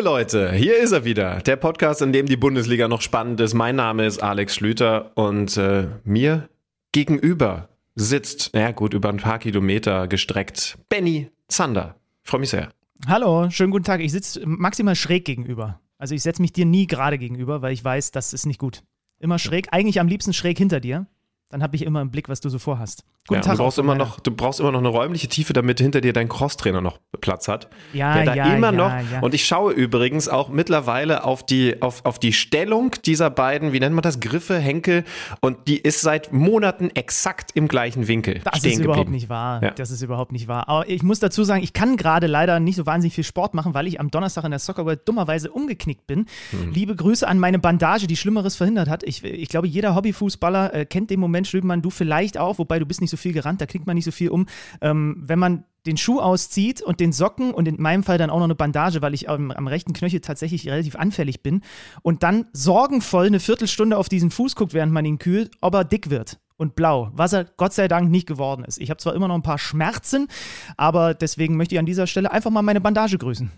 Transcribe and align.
Liebe 0.00 0.12
Leute, 0.12 0.52
hier 0.52 0.78
ist 0.78 0.92
er 0.92 1.04
wieder. 1.04 1.40
Der 1.42 1.56
Podcast, 1.56 2.00
in 2.00 2.10
dem 2.10 2.24
die 2.24 2.38
Bundesliga 2.38 2.88
noch 2.88 3.02
spannend 3.02 3.38
ist. 3.38 3.52
Mein 3.52 3.76
Name 3.76 4.06
ist 4.06 4.22
Alex 4.22 4.54
Schlüter 4.54 5.14
und 5.14 5.58
äh, 5.58 5.88
mir 6.04 6.48
gegenüber 6.92 7.68
sitzt, 7.96 8.54
naja 8.54 8.70
gut, 8.70 8.94
über 8.94 9.10
ein 9.10 9.18
paar 9.18 9.38
Kilometer 9.38 10.08
gestreckt, 10.08 10.78
Benny 10.88 11.28
Zander. 11.48 11.96
Freue 12.22 12.40
mich 12.40 12.48
sehr. 12.48 12.70
Hallo, 13.06 13.50
schönen 13.50 13.72
guten 13.72 13.84
Tag. 13.84 14.00
Ich 14.00 14.12
sitze 14.12 14.40
maximal 14.46 14.94
schräg 14.94 15.26
gegenüber. 15.26 15.82
Also 15.98 16.14
ich 16.14 16.22
setze 16.22 16.40
mich 16.40 16.54
dir 16.54 16.64
nie 16.64 16.86
gerade 16.86 17.18
gegenüber, 17.18 17.60
weil 17.60 17.74
ich 17.74 17.84
weiß, 17.84 18.10
das 18.10 18.32
ist 18.32 18.46
nicht 18.46 18.58
gut. 18.58 18.82
Immer 19.18 19.38
schräg, 19.38 19.68
eigentlich 19.70 20.00
am 20.00 20.08
liebsten 20.08 20.32
schräg 20.32 20.56
hinter 20.56 20.80
dir. 20.80 21.08
Dann 21.50 21.64
habe 21.64 21.74
ich 21.74 21.82
immer 21.82 22.00
im 22.00 22.12
Blick, 22.12 22.28
was 22.28 22.40
du 22.40 22.48
so 22.48 22.60
vorhast. 22.60 23.04
Guten 23.26 23.40
ja, 23.40 23.40
Tag. 23.40 23.56
Du 23.56 23.64
brauchst, 23.64 23.78
immer 23.78 23.96
noch, 23.96 24.20
du 24.20 24.30
brauchst 24.30 24.60
immer 24.60 24.70
noch 24.70 24.78
eine 24.78 24.88
räumliche 24.88 25.26
Tiefe, 25.26 25.52
damit 25.52 25.80
hinter 25.80 26.00
dir 26.00 26.12
dein 26.12 26.28
Crosstrainer 26.28 26.80
noch 26.80 27.00
Platz 27.20 27.48
hat. 27.48 27.68
Ja, 27.92 28.14
der 28.14 28.24
da 28.24 28.34
ja, 28.34 28.54
immer 28.54 28.68
ja, 28.68 28.72
noch. 28.72 28.90
Ja. 29.10 29.20
Und 29.20 29.34
ich 29.34 29.44
schaue 29.44 29.72
übrigens 29.72 30.28
auch 30.28 30.48
mittlerweile 30.48 31.24
auf 31.24 31.44
die, 31.44 31.82
auf, 31.82 32.04
auf 32.04 32.20
die 32.20 32.32
Stellung 32.32 32.92
dieser 33.04 33.30
beiden, 33.30 33.72
wie 33.72 33.80
nennt 33.80 33.96
man 33.96 34.02
das, 34.02 34.20
Griffe, 34.20 34.58
Henkel. 34.58 35.04
Und 35.40 35.66
die 35.66 35.78
ist 35.78 36.00
seit 36.00 36.32
Monaten 36.32 36.90
exakt 36.90 37.50
im 37.54 37.66
gleichen 37.66 38.06
Winkel. 38.06 38.40
Das 38.44 38.64
ist 38.64 38.78
überhaupt 38.78 38.98
geblieben. 38.98 39.10
nicht 39.10 39.28
wahr. 39.28 39.60
Ja. 39.60 39.70
Das 39.72 39.90
ist 39.90 40.02
überhaupt 40.02 40.30
nicht 40.30 40.46
wahr. 40.46 40.68
Aber 40.68 40.88
ich 40.88 41.02
muss 41.02 41.18
dazu 41.18 41.42
sagen, 41.42 41.64
ich 41.64 41.72
kann 41.72 41.96
gerade 41.96 42.28
leider 42.28 42.60
nicht 42.60 42.76
so 42.76 42.86
wahnsinnig 42.86 43.14
viel 43.14 43.24
Sport 43.24 43.54
machen, 43.54 43.74
weil 43.74 43.88
ich 43.88 43.98
am 43.98 44.12
Donnerstag 44.12 44.44
in 44.44 44.50
der 44.50 44.60
Soccer 44.60 44.86
World 44.86 45.00
dummerweise 45.06 45.50
umgeknickt 45.50 46.06
bin. 46.06 46.26
Hm. 46.52 46.72
Liebe 46.72 46.94
Grüße 46.94 47.26
an 47.26 47.40
meine 47.40 47.58
Bandage, 47.58 48.06
die 48.06 48.16
Schlimmeres 48.16 48.54
verhindert 48.54 48.88
hat. 48.88 49.02
Ich, 49.02 49.24
ich 49.24 49.48
glaube, 49.48 49.66
jeder 49.66 49.96
Hobbyfußballer 49.96 50.74
äh, 50.74 50.86
kennt 50.86 51.10
den 51.10 51.18
Moment, 51.18 51.39
Schlübenmann, 51.44 51.82
du 51.82 51.90
vielleicht 51.90 52.38
auch, 52.38 52.58
wobei 52.58 52.78
du 52.78 52.86
bist 52.86 53.00
nicht 53.00 53.10
so 53.10 53.16
viel 53.16 53.32
gerannt, 53.32 53.60
da 53.60 53.66
knickt 53.66 53.86
man 53.86 53.96
nicht 53.96 54.04
so 54.04 54.10
viel 54.10 54.30
um. 54.30 54.46
Ähm, 54.80 55.22
wenn 55.24 55.38
man 55.38 55.64
den 55.86 55.96
Schuh 55.96 56.20
auszieht 56.20 56.82
und 56.82 57.00
den 57.00 57.12
Socken 57.12 57.52
und 57.52 57.66
in 57.66 57.80
meinem 57.80 58.02
Fall 58.02 58.18
dann 58.18 58.30
auch 58.30 58.38
noch 58.38 58.44
eine 58.44 58.54
Bandage, 58.54 59.00
weil 59.02 59.14
ich 59.14 59.28
am, 59.28 59.50
am 59.50 59.66
rechten 59.66 59.92
Knöchel 59.92 60.20
tatsächlich 60.20 60.68
relativ 60.68 60.96
anfällig 60.96 61.42
bin 61.42 61.62
und 62.02 62.22
dann 62.22 62.46
sorgenvoll 62.52 63.26
eine 63.26 63.40
Viertelstunde 63.40 63.96
auf 63.96 64.08
diesen 64.08 64.30
Fuß 64.30 64.56
guckt, 64.56 64.74
während 64.74 64.92
man 64.92 65.04
ihn 65.04 65.18
kühlt, 65.18 65.50
ob 65.60 65.74
er 65.74 65.84
dick 65.84 66.10
wird 66.10 66.38
und 66.56 66.74
blau, 66.74 67.10
was 67.14 67.32
er 67.32 67.44
Gott 67.44 67.72
sei 67.72 67.88
Dank 67.88 68.10
nicht 68.10 68.26
geworden 68.26 68.64
ist. 68.64 68.78
Ich 68.78 68.90
habe 68.90 68.98
zwar 68.98 69.14
immer 69.14 69.28
noch 69.28 69.34
ein 69.34 69.42
paar 69.42 69.58
Schmerzen, 69.58 70.28
aber 70.76 71.14
deswegen 71.14 71.56
möchte 71.56 71.74
ich 71.74 71.78
an 71.78 71.86
dieser 71.86 72.06
Stelle 72.06 72.30
einfach 72.30 72.50
mal 72.50 72.62
meine 72.62 72.82
Bandage 72.82 73.16
grüßen. 73.16 73.50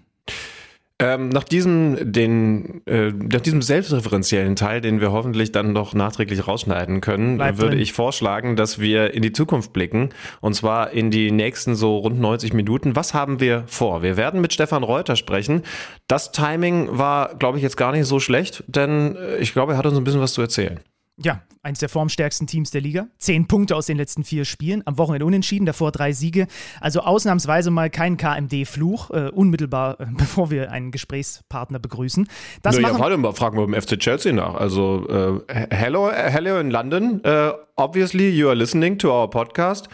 Ähm, 1.02 1.30
nach 1.30 1.42
diesem, 1.42 2.12
den, 2.12 2.86
äh, 2.86 3.10
nach 3.10 3.40
diesem 3.40 3.60
selbstreferenziellen 3.60 4.54
Teil, 4.54 4.80
den 4.80 5.00
wir 5.00 5.10
hoffentlich 5.10 5.50
dann 5.50 5.72
noch 5.72 5.94
nachträglich 5.94 6.46
rausschneiden 6.46 7.00
können, 7.00 7.38
Bleibt 7.38 7.58
würde 7.58 7.72
drin. 7.72 7.82
ich 7.82 7.92
vorschlagen, 7.92 8.54
dass 8.54 8.78
wir 8.78 9.12
in 9.12 9.22
die 9.22 9.32
Zukunft 9.32 9.72
blicken. 9.72 10.10
Und 10.40 10.54
zwar 10.54 10.92
in 10.92 11.10
die 11.10 11.32
nächsten 11.32 11.74
so 11.74 11.96
rund 11.96 12.20
90 12.20 12.52
Minuten. 12.52 12.94
Was 12.94 13.14
haben 13.14 13.40
wir 13.40 13.64
vor? 13.66 14.02
Wir 14.02 14.16
werden 14.16 14.40
mit 14.40 14.52
Stefan 14.52 14.84
Reuter 14.84 15.16
sprechen. 15.16 15.62
Das 16.06 16.30
Timing 16.30 16.96
war, 16.96 17.34
glaube 17.34 17.58
ich, 17.58 17.64
jetzt 17.64 17.76
gar 17.76 17.90
nicht 17.90 18.06
so 18.06 18.20
schlecht, 18.20 18.62
denn 18.68 19.16
äh, 19.16 19.38
ich 19.38 19.52
glaube, 19.52 19.72
er 19.72 19.78
hat 19.78 19.86
uns 19.86 19.98
ein 19.98 20.04
bisschen 20.04 20.20
was 20.20 20.34
zu 20.34 20.40
erzählen. 20.40 20.78
Ja, 21.24 21.42
eins 21.62 21.78
der 21.78 21.88
formstärksten 21.88 22.46
Teams 22.46 22.70
der 22.70 22.80
Liga. 22.80 23.06
Zehn 23.18 23.46
Punkte 23.46 23.76
aus 23.76 23.86
den 23.86 23.96
letzten 23.96 24.24
vier 24.24 24.44
Spielen. 24.44 24.82
Am 24.86 24.98
Wochenende 24.98 25.24
unentschieden, 25.24 25.66
davor 25.66 25.92
drei 25.92 26.12
Siege. 26.12 26.46
Also 26.80 27.00
ausnahmsweise 27.00 27.70
mal 27.70 27.90
kein 27.90 28.16
KMD-Fluch, 28.16 29.10
äh, 29.10 29.28
unmittelbar, 29.30 30.00
äh, 30.00 30.06
bevor 30.16 30.50
wir 30.50 30.72
einen 30.72 30.90
Gesprächspartner 30.90 31.78
begrüßen. 31.78 32.28
Das 32.62 32.78
naja, 32.78 32.98
warte 32.98 33.16
mal, 33.16 33.32
fragen 33.32 33.56
wir 33.56 33.66
beim 33.66 33.80
FC 33.80 33.98
Chelsea 33.98 34.32
nach. 34.32 34.54
Also, 34.54 35.42
äh, 35.48 35.66
hello, 35.70 36.10
hello 36.10 36.58
in 36.58 36.70
London. 36.70 37.20
Uh, 37.24 37.52
obviously, 37.76 38.28
you 38.28 38.48
are 38.48 38.56
listening 38.56 38.98
to 38.98 39.10
our 39.10 39.28
podcast 39.30 39.88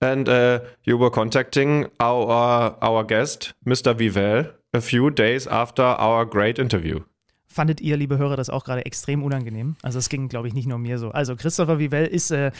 and 0.00 0.28
uh, 0.28 0.60
you 0.82 0.98
were 0.98 1.10
contacting 1.10 1.86
our, 2.00 2.76
our 2.82 3.04
guest, 3.04 3.54
Mr. 3.64 3.98
Vivel, 3.98 4.52
a 4.74 4.80
few 4.80 5.10
days 5.10 5.46
after 5.46 5.82
our 5.98 6.26
great 6.26 6.58
interview. 6.58 7.00
Fandet 7.54 7.80
ihr, 7.80 7.96
liebe 7.96 8.18
Hörer, 8.18 8.36
das 8.36 8.50
auch 8.50 8.64
gerade 8.64 8.84
extrem 8.84 9.22
unangenehm. 9.22 9.76
Also 9.82 9.98
es 9.98 10.08
ging, 10.08 10.28
glaube 10.28 10.48
ich, 10.48 10.54
nicht 10.54 10.66
nur 10.66 10.78
mir 10.78 10.98
so. 10.98 11.10
Also 11.10 11.36
Christopher 11.36 11.78
Vivell 11.78 12.06
ist 12.06 12.30
äh, 12.30 12.50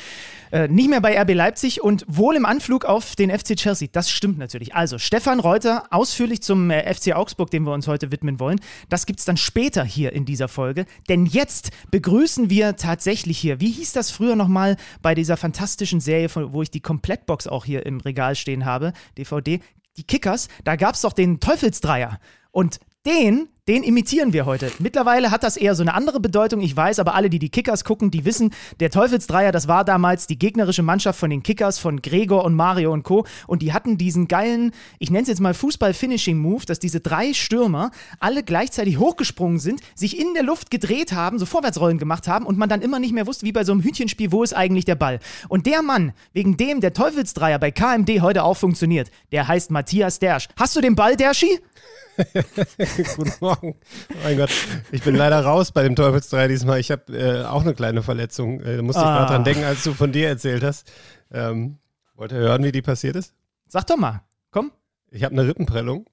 äh, 0.53 0.69
nicht 0.69 0.89
mehr 0.89 1.01
bei 1.01 1.21
RB 1.21 1.35
Leipzig 1.35 1.83
und 1.83 2.05
wohl 2.07 2.37
im 2.37 2.47
Anflug 2.47 2.85
auf 2.85 3.17
den 3.17 3.31
FC 3.31 3.57
Chelsea. 3.57 3.89
Das 3.91 4.11
stimmt 4.11 4.39
natürlich. 4.39 4.75
Also 4.75 4.99
Stefan 4.99 5.41
Reuter 5.41 5.85
ausführlich 5.91 6.43
zum 6.43 6.71
äh, 6.71 6.95
FC 6.95 7.15
Augsburg, 7.15 7.51
dem 7.51 7.65
wir 7.65 7.73
uns 7.73 7.89
heute 7.89 8.13
widmen 8.13 8.39
wollen. 8.39 8.61
Das 8.89 9.07
gibt 9.07 9.19
es 9.19 9.25
dann 9.25 9.37
später 9.37 9.85
hier 9.85 10.13
in 10.13 10.25
dieser 10.25 10.49
Folge. 10.49 10.87
Denn 11.09 11.27
jetzt 11.27 11.71
begrüßen 11.91 12.49
wir 12.49 12.77
tatsächlich 12.77 13.39
hier, 13.39 13.61
wie 13.61 13.71
hieß 13.71 13.93
das 13.93 14.11
früher 14.11 14.37
nochmal 14.37 14.77
bei 15.03 15.15
dieser 15.15 15.37
fantastischen 15.37 16.01
Serie, 16.01 16.29
von, 16.29 16.53
wo 16.53 16.63
ich 16.63 16.71
die 16.71 16.81
Komplettbox 16.81 17.49
auch 17.49 17.65
hier 17.65 17.85
im 17.85 18.01
Regal 18.01 18.37
stehen 18.37 18.65
habe, 18.65 18.93
DVD, 19.19 19.61
die 19.97 20.05
Kickers, 20.05 20.49
da 20.65 20.77
gab 20.77 20.95
es 20.95 21.03
doch 21.03 21.13
den 21.13 21.41
Teufelsdreier. 21.41 22.19
Und 22.51 22.79
den, 23.07 23.49
den 23.67 23.83
imitieren 23.83 24.35
wir 24.35 24.45
heute. 24.45 24.71
Mittlerweile 24.79 25.31
hat 25.31 25.43
das 25.43 25.57
eher 25.57 25.75
so 25.75 25.83
eine 25.83 25.95
andere 25.95 26.21
Bedeutung, 26.21 26.61
ich 26.61 26.77
weiß, 26.77 26.99
aber 26.99 27.15
alle, 27.15 27.31
die 27.31 27.39
die 27.39 27.49
Kickers 27.49 27.85
gucken, 27.85 28.11
die 28.11 28.27
wissen, 28.27 28.53
der 28.81 28.91
Teufelsdreier, 28.91 29.53
das 29.53 29.69
war 29.69 29.87
damals 29.87 30.27
die 30.27 30.39
gegnerische 30.39 30.83
Mannschaft 30.83 31.19
von 31.19 31.31
den 31.31 31.43
Kickers, 31.43 31.79
von 31.79 32.03
Gregor 32.03 32.45
und 32.45 32.55
Mario 32.55 32.93
und 32.93 33.05
Co. 33.05 33.25
Und 33.47 33.63
die 33.63 33.73
hatten 33.73 33.97
diesen 33.97 34.29
geilen, 34.29 34.73
ich 34.99 35.11
nenne 35.11 35.23
es 35.23 35.29
jetzt 35.29 35.41
mal 35.41 35.55
Fußball-Finishing-Move, 35.55 36.67
dass 36.67 36.79
diese 36.79 37.01
drei 37.01 37.33
Stürmer 37.33 37.91
alle 38.21 38.43
gleichzeitig 38.43 38.99
hochgesprungen 38.99 39.59
sind, 39.59 39.81
sich 39.95 40.21
in 40.21 40.35
der 40.35 40.43
Luft 40.43 40.71
gedreht 40.71 41.13
haben, 41.13 41.39
so 41.39 41.47
Vorwärtsrollen 41.47 41.97
gemacht 41.97 42.29
haben 42.29 42.45
und 42.45 42.59
man 42.59 42.69
dann 42.69 42.83
immer 42.83 42.99
nicht 42.99 43.15
mehr 43.15 43.27
wusste, 43.27 43.47
wie 43.47 43.53
bei 43.53 43.65
so 43.65 43.73
einem 43.73 43.83
Hütchenspiel, 43.83 44.31
wo 44.31 44.43
ist 44.43 44.53
eigentlich 44.53 44.85
der 44.85 44.97
Ball. 44.97 45.21
Und 45.49 45.65
der 45.65 45.81
Mann, 45.81 46.13
wegen 46.35 46.59
dem 46.59 46.83
der 46.83 46.93
Teufelsdreier 46.93 47.59
bei 47.59 47.71
KMD 47.71 48.21
heute 48.21 48.45
auch 48.45 48.59
funktioniert, 48.59 49.11
der 49.33 49.49
heißt 49.49 49.71
Matthias 49.71 50.19
Dersch. 50.19 50.49
Hast 50.59 50.77
du 50.77 50.83
den 50.83 50.95
Ball, 50.97 51.17
Derschi? 51.17 51.61
Guten 53.17 53.33
Morgen. 53.41 53.54
Oh 53.63 53.75
mein 54.23 54.37
Gott, 54.37 54.51
ich 54.93 55.03
bin 55.03 55.15
leider 55.15 55.41
raus 55.45 55.73
bei 55.73 55.83
dem 55.83 55.97
Teufelsdreier 55.97 56.49
diesmal. 56.49 56.81
Ich 56.81 56.91
habe 56.91 57.13
äh, 57.17 57.45
auch 57.45 57.63
eine 57.63 57.75
kleine 57.75 58.03
Verletzung. 58.03 58.61
Äh, 58.61 58.77
da 58.77 58.83
musste 58.83 59.03
ich 59.03 59.07
Ah. 59.07 59.17
gerade 59.19 59.33
dran 59.33 59.45
denken, 59.45 59.65
als 59.65 59.83
du 59.85 59.93
von 59.95 60.13
dir 60.13 60.29
erzählt 60.29 60.63
hast. 60.63 60.91
Ähm, 61.33 61.79
wollt 62.15 62.33
ihr 62.33 62.39
hören, 62.39 62.63
wie 62.65 62.73
die 62.73 62.83
passiert 62.83 63.17
ist? 63.17 63.35
Sag 63.69 63.87
doch 63.87 63.97
mal, 63.97 64.23
komm. 64.51 64.73
Ich 65.11 65.25
habe 65.25 65.33
eine 65.33 65.47
Rippenprellung, 65.47 66.07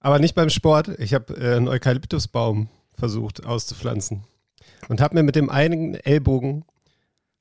aber 0.00 0.18
nicht 0.18 0.34
beim 0.34 0.50
Sport. 0.50 0.88
Ich 0.98 1.14
habe 1.14 1.34
äh, 1.34 1.56
einen 1.56 1.68
Eukalyptusbaum 1.68 2.68
versucht 2.94 3.44
auszupflanzen 3.46 4.24
und 4.88 5.00
habe 5.00 5.14
mir 5.14 5.22
mit 5.22 5.36
dem 5.36 5.50
einen 5.50 5.94
Ellbogen 5.94 6.64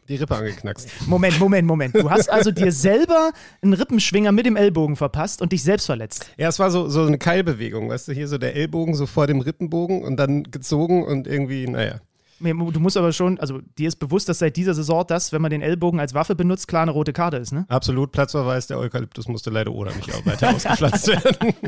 die 0.09 0.15
Rippe 0.15 0.35
angeknackst. 0.35 0.89
Moment, 1.07 1.39
Moment, 1.39 1.67
Moment. 1.67 1.95
Du 1.95 2.09
hast 2.09 2.29
also 2.29 2.51
dir 2.51 2.71
selber 2.71 3.31
einen 3.61 3.73
Rippenschwinger 3.73 4.31
mit 4.31 4.45
dem 4.45 4.55
Ellbogen 4.55 4.95
verpasst 4.95 5.41
und 5.41 5.51
dich 5.51 5.63
selbst 5.63 5.85
verletzt. 5.85 6.29
Ja, 6.37 6.47
es 6.49 6.59
war 6.59 6.71
so, 6.71 6.87
so 6.87 7.05
eine 7.05 7.17
Keilbewegung, 7.17 7.89
weißt 7.89 8.07
du, 8.07 8.13
hier 8.13 8.27
so 8.27 8.37
der 8.37 8.55
Ellbogen 8.55 8.95
so 8.95 9.05
vor 9.05 9.27
dem 9.27 9.41
Rippenbogen 9.41 10.03
und 10.03 10.17
dann 10.17 10.43
gezogen 10.43 11.03
und 11.03 11.27
irgendwie, 11.27 11.67
naja. 11.67 11.99
Du 12.39 12.79
musst 12.79 12.97
aber 12.97 13.11
schon, 13.13 13.39
also 13.39 13.61
dir 13.77 13.87
ist 13.87 13.95
bewusst, 13.95 14.29
dass 14.29 14.39
seit 14.39 14.55
dieser 14.57 14.75
Saison 14.75 15.03
das, 15.07 15.33
wenn 15.33 15.41
man 15.41 15.49
den 15.49 15.61
Ellbogen 15.63 15.99
als 15.99 16.13
Waffe 16.13 16.35
benutzt, 16.35 16.67
klar 16.67 16.83
eine 16.83 16.91
rote 16.91 17.11
Karte 17.11 17.37
ist, 17.37 17.51
ne? 17.51 17.65
Absolut 17.67 18.11
Platzverweis, 18.11 18.67
der 18.67 18.77
Eukalyptus 18.77 19.27
musste 19.27 19.49
leider 19.49 19.71
oder 19.71 19.93
nicht 19.95 20.13
auch 20.13 20.25
weiter 20.25 20.49
ausgepflanzt 20.55 21.07
werden. 21.07 21.53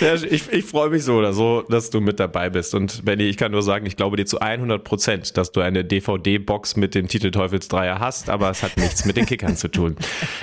Ja, 0.00 0.14
ich, 0.14 0.50
ich 0.50 0.64
freue 0.64 0.90
mich 0.90 1.04
so 1.04 1.14
oder 1.14 1.32
so, 1.32 1.62
dass 1.68 1.90
du 1.90 2.00
mit 2.00 2.18
dabei 2.18 2.50
bist. 2.50 2.74
Und 2.74 3.04
Benny, 3.04 3.24
ich 3.24 3.36
kann 3.36 3.52
nur 3.52 3.62
sagen, 3.62 3.86
ich 3.86 3.96
glaube 3.96 4.16
dir 4.16 4.26
zu 4.26 4.40
100 4.40 4.82
Prozent, 4.82 5.36
dass 5.36 5.52
du 5.52 5.60
eine 5.60 5.84
DVD-Box 5.84 6.76
mit 6.76 6.96
dem 6.96 7.06
Titel 7.06 7.30
Teufelsdreier 7.30 8.00
hast, 8.00 8.28
aber 8.28 8.50
es 8.50 8.64
hat 8.64 8.76
nichts 8.78 9.04
mit 9.04 9.16
den 9.16 9.26
Kickern 9.26 9.56
zu 9.56 9.68
tun. 9.68 9.96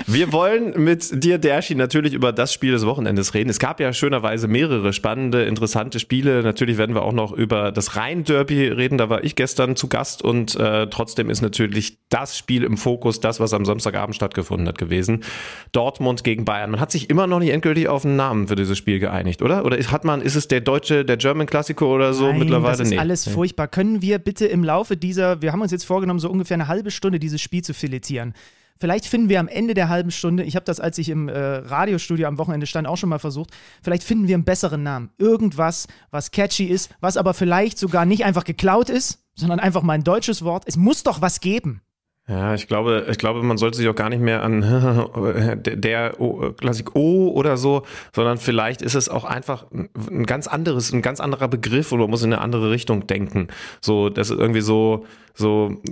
Wir 0.06 0.32
wollen 0.32 0.82
mit 0.82 1.22
dir, 1.24 1.36
Derschi, 1.36 1.74
natürlich 1.74 2.14
über 2.14 2.32
das 2.32 2.54
Spiel 2.54 2.72
des 2.72 2.86
Wochenendes 2.86 3.34
reden. 3.34 3.50
Es 3.50 3.58
gab 3.58 3.80
ja 3.80 3.92
schönerweise 3.92 4.48
mehrere 4.48 4.94
spannende, 4.94 5.44
interessante 5.44 6.00
Spiele. 6.00 6.42
Natürlich 6.42 6.78
werden 6.78 6.94
wir 6.94 7.02
auch 7.02 7.12
noch 7.12 7.32
über 7.32 7.70
das 7.70 7.96
Rhein-Derby 7.96 8.68
reden. 8.68 8.96
Da 8.96 9.10
war 9.10 9.24
ich 9.24 9.29
gestern 9.36 9.76
zu 9.76 9.88
Gast 9.88 10.22
und 10.22 10.56
äh, 10.56 10.88
trotzdem 10.88 11.30
ist 11.30 11.42
natürlich 11.42 11.98
das 12.08 12.36
Spiel 12.36 12.64
im 12.64 12.76
Fokus, 12.76 13.20
das, 13.20 13.40
was 13.40 13.52
am 13.52 13.64
Samstagabend 13.64 14.16
stattgefunden 14.16 14.68
hat, 14.68 14.78
gewesen. 14.78 15.24
Dortmund 15.72 16.24
gegen 16.24 16.44
Bayern. 16.44 16.70
Man 16.70 16.80
hat 16.80 16.90
sich 16.90 17.10
immer 17.10 17.26
noch 17.26 17.38
nicht 17.38 17.50
endgültig 17.50 17.88
auf 17.88 18.04
einen 18.04 18.16
Namen 18.16 18.48
für 18.48 18.56
dieses 18.56 18.76
Spiel 18.76 18.98
geeinigt, 18.98 19.42
oder? 19.42 19.64
Oder 19.64 19.78
hat 19.78 20.04
man, 20.04 20.20
ist 20.22 20.36
es 20.36 20.48
der 20.48 20.60
deutsche, 20.60 21.04
der 21.04 21.16
German 21.16 21.46
Classico 21.46 21.94
oder 21.94 22.12
so 22.14 22.26
Nein, 22.28 22.40
mittlerweile? 22.40 22.72
das 22.72 22.80
ist 22.80 22.90
nee. 22.90 22.98
alles 22.98 23.28
furchtbar. 23.28 23.68
Können 23.68 24.02
wir 24.02 24.18
bitte 24.18 24.46
im 24.46 24.64
Laufe 24.64 24.96
dieser, 24.96 25.42
wir 25.42 25.52
haben 25.52 25.62
uns 25.62 25.72
jetzt 25.72 25.84
vorgenommen, 25.84 26.20
so 26.20 26.30
ungefähr 26.30 26.56
eine 26.56 26.68
halbe 26.68 26.90
Stunde 26.90 27.18
dieses 27.18 27.40
Spiel 27.40 27.62
zu 27.62 27.74
filetieren. 27.74 28.34
Vielleicht 28.80 29.04
finden 29.04 29.28
wir 29.28 29.40
am 29.40 29.48
Ende 29.48 29.74
der 29.74 29.90
halben 29.90 30.10
Stunde, 30.10 30.42
ich 30.42 30.56
habe 30.56 30.64
das, 30.64 30.80
als 30.80 30.96
ich 30.96 31.10
im 31.10 31.28
äh, 31.28 31.38
Radiostudio 31.38 32.26
am 32.26 32.38
Wochenende 32.38 32.66
stand, 32.66 32.88
auch 32.88 32.96
schon 32.96 33.10
mal 33.10 33.18
versucht, 33.18 33.50
vielleicht 33.82 34.02
finden 34.02 34.26
wir 34.26 34.34
einen 34.34 34.44
besseren 34.44 34.82
Namen. 34.82 35.10
Irgendwas, 35.18 35.86
was 36.10 36.30
catchy 36.30 36.64
ist, 36.64 36.90
was 37.00 37.18
aber 37.18 37.34
vielleicht 37.34 37.76
sogar 37.76 38.06
nicht 38.06 38.24
einfach 38.24 38.44
geklaut 38.44 38.88
ist, 38.88 39.19
sondern 39.34 39.60
einfach 39.60 39.82
mal 39.82 39.94
ein 39.94 40.04
deutsches 40.04 40.44
Wort. 40.44 40.64
Es 40.66 40.76
muss 40.76 41.02
doch 41.02 41.20
was 41.20 41.40
geben. 41.40 41.82
Ja, 42.28 42.54
ich 42.54 42.68
glaube, 42.68 43.08
ich 43.10 43.18
glaube, 43.18 43.42
man 43.42 43.58
sollte 43.58 43.76
sich 43.76 43.88
auch 43.88 43.94
gar 43.94 44.08
nicht 44.08 44.22
mehr 44.22 44.44
an 44.44 44.60
der, 45.64 46.14
Klassik 46.58 46.94
O 46.94 47.30
oder 47.30 47.56
so, 47.56 47.82
sondern 48.14 48.38
vielleicht 48.38 48.82
ist 48.82 48.94
es 48.94 49.08
auch 49.08 49.24
einfach 49.24 49.66
ein 49.72 50.26
ganz 50.26 50.46
anderes, 50.46 50.92
ein 50.92 51.02
ganz 51.02 51.18
anderer 51.18 51.48
Begriff 51.48 51.90
oder 51.90 52.02
man 52.02 52.10
muss 52.10 52.22
in 52.22 52.32
eine 52.32 52.40
andere 52.40 52.70
Richtung 52.70 53.08
denken. 53.08 53.48
So, 53.80 54.10
das 54.10 54.30
ist 54.30 54.38
irgendwie 54.38 54.60
so, 54.60 55.06
so 55.34 55.82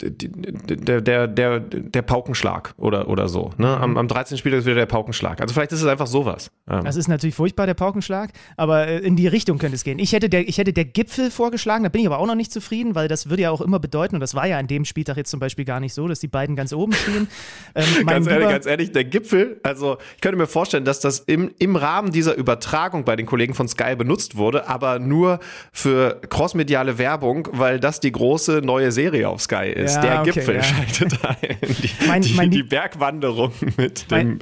der, 0.00 1.00
der, 1.00 1.26
der, 1.26 1.60
der 1.60 2.02
Paukenschlag 2.02 2.74
oder, 2.76 3.08
oder 3.08 3.28
so. 3.28 3.50
Ne? 3.58 3.68
Am, 3.68 3.96
am 3.96 4.08
13. 4.08 4.38
Spieltag 4.38 4.60
ist 4.60 4.66
wieder 4.66 4.76
der 4.76 4.86
Paukenschlag. 4.86 5.40
Also 5.40 5.54
vielleicht 5.54 5.72
ist 5.72 5.82
es 5.82 5.86
einfach 5.86 6.06
sowas. 6.06 6.50
Ähm. 6.68 6.84
Das 6.84 6.96
ist 6.96 7.08
natürlich 7.08 7.34
furchtbar, 7.34 7.66
der 7.66 7.74
Paukenschlag, 7.74 8.30
aber 8.56 8.86
äh, 8.88 8.98
in 8.98 9.16
die 9.16 9.28
Richtung 9.28 9.58
könnte 9.58 9.76
es 9.76 9.84
gehen. 9.84 9.98
Ich 9.98 10.12
hätte, 10.12 10.28
der, 10.28 10.48
ich 10.48 10.58
hätte 10.58 10.72
der 10.72 10.84
Gipfel 10.84 11.30
vorgeschlagen, 11.30 11.84
da 11.84 11.88
bin 11.88 12.00
ich 12.00 12.06
aber 12.06 12.18
auch 12.18 12.26
noch 12.26 12.34
nicht 12.34 12.52
zufrieden, 12.52 12.94
weil 12.94 13.08
das 13.08 13.28
würde 13.30 13.42
ja 13.42 13.50
auch 13.50 13.60
immer 13.60 13.78
bedeuten, 13.78 14.16
und 14.16 14.20
das 14.20 14.34
war 14.34 14.46
ja 14.46 14.58
an 14.58 14.66
dem 14.66 14.84
Spieltag 14.84 15.16
jetzt 15.16 15.30
zum 15.30 15.40
Beispiel 15.40 15.64
gar 15.64 15.80
nicht 15.80 15.94
so, 15.94 16.08
dass 16.08 16.20
die 16.20 16.28
beiden 16.28 16.56
ganz 16.56 16.72
oben 16.72 16.92
stehen. 16.92 17.28
Ähm, 17.74 18.06
ganz, 18.06 18.26
ehrlich, 18.26 18.48
ganz 18.48 18.66
ehrlich, 18.66 18.92
der 18.92 19.04
Gipfel, 19.04 19.60
also 19.62 19.98
ich 20.14 20.20
könnte 20.22 20.38
mir 20.38 20.46
vorstellen, 20.46 20.84
dass 20.84 21.00
das 21.00 21.20
im, 21.20 21.50
im 21.58 21.76
Rahmen 21.76 22.10
dieser 22.10 22.34
Übertragung 22.34 23.04
bei 23.04 23.16
den 23.16 23.26
Kollegen 23.26 23.54
von 23.54 23.68
Sky 23.68 23.96
benutzt 23.96 24.36
wurde, 24.36 24.68
aber 24.68 24.98
nur 24.98 25.40
für 25.72 26.20
crossmediale 26.28 26.98
Werbung, 26.98 27.48
weil 27.52 27.80
das 27.80 28.00
die 28.00 28.12
große 28.12 28.62
neue 28.64 28.92
Serie 28.92 29.28
auf 29.28 29.42
Sky 29.42 29.68
ist. 29.68 29.85
Ja, 29.94 30.00
der 30.00 30.20
okay, 30.20 30.30
Gipfel 30.32 30.56
ja. 30.56 30.62
schaltet 30.62 31.24
ein. 31.24 31.36
Die, 31.62 31.90
mein, 32.06 32.24
mein 32.34 32.50
die, 32.50 32.58
die 32.58 32.62
Bergwanderung 32.62 33.52
mit 33.76 34.10
dem. 34.10 34.38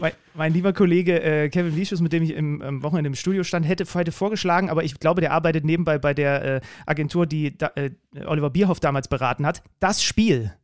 Mein, 0.00 0.12
mein, 0.34 0.52
lieber 0.54 0.72
Kollege 0.72 1.22
äh, 1.22 1.50
Kevin 1.50 1.76
Lischus, 1.76 2.00
mit 2.00 2.12
dem 2.14 2.22
ich 2.22 2.30
im, 2.32 2.62
am 2.62 2.82
Wochenende 2.82 3.08
im 3.08 3.14
Studio 3.14 3.44
stand, 3.44 3.68
hätte 3.68 3.84
heute 3.92 4.12
vorgeschlagen, 4.12 4.70
aber 4.70 4.82
ich 4.82 4.98
glaube, 4.98 5.20
der 5.20 5.32
arbeitet 5.32 5.64
nebenbei 5.64 5.98
bei 5.98 6.14
der 6.14 6.44
äh, 6.44 6.60
Agentur, 6.86 7.26
die 7.26 7.56
da, 7.56 7.70
äh, 7.74 7.90
Oliver 8.24 8.48
Bierhoff 8.48 8.80
damals 8.80 9.08
beraten 9.08 9.44
hat. 9.44 9.62
Das 9.78 10.02
Spiel 10.02 10.54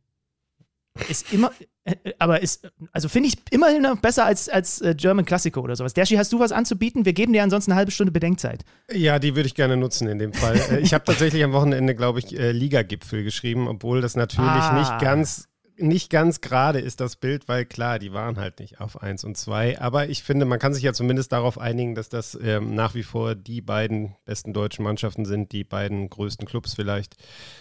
ist 1.09 1.33
immer, 1.33 1.51
äh, 1.83 1.95
aber 2.19 2.41
ist, 2.41 2.67
also 2.91 3.09
finde 3.09 3.29
ich 3.29 3.35
immerhin 3.51 3.81
noch 3.81 3.97
besser 3.99 4.25
als, 4.25 4.49
als 4.49 4.81
äh, 4.81 4.95
German 4.95 5.25
Classico 5.25 5.61
oder 5.61 5.75
sowas. 5.75 5.93
Dershi, 5.93 6.15
hast 6.15 6.31
du 6.33 6.39
was 6.39 6.51
anzubieten? 6.51 7.05
Wir 7.05 7.13
geben 7.13 7.33
dir 7.33 7.43
ansonsten 7.43 7.71
eine 7.71 7.79
halbe 7.79 7.91
Stunde 7.91 8.11
Bedenkzeit. 8.11 8.63
Ja, 8.91 9.19
die 9.19 9.35
würde 9.35 9.47
ich 9.47 9.55
gerne 9.55 9.77
nutzen 9.77 10.07
in 10.07 10.19
dem 10.19 10.33
Fall. 10.33 10.59
Äh, 10.71 10.79
ich 10.79 10.93
habe 10.93 11.03
tatsächlich 11.03 11.43
am 11.43 11.53
Wochenende, 11.53 11.95
glaube 11.95 12.19
ich, 12.19 12.31
Liga-Gipfel 12.31 13.23
geschrieben, 13.23 13.67
obwohl 13.67 14.01
das 14.01 14.15
natürlich 14.15 14.49
ah. 14.49 14.79
nicht 14.79 14.99
ganz 14.99 15.47
nicht 15.77 16.09
ganz 16.09 16.41
gerade 16.41 16.79
ist 16.79 17.01
das 17.01 17.15
Bild, 17.15 17.47
weil 17.47 17.65
klar, 17.65 17.99
die 17.99 18.13
waren 18.13 18.37
halt 18.37 18.59
nicht 18.59 18.79
auf 18.79 19.01
1 19.01 19.23
und 19.23 19.37
2. 19.37 19.79
Aber 19.79 20.09
ich 20.09 20.23
finde, 20.23 20.45
man 20.45 20.59
kann 20.59 20.73
sich 20.73 20.83
ja 20.83 20.93
zumindest 20.93 21.31
darauf 21.31 21.57
einigen, 21.57 21.95
dass 21.95 22.09
das 22.09 22.37
ähm, 22.41 22.75
nach 22.75 22.95
wie 22.95 23.03
vor 23.03 23.35
die 23.35 23.61
beiden 23.61 24.15
besten 24.25 24.53
deutschen 24.53 24.83
Mannschaften 24.83 25.25
sind, 25.25 25.51
die 25.51 25.63
beiden 25.63 26.09
größten 26.09 26.47
Clubs 26.47 26.73
vielleicht. 26.73 27.15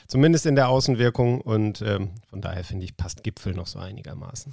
Zumindest 0.07 0.47
in 0.47 0.55
der 0.55 0.69
Außenwirkung. 0.69 1.41
Und 1.41 1.83
ähm, 1.83 2.11
von 2.29 2.41
daher 2.41 2.65
finde 2.65 2.85
ich, 2.85 2.97
passt 2.97 3.25
Gipfel 3.25 3.55
noch 3.55 3.67
so 3.67 3.79
einigermaßen. 3.79 4.53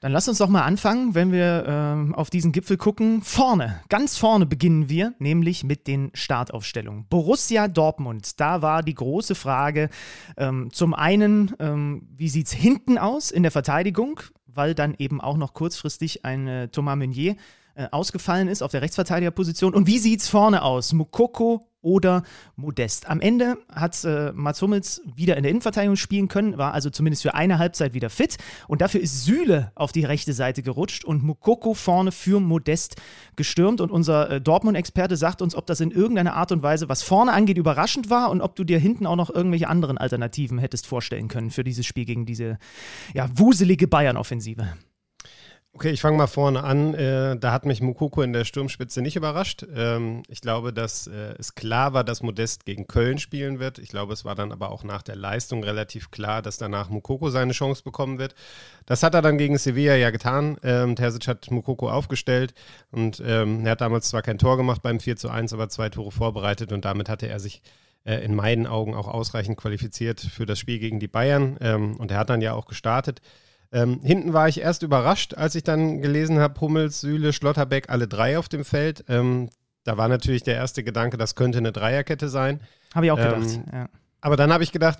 Dann 0.00 0.12
lass 0.12 0.28
uns 0.28 0.38
doch 0.38 0.48
mal 0.48 0.62
anfangen, 0.62 1.14
wenn 1.14 1.30
wir 1.30 1.66
ähm, 1.68 2.14
auf 2.14 2.30
diesen 2.30 2.52
Gipfel 2.52 2.78
gucken. 2.78 3.20
Vorne, 3.20 3.80
ganz 3.90 4.16
vorne 4.16 4.46
beginnen 4.46 4.88
wir, 4.88 5.12
nämlich 5.18 5.62
mit 5.62 5.86
den 5.86 6.10
Startaufstellungen. 6.14 7.04
Borussia 7.10 7.68
Dortmund, 7.68 8.40
da 8.40 8.62
war 8.62 8.82
die 8.82 8.94
große 8.94 9.34
Frage 9.34 9.90
ähm, 10.38 10.70
zum 10.72 10.94
einen, 10.94 11.54
ähm, 11.58 12.08
wie 12.16 12.30
sieht 12.30 12.46
es 12.46 12.52
hinten 12.54 12.96
aus 12.96 13.30
in 13.30 13.42
der 13.42 13.52
Verteidigung, 13.52 14.20
weil 14.46 14.74
dann 14.74 14.94
eben 14.96 15.20
auch 15.20 15.36
noch 15.36 15.52
kurzfristig 15.52 16.24
ein 16.24 16.48
äh, 16.48 16.68
Thomas 16.68 16.96
Meunier 16.96 17.36
äh, 17.74 17.86
ausgefallen 17.90 18.48
ist 18.48 18.62
auf 18.62 18.70
der 18.70 18.80
Rechtsverteidigerposition. 18.80 19.74
Und 19.74 19.86
wie 19.86 19.98
sieht 19.98 20.20
es 20.20 20.30
vorne 20.30 20.62
aus? 20.62 20.94
Mukoko 20.94 21.69
oder 21.82 22.22
Modest. 22.56 23.08
Am 23.08 23.20
Ende 23.20 23.56
hat 23.72 24.04
äh, 24.04 24.32
Mats 24.32 24.60
Hummels 24.62 25.02
wieder 25.14 25.36
in 25.36 25.42
der 25.42 25.50
Innenverteidigung 25.50 25.96
spielen 25.96 26.28
können, 26.28 26.58
war 26.58 26.74
also 26.74 26.90
zumindest 26.90 27.22
für 27.22 27.34
eine 27.34 27.58
Halbzeit 27.58 27.94
wieder 27.94 28.10
fit. 28.10 28.36
Und 28.68 28.80
dafür 28.80 29.00
ist 29.00 29.24
Süle 29.24 29.72
auf 29.74 29.92
die 29.92 30.04
rechte 30.04 30.32
Seite 30.32 30.62
gerutscht 30.62 31.04
und 31.04 31.22
Mukoko 31.22 31.74
vorne 31.74 32.12
für 32.12 32.40
Modest 32.40 32.96
gestürmt. 33.36 33.80
Und 33.80 33.90
unser 33.90 34.30
äh, 34.30 34.40
Dortmund-Experte 34.40 35.16
sagt 35.16 35.42
uns, 35.42 35.54
ob 35.54 35.66
das 35.66 35.80
in 35.80 35.90
irgendeiner 35.90 36.34
Art 36.34 36.52
und 36.52 36.62
Weise, 36.62 36.88
was 36.88 37.02
vorne 37.02 37.32
angeht, 37.32 37.58
überraschend 37.58 38.10
war 38.10 38.30
und 38.30 38.40
ob 38.40 38.56
du 38.56 38.64
dir 38.64 38.78
hinten 38.78 39.06
auch 39.06 39.16
noch 39.16 39.30
irgendwelche 39.30 39.68
anderen 39.68 39.98
Alternativen 39.98 40.58
hättest 40.58 40.86
vorstellen 40.86 41.28
können 41.28 41.50
für 41.50 41.64
dieses 41.64 41.86
Spiel 41.86 42.04
gegen 42.04 42.26
diese 42.26 42.58
ja, 43.14 43.28
wuselige 43.34 43.88
Bayern-Offensive. 43.88 44.68
Okay, 45.72 45.90
ich 45.90 46.00
fange 46.00 46.16
mal 46.16 46.26
vorne 46.26 46.64
an. 46.64 46.94
Äh, 46.94 47.36
da 47.38 47.52
hat 47.52 47.64
mich 47.64 47.80
Mukoko 47.80 48.22
in 48.22 48.32
der 48.32 48.44
Sturmspitze 48.44 49.00
nicht 49.02 49.14
überrascht. 49.14 49.64
Ähm, 49.72 50.24
ich 50.28 50.40
glaube, 50.40 50.72
dass 50.72 51.06
äh, 51.06 51.34
es 51.38 51.54
klar 51.54 51.92
war, 51.92 52.02
dass 52.02 52.22
Modest 52.22 52.64
gegen 52.66 52.88
Köln 52.88 53.18
spielen 53.18 53.60
wird. 53.60 53.78
Ich 53.78 53.88
glaube, 53.88 54.12
es 54.12 54.24
war 54.24 54.34
dann 54.34 54.50
aber 54.50 54.72
auch 54.72 54.82
nach 54.82 55.02
der 55.02 55.14
Leistung 55.14 55.62
relativ 55.62 56.10
klar, 56.10 56.42
dass 56.42 56.58
danach 56.58 56.90
Mukoko 56.90 57.30
seine 57.30 57.52
Chance 57.52 57.84
bekommen 57.84 58.18
wird. 58.18 58.34
Das 58.84 59.04
hat 59.04 59.14
er 59.14 59.22
dann 59.22 59.38
gegen 59.38 59.56
Sevilla 59.58 59.94
ja 59.94 60.10
getan. 60.10 60.58
Ähm, 60.64 60.96
Terzic 60.96 61.28
hat 61.28 61.50
Mukoko 61.52 61.88
aufgestellt 61.88 62.52
und 62.90 63.22
ähm, 63.24 63.64
er 63.64 63.72
hat 63.72 63.80
damals 63.80 64.08
zwar 64.08 64.22
kein 64.22 64.38
Tor 64.38 64.56
gemacht 64.56 64.82
beim 64.82 64.98
4 64.98 65.16
zu 65.16 65.30
1, 65.30 65.52
aber 65.52 65.68
zwei 65.68 65.88
Tore 65.88 66.10
vorbereitet 66.10 66.72
und 66.72 66.84
damit 66.84 67.08
hatte 67.08 67.28
er 67.28 67.38
sich 67.38 67.62
äh, 68.04 68.16
in 68.24 68.34
meinen 68.34 68.66
Augen 68.66 68.94
auch 68.94 69.06
ausreichend 69.06 69.56
qualifiziert 69.56 70.20
für 70.20 70.46
das 70.46 70.58
Spiel 70.58 70.80
gegen 70.80 70.98
die 70.98 71.08
Bayern. 71.08 71.56
Ähm, 71.60 71.96
und 71.96 72.10
er 72.10 72.18
hat 72.18 72.28
dann 72.28 72.42
ja 72.42 72.54
auch 72.54 72.66
gestartet. 72.66 73.22
Ähm, 73.72 74.00
hinten 74.02 74.32
war 74.32 74.48
ich 74.48 74.60
erst 74.60 74.82
überrascht, 74.82 75.34
als 75.34 75.54
ich 75.54 75.62
dann 75.62 76.02
gelesen 76.02 76.38
habe, 76.38 76.60
Hummels, 76.60 77.00
Süle, 77.00 77.32
Schlotterbeck, 77.32 77.88
alle 77.88 78.08
drei 78.08 78.38
auf 78.38 78.48
dem 78.48 78.64
Feld. 78.64 79.04
Ähm, 79.08 79.50
da 79.84 79.96
war 79.96 80.08
natürlich 80.08 80.42
der 80.42 80.56
erste 80.56 80.82
Gedanke, 80.82 81.16
das 81.16 81.34
könnte 81.36 81.58
eine 81.58 81.72
Dreierkette 81.72 82.28
sein. 82.28 82.60
Habe 82.94 83.06
ich 83.06 83.12
auch 83.12 83.16
gedacht, 83.16 83.42
ähm, 83.42 83.64
ja. 83.72 83.88
Aber 84.20 84.36
dann 84.36 84.52
habe 84.52 84.64
ich 84.64 84.72
gedacht, 84.72 84.98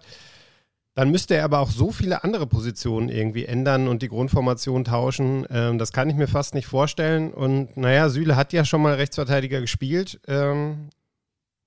dann 0.94 1.11
müsste 1.11 1.34
er 1.34 1.44
aber 1.44 1.61
auch 1.61 1.70
so 1.70 1.90
viele 1.90 2.25
andere 2.25 2.46
Positionen 2.46 3.08
irgendwie 3.08 3.44
ändern 3.44 3.88
und 3.88 4.02
die 4.02 4.08
Grundformation 4.08 4.84
tauschen. 4.84 5.46
Ähm, 5.50 5.78
das 5.78 5.93
kann 5.93 6.11
ich 6.11 6.17
mir 6.17 6.28
fast 6.28 6.55
nicht 6.55 6.67
vorstellen. 6.67 7.32
Und 7.32 7.76
naja, 7.76 8.08
Süle 8.08 8.37
hat 8.37 8.52
ja 8.52 8.64
schon 8.64 8.82
mal 8.82 8.94
Rechtsverteidiger 8.94 9.61
gespielt. 9.61 10.20
Ähm, 10.26 10.90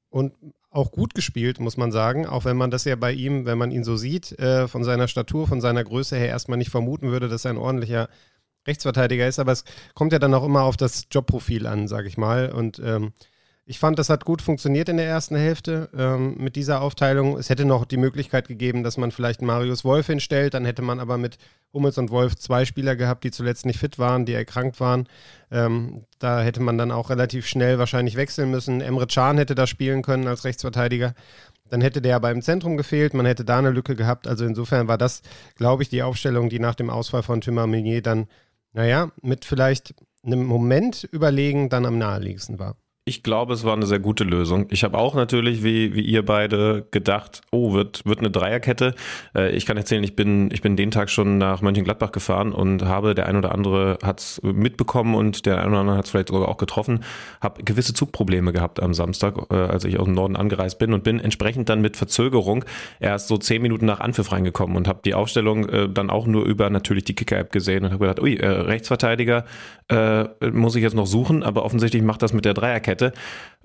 und 0.10 0.34
auch 0.74 0.92
gut 0.92 1.14
gespielt, 1.14 1.60
muss 1.60 1.78
man 1.78 1.92
sagen. 1.92 2.26
Auch 2.26 2.46
wenn 2.46 2.58
man 2.58 2.72
das 2.72 2.86
ja 2.86 2.96
bei 2.96 3.12
ihm, 3.12 3.46
wenn 3.46 3.58
man 3.58 3.72
ihn 3.72 3.84
so 3.84 3.96
sieht, 3.96 4.38
äh, 4.40 4.68
von 4.68 4.84
seiner 4.84 5.08
Statur, 5.08 5.48
von 5.48 5.62
seiner 5.62 5.84
Größe 5.84 6.16
her 6.16 6.28
erstmal 6.28 6.58
nicht 6.58 6.72
vermuten 6.72 7.12
würde, 7.12 7.30
dass 7.30 7.46
er 7.46 7.52
ein 7.52 7.58
ordentlicher 7.58 8.10
Rechtsverteidiger 8.68 9.28
ist. 9.28 9.40
Aber 9.40 9.52
es 9.52 9.64
kommt 9.94 10.14
ja 10.14 10.20
dann 10.20 10.34
auch 10.34 10.46
immer 10.46 10.64
auf 10.64 10.78
das 10.78 11.08
Jobprofil 11.12 11.68
an, 11.68 11.88
sage 11.88 12.08
ich 12.08 12.18
mal. 12.18 12.52
Und 12.52 12.80
ähm, 12.84 13.14
ich 13.66 13.80
fand, 13.80 13.98
das 13.98 14.10
hat 14.10 14.26
gut 14.26 14.42
funktioniert 14.42 14.90
in 14.90 14.98
der 14.98 15.06
ersten 15.06 15.38
Hälfte 15.38 15.90
ähm, 15.98 16.36
mit 16.38 16.58
dieser 16.58 16.82
Aufteilung. 16.82 17.38
Es 17.38 17.50
hätte 17.50 17.64
noch 17.64 17.86
die 17.86 17.96
Möglichkeit 17.96 18.50
gegeben, 18.50 18.84
dass 18.84 18.98
man 18.98 19.12
vielleicht 19.12 19.42
Marius 19.42 19.86
Wolf 19.86 20.08
hinstellt. 20.08 20.54
Dann 20.54 20.66
hätte 20.66 20.82
man 20.82 21.00
aber 21.00 21.18
mit 21.18 21.38
Hummels 21.72 21.98
und 21.98 22.12
Wolf 22.12 22.36
zwei 22.36 22.66
Spieler 22.66 22.98
gehabt, 22.98 23.24
die 23.24 23.32
zuletzt 23.32 23.66
nicht 23.66 23.80
fit 23.80 23.98
waren, 24.00 24.26
die 24.26 24.34
erkrankt 24.34 24.82
waren. 24.82 25.08
Ähm, 25.50 26.04
da 26.20 26.42
hätte 26.42 26.62
man 26.62 26.78
dann 26.78 26.92
auch 26.92 27.10
relativ 27.10 27.48
schnell 27.48 27.80
wahrscheinlich 27.80 28.18
wechseln 28.18 28.52
müssen. 28.52 28.82
Emre 28.82 29.08
Can 29.08 29.38
hätte 29.38 29.56
da 29.56 29.66
spielen 29.66 30.02
können 30.02 30.28
als 30.28 30.44
Rechtsverteidiger. 30.44 31.14
Dann 31.70 31.80
hätte 31.80 32.02
der 32.02 32.18
aber 32.18 32.32
im 32.32 32.42
Zentrum 32.42 32.76
gefehlt. 32.76 33.14
Man 33.14 33.26
hätte 33.26 33.46
da 33.46 33.60
eine 33.60 33.72
Lücke 33.72 33.96
gehabt. 33.96 34.28
Also 34.28 34.44
insofern 34.46 34.90
war 34.90 34.98
das, 34.98 35.22
glaube 35.56 35.84
ich, 35.84 35.90
die 35.90 36.04
Aufstellung, 36.04 36.50
die 36.50 36.60
nach 36.60 36.76
dem 36.76 36.90
Ausfall 36.90 37.24
von 37.24 37.40
Thomas 37.40 37.68
Meunier 37.68 38.02
dann, 38.02 38.28
naja, 38.74 39.12
mit 39.22 39.46
vielleicht 39.46 39.96
einem 40.22 40.44
Moment 40.44 41.06
überlegen 41.06 41.70
dann 41.70 41.86
am 41.86 41.98
naheliegendsten 41.98 42.60
war. 42.60 42.76
Ich 43.06 43.22
glaube, 43.22 43.52
es 43.54 43.66
war 43.66 43.74
eine 43.74 43.86
sehr 43.86 44.00
gute 44.00 44.24
Lösung. 44.24 44.68
Ich 44.70 44.86
habe 44.86 44.98
auch 44.98 45.14
natürlich, 45.14 45.62
wie, 45.62 45.94
wie 45.94 46.04
ihr 46.04 46.24
beide, 46.24 46.88
gedacht, 46.90 47.42
oh, 47.52 47.74
wird, 47.74 48.06
wird 48.06 48.20
eine 48.20 48.32
Dreierkette. 48.32 48.96
Äh, 49.36 49.52
ich 49.52 49.66
kann 49.66 49.76
erzählen, 49.76 50.06
ich 50.06 50.16
bin, 50.16 50.50
ich 50.54 50.62
bin 50.62 50.78
den 50.78 50.90
Tag 50.90 51.10
schon 51.10 51.38
nach 51.38 51.62
Mönchengladbach 51.62 52.14
gefahren 52.14 52.54
und 52.54 52.86
habe, 52.86 53.14
der 53.14 53.26
ein 53.26 53.36
oder 53.36 53.52
andere 53.52 53.98
hat 54.02 54.22
es 54.22 54.42
mitbekommen 54.42 55.16
und 55.16 55.46
der 55.46 55.62
ein 55.62 55.68
oder 55.72 55.80
andere 55.80 55.98
hat 55.98 56.06
es 56.06 56.12
vielleicht 56.12 56.30
sogar 56.30 56.48
auch 56.48 56.56
getroffen, 56.56 57.04
habe 57.42 57.62
gewisse 57.64 57.94
Zugprobleme 57.94 58.54
gehabt 58.54 58.82
am 58.82 58.94
Samstag, 58.94 59.36
äh, 59.52 59.56
als 59.56 59.84
ich 59.84 60.00
aus 60.00 60.06
dem 60.06 60.14
Norden 60.14 60.38
angereist 60.38 60.80
bin 60.80 60.94
und 60.94 61.04
bin 61.04 61.20
entsprechend 61.20 61.68
dann 61.68 61.82
mit 61.82 61.98
Verzögerung 61.98 62.64
erst 63.02 63.28
so 63.28 63.36
zehn 63.38 63.62
Minuten 63.62 63.86
nach 63.86 64.00
Anpfiff 64.00 64.32
reingekommen 64.32 64.78
und 64.78 64.88
habe 64.88 65.02
die 65.04 65.14
Aufstellung 65.14 65.68
äh, 65.68 65.90
dann 65.90 66.10
auch 66.10 66.26
nur 66.26 66.46
über 66.46 66.70
natürlich 66.70 67.04
die 67.04 67.16
Kicker-App 67.16 67.52
gesehen 67.52 67.84
und 67.84 67.92
habe 67.92 68.08
gedacht, 68.08 68.22
ui, 68.22 68.36
Rechtsverteidiger 68.36 69.44
äh, 69.90 70.24
muss 70.54 70.78
ich 70.78 70.84
jetzt 70.84 70.96
noch 70.96 71.06
suchen, 71.06 71.44
aber 71.44 71.66
offensichtlich 71.66 72.02
macht 72.02 72.22
das 72.22 72.32
mit 72.32 72.46
der 72.46 72.54
Dreierkette 72.54 72.93
hätte 72.94 73.14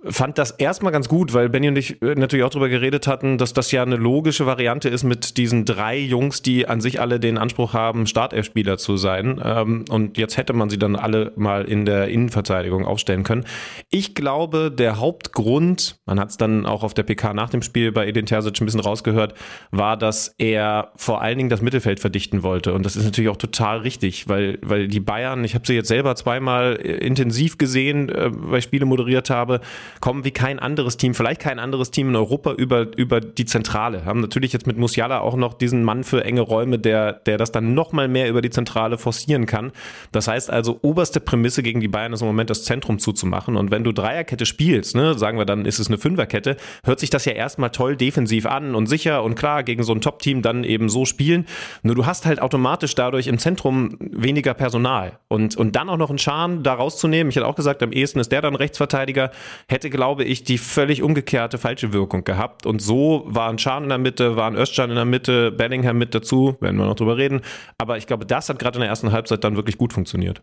fand 0.04 0.38
das 0.38 0.52
erstmal 0.52 0.92
ganz 0.92 1.08
gut, 1.08 1.34
weil 1.34 1.48
Benny 1.48 1.68
und 1.68 1.76
ich 1.76 2.00
äh, 2.02 2.14
natürlich 2.14 2.44
auch 2.44 2.50
darüber 2.50 2.68
geredet 2.68 3.06
hatten, 3.06 3.36
dass 3.36 3.52
das 3.52 3.72
ja 3.72 3.82
eine 3.82 3.96
logische 3.96 4.46
Variante 4.46 4.88
ist 4.88 5.02
mit 5.02 5.36
diesen 5.36 5.64
drei 5.64 5.98
Jungs, 5.98 6.40
die 6.42 6.68
an 6.68 6.80
sich 6.80 7.00
alle 7.00 7.18
den 7.18 7.36
Anspruch 7.36 7.74
haben, 7.74 8.06
Startelfspieler 8.06 8.78
zu 8.78 8.96
sein. 8.96 9.40
Ähm, 9.44 9.84
und 9.90 10.16
jetzt 10.16 10.36
hätte 10.36 10.52
man 10.52 10.70
sie 10.70 10.78
dann 10.78 10.94
alle 10.94 11.32
mal 11.36 11.64
in 11.64 11.84
der 11.84 12.08
Innenverteidigung 12.08 12.86
aufstellen 12.86 13.24
können. 13.24 13.44
Ich 13.90 14.14
glaube, 14.14 14.70
der 14.70 15.00
Hauptgrund, 15.00 16.00
man 16.06 16.20
hat 16.20 16.30
es 16.30 16.36
dann 16.36 16.64
auch 16.64 16.84
auf 16.84 16.94
der 16.94 17.02
PK 17.02 17.34
nach 17.34 17.50
dem 17.50 17.62
Spiel 17.62 17.90
bei 17.90 18.06
Edin 18.06 18.26
Terzic 18.26 18.60
ein 18.60 18.66
bisschen 18.66 18.80
rausgehört, 18.80 19.34
war, 19.72 19.96
dass 19.96 20.34
er 20.38 20.92
vor 20.96 21.22
allen 21.22 21.38
Dingen 21.38 21.50
das 21.50 21.60
Mittelfeld 21.60 21.98
verdichten 21.98 22.44
wollte. 22.44 22.72
Und 22.72 22.86
das 22.86 22.94
ist 22.94 23.04
natürlich 23.04 23.30
auch 23.30 23.36
total 23.36 23.78
richtig, 23.78 24.28
weil, 24.28 24.58
weil 24.62 24.86
die 24.86 25.00
Bayern, 25.00 25.42
ich 25.44 25.56
habe 25.56 25.66
sie 25.66 25.74
jetzt 25.74 25.88
selber 25.88 26.14
zweimal 26.14 26.78
äh, 26.80 26.98
intensiv 27.04 27.58
gesehen, 27.58 28.08
äh, 28.10 28.30
weil 28.32 28.60
ich 28.60 28.64
Spiele 28.64 28.86
moderiert 28.86 29.30
habe, 29.30 29.60
kommen 30.00 30.24
wie 30.24 30.30
kein 30.30 30.58
anderes 30.58 30.96
Team, 30.96 31.14
vielleicht 31.14 31.40
kein 31.40 31.58
anderes 31.58 31.90
Team 31.90 32.10
in 32.10 32.16
Europa 32.16 32.52
über, 32.52 32.86
über 32.96 33.20
die 33.20 33.44
Zentrale. 33.44 34.04
Haben 34.04 34.20
natürlich 34.20 34.52
jetzt 34.52 34.66
mit 34.66 34.76
Musiala 34.76 35.20
auch 35.20 35.36
noch 35.36 35.54
diesen 35.54 35.84
Mann 35.84 36.04
für 36.04 36.24
enge 36.24 36.40
Räume, 36.40 36.78
der, 36.78 37.12
der 37.12 37.38
das 37.38 37.52
dann 37.52 37.74
nochmal 37.74 38.08
mehr 38.08 38.28
über 38.28 38.42
die 38.42 38.50
Zentrale 38.50 38.98
forcieren 38.98 39.46
kann. 39.46 39.72
Das 40.12 40.28
heißt 40.28 40.50
also, 40.50 40.78
oberste 40.82 41.20
Prämisse 41.20 41.62
gegen 41.62 41.80
die 41.80 41.88
Bayern 41.88 42.12
ist 42.12 42.20
im 42.20 42.26
Moment 42.26 42.50
das 42.50 42.64
Zentrum 42.64 42.98
zuzumachen. 42.98 43.56
Und 43.56 43.70
wenn 43.70 43.84
du 43.84 43.92
Dreierkette 43.92 44.46
spielst, 44.46 44.96
ne, 44.96 45.16
sagen 45.16 45.38
wir 45.38 45.44
dann, 45.44 45.64
ist 45.64 45.78
es 45.78 45.88
eine 45.88 45.98
Fünferkette, 45.98 46.56
hört 46.84 47.00
sich 47.00 47.10
das 47.10 47.24
ja 47.24 47.32
erstmal 47.32 47.70
toll 47.70 47.96
defensiv 47.96 48.46
an 48.46 48.74
und 48.74 48.86
sicher 48.86 49.22
und 49.22 49.34
klar 49.34 49.62
gegen 49.62 49.82
so 49.82 49.92
ein 49.92 50.00
Top-Team 50.00 50.42
dann 50.42 50.64
eben 50.64 50.88
so 50.88 51.04
spielen. 51.04 51.46
Nur 51.82 51.94
du 51.94 52.06
hast 52.06 52.26
halt 52.26 52.40
automatisch 52.40 52.94
dadurch 52.94 53.26
im 53.26 53.38
Zentrum 53.38 53.96
weniger 54.00 54.54
Personal. 54.54 55.18
Und, 55.28 55.56
und 55.56 55.76
dann 55.76 55.88
auch 55.88 55.96
noch 55.96 56.10
einen 56.10 56.18
Scharen 56.18 56.62
da 56.62 56.74
rauszunehmen. 56.74 57.30
Ich 57.30 57.36
hatte 57.36 57.46
auch 57.46 57.54
gesagt, 57.54 57.82
am 57.82 57.92
ehesten 57.92 58.18
ist 58.18 58.32
der 58.32 58.42
dann 58.42 58.54
Rechtsverteidiger, 58.54 59.30
hätte, 59.68 59.77
glaube 59.78 60.24
ich, 60.24 60.44
die 60.44 60.58
völlig 60.58 61.02
umgekehrte 61.02 61.58
falsche 61.58 61.92
Wirkung 61.92 62.24
gehabt. 62.24 62.66
Und 62.66 62.80
so 62.82 63.24
waren 63.26 63.58
Scharen 63.58 63.84
in 63.84 63.88
der 63.88 63.98
Mitte, 63.98 64.36
waren 64.36 64.56
Özcan 64.56 64.90
in 64.90 64.96
der 64.96 65.04
Mitte, 65.04 65.52
Bellingham 65.52 65.98
mit 65.98 66.14
dazu, 66.14 66.56
werden 66.60 66.76
wir 66.76 66.86
noch 66.86 66.96
drüber 66.96 67.16
reden. 67.16 67.40
Aber 67.78 67.96
ich 67.96 68.06
glaube, 68.06 68.26
das 68.26 68.48
hat 68.48 68.58
gerade 68.58 68.76
in 68.76 68.80
der 68.80 68.90
ersten 68.90 69.12
Halbzeit 69.12 69.44
dann 69.44 69.56
wirklich 69.56 69.78
gut 69.78 69.92
funktioniert. 69.92 70.42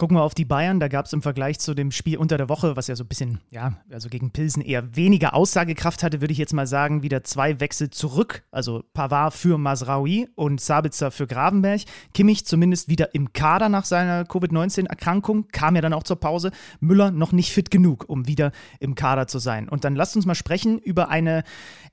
Gucken 0.00 0.16
wir 0.16 0.22
auf 0.22 0.34
die 0.34 0.44
Bayern, 0.44 0.78
da 0.78 0.86
gab 0.86 1.06
es 1.06 1.12
im 1.12 1.22
Vergleich 1.22 1.58
zu 1.58 1.74
dem 1.74 1.90
Spiel 1.90 2.18
unter 2.18 2.36
der 2.36 2.48
Woche, 2.48 2.76
was 2.76 2.86
ja 2.86 2.94
so 2.94 3.02
ein 3.02 3.08
bisschen, 3.08 3.40
ja, 3.50 3.72
also 3.90 4.08
gegen 4.08 4.30
Pilsen 4.30 4.62
eher 4.62 4.94
weniger 4.94 5.34
Aussagekraft 5.34 6.04
hatte, 6.04 6.20
würde 6.20 6.30
ich 6.30 6.38
jetzt 6.38 6.52
mal 6.52 6.68
sagen, 6.68 7.02
wieder 7.02 7.24
zwei 7.24 7.58
Wechsel 7.58 7.90
zurück. 7.90 8.44
Also 8.52 8.84
Pavard 8.94 9.34
für 9.34 9.58
Masraoui 9.58 10.28
und 10.36 10.60
Sabitzer 10.60 11.10
für 11.10 11.26
Gravenberg. 11.26 11.80
Kimmich 12.14 12.46
zumindest 12.46 12.88
wieder 12.88 13.12
im 13.12 13.32
Kader 13.32 13.68
nach 13.68 13.84
seiner 13.84 14.24
Covid-19-Erkrankung, 14.24 15.48
kam 15.50 15.74
ja 15.74 15.82
dann 15.82 15.92
auch 15.92 16.04
zur 16.04 16.20
Pause. 16.20 16.52
Müller 16.78 17.10
noch 17.10 17.32
nicht 17.32 17.50
fit 17.50 17.72
genug, 17.72 18.04
um 18.08 18.28
wieder 18.28 18.52
im 18.78 18.94
Kader 18.94 19.26
zu 19.26 19.40
sein. 19.40 19.68
Und 19.68 19.82
dann 19.82 19.96
lasst 19.96 20.14
uns 20.14 20.26
mal 20.26 20.36
sprechen 20.36 20.78
über 20.78 21.08
eine 21.08 21.42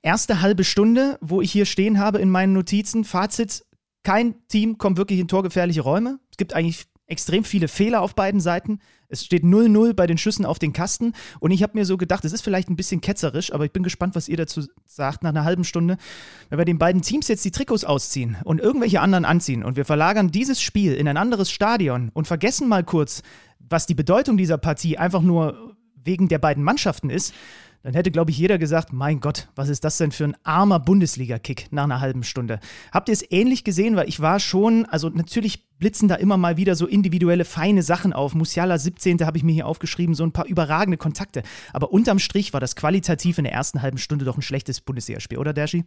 erste 0.02 0.40
halbe 0.40 0.62
Stunde, 0.62 1.18
wo 1.20 1.42
ich 1.42 1.50
hier 1.50 1.66
stehen 1.66 1.98
habe 1.98 2.18
in 2.18 2.30
meinen 2.30 2.52
Notizen. 2.52 3.02
Fazit, 3.02 3.64
kein 4.04 4.36
Team 4.46 4.78
kommt 4.78 4.96
wirklich 4.96 5.18
in 5.18 5.26
torgefährliche 5.26 5.80
Räume. 5.80 6.20
Es 6.30 6.36
gibt 6.36 6.54
eigentlich 6.54 6.86
extrem 7.06 7.44
viele 7.44 7.68
Fehler 7.68 8.02
auf 8.02 8.14
beiden 8.14 8.40
Seiten. 8.40 8.80
Es 9.08 9.24
steht 9.24 9.44
0-0 9.44 9.94
bei 9.94 10.06
den 10.06 10.18
Schüssen 10.18 10.44
auf 10.44 10.58
den 10.58 10.72
Kasten. 10.72 11.12
Und 11.38 11.52
ich 11.52 11.62
habe 11.62 11.78
mir 11.78 11.84
so 11.84 11.96
gedacht, 11.96 12.24
es 12.24 12.32
ist 12.32 12.42
vielleicht 12.42 12.68
ein 12.68 12.76
bisschen 12.76 13.00
ketzerisch, 13.00 13.52
aber 13.52 13.64
ich 13.64 13.72
bin 13.72 13.82
gespannt, 13.82 14.14
was 14.16 14.28
ihr 14.28 14.36
dazu 14.36 14.62
sagt 14.86 15.22
nach 15.22 15.30
einer 15.30 15.44
halben 15.44 15.64
Stunde. 15.64 15.96
Wenn 16.48 16.58
wir 16.58 16.64
den 16.64 16.78
beiden 16.78 17.02
Teams 17.02 17.28
jetzt 17.28 17.44
die 17.44 17.52
Trikots 17.52 17.84
ausziehen 17.84 18.36
und 18.44 18.60
irgendwelche 18.60 19.00
anderen 19.00 19.24
anziehen 19.24 19.64
und 19.64 19.76
wir 19.76 19.84
verlagern 19.84 20.30
dieses 20.30 20.60
Spiel 20.60 20.94
in 20.94 21.06
ein 21.06 21.16
anderes 21.16 21.50
Stadion 21.50 22.10
und 22.12 22.26
vergessen 22.26 22.68
mal 22.68 22.84
kurz, 22.84 23.22
was 23.58 23.86
die 23.86 23.94
Bedeutung 23.94 24.36
dieser 24.36 24.58
Partie 24.58 24.98
einfach 24.98 25.22
nur 25.22 25.76
wegen 26.04 26.28
der 26.28 26.38
beiden 26.38 26.62
Mannschaften 26.62 27.10
ist, 27.10 27.34
dann 27.86 27.94
hätte, 27.94 28.10
glaube 28.10 28.32
ich, 28.32 28.38
jeder 28.38 28.58
gesagt, 28.58 28.92
mein 28.92 29.20
Gott, 29.20 29.46
was 29.54 29.68
ist 29.68 29.84
das 29.84 29.96
denn 29.96 30.10
für 30.10 30.24
ein 30.24 30.36
armer 30.42 30.80
Bundesliga-Kick 30.80 31.68
nach 31.70 31.84
einer 31.84 32.00
halben 32.00 32.24
Stunde. 32.24 32.58
Habt 32.90 33.08
ihr 33.08 33.12
es 33.12 33.24
ähnlich 33.30 33.62
gesehen? 33.62 33.94
Weil 33.94 34.08
ich 34.08 34.18
war 34.18 34.40
schon, 34.40 34.86
also 34.86 35.08
natürlich 35.08 35.68
blitzen 35.78 36.08
da 36.08 36.16
immer 36.16 36.36
mal 36.36 36.56
wieder 36.56 36.74
so 36.74 36.88
individuelle, 36.88 37.44
feine 37.44 37.84
Sachen 37.84 38.12
auf. 38.12 38.34
Musiala 38.34 38.76
17. 38.76 39.24
habe 39.24 39.38
ich 39.38 39.44
mir 39.44 39.52
hier 39.52 39.68
aufgeschrieben, 39.68 40.16
so 40.16 40.24
ein 40.24 40.32
paar 40.32 40.46
überragende 40.46 40.96
Kontakte. 40.96 41.44
Aber 41.72 41.92
unterm 41.92 42.18
Strich 42.18 42.52
war 42.52 42.58
das 42.58 42.74
qualitativ 42.74 43.38
in 43.38 43.44
der 43.44 43.52
ersten 43.52 43.82
halben 43.82 43.98
Stunde 43.98 44.24
doch 44.24 44.36
ein 44.36 44.42
schlechtes 44.42 44.80
Bundesligaspiel, 44.80 45.38
oder 45.38 45.52
Dershi? 45.52 45.84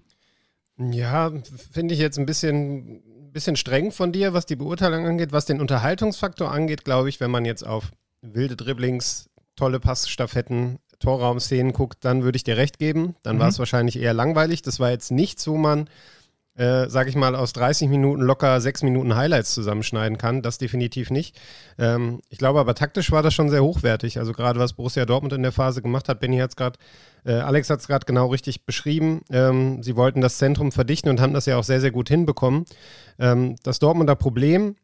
Ja, 0.77 1.33
finde 1.69 1.95
ich 1.95 1.99
jetzt 1.99 2.17
ein 2.17 2.25
bisschen, 2.25 3.01
bisschen 3.33 3.57
streng 3.57 3.91
von 3.91 4.13
dir, 4.13 4.33
was 4.33 4.45
die 4.45 4.55
Beurteilung 4.55 5.05
angeht. 5.05 5.33
Was 5.33 5.47
den 5.47 5.59
Unterhaltungsfaktor 5.59 6.49
angeht, 6.49 6.85
glaube 6.85 7.09
ich, 7.09 7.19
wenn 7.19 7.29
man 7.29 7.43
jetzt 7.43 7.67
auf 7.67 7.91
wilde 8.21 8.55
Dribblings, 8.55 9.29
tolle 9.57 9.81
Passstaffetten, 9.81 10.79
Torraumszenen 10.99 11.73
guckt, 11.73 11.99
dann 12.01 12.23
würde 12.23 12.35
ich 12.35 12.43
dir 12.43 12.57
recht 12.57 12.77
geben. 12.77 13.15
Dann 13.23 13.37
mhm. 13.37 13.41
war 13.41 13.47
es 13.49 13.59
wahrscheinlich 13.59 13.99
eher 13.99 14.13
langweilig. 14.13 14.61
Das 14.61 14.79
war 14.79 14.91
jetzt 14.91 15.11
nichts, 15.11 15.47
wo 15.47 15.57
man, 15.57 15.89
äh, 16.55 16.87
sag 16.89 17.07
ich 17.07 17.15
mal, 17.15 17.35
aus 17.35 17.53
30 17.53 17.87
Minuten 17.87 18.21
locker 18.21 18.59
sechs 18.59 18.83
Minuten 18.83 19.15
Highlights 19.15 19.53
zusammenschneiden 19.53 20.17
kann. 20.17 20.41
Das 20.41 20.57
definitiv 20.57 21.09
nicht. 21.09 21.39
Ähm, 21.77 22.19
ich 22.29 22.37
glaube 22.37 22.59
aber 22.59 22.75
taktisch 22.75 23.11
war 23.11 23.23
das 23.23 23.33
schon 23.33 23.49
sehr 23.49 23.63
hochwertig. 23.63 24.19
Also 24.19 24.33
gerade 24.33 24.59
was 24.59 24.73
Borussia 24.73 25.05
Dortmund 25.05 25.33
in 25.33 25.43
der 25.43 25.53
Phase 25.53 25.81
gemacht 25.81 26.09
hat, 26.09 26.19
Benny 26.19 26.39
hat 26.39 26.51
es 26.51 26.55
gerade, 26.57 26.77
äh, 27.25 27.33
Alex 27.33 27.69
hat 27.69 27.79
es 27.79 27.87
gerade 27.87 28.05
genau 28.05 28.27
richtig 28.27 28.65
beschrieben. 28.65 29.21
Ähm, 29.31 29.81
sie 29.81 29.95
wollten 29.95 30.21
das 30.21 30.37
Zentrum 30.37 30.71
verdichten 30.71 31.09
und 31.09 31.21
haben 31.21 31.33
das 31.33 31.45
ja 31.45 31.57
auch 31.57 31.63
sehr, 31.63 31.81
sehr 31.81 31.91
gut 31.91 32.09
hinbekommen. 32.09 32.65
Ähm, 33.19 33.55
das 33.63 33.79
Dortmunder 33.79 34.15
Problem 34.15 34.75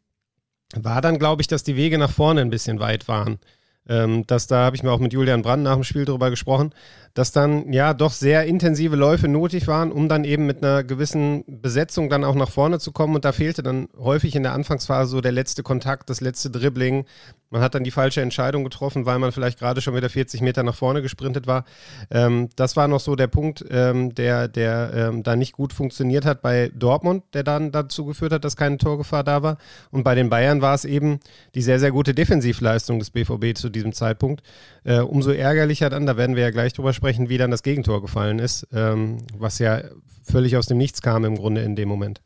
war 0.74 1.00
dann, 1.00 1.18
glaube 1.18 1.42
ich, 1.42 1.48
dass 1.48 1.62
die 1.62 1.76
Wege 1.76 1.98
nach 1.98 2.10
vorne 2.10 2.40
ein 2.40 2.50
bisschen 2.50 2.80
weit 2.80 3.06
waren. 3.06 3.38
Ähm, 3.88 4.26
dass 4.26 4.46
da 4.46 4.64
habe 4.64 4.76
ich 4.76 4.82
mir 4.82 4.90
auch 4.90 4.98
mit 4.98 5.12
Julian 5.12 5.42
Brand 5.42 5.62
nach 5.62 5.74
dem 5.74 5.84
Spiel 5.84 6.04
darüber 6.04 6.30
gesprochen, 6.30 6.72
dass 7.16 7.32
dann 7.32 7.72
ja 7.72 7.94
doch 7.94 8.12
sehr 8.12 8.44
intensive 8.44 8.94
Läufe 8.94 9.26
nötig 9.26 9.66
waren, 9.66 9.90
um 9.90 10.06
dann 10.06 10.24
eben 10.24 10.44
mit 10.44 10.62
einer 10.62 10.84
gewissen 10.84 11.44
Besetzung 11.46 12.10
dann 12.10 12.24
auch 12.24 12.34
nach 12.34 12.50
vorne 12.50 12.78
zu 12.78 12.92
kommen. 12.92 13.14
Und 13.14 13.24
da 13.24 13.32
fehlte 13.32 13.62
dann 13.62 13.88
häufig 13.98 14.36
in 14.36 14.42
der 14.42 14.52
Anfangsphase 14.52 15.12
so 15.12 15.22
der 15.22 15.32
letzte 15.32 15.62
Kontakt, 15.62 16.10
das 16.10 16.20
letzte 16.20 16.50
Dribbling. 16.50 17.06
Man 17.48 17.62
hat 17.62 17.74
dann 17.74 17.84
die 17.84 17.90
falsche 17.90 18.20
Entscheidung 18.20 18.64
getroffen, 18.64 19.06
weil 19.06 19.18
man 19.18 19.32
vielleicht 19.32 19.58
gerade 19.58 19.80
schon 19.80 19.94
wieder 19.94 20.10
40 20.10 20.42
Meter 20.42 20.62
nach 20.62 20.74
vorne 20.74 21.00
gesprintet 21.00 21.46
war. 21.46 21.64
Ähm, 22.10 22.50
das 22.54 22.76
war 22.76 22.86
noch 22.86 23.00
so 23.00 23.16
der 23.16 23.28
Punkt, 23.28 23.64
ähm, 23.70 24.14
der, 24.14 24.46
der 24.46 24.90
ähm, 24.94 25.22
da 25.22 25.36
nicht 25.36 25.52
gut 25.52 25.72
funktioniert 25.72 26.26
hat 26.26 26.42
bei 26.42 26.70
Dortmund, 26.74 27.24
der 27.32 27.44
dann 27.44 27.72
dazu 27.72 28.04
geführt 28.04 28.32
hat, 28.32 28.44
dass 28.44 28.56
keine 28.56 28.76
Torgefahr 28.76 29.24
da 29.24 29.42
war. 29.42 29.56
Und 29.90 30.04
bei 30.04 30.14
den 30.14 30.28
Bayern 30.28 30.60
war 30.60 30.74
es 30.74 30.84
eben 30.84 31.20
die 31.54 31.62
sehr, 31.62 31.80
sehr 31.80 31.92
gute 31.92 32.12
Defensivleistung 32.12 32.98
des 32.98 33.08
BVB 33.08 33.56
zu 33.56 33.70
diesem 33.70 33.94
Zeitpunkt. 33.94 34.42
Äh, 34.86 35.00
umso 35.00 35.32
ärgerlicher 35.32 35.90
dann, 35.90 36.06
da 36.06 36.16
werden 36.16 36.36
wir 36.36 36.44
ja 36.44 36.50
gleich 36.50 36.72
drüber 36.72 36.92
sprechen, 36.92 37.28
wie 37.28 37.38
dann 37.38 37.50
das 37.50 37.64
Gegentor 37.64 38.00
gefallen 38.00 38.38
ist, 38.38 38.68
ähm, 38.72 39.18
was 39.36 39.58
ja 39.58 39.82
völlig 40.22 40.56
aus 40.56 40.66
dem 40.66 40.78
Nichts 40.78 41.02
kam 41.02 41.24
im 41.24 41.34
Grunde 41.34 41.62
in 41.62 41.74
dem 41.74 41.88
Moment. 41.88 42.22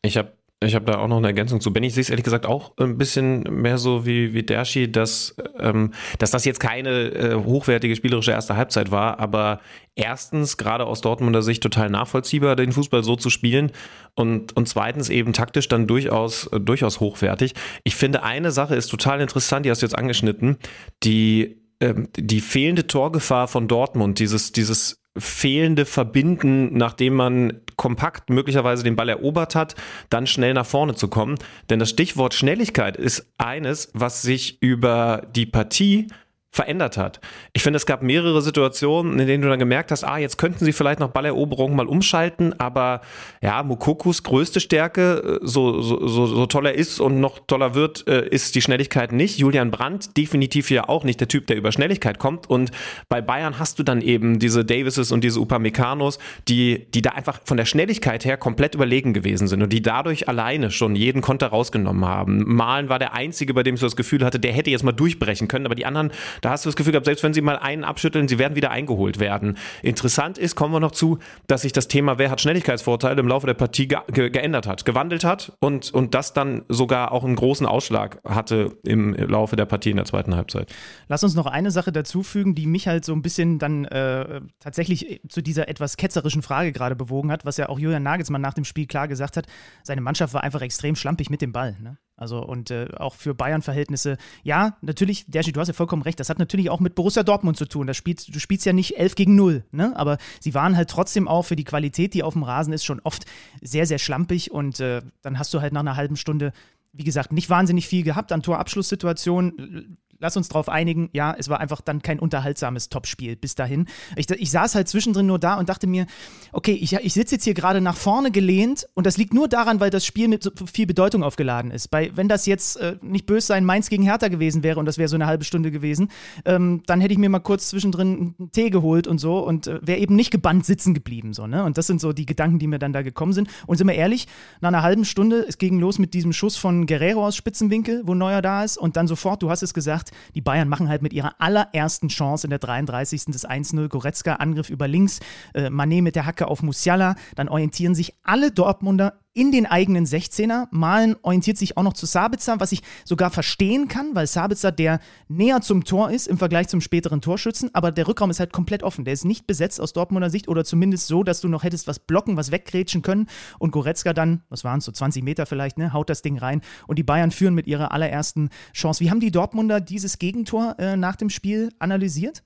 Ich 0.00 0.16
habe 0.16 0.32
ich 0.60 0.74
habe 0.74 0.86
da 0.86 0.98
auch 0.98 1.06
noch 1.06 1.18
eine 1.18 1.28
Ergänzung 1.28 1.60
zu. 1.60 1.72
Benny, 1.72 1.86
ich 1.86 1.94
sehe 1.94 2.00
es 2.00 2.10
ehrlich 2.10 2.24
gesagt 2.24 2.44
auch 2.44 2.72
ein 2.78 2.98
bisschen 2.98 3.42
mehr 3.42 3.78
so 3.78 4.06
wie, 4.06 4.34
wie 4.34 4.42
Dershi, 4.42 4.90
dass, 4.90 5.36
ähm, 5.60 5.92
dass 6.18 6.32
das 6.32 6.44
jetzt 6.44 6.58
keine 6.58 6.90
äh, 7.10 7.34
hochwertige 7.36 7.94
spielerische 7.94 8.32
erste 8.32 8.56
Halbzeit 8.56 8.90
war, 8.90 9.20
aber 9.20 9.60
erstens 9.94 10.56
gerade 10.56 10.86
aus 10.86 11.00
Dortmunder 11.00 11.42
Sicht 11.42 11.62
total 11.62 11.90
nachvollziehbar, 11.90 12.56
den 12.56 12.72
Fußball 12.72 13.04
so 13.04 13.14
zu 13.14 13.30
spielen 13.30 13.70
und, 14.16 14.56
und 14.56 14.68
zweitens 14.68 15.10
eben 15.10 15.32
taktisch 15.32 15.68
dann 15.68 15.86
durchaus, 15.86 16.50
durchaus 16.50 16.98
hochwertig. 16.98 17.54
Ich 17.84 17.94
finde, 17.94 18.24
eine 18.24 18.50
Sache 18.50 18.74
ist 18.74 18.88
total 18.88 19.20
interessant, 19.20 19.64
die 19.64 19.70
hast 19.70 19.82
du 19.82 19.86
jetzt 19.86 19.96
angeschnitten, 19.96 20.56
die 21.04 21.67
ähm, 21.80 22.08
die 22.16 22.40
fehlende 22.40 22.86
Torgefahr 22.86 23.48
von 23.48 23.68
Dortmund, 23.68 24.18
dieses, 24.18 24.52
dieses 24.52 25.00
fehlende 25.16 25.84
Verbinden, 25.84 26.76
nachdem 26.76 27.14
man 27.14 27.60
kompakt 27.76 28.30
möglicherweise 28.30 28.84
den 28.84 28.96
Ball 28.96 29.08
erobert 29.08 29.54
hat, 29.54 29.74
dann 30.10 30.26
schnell 30.26 30.54
nach 30.54 30.66
vorne 30.66 30.94
zu 30.94 31.08
kommen. 31.08 31.36
Denn 31.70 31.78
das 31.78 31.90
Stichwort 31.90 32.34
Schnelligkeit 32.34 32.96
ist 32.96 33.32
eines, 33.38 33.90
was 33.94 34.22
sich 34.22 34.62
über 34.62 35.26
die 35.34 35.46
Partie 35.46 36.08
verändert 36.50 36.96
hat. 36.96 37.20
Ich 37.52 37.62
finde, 37.62 37.76
es 37.76 37.84
gab 37.84 38.02
mehrere 38.02 38.40
Situationen, 38.40 39.18
in 39.18 39.26
denen 39.26 39.42
du 39.42 39.48
dann 39.48 39.58
gemerkt 39.58 39.90
hast, 39.90 40.02
ah, 40.02 40.16
jetzt 40.16 40.38
könnten 40.38 40.64
sie 40.64 40.72
vielleicht 40.72 40.98
nach 40.98 41.08
Balleroberung 41.08 41.76
mal 41.76 41.86
umschalten, 41.86 42.58
aber 42.58 43.02
ja, 43.42 43.62
Mukokus 43.62 44.22
größte 44.22 44.58
Stärke, 44.60 45.40
äh, 45.42 45.46
so, 45.46 45.82
so, 45.82 46.06
so, 46.08 46.26
so 46.26 46.46
toll 46.46 46.66
er 46.66 46.74
ist 46.74 47.00
und 47.00 47.20
noch 47.20 47.40
toller 47.46 47.74
wird, 47.74 48.08
äh, 48.08 48.26
ist 48.28 48.54
die 48.54 48.62
Schnelligkeit 48.62 49.12
nicht. 49.12 49.38
Julian 49.38 49.70
Brandt 49.70 50.16
definitiv 50.16 50.70
ja 50.70 50.88
auch 50.88 51.04
nicht 51.04 51.20
der 51.20 51.28
Typ, 51.28 51.46
der 51.46 51.56
über 51.56 51.70
Schnelligkeit 51.70 52.18
kommt 52.18 52.48
und 52.48 52.70
bei 53.08 53.20
Bayern 53.20 53.58
hast 53.58 53.78
du 53.78 53.82
dann 53.82 54.00
eben 54.00 54.38
diese 54.38 54.64
Davises 54.64 55.12
und 55.12 55.22
diese 55.22 55.40
Upameccanos, 55.40 56.18
die, 56.48 56.86
die 56.94 57.02
da 57.02 57.10
einfach 57.10 57.40
von 57.44 57.58
der 57.58 57.66
Schnelligkeit 57.66 58.24
her 58.24 58.38
komplett 58.38 58.74
überlegen 58.74 59.12
gewesen 59.12 59.48
sind 59.48 59.62
und 59.62 59.72
die 59.72 59.82
dadurch 59.82 60.28
alleine 60.28 60.70
schon 60.70 60.96
jeden 60.96 61.20
Konter 61.20 61.48
rausgenommen 61.48 62.06
haben. 62.06 62.42
Malen 62.46 62.88
war 62.88 62.98
der 62.98 63.12
einzige, 63.12 63.52
bei 63.52 63.62
dem 63.62 63.74
ich 63.74 63.80
so 63.80 63.86
das 63.86 63.96
Gefühl 63.96 64.24
hatte, 64.24 64.40
der 64.40 64.52
hätte 64.52 64.70
jetzt 64.70 64.82
mal 64.82 64.92
durchbrechen 64.92 65.46
können, 65.46 65.66
aber 65.66 65.74
die 65.74 65.84
anderen 65.84 66.10
da 66.40 66.50
hast 66.50 66.64
du 66.64 66.68
das 66.68 66.76
Gefühl 66.76 66.92
gehabt, 66.92 67.06
selbst 67.06 67.22
wenn 67.22 67.34
sie 67.34 67.40
mal 67.40 67.56
einen 67.56 67.84
abschütteln, 67.84 68.28
sie 68.28 68.38
werden 68.38 68.54
wieder 68.56 68.70
eingeholt 68.70 69.18
werden. 69.18 69.56
Interessant 69.82 70.38
ist, 70.38 70.54
kommen 70.54 70.72
wir 70.72 70.80
noch 70.80 70.92
zu, 70.92 71.18
dass 71.46 71.62
sich 71.62 71.72
das 71.72 71.88
Thema, 71.88 72.18
wer 72.18 72.30
hat 72.30 72.40
Schnelligkeitsvorteile 72.40 73.20
im 73.20 73.28
Laufe 73.28 73.46
der 73.46 73.54
Partie 73.54 73.88
ge 73.88 73.98
ge 74.12 74.30
geändert 74.30 74.66
hat, 74.66 74.84
gewandelt 74.84 75.24
hat 75.24 75.52
und, 75.60 75.92
und 75.92 76.14
das 76.14 76.32
dann 76.32 76.62
sogar 76.68 77.12
auch 77.12 77.24
einen 77.24 77.36
großen 77.36 77.66
Ausschlag 77.66 78.20
hatte 78.24 78.76
im 78.84 79.14
Laufe 79.14 79.56
der 79.56 79.66
Partie 79.66 79.90
in 79.90 79.96
der 79.96 80.04
zweiten 80.04 80.34
Halbzeit. 80.36 80.72
Lass 81.08 81.24
uns 81.24 81.34
noch 81.34 81.46
eine 81.46 81.70
Sache 81.70 81.92
dazufügen, 81.92 82.54
die 82.54 82.66
mich 82.66 82.88
halt 82.88 83.04
so 83.04 83.12
ein 83.12 83.22
bisschen 83.22 83.58
dann 83.58 83.84
äh, 83.86 84.40
tatsächlich 84.60 85.20
zu 85.28 85.42
dieser 85.42 85.68
etwas 85.68 85.96
ketzerischen 85.96 86.42
Frage 86.42 86.72
gerade 86.72 86.96
bewogen 86.96 87.32
hat, 87.32 87.44
was 87.44 87.56
ja 87.56 87.68
auch 87.68 87.78
Julian 87.78 88.02
Nagelsmann 88.02 88.40
nach 88.40 88.54
dem 88.54 88.64
Spiel 88.64 88.86
klar 88.86 89.08
gesagt 89.08 89.36
hat. 89.36 89.46
Seine 89.82 90.00
Mannschaft 90.00 90.34
war 90.34 90.42
einfach 90.42 90.62
extrem 90.62 90.96
schlampig 90.96 91.30
mit 91.30 91.42
dem 91.42 91.52
Ball. 91.52 91.76
Ne? 91.80 91.98
Also 92.18 92.44
und 92.44 92.70
äh, 92.72 92.88
auch 92.98 93.14
für 93.14 93.32
Bayern-Verhältnisse, 93.32 94.18
ja, 94.42 94.76
natürlich, 94.82 95.24
Dergi, 95.26 95.52
du 95.52 95.60
hast 95.60 95.68
ja 95.68 95.74
vollkommen 95.74 96.02
recht, 96.02 96.18
das 96.18 96.28
hat 96.28 96.40
natürlich 96.40 96.68
auch 96.68 96.80
mit 96.80 96.96
Borussia 96.96 97.22
Dortmund 97.22 97.56
zu 97.56 97.64
tun. 97.64 97.86
Das 97.86 97.96
spielt, 97.96 98.34
du 98.34 98.40
spielst 98.40 98.66
ja 98.66 98.72
nicht 98.72 98.98
11 98.98 99.14
gegen 99.14 99.36
0, 99.36 99.64
ne? 99.70 99.92
aber 99.96 100.18
sie 100.40 100.52
waren 100.52 100.76
halt 100.76 100.90
trotzdem 100.90 101.28
auch 101.28 101.44
für 101.44 101.56
die 101.56 101.64
Qualität, 101.64 102.14
die 102.14 102.24
auf 102.24 102.34
dem 102.34 102.42
Rasen 102.42 102.72
ist, 102.72 102.84
schon 102.84 103.00
oft 103.04 103.24
sehr, 103.62 103.86
sehr 103.86 103.98
schlampig 103.98 104.50
und 104.50 104.80
äh, 104.80 105.00
dann 105.22 105.38
hast 105.38 105.54
du 105.54 105.60
halt 105.60 105.72
nach 105.72 105.80
einer 105.80 105.96
halben 105.96 106.16
Stunde, 106.16 106.52
wie 106.92 107.04
gesagt, 107.04 107.32
nicht 107.32 107.50
wahnsinnig 107.50 107.86
viel 107.86 108.02
gehabt 108.02 108.32
an 108.32 108.42
Torabschlusssituationen 108.42 109.96
lass 110.20 110.36
uns 110.36 110.48
darauf 110.48 110.68
einigen, 110.68 111.10
ja, 111.12 111.34
es 111.38 111.48
war 111.48 111.60
einfach 111.60 111.80
dann 111.80 112.02
kein 112.02 112.18
unterhaltsames 112.18 112.88
Topspiel 112.88 113.36
bis 113.36 113.54
dahin. 113.54 113.86
Ich, 114.16 114.28
ich 114.30 114.50
saß 114.50 114.74
halt 114.74 114.88
zwischendrin 114.88 115.26
nur 115.26 115.38
da 115.38 115.54
und 115.54 115.68
dachte 115.68 115.86
mir, 115.86 116.06
okay, 116.52 116.72
ich, 116.72 116.92
ich 116.94 117.12
sitze 117.12 117.36
jetzt 117.36 117.44
hier 117.44 117.54
gerade 117.54 117.80
nach 117.80 117.96
vorne 117.96 118.30
gelehnt 118.30 118.86
und 118.94 119.06
das 119.06 119.16
liegt 119.16 119.32
nur 119.32 119.48
daran, 119.48 119.80
weil 119.80 119.90
das 119.90 120.04
Spiel 120.04 120.28
mit 120.28 120.42
so 120.42 120.50
viel 120.72 120.86
Bedeutung 120.86 121.22
aufgeladen 121.22 121.70
ist. 121.70 121.88
Bei, 121.88 122.10
wenn 122.14 122.28
das 122.28 122.46
jetzt 122.46 122.76
äh, 122.78 122.96
nicht 123.00 123.26
böse 123.26 123.46
sein 123.46 123.64
Mainz 123.64 123.88
gegen 123.88 124.02
Hertha 124.02 124.28
gewesen 124.28 124.62
wäre 124.62 124.80
und 124.80 124.86
das 124.86 124.98
wäre 124.98 125.08
so 125.08 125.16
eine 125.16 125.26
halbe 125.26 125.44
Stunde 125.44 125.70
gewesen, 125.70 126.10
ähm, 126.44 126.82
dann 126.86 127.00
hätte 127.00 127.12
ich 127.12 127.18
mir 127.18 127.28
mal 127.28 127.38
kurz 127.38 127.68
zwischendrin 127.68 128.34
einen 128.38 128.50
Tee 128.52 128.70
geholt 128.70 129.06
und 129.06 129.18
so 129.18 129.38
und 129.38 129.66
äh, 129.66 129.78
wäre 129.82 130.00
eben 130.00 130.16
nicht 130.16 130.30
gebannt 130.30 130.66
sitzen 130.66 130.94
geblieben. 130.94 131.32
So, 131.32 131.46
ne? 131.46 131.64
Und 131.64 131.78
das 131.78 131.86
sind 131.86 132.00
so 132.00 132.12
die 132.12 132.26
Gedanken, 132.26 132.58
die 132.58 132.66
mir 132.66 132.78
dann 132.78 132.92
da 132.92 133.02
gekommen 133.02 133.32
sind. 133.32 133.48
Und 133.66 133.76
sind 133.76 133.86
wir 133.86 133.94
ehrlich, 133.94 134.26
nach 134.60 134.68
einer 134.68 134.82
halben 134.82 135.04
Stunde, 135.04 135.44
es 135.46 135.58
ging 135.58 135.78
los 135.78 135.98
mit 135.98 136.14
diesem 136.14 136.32
Schuss 136.32 136.56
von 136.56 136.86
Guerrero 136.86 137.26
aus 137.26 137.36
Spitzenwinkel, 137.36 138.02
wo 138.04 138.14
Neuer 138.14 138.42
da 138.42 138.64
ist 138.64 138.76
und 138.76 138.96
dann 138.96 139.06
sofort, 139.06 139.42
du 139.42 139.50
hast 139.50 139.62
es 139.62 139.74
gesagt, 139.74 140.07
die 140.34 140.40
Bayern 140.40 140.68
machen 140.68 140.88
halt 140.88 141.02
mit 141.02 141.12
ihrer 141.12 141.40
allerersten 141.40 142.08
Chance 142.08 142.46
in 142.46 142.50
der 142.50 142.58
33. 142.58 143.26
des 143.26 143.48
1-0 143.48 143.88
Goretzka, 143.88 144.34
Angriff 144.34 144.70
über 144.70 144.88
links, 144.88 145.20
äh, 145.54 145.70
Manet 145.70 146.02
mit 146.02 146.16
der 146.16 146.26
Hacke 146.26 146.48
auf 146.48 146.62
Musiala, 146.62 147.16
dann 147.36 147.48
orientieren 147.48 147.94
sich 147.94 148.14
alle 148.22 148.50
Dortmunder 148.50 149.20
in 149.38 149.52
den 149.52 149.66
eigenen 149.66 150.04
16er. 150.04 150.66
Malen 150.72 151.14
orientiert 151.22 151.58
sich 151.58 151.76
auch 151.76 151.84
noch 151.84 151.92
zu 151.92 152.06
Sabitzer, 152.06 152.58
was 152.58 152.72
ich 152.72 152.82
sogar 153.04 153.30
verstehen 153.30 153.86
kann, 153.86 154.16
weil 154.16 154.26
Sabitzer 154.26 154.72
der 154.72 154.98
näher 155.28 155.60
zum 155.60 155.84
Tor 155.84 156.10
ist 156.10 156.26
im 156.26 156.38
Vergleich 156.38 156.66
zum 156.66 156.80
späteren 156.80 157.20
Torschützen, 157.20 157.70
aber 157.72 157.92
der 157.92 158.08
Rückraum 158.08 158.30
ist 158.30 158.40
halt 158.40 158.52
komplett 158.52 158.82
offen. 158.82 159.04
Der 159.04 159.14
ist 159.14 159.24
nicht 159.24 159.46
besetzt 159.46 159.80
aus 159.80 159.92
Dortmunder 159.92 160.28
Sicht 160.28 160.48
oder 160.48 160.64
zumindest 160.64 161.06
so, 161.06 161.22
dass 161.22 161.40
du 161.40 161.46
noch 161.46 161.62
hättest 161.62 161.86
was 161.86 162.00
blocken, 162.00 162.36
was 162.36 162.50
weggrätschen 162.50 163.02
können 163.02 163.28
und 163.60 163.70
Goretzka 163.70 164.12
dann, 164.12 164.42
was 164.48 164.64
waren 164.64 164.80
es, 164.80 164.86
so 164.86 164.90
20 164.90 165.22
Meter 165.22 165.46
vielleicht, 165.46 165.78
ne, 165.78 165.92
haut 165.92 166.10
das 166.10 166.20
Ding 166.22 166.36
rein 166.36 166.60
und 166.88 166.98
die 166.98 167.04
Bayern 167.04 167.30
führen 167.30 167.54
mit 167.54 167.68
ihrer 167.68 167.92
allerersten 167.92 168.50
Chance. 168.72 169.04
Wie 169.04 169.10
haben 169.10 169.20
die 169.20 169.30
Dortmunder 169.30 169.80
dieses 169.80 170.18
Gegentor 170.18 170.74
äh, 170.80 170.96
nach 170.96 171.14
dem 171.14 171.30
Spiel 171.30 171.68
analysiert? 171.78 172.42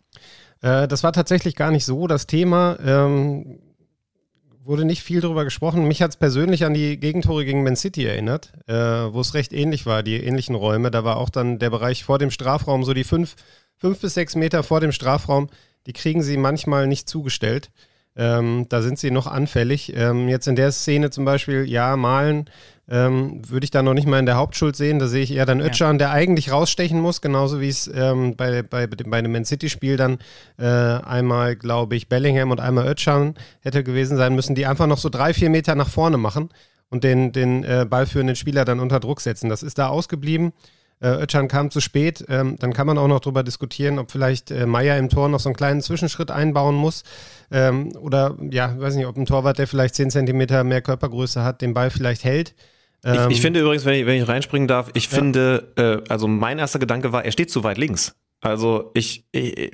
Äh, 0.61 0.87
das 0.89 1.03
war 1.03 1.15
tatsächlich 1.15 1.57
gar 1.57 1.71
nicht 1.71 1.87
so 1.87 2.07
das 2.07 2.27
Thema. 2.27 2.77
Ähm 2.85 3.61
wurde 4.65 4.85
nicht 4.85 5.03
viel 5.03 5.21
darüber 5.21 5.45
gesprochen. 5.45 5.89
Mich 5.89 6.03
hat 6.03 6.11
es 6.13 6.17
persönlich 6.17 6.65
an 6.65 6.75
die 6.75 6.99
Gegentore 6.99 7.45
gegen 7.45 7.63
Man 7.63 7.77
City 7.77 8.05
erinnert, 8.05 8.53
äh, 8.67 8.75
wo 8.75 9.21
es 9.21 9.35
recht 9.35 9.53
ähnlich 9.53 9.87
war, 9.87 10.03
die 10.03 10.17
ähnlichen 10.17 10.55
Räume. 10.55 10.91
Da 10.91 11.05
war 11.05 11.17
auch 11.17 11.31
dann 11.31 11.59
der 11.59 11.71
Bereich 11.71 12.05
vor 12.05 12.19
dem 12.19 12.31
Strafraum, 12.31 12.85
so 12.85 12.95
die 12.95 13.05
fünf, 13.05 13.35
fünf 13.77 14.01
bis 14.01 14.15
sechs 14.15 14.37
Meter 14.37 14.63
vor 14.63 14.81
dem 14.81 14.93
Strafraum, 14.93 15.49
die 15.87 15.93
kriegen 15.93 16.23
sie 16.23 16.37
manchmal 16.37 16.87
nicht 16.87 17.09
zugestellt. 17.09 17.71
Ähm, 18.15 18.67
da 18.69 18.83
sind 18.83 18.99
sie 18.99 19.11
noch 19.11 19.27
anfällig. 19.27 19.95
Ähm, 19.97 20.29
jetzt 20.29 20.47
in 20.47 20.57
der 20.57 20.71
Szene 20.71 21.11
zum 21.11 21.25
Beispiel, 21.25 21.65
ja, 21.69 21.97
malen 21.97 22.49
ähm, 22.89 23.43
würde 23.49 23.65
ich 23.65 23.71
da 23.71 23.83
noch 23.83 23.95
nicht 23.95 24.07
mal 24.07 24.19
in 24.19 24.27
der 24.27 24.37
Hauptschuld 24.37 24.77
sehen. 24.77 24.99
Da 24.99 25.07
sehe 25.07 25.23
ich 25.23 25.33
eher 25.33 25.47
dann 25.47 25.61
Ötchan, 25.61 25.95
ja. 25.95 25.99
der 25.99 26.11
eigentlich 26.11 26.51
rausstechen 26.51 27.01
muss, 27.01 27.21
genauso 27.21 27.61
wie 27.61 27.69
es 27.69 27.91
ähm, 27.95 28.37
bei, 28.37 28.63
bei, 28.63 28.87
bei 28.87 29.23
dem 29.23 29.33
Man 29.33 29.45
City-Spiel 29.45 29.97
dann 29.97 30.19
äh, 30.59 30.67
einmal, 30.67 31.57
glaube 31.57 31.95
ich, 31.97 32.09
Bellingham 32.09 32.51
und 32.51 32.61
einmal 32.61 32.87
Ötchan 32.89 33.35
hätte 33.61 33.85
gewesen 33.85 34.17
sein 34.17 34.35
müssen, 34.35 34.55
die 34.55 34.67
einfach 34.67 34.87
noch 34.87 34.99
so 34.99 35.09
drei, 35.09 35.33
vier 35.33 35.51
Meter 35.51 35.75
nach 35.75 35.89
vorne 35.89 36.19
machen 36.19 36.49
und 36.91 37.05
den, 37.05 37.33
den 37.33 37.65
äh, 37.65 37.87
ballführenden 37.89 38.37
Spieler 38.37 38.65
dann 38.65 38.81
unter 38.81 39.01
Druck 39.01 39.21
setzen. 39.21 39.49
Das 39.49 39.63
ist 39.63 39.79
da 39.79 39.89
ausgeblieben. 39.89 40.53
Äh, 41.03 41.23
Özcan 41.23 41.49
kam 41.49 41.71
zu 41.71 41.81
spät. 41.81 42.25
Ähm, 42.29 42.57
dann 42.61 42.73
kann 42.73 42.87
man 42.87 42.97
auch 42.97 43.09
noch 43.09 43.21
darüber 43.21 43.43
diskutieren, 43.43 43.99
ob 43.99 44.13
vielleicht 44.13 44.51
äh, 44.51 44.67
Meier 44.67 44.97
im 44.99 45.09
Tor 45.09 45.29
noch 45.29 45.41
so 45.41 45.49
einen 45.49 45.57
kleinen 45.57 45.83
Zwischenschritt 45.83 46.31
einbauen 46.31 46.77
muss. 46.77 47.03
Ähm, 47.51 47.95
oder 47.97 48.37
ja, 48.51 48.79
weiß 48.79 48.95
nicht, 48.95 49.07
ob 49.07 49.17
ein 49.17 49.27
Torwart, 49.27 49.59
der 49.59 49.67
vielleicht 49.67 49.97
10 49.97 50.11
Zentimeter 50.11 50.63
mehr 50.63 50.81
Körpergröße 50.81 51.43
hat, 51.43 51.61
den 51.61 51.75
Ball 51.75 51.91
vielleicht 51.91 52.25
hält. 52.25 52.55
Ich, 53.05 53.11
ich, 53.11 53.19
ähm, 53.19 53.33
finde 53.33 53.61
übrigens, 53.61 53.85
wenn 53.85 53.95
ich, 53.95 54.07
wenn 54.07 54.23
ich 54.23 54.29
reinspringen 54.29 54.69
darf, 54.69 54.91
ich 54.95 55.11
ja. 55.11 55.19
finde, 55.19 55.73
äh, 55.77 56.09
also 56.09 56.29
mein 56.29 56.61
erster 56.61 56.79
Gedanke 56.79 57.13
war, 57.13 57.25
er 57.25 57.33
steht 57.33 57.51
zu 57.51 57.65
weit 57.65 57.79
links. 57.79 58.15
Also 58.45 58.91
ich, 58.95 59.25
ich 59.31 59.71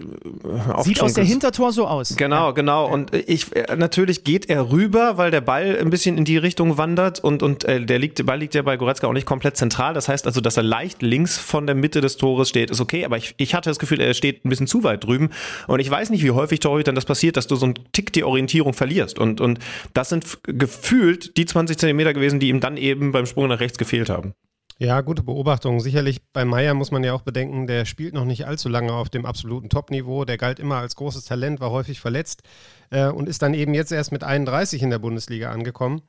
sieht 0.82 1.00
aus 1.00 1.14
der 1.14 1.24
Hintertor 1.24 1.72
so 1.72 1.86
aus. 1.86 2.14
Genau, 2.18 2.52
genau. 2.52 2.86
Und 2.86 3.14
ich 3.14 3.56
äh, 3.56 3.74
natürlich 3.76 4.24
geht 4.24 4.50
er 4.50 4.70
rüber, 4.70 5.16
weil 5.16 5.30
der 5.30 5.40
Ball 5.40 5.78
ein 5.80 5.88
bisschen 5.88 6.18
in 6.18 6.26
die 6.26 6.36
Richtung 6.36 6.76
wandert 6.76 7.24
und 7.24 7.42
und 7.42 7.64
äh, 7.64 7.80
der 7.80 7.98
liegt, 7.98 8.18
der 8.18 8.24
Ball 8.24 8.38
liegt 8.38 8.54
ja 8.54 8.60
bei 8.60 8.76
Goretzka 8.76 9.06
auch 9.06 9.14
nicht 9.14 9.24
komplett 9.24 9.56
zentral. 9.56 9.94
Das 9.94 10.06
heißt 10.06 10.26
also, 10.26 10.42
dass 10.42 10.58
er 10.58 10.64
leicht 10.64 11.00
links 11.00 11.38
von 11.38 11.66
der 11.66 11.74
Mitte 11.74 12.02
des 12.02 12.18
Tores 12.18 12.50
steht, 12.50 12.70
ist 12.70 12.82
okay. 12.82 13.06
Aber 13.06 13.16
ich, 13.16 13.34
ich 13.38 13.54
hatte 13.54 13.70
das 13.70 13.78
Gefühl, 13.78 14.02
er 14.02 14.12
steht 14.12 14.44
ein 14.44 14.50
bisschen 14.50 14.66
zu 14.66 14.84
weit 14.84 15.02
drüben. 15.02 15.30
Und 15.66 15.80
ich 15.80 15.90
weiß 15.90 16.10
nicht, 16.10 16.22
wie 16.22 16.32
häufig 16.32 16.60
Torhütern 16.60 16.94
das 16.94 17.06
passiert, 17.06 17.38
dass 17.38 17.46
du 17.46 17.56
so 17.56 17.64
einen 17.64 17.74
Tick 17.92 18.12
die 18.12 18.22
Orientierung 18.22 18.74
verlierst. 18.74 19.18
Und 19.18 19.40
und 19.40 19.60
das 19.94 20.10
sind 20.10 20.26
gefühlt 20.42 21.38
die 21.38 21.46
20 21.46 21.78
Zentimeter 21.78 22.12
gewesen, 22.12 22.38
die 22.38 22.50
ihm 22.50 22.60
dann 22.60 22.76
eben 22.76 23.12
beim 23.12 23.24
Sprung 23.24 23.48
nach 23.48 23.60
rechts 23.60 23.78
gefehlt 23.78 24.10
haben. 24.10 24.34
Ja, 24.80 25.00
gute 25.00 25.24
Beobachtung. 25.24 25.80
Sicherlich 25.80 26.22
bei 26.32 26.44
Meier 26.44 26.72
muss 26.72 26.92
man 26.92 27.02
ja 27.02 27.12
auch 27.12 27.22
bedenken, 27.22 27.66
der 27.66 27.84
spielt 27.84 28.14
noch 28.14 28.24
nicht 28.24 28.46
allzu 28.46 28.68
lange 28.68 28.92
auf 28.92 29.08
dem 29.08 29.26
absoluten 29.26 29.68
Top-Niveau. 29.68 30.24
Der 30.24 30.38
galt 30.38 30.60
immer 30.60 30.76
als 30.76 30.94
großes 30.94 31.24
Talent, 31.24 31.58
war 31.58 31.72
häufig 31.72 31.98
verletzt 31.98 32.42
äh, 32.90 33.08
und 33.08 33.28
ist 33.28 33.42
dann 33.42 33.54
eben 33.54 33.74
jetzt 33.74 33.90
erst 33.90 34.12
mit 34.12 34.22
31 34.22 34.80
in 34.80 34.90
der 34.90 35.00
Bundesliga 35.00 35.50
angekommen. 35.50 36.02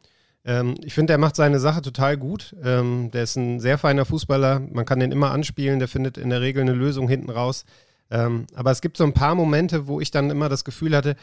Ähm, 0.45 0.75
ich 0.83 0.93
finde, 0.93 1.13
er 1.13 1.17
macht 1.17 1.35
seine 1.35 1.59
Sache 1.59 1.81
total 1.81 2.15
gut. 2.15 2.55
Ähm, 2.63 3.09
der 3.11 3.23
ist 3.23 3.37
ein 3.37 3.59
sehr 3.59 3.79
feiner 3.79 4.05
Fußballer. 4.05 4.59
Man 4.59 4.85
kann 4.85 4.99
den 4.99 5.11
immer 5.11 5.31
anspielen. 5.31 5.79
Der 5.79 5.87
findet 5.87 6.19
in 6.19 6.29
der 6.29 6.41
Regel 6.41 6.61
eine 6.61 6.73
Lösung 6.73 7.09
hinten 7.09 7.31
raus. 7.31 7.65
Ähm, 8.11 8.45
aber 8.53 8.69
es 8.69 8.81
gibt 8.81 8.97
so 8.97 9.03
ein 9.03 9.13
paar 9.13 9.33
Momente, 9.33 9.87
wo 9.87 9.99
ich 9.99 10.11
dann 10.11 10.29
immer 10.29 10.47
das 10.47 10.63
Gefühl 10.63 10.95
hatte, 10.95 11.15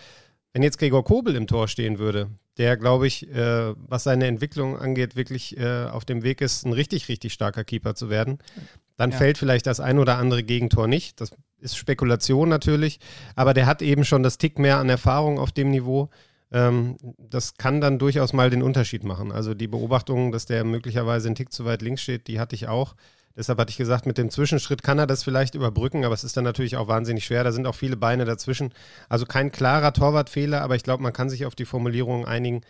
wenn 0.53 0.63
jetzt 0.63 0.79
Gregor 0.79 1.05
Kobel 1.05 1.37
im 1.37 1.47
Tor 1.47 1.69
stehen 1.69 1.99
würde, 1.99 2.31
der, 2.59 2.77
glaube 2.77 3.07
ich, 3.07 3.29
äh, 3.29 3.75
was 3.77 4.05
seine 4.05 4.27
Entwicklung 4.27 4.79
angeht, 4.79 5.17
wirklich 5.17 5.59
äh, 5.59 5.85
auf 5.85 6.05
dem 6.05 6.23
Weg 6.23 6.41
ist, 6.41 6.65
ein 6.65 6.73
richtig, 6.73 7.09
richtig 7.09 7.33
starker 7.33 7.65
Keeper 7.65 7.95
zu 7.95 8.09
werden, 8.09 8.39
dann 8.97 9.11
ja. 9.11 9.19
fällt 9.19 9.39
vielleicht 9.39 9.67
das 9.67 9.81
ein 9.81 9.99
oder 9.99 10.17
andere 10.17 10.43
Gegentor 10.43 10.89
nicht. 10.89 11.21
Das 11.21 11.31
ist 11.59 11.77
Spekulation 11.77 12.49
natürlich, 12.49 12.99
aber 13.35 13.53
der 13.55 13.67
hat 13.67 13.83
eben 13.83 14.05
schon 14.05 14.23
das 14.23 14.39
Tick 14.39 14.59
mehr 14.59 14.79
an 14.79 14.89
Erfahrung 14.89 15.39
auf 15.39 15.53
dem 15.53 15.71
Niveau. 15.71 16.09
Ähm, 16.53 16.97
das 17.19 17.57
kann 17.57 17.81
dann 17.81 17.99
durchaus 17.99 18.33
mal 18.33 18.51
den 18.51 18.63
Unterschied 18.63 19.05
machen. 19.05 19.33
Also 19.33 19.53
die 19.55 19.69
Beobachtung, 19.69 20.33
dass 20.33 20.47
der 20.47 20.65
möglicherweise 20.65 21.29
einen 21.29 21.35
Tick 21.35 21.53
zu 21.53 21.65
weit 21.65 21.83
links 21.83 22.03
steht, 22.03 22.29
die 22.29 22.41
hatte 22.41 22.55
ich 22.55 22.69
auch. 22.69 22.95
Deshalb 23.37 23.59
hatte 23.59 23.70
ich 23.70 23.77
gesagt, 23.77 24.07
mit 24.07 24.16
dem 24.16 24.31
Zwischenschritt 24.31 24.83
kann 24.83 24.99
er 24.99 25.07
das 25.07 25.22
vielleicht 25.22 25.55
überbrücken, 25.55 26.05
aber 26.05 26.14
es 26.14 26.25
ist 26.25 26.37
dann 26.37 26.44
natürlich 26.44 26.77
auch 26.77 26.88
wahnsinnig 26.88 27.27
schwer. 27.27 27.44
Da 27.44 27.53
sind 27.53 27.66
auch 27.66 27.75
viele 27.75 27.96
Beine 27.96 28.25
dazwischen. 28.25 28.72
Also 29.11 29.27
kein 29.27 29.53
klarer 29.53 29.92
Torwartfehler, 29.92 30.62
aber 30.62 30.75
ich 30.75 30.83
glaube, 30.83 31.03
man 31.03 31.12
kann 31.12 31.29
sich 31.29 31.44
auf 31.44 31.55
die 31.55 31.66
Formulierung 31.66 32.25
einigen. 32.27 32.62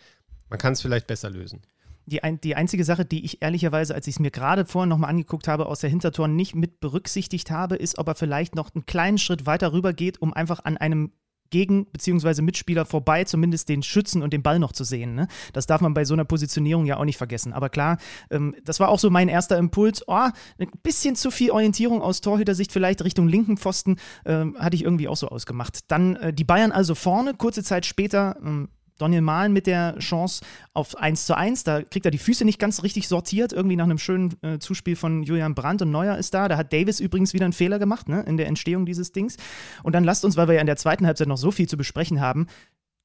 Man 0.49 0.59
kann 0.59 0.73
es 0.73 0.81
vielleicht 0.81 1.07
besser 1.07 1.29
lösen. 1.29 1.61
Die, 2.05 2.23
ein, 2.23 2.39
die 2.39 2.55
einzige 2.55 2.83
Sache, 2.83 3.05
die 3.05 3.25
ich 3.25 3.41
ehrlicherweise, 3.41 3.93
als 3.93 4.07
ich 4.07 4.15
es 4.15 4.19
mir 4.19 4.31
gerade 4.31 4.65
vorhin 4.65 4.89
nochmal 4.89 5.09
angeguckt 5.09 5.47
habe, 5.47 5.65
aus 5.65 5.79
der 5.79 5.89
Hintertor 5.89 6.27
nicht 6.27 6.55
mit 6.55 6.79
berücksichtigt 6.79 7.51
habe, 7.51 7.75
ist, 7.75 7.97
ob 7.97 8.07
er 8.07 8.15
vielleicht 8.15 8.55
noch 8.55 8.73
einen 8.73 8.85
kleinen 8.85 9.17
Schritt 9.17 9.45
weiter 9.45 9.73
rüber 9.73 9.93
geht, 9.93 10.21
um 10.21 10.33
einfach 10.33 10.63
an 10.63 10.77
einem 10.77 11.11
gegen 11.49 11.85
bzw. 11.87 12.41
Mitspieler 12.41 12.85
vorbei 12.85 13.23
zumindest 13.23 13.69
den 13.69 13.83
Schützen 13.83 14.21
und 14.21 14.33
den 14.33 14.43
Ball 14.43 14.59
noch 14.59 14.71
zu 14.71 14.83
sehen. 14.83 15.15
Ne? 15.15 15.27
Das 15.53 15.65
darf 15.65 15.81
man 15.81 15.93
bei 15.93 16.05
so 16.05 16.13
einer 16.13 16.25
Positionierung 16.25 16.85
ja 16.85 16.97
auch 16.97 17.05
nicht 17.05 17.17
vergessen. 17.17 17.53
Aber 17.53 17.69
klar, 17.69 17.97
ähm, 18.29 18.55
das 18.63 18.79
war 18.79 18.89
auch 18.89 18.99
so 18.99 19.09
mein 19.09 19.27
erster 19.27 19.57
Impuls. 19.57 20.03
Oh, 20.07 20.13
ein 20.13 20.71
bisschen 20.83 21.15
zu 21.15 21.31
viel 21.31 21.51
Orientierung 21.51 22.01
aus 22.01 22.21
Torhütersicht, 22.21 22.71
vielleicht 22.71 23.03
Richtung 23.03 23.27
linken 23.27 23.57
Pfosten, 23.57 23.97
ähm, 24.25 24.55
hatte 24.59 24.75
ich 24.75 24.83
irgendwie 24.83 25.07
auch 25.07 25.17
so 25.17 25.29
ausgemacht. 25.29 25.79
Dann 25.91 26.15
äh, 26.17 26.33
die 26.33 26.43
Bayern 26.43 26.71
also 26.71 26.95
vorne, 26.95 27.33
kurze 27.33 27.63
Zeit 27.63 27.85
später. 27.85 28.37
Ähm, 28.43 28.69
Daniel 28.97 29.21
Mahlen 29.21 29.53
mit 29.53 29.67
der 29.67 29.97
Chance 29.99 30.43
auf 30.73 30.97
1 30.97 31.25
zu 31.25 31.35
1. 31.35 31.63
Da 31.63 31.81
kriegt 31.81 32.05
er 32.05 32.11
die 32.11 32.17
Füße 32.17 32.45
nicht 32.45 32.59
ganz 32.59 32.83
richtig 32.83 33.07
sortiert, 33.07 33.53
irgendwie 33.53 33.75
nach 33.75 33.85
einem 33.85 33.97
schönen 33.97 34.35
äh, 34.41 34.59
Zuspiel 34.59 34.95
von 34.95 35.23
Julian 35.23 35.55
Brandt 35.55 35.81
und 35.81 35.91
Neuer 35.91 36.17
ist 36.17 36.33
da. 36.33 36.47
Da 36.47 36.57
hat 36.57 36.73
Davis 36.73 36.99
übrigens 36.99 37.33
wieder 37.33 37.45
einen 37.45 37.53
Fehler 37.53 37.79
gemacht 37.79 38.09
ne, 38.09 38.23
in 38.27 38.37
der 38.37 38.47
Entstehung 38.47 38.85
dieses 38.85 39.11
Dings. 39.11 39.37
Und 39.83 39.93
dann 39.93 40.03
lasst 40.03 40.25
uns, 40.25 40.37
weil 40.37 40.47
wir 40.47 40.55
ja 40.55 40.61
in 40.61 40.67
der 40.67 40.77
zweiten 40.77 41.05
Halbzeit 41.05 41.27
noch 41.27 41.37
so 41.37 41.51
viel 41.51 41.67
zu 41.67 41.77
besprechen 41.77 42.21
haben, 42.21 42.47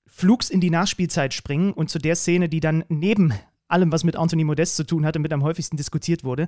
flugs 0.06 0.50
in 0.50 0.60
die 0.60 0.70
Nachspielzeit 0.70 1.34
springen 1.34 1.72
und 1.72 1.90
zu 1.90 1.98
der 1.98 2.16
Szene, 2.16 2.48
die 2.48 2.60
dann 2.60 2.84
neben 2.88 3.32
allem, 3.68 3.90
was 3.90 4.04
mit 4.04 4.16
Anthony 4.16 4.44
Modest 4.44 4.76
zu 4.76 4.84
tun 4.84 5.06
hatte, 5.06 5.18
mit 5.18 5.32
am 5.32 5.42
häufigsten 5.42 5.76
diskutiert 5.76 6.24
wurde. 6.24 6.46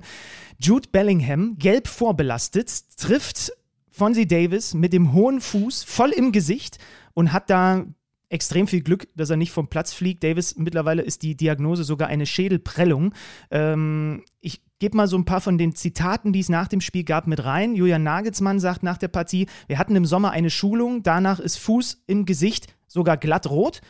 Jude 0.59 0.87
Bellingham, 0.91 1.57
gelb 1.57 1.87
vorbelastet, 1.87 2.71
trifft 2.97 3.51
Fonzie 3.91 4.27
Davis 4.27 4.73
mit 4.73 4.93
dem 4.93 5.13
hohen 5.13 5.41
Fuß 5.41 5.83
voll 5.83 6.11
im 6.11 6.31
Gesicht 6.31 6.77
und 7.13 7.33
hat 7.33 7.49
da 7.49 7.85
extrem 8.29 8.67
viel 8.67 8.81
Glück, 8.81 9.07
dass 9.15 9.29
er 9.29 9.37
nicht 9.37 9.51
vom 9.51 9.67
Platz 9.67 9.93
fliegt. 9.93 10.23
Davis, 10.23 10.55
mittlerweile 10.57 11.01
ist 11.01 11.21
die 11.21 11.35
Diagnose 11.35 11.83
sogar 11.83 12.07
eine 12.07 12.25
Schädelprellung. 12.25 13.13
Ähm, 13.51 14.23
ich 14.41 14.63
gebe 14.79 14.97
mal 14.97 15.07
so 15.07 15.17
ein 15.17 15.25
paar 15.25 15.41
von 15.41 15.57
den 15.57 15.75
Zitaten, 15.75 16.33
die 16.33 16.39
es 16.39 16.49
nach 16.49 16.67
dem 16.67 16.81
Spiel 16.81 17.03
gab, 17.03 17.27
mit 17.27 17.43
rein. 17.43 17.75
Julian 17.75 18.03
Nagelsmann 18.03 18.59
sagt 18.59 18.83
nach 18.83 18.97
der 18.97 19.07
Partie, 19.07 19.47
wir 19.67 19.77
hatten 19.77 19.95
im 19.95 20.05
Sommer 20.05 20.31
eine 20.31 20.49
Schulung, 20.49 21.03
danach 21.03 21.39
ist 21.39 21.57
Fuß 21.57 22.03
im 22.07 22.25
Gesicht 22.25 22.75
sogar 22.87 23.17
glatt 23.17 23.49
rot. 23.49 23.81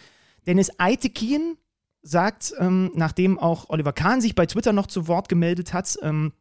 Dennis 0.46 0.72
Eitekin 0.78 1.58
sagt, 2.02 2.54
ähm, 2.60 2.92
nachdem 2.94 3.40
auch 3.40 3.70
Oliver 3.70 3.94
Kahn 3.94 4.22
sich 4.22 4.36
bei 4.36 4.46
Twitter 4.46 4.74
noch 4.74 4.88
zu 4.88 5.08
Wort 5.08 5.28
gemeldet 5.28 5.74
hat, 5.74 5.98
ähm, 6.04 6.34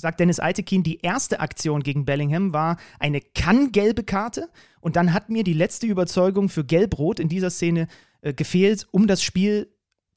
sagt 0.00 0.20
Dennis 0.20 0.40
Eitekin, 0.40 0.82
die 0.82 1.00
erste 1.00 1.40
Aktion 1.40 1.82
gegen 1.82 2.04
Bellingham 2.04 2.52
war 2.52 2.76
eine 2.98 3.20
kann-gelbe 3.20 4.04
Karte. 4.04 4.48
Und 4.80 4.96
dann 4.96 5.12
hat 5.12 5.30
mir 5.30 5.44
die 5.44 5.52
letzte 5.52 5.86
Überzeugung 5.86 6.48
für 6.48 6.64
Gelb-Rot 6.64 7.20
in 7.20 7.28
dieser 7.28 7.50
Szene 7.50 7.86
äh, 8.22 8.32
gefehlt, 8.32 8.86
um 8.90 9.06
das 9.06 9.22
Spiel 9.22 9.68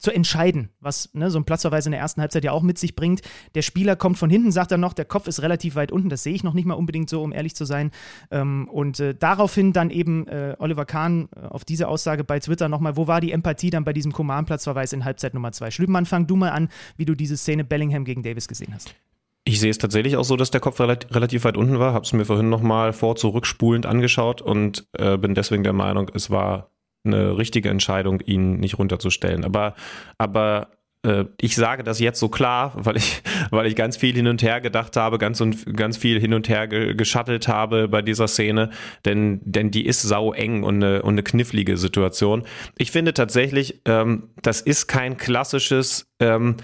zu 0.04 0.10
entscheiden, 0.10 0.68
was 0.80 1.08
ne, 1.14 1.30
so 1.30 1.38
ein 1.38 1.44
Platzverweis 1.44 1.86
in 1.86 1.92
der 1.92 2.00
ersten 2.00 2.20
Halbzeit 2.20 2.44
ja 2.44 2.52
auch 2.52 2.62
mit 2.62 2.78
sich 2.78 2.94
bringt. 2.94 3.22
Der 3.54 3.62
Spieler 3.62 3.96
kommt 3.96 4.18
von 4.18 4.28
hinten, 4.28 4.52
sagt 4.52 4.70
er 4.70 4.76
noch, 4.76 4.92
der 4.92 5.06
Kopf 5.06 5.28
ist 5.28 5.40
relativ 5.40 5.76
weit 5.76 5.92
unten. 5.92 6.10
Das 6.10 6.22
sehe 6.22 6.34
ich 6.34 6.44
noch 6.44 6.52
nicht 6.52 6.66
mal 6.66 6.74
unbedingt 6.74 7.08
so, 7.08 7.22
um 7.22 7.32
ehrlich 7.32 7.54
zu 7.56 7.64
sein. 7.64 7.90
Ähm, 8.30 8.68
und 8.70 9.00
äh, 9.00 9.14
daraufhin 9.14 9.72
dann 9.72 9.88
eben 9.88 10.26
äh, 10.28 10.56
Oliver 10.58 10.84
Kahn 10.84 11.28
äh, 11.34 11.46
auf 11.46 11.64
diese 11.64 11.88
Aussage 11.88 12.22
bei 12.22 12.38
Twitter 12.38 12.68
nochmal, 12.68 12.98
wo 12.98 13.06
war 13.06 13.22
die 13.22 13.32
Empathie 13.32 13.70
dann 13.70 13.84
bei 13.84 13.94
diesem 13.94 14.12
Coman-Platzverweis 14.12 14.92
in 14.92 15.06
Halbzeit 15.06 15.32
Nummer 15.32 15.52
zwei? 15.52 15.70
Schlübenmann, 15.70 16.04
fang 16.04 16.26
du 16.26 16.36
mal 16.36 16.50
an, 16.50 16.68
wie 16.98 17.06
du 17.06 17.14
diese 17.14 17.38
Szene 17.38 17.64
Bellingham 17.64 18.04
gegen 18.04 18.22
Davis 18.22 18.46
gesehen 18.46 18.74
hast. 18.74 18.94
Ich 19.46 19.60
sehe 19.60 19.70
es 19.70 19.78
tatsächlich 19.78 20.16
auch 20.16 20.24
so, 20.24 20.36
dass 20.36 20.50
der 20.50 20.62
Kopf 20.62 20.80
relativ 20.80 21.44
weit 21.44 21.58
unten 21.58 21.78
war. 21.78 21.92
Habe 21.92 22.06
es 22.06 22.14
mir 22.14 22.24
vorhin 22.24 22.48
nochmal 22.48 22.94
vor 22.94 23.16
zurückspulend 23.16 23.84
angeschaut 23.84 24.40
und 24.40 24.86
äh, 24.96 25.18
bin 25.18 25.34
deswegen 25.34 25.64
der 25.64 25.74
Meinung, 25.74 26.10
es 26.14 26.30
war 26.30 26.70
eine 27.04 27.36
richtige 27.36 27.68
Entscheidung, 27.68 28.20
ihn 28.20 28.56
nicht 28.56 28.78
runterzustellen. 28.78 29.44
Aber, 29.44 29.74
aber 30.16 30.70
äh, 31.04 31.26
ich 31.38 31.56
sage 31.56 31.84
das 31.84 32.00
jetzt 32.00 32.18
so 32.18 32.28
klar, 32.28 32.72
weil 32.76 32.96
ich, 32.96 33.22
weil 33.50 33.66
ich 33.66 33.76
ganz 33.76 33.96
viel 33.98 34.14
hin 34.14 34.26
und 34.26 34.42
her 34.42 34.62
gedacht 34.62 34.96
habe, 34.96 35.18
ganz 35.18 35.40
und 35.42 35.76
ganz 35.76 35.98
viel 35.98 36.18
hin 36.18 36.32
und 36.32 36.48
her 36.48 36.66
ge 36.66 36.94
geschattelt 36.94 37.46
habe 37.46 37.88
bei 37.88 38.02
dieser 38.02 38.28
Szene, 38.28 38.70
denn, 39.04 39.40
denn 39.44 39.70
die 39.70 39.84
ist 39.84 40.02
sau 40.02 40.32
eng 40.32 40.62
und 40.62 40.82
eine, 40.82 41.02
und 41.02 41.14
eine 41.14 41.22
knifflige 41.22 41.76
Situation. 41.76 42.44
Ich 42.78 42.90
finde 42.90 43.12
tatsächlich, 43.12 43.82
ähm, 43.84 44.30
das 44.40 44.62
ist 44.62 44.86
kein 44.86 45.18
klassisches 45.18 46.10
ähm, 46.18 46.56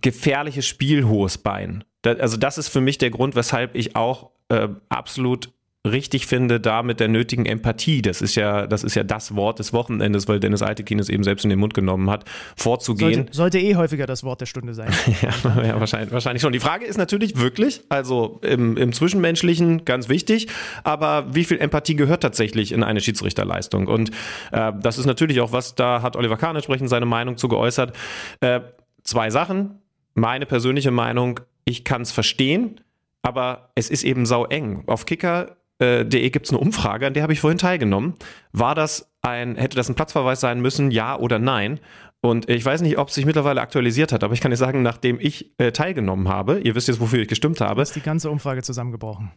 gefährliches 0.00 0.66
Spiel 0.66 1.04
hohes 1.04 1.38
Bein. 1.38 1.84
Also 2.04 2.36
das 2.36 2.58
ist 2.58 2.68
für 2.68 2.80
mich 2.80 2.98
der 2.98 3.10
Grund, 3.10 3.34
weshalb 3.34 3.74
ich 3.74 3.96
auch 3.96 4.30
äh, 4.48 4.68
absolut 4.88 5.50
richtig 5.86 6.26
finde, 6.26 6.60
da 6.60 6.82
mit 6.82 7.00
der 7.00 7.08
nötigen 7.08 7.46
Empathie, 7.46 8.02
das 8.02 8.20
ist 8.20 8.34
ja, 8.34 8.66
das 8.66 8.84
ist 8.84 8.94
ja 8.94 9.04
das 9.04 9.34
Wort 9.36 9.58
des 9.58 9.72
Wochenendes, 9.72 10.28
weil 10.28 10.40
Dennis 10.40 10.62
Altekin 10.62 10.98
es 10.98 11.08
eben 11.08 11.24
selbst 11.24 11.44
in 11.44 11.50
den 11.50 11.58
Mund 11.58 11.74
genommen 11.74 12.10
hat, 12.10 12.24
vorzugehen. 12.56 13.14
Sollte, 13.14 13.34
sollte 13.34 13.58
eh 13.58 13.76
häufiger 13.76 14.06
das 14.06 14.24
Wort 14.24 14.40
der 14.40 14.46
Stunde 14.46 14.74
sein. 14.74 14.90
ja, 15.22 15.62
ja, 15.62 15.80
wahrscheinlich, 15.80 16.12
wahrscheinlich 16.12 16.42
schon. 16.42 16.52
Die 16.52 16.60
Frage 16.60 16.84
ist 16.84 16.98
natürlich 16.98 17.38
wirklich, 17.38 17.82
also 17.88 18.40
im, 18.42 18.76
im 18.76 18.92
Zwischenmenschlichen 18.92 19.84
ganz 19.84 20.08
wichtig, 20.08 20.48
aber 20.84 21.26
wie 21.34 21.44
viel 21.44 21.58
Empathie 21.58 21.96
gehört 21.96 22.22
tatsächlich 22.22 22.72
in 22.72 22.82
eine 22.82 23.00
Schiedsrichterleistung? 23.00 23.86
Und 23.86 24.10
äh, 24.52 24.72
das 24.80 24.98
ist 24.98 25.06
natürlich 25.06 25.40
auch 25.40 25.52
was, 25.52 25.74
da 25.74 26.02
hat 26.02 26.16
Oliver 26.16 26.36
Kahn 26.36 26.56
entsprechend 26.56 26.90
seine 26.90 27.06
Meinung 27.06 27.36
zu 27.36 27.48
geäußert. 27.48 27.96
Äh, 28.40 28.60
zwei 29.02 29.30
Sachen. 29.30 29.80
Meine 30.14 30.46
persönliche 30.46 30.90
Meinung, 30.90 31.38
ich 31.68 31.84
kann 31.84 32.02
es 32.02 32.12
verstehen, 32.12 32.80
aber 33.22 33.70
es 33.74 33.90
ist 33.90 34.02
eben 34.02 34.24
sau 34.24 34.46
eng. 34.46 34.84
Auf 34.86 35.04
Kicker 35.04 35.56
äh, 35.78 36.04
gibt 36.04 36.46
es 36.46 36.50
eine 36.50 36.58
Umfrage, 36.58 37.06
an 37.06 37.14
der 37.14 37.22
habe 37.22 37.32
ich 37.32 37.40
vorhin 37.40 37.58
teilgenommen. 37.58 38.14
War 38.52 38.74
das 38.74 39.12
ein, 39.20 39.56
hätte 39.56 39.76
das 39.76 39.88
ein 39.88 39.94
Platzverweis 39.94 40.40
sein 40.40 40.60
müssen, 40.60 40.90
ja 40.90 41.18
oder 41.18 41.38
nein? 41.38 41.78
Und 42.20 42.48
ich 42.48 42.64
weiß 42.64 42.80
nicht, 42.80 42.98
ob 42.98 43.08
es 43.08 43.14
sich 43.14 43.26
mittlerweile 43.26 43.60
aktualisiert 43.60 44.12
hat, 44.12 44.24
aber 44.24 44.34
ich 44.34 44.40
kann 44.40 44.50
dir 44.50 44.56
sagen, 44.56 44.82
nachdem 44.82 45.20
ich 45.20 45.54
äh, 45.58 45.70
teilgenommen 45.70 46.28
habe, 46.28 46.58
ihr 46.60 46.74
wisst 46.74 46.88
jetzt, 46.88 47.00
wofür 47.00 47.20
ich 47.20 47.28
gestimmt 47.28 47.60
habe. 47.60 47.82
Ist 47.82 47.94
die 47.94 48.00
ganze 48.00 48.30
Umfrage 48.30 48.62
zusammengebrochen. 48.62 49.30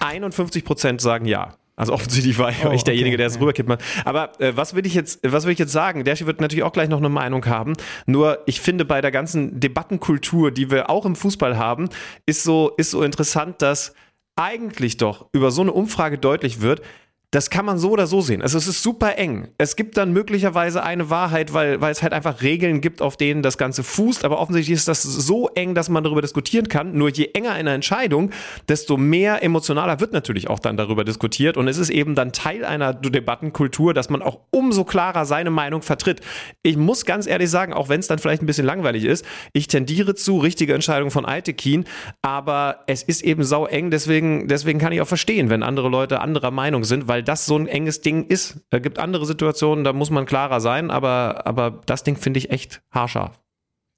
51 0.00 0.64
Prozent 0.64 1.00
sagen 1.00 1.24
ja. 1.24 1.56
Also 1.78 1.92
offensichtlich 1.92 2.38
war 2.38 2.52
oh, 2.66 2.72
ich 2.72 2.82
derjenige, 2.82 3.14
okay, 3.14 3.18
der 3.18 3.26
es 3.28 3.34
okay. 3.34 3.42
rüberkippt 3.42 3.70
hat. 3.70 3.82
Aber 4.04 4.40
äh, 4.40 4.56
was 4.56 4.74
will 4.74 4.84
ich 4.84 4.94
jetzt, 4.94 5.20
was 5.22 5.44
will 5.44 5.52
ich 5.52 5.58
jetzt 5.58 5.72
sagen? 5.72 6.04
Der 6.04 6.18
wird 6.18 6.40
natürlich 6.40 6.64
auch 6.64 6.72
gleich 6.72 6.88
noch 6.88 6.98
eine 6.98 7.08
Meinung 7.08 7.46
haben. 7.46 7.74
Nur 8.06 8.40
ich 8.46 8.60
finde 8.60 8.84
bei 8.84 9.00
der 9.00 9.12
ganzen 9.12 9.60
Debattenkultur, 9.60 10.50
die 10.50 10.70
wir 10.70 10.90
auch 10.90 11.06
im 11.06 11.14
Fußball 11.14 11.56
haben, 11.56 11.88
ist 12.26 12.42
so, 12.42 12.72
ist 12.76 12.90
so 12.90 13.02
interessant, 13.04 13.62
dass 13.62 13.94
eigentlich 14.34 14.96
doch 14.96 15.28
über 15.32 15.52
so 15.52 15.62
eine 15.62 15.72
Umfrage 15.72 16.18
deutlich 16.18 16.60
wird, 16.60 16.82
das 17.30 17.50
kann 17.50 17.66
man 17.66 17.76
so 17.76 17.90
oder 17.90 18.06
so 18.06 18.22
sehen. 18.22 18.40
Also 18.40 18.56
es 18.56 18.66
ist 18.66 18.82
super 18.82 19.18
eng. 19.18 19.48
Es 19.58 19.76
gibt 19.76 19.98
dann 19.98 20.14
möglicherweise 20.14 20.82
eine 20.82 21.10
Wahrheit, 21.10 21.52
weil, 21.52 21.78
weil 21.78 21.92
es 21.92 22.02
halt 22.02 22.14
einfach 22.14 22.40
Regeln 22.40 22.80
gibt, 22.80 23.02
auf 23.02 23.18
denen 23.18 23.42
das 23.42 23.58
Ganze 23.58 23.84
fußt. 23.84 24.24
Aber 24.24 24.38
offensichtlich 24.38 24.78
ist 24.78 24.88
das 24.88 25.02
so 25.02 25.48
eng, 25.48 25.74
dass 25.74 25.90
man 25.90 26.02
darüber 26.02 26.22
diskutieren 26.22 26.68
kann. 26.68 26.96
Nur 26.96 27.10
je 27.10 27.28
enger 27.34 27.52
eine 27.52 27.74
Entscheidung, 27.74 28.30
desto 28.66 28.96
mehr 28.96 29.42
emotionaler 29.42 30.00
wird 30.00 30.14
natürlich 30.14 30.48
auch 30.48 30.58
dann 30.58 30.78
darüber 30.78 31.04
diskutiert. 31.04 31.58
Und 31.58 31.68
es 31.68 31.76
ist 31.76 31.90
eben 31.90 32.14
dann 32.14 32.32
Teil 32.32 32.64
einer 32.64 32.94
Debattenkultur, 32.94 33.92
dass 33.92 34.08
man 34.08 34.22
auch 34.22 34.40
umso 34.48 34.84
klarer 34.84 35.26
seine 35.26 35.50
Meinung 35.50 35.82
vertritt. 35.82 36.22
Ich 36.62 36.78
muss 36.78 37.04
ganz 37.04 37.26
ehrlich 37.26 37.50
sagen, 37.50 37.74
auch 37.74 37.90
wenn 37.90 38.00
es 38.00 38.06
dann 38.06 38.18
vielleicht 38.18 38.42
ein 38.42 38.46
bisschen 38.46 38.66
langweilig 38.66 39.04
ist, 39.04 39.26
ich 39.52 39.68
tendiere 39.68 40.14
zu 40.14 40.38
richtige 40.38 40.72
Entscheidung 40.72 41.10
von 41.10 41.26
Altekin. 41.26 41.84
Aber 42.22 42.84
es 42.86 43.02
ist 43.02 43.20
eben 43.22 43.44
sau 43.44 43.66
eng. 43.66 43.90
Deswegen, 43.90 44.48
deswegen 44.48 44.78
kann 44.78 44.92
ich 44.92 45.02
auch 45.02 45.08
verstehen, 45.08 45.50
wenn 45.50 45.62
andere 45.62 45.90
Leute 45.90 46.22
anderer 46.22 46.50
Meinung 46.50 46.84
sind, 46.84 47.06
weil 47.06 47.17
weil 47.18 47.24
das 47.24 47.46
so 47.46 47.58
ein 47.58 47.66
enges 47.66 48.00
Ding 48.00 48.24
ist. 48.24 48.58
Es 48.70 48.80
gibt 48.80 49.00
andere 49.00 49.26
Situationen, 49.26 49.82
da 49.82 49.92
muss 49.92 50.10
man 50.10 50.24
klarer 50.24 50.60
sein, 50.60 50.92
aber, 50.92 51.46
aber 51.46 51.80
das 51.86 52.04
Ding 52.04 52.16
finde 52.16 52.38
ich 52.38 52.50
echt 52.50 52.80
haarscharf. 52.92 53.40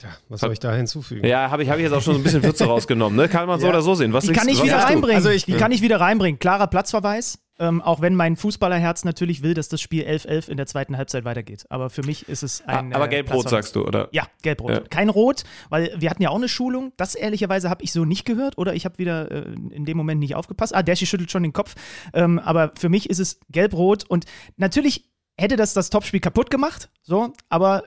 Ja, 0.03 0.09
was 0.31 0.41
soll 0.41 0.53
ich 0.53 0.59
da 0.59 0.75
hinzufügen? 0.75 1.27
Ja, 1.27 1.51
habe 1.51 1.63
ich, 1.63 1.69
hab 1.69 1.77
ich 1.77 1.83
jetzt 1.83 1.93
auch 1.93 2.01
schon 2.01 2.15
so 2.15 2.21
ein 2.21 2.23
bisschen 2.23 2.43
Würze 2.43 2.65
rausgenommen. 2.65 3.19
Ne? 3.19 3.29
Kann 3.29 3.47
man 3.47 3.61
so 3.61 3.69
oder 3.69 3.83
so 3.83 3.95
sehen. 3.95 4.15
Was 4.15 4.25
die 4.25 4.33
kann 4.33 4.49
ich 4.49 4.63
wieder 4.63 4.79
reinbringen. 4.79 5.17
Also 5.17 5.29
ich, 5.29 5.45
die 5.45 5.53
kann 5.53 5.71
ich 5.71 5.83
wieder 5.83 6.01
reinbringen. 6.01 6.39
Klarer 6.39 6.67
Platzverweis. 6.69 7.39
Ähm, 7.61 7.83
auch 7.83 8.01
wenn 8.01 8.15
mein 8.15 8.37
Fußballerherz 8.37 9.05
natürlich 9.05 9.43
will, 9.43 9.53
dass 9.53 9.69
das 9.69 9.83
Spiel 9.83 10.05
11-11 10.05 10.49
in 10.49 10.57
der 10.57 10.67
zweiten 10.67 10.97
Halbzeit 10.97 11.25
weitergeht. 11.25 11.67
Aber 11.69 11.91
für 11.91 12.03
mich 12.03 12.27
ist 12.29 12.43
es 12.43 12.63
ein. 12.67 12.93
Ah, 12.93 12.97
aber 12.97 13.05
äh, 13.05 13.11
gelb-rot 13.11 13.51
sagst 13.51 13.77
du, 13.77 13.87
oder? 13.87 14.09
Ja, 14.13 14.27
gelb-rot. 14.43 14.71
Ja. 14.71 14.81
Kein 14.89 15.11
Rot, 15.11 15.45
weil 15.69 15.95
wir 15.99 16.09
hatten 16.09 16.23
ja 16.23 16.31
auch 16.31 16.37
eine 16.37 16.49
Schulung. 16.49 16.93
Das 16.97 17.15
ehrlicherweise 17.15 17.69
habe 17.69 17.85
ich 17.85 17.93
so 17.93 18.07
nicht 18.07 18.25
gehört 18.25 18.57
oder 18.57 18.75
ich 18.75 18.87
habe 18.87 18.97
wieder 18.97 19.31
äh, 19.31 19.53
in 19.71 19.85
dem 19.85 19.99
Moment 19.99 20.21
nicht 20.21 20.35
aufgepasst. 20.35 20.75
Ah, 20.75 20.83
Dershi 20.83 21.05
schüttelt 21.05 21.31
schon 21.31 21.43
den 21.43 21.53
Kopf. 21.53 21.75
Ähm, 22.15 22.39
aber 22.39 22.73
für 22.79 22.89
mich 22.89 23.11
ist 23.11 23.19
es 23.19 23.39
gelb-rot 23.51 24.05
und 24.09 24.25
natürlich 24.57 25.11
hätte 25.39 25.57
das 25.57 25.75
das 25.75 25.91
Topspiel 25.91 26.21
kaputt 26.21 26.51
gemacht, 26.51 26.91
so, 27.03 27.33
aber 27.49 27.85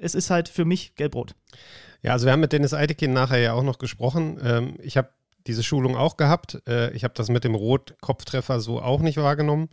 es 0.00 0.14
ist 0.14 0.30
halt 0.30 0.48
für 0.48 0.64
mich 0.64 0.94
gelb-rot. 0.94 1.34
Ja, 2.02 2.12
also 2.12 2.26
wir 2.26 2.32
haben 2.32 2.40
mit 2.40 2.52
Dennis 2.52 2.74
Eitekin 2.74 3.12
nachher 3.12 3.40
ja 3.40 3.52
auch 3.54 3.64
noch 3.64 3.78
gesprochen. 3.78 4.38
Ähm, 4.42 4.76
ich 4.80 4.96
habe 4.96 5.10
diese 5.46 5.62
Schulung 5.62 5.96
auch 5.96 6.16
gehabt. 6.16 6.62
Äh, 6.66 6.92
ich 6.92 7.04
habe 7.04 7.14
das 7.14 7.28
mit 7.28 7.44
dem 7.44 7.54
Rot-Kopftreffer 7.54 8.60
so 8.60 8.80
auch 8.80 9.00
nicht 9.00 9.16
wahrgenommen. 9.16 9.68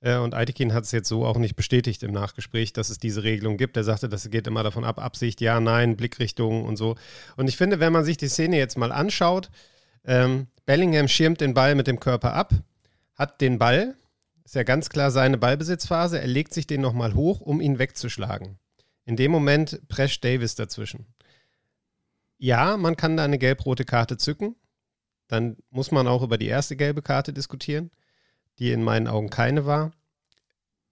Äh, 0.00 0.16
und 0.16 0.34
Eitekin 0.34 0.72
hat 0.72 0.84
es 0.84 0.92
jetzt 0.92 1.08
so 1.08 1.24
auch 1.24 1.38
nicht 1.38 1.56
bestätigt 1.56 2.02
im 2.02 2.12
Nachgespräch, 2.12 2.72
dass 2.72 2.90
es 2.90 2.98
diese 2.98 3.22
Regelung 3.22 3.56
gibt. 3.56 3.76
Er 3.76 3.84
sagte, 3.84 4.08
das 4.08 4.28
geht 4.30 4.46
immer 4.46 4.62
davon 4.62 4.84
ab, 4.84 4.98
Absicht, 4.98 5.40
ja, 5.40 5.60
nein, 5.60 5.96
Blickrichtung 5.96 6.64
und 6.64 6.76
so. 6.76 6.96
Und 7.36 7.48
ich 7.48 7.56
finde, 7.56 7.80
wenn 7.80 7.92
man 7.92 8.04
sich 8.04 8.16
die 8.16 8.28
Szene 8.28 8.56
jetzt 8.56 8.78
mal 8.78 8.92
anschaut, 8.92 9.50
ähm, 10.04 10.46
Bellingham 10.66 11.08
schirmt 11.08 11.40
den 11.40 11.54
Ball 11.54 11.74
mit 11.74 11.86
dem 11.86 12.00
Körper 12.00 12.32
ab, 12.32 12.54
hat 13.14 13.40
den 13.40 13.58
Ball, 13.58 13.94
ist 14.44 14.54
ja 14.54 14.62
ganz 14.62 14.88
klar 14.88 15.10
seine 15.10 15.36
Ballbesitzphase, 15.36 16.20
er 16.20 16.26
legt 16.26 16.54
sich 16.54 16.66
den 16.66 16.80
nochmal 16.80 17.14
hoch, 17.14 17.40
um 17.40 17.60
ihn 17.60 17.78
wegzuschlagen. 17.78 18.58
In 19.04 19.16
dem 19.16 19.30
Moment 19.30 19.80
prescht 19.88 20.24
Davis 20.24 20.54
dazwischen. 20.54 21.06
Ja, 22.38 22.76
man 22.76 22.96
kann 22.96 23.16
da 23.16 23.24
eine 23.24 23.38
gelb-rote 23.38 23.84
Karte 23.84 24.16
zücken. 24.16 24.56
Dann 25.30 25.56
muss 25.70 25.92
man 25.92 26.08
auch 26.08 26.22
über 26.22 26.38
die 26.38 26.48
erste 26.48 26.74
gelbe 26.74 27.02
Karte 27.02 27.32
diskutieren, 27.32 27.92
die 28.58 28.72
in 28.72 28.82
meinen 28.82 29.06
Augen 29.06 29.30
keine 29.30 29.64
war. 29.64 29.92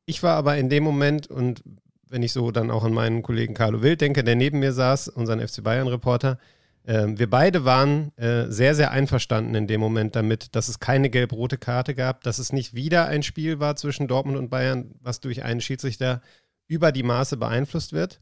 Ich 0.07 0.23
war 0.23 0.37
aber 0.37 0.57
in 0.57 0.71
dem 0.71 0.85
Moment 0.85 1.27
und 1.27 1.65
wenn 2.09 2.23
ich 2.23 2.33
so 2.33 2.53
dann 2.53 2.71
auch 2.71 2.85
an 2.85 2.95
meinen 2.95 3.23
Kollegen 3.23 3.55
Carlo 3.55 3.83
Wild 3.83 4.01
denke, 4.01 4.23
der 4.23 4.37
neben 4.37 4.61
mir 4.61 4.73
saß, 4.73 5.09
unseren 5.09 5.47
FC 5.47 5.63
Bayern-Reporter, 5.65 6.39
äh, 6.85 7.07
wir 7.09 7.29
beide 7.29 7.65
waren 7.65 8.17
äh, 8.17 8.47
sehr, 8.49 8.77
sehr 8.77 8.93
einverstanden 8.93 9.57
in 9.57 9.67
dem 9.67 9.81
Moment 9.81 10.15
damit, 10.15 10.55
dass 10.55 10.69
es 10.69 10.79
keine 10.79 11.11
gelb-rote 11.11 11.59
Karte 11.59 11.97
gab, 11.97 12.23
dass 12.23 12.39
es 12.39 12.53
nicht 12.53 12.75
wieder 12.75 13.07
ein 13.07 13.25
Spiel 13.25 13.59
war 13.59 13.75
zwischen 13.75 14.07
Dortmund 14.07 14.39
und 14.39 14.51
Bayern, 14.51 14.95
was 15.01 15.21
durch 15.21 15.43
einen 15.43 15.61
Schiedsrichter 15.61 16.23
über 16.69 16.93
die 16.93 17.03
Maße 17.03 17.37
beeinflusst 17.37 17.93
wird. 17.93 18.21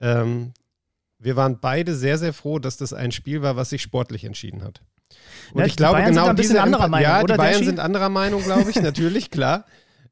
Ähm, 0.00 0.52
wir 1.20 1.36
waren 1.36 1.60
beide 1.60 1.94
sehr, 1.94 2.18
sehr 2.18 2.32
froh, 2.32 2.58
dass 2.58 2.76
das 2.76 2.92
ein 2.92 3.12
Spiel 3.12 3.42
war, 3.42 3.54
was 3.54 3.70
sich 3.70 3.80
sportlich 3.80 4.24
entschieden 4.24 4.64
hat. 4.64 4.82
Und 5.52 5.60
ja, 5.60 5.66
ich 5.66 5.76
glaube, 5.76 5.94
Bayern 5.98 6.10
genau 6.10 6.26
sind 6.26 6.38
diese 6.38 6.62
anderer 6.62 6.88
Meinung, 6.88 7.10
ja, 7.10 7.22
die 7.22 7.34
Bayern 7.34 7.64
sind 7.64 7.78
anderer 7.78 8.08
Meinung, 8.08 8.42
glaube 8.42 8.70
ich, 8.70 8.76
natürlich, 8.82 9.30
klar. 9.30 9.66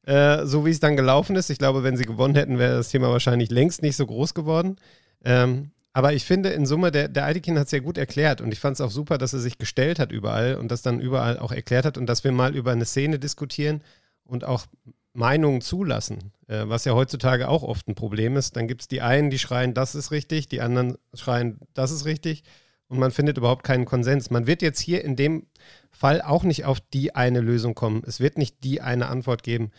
Äh, 0.04 0.46
so 0.46 0.64
wie 0.64 0.70
es 0.70 0.80
dann 0.80 0.96
gelaufen 0.96 1.36
ist. 1.36 1.50
Ich 1.50 1.58
glaube, 1.58 1.82
wenn 1.82 1.96
sie 1.96 2.04
gewonnen 2.04 2.34
hätten, 2.34 2.58
wäre 2.58 2.76
das 2.76 2.88
Thema 2.88 3.10
wahrscheinlich 3.10 3.50
längst 3.50 3.82
nicht 3.82 3.96
so 3.96 4.06
groß 4.06 4.34
geworden. 4.34 4.76
Ähm, 5.24 5.72
aber 5.92 6.12
ich 6.12 6.24
finde 6.24 6.50
in 6.50 6.66
Summe, 6.66 6.90
der, 6.90 7.08
der 7.08 7.24
Eidekin 7.24 7.58
hat 7.58 7.66
es 7.66 7.72
ja 7.72 7.80
gut 7.80 7.98
erklärt 7.98 8.40
und 8.40 8.52
ich 8.52 8.60
fand 8.60 8.74
es 8.74 8.80
auch 8.80 8.90
super, 8.90 9.18
dass 9.18 9.32
er 9.32 9.40
sich 9.40 9.58
gestellt 9.58 9.98
hat 9.98 10.12
überall 10.12 10.54
und 10.54 10.70
das 10.70 10.82
dann 10.82 11.00
überall 11.00 11.38
auch 11.38 11.52
erklärt 11.52 11.84
hat 11.84 11.98
und 11.98 12.06
dass 12.06 12.24
wir 12.24 12.32
mal 12.32 12.54
über 12.54 12.72
eine 12.72 12.84
Szene 12.84 13.18
diskutieren 13.18 13.82
und 14.24 14.44
auch 14.44 14.66
Meinungen 15.12 15.60
zulassen, 15.60 16.32
äh, 16.46 16.62
was 16.66 16.84
ja 16.84 16.94
heutzutage 16.94 17.48
auch 17.48 17.64
oft 17.64 17.88
ein 17.88 17.96
Problem 17.96 18.36
ist. 18.36 18.56
Dann 18.56 18.68
gibt 18.68 18.82
es 18.82 18.88
die 18.88 19.02
einen, 19.02 19.30
die 19.30 19.38
schreien, 19.38 19.74
das 19.74 19.94
ist 19.94 20.12
richtig, 20.12 20.48
die 20.48 20.60
anderen 20.60 20.96
schreien, 21.14 21.58
das 21.74 21.90
ist 21.90 22.04
richtig 22.04 22.44
und 22.90 22.98
man 22.98 23.10
findet 23.10 23.38
überhaupt 23.38 23.64
keinen 23.64 23.86
Konsens. 23.86 24.28
Man 24.28 24.46
wird 24.46 24.60
jetzt 24.60 24.80
hier 24.80 25.02
in 25.02 25.16
dem 25.16 25.46
Fall 25.90 26.20
auch 26.20 26.42
nicht 26.44 26.66
auf 26.66 26.80
die 26.80 27.14
eine 27.14 27.40
Lösung 27.40 27.74
kommen. 27.74 28.02
Es 28.06 28.20
wird 28.20 28.36
nicht 28.36 28.62
die 28.62 28.82
eine 28.82 29.08
Antwort 29.08 29.42
geben. 29.42 29.70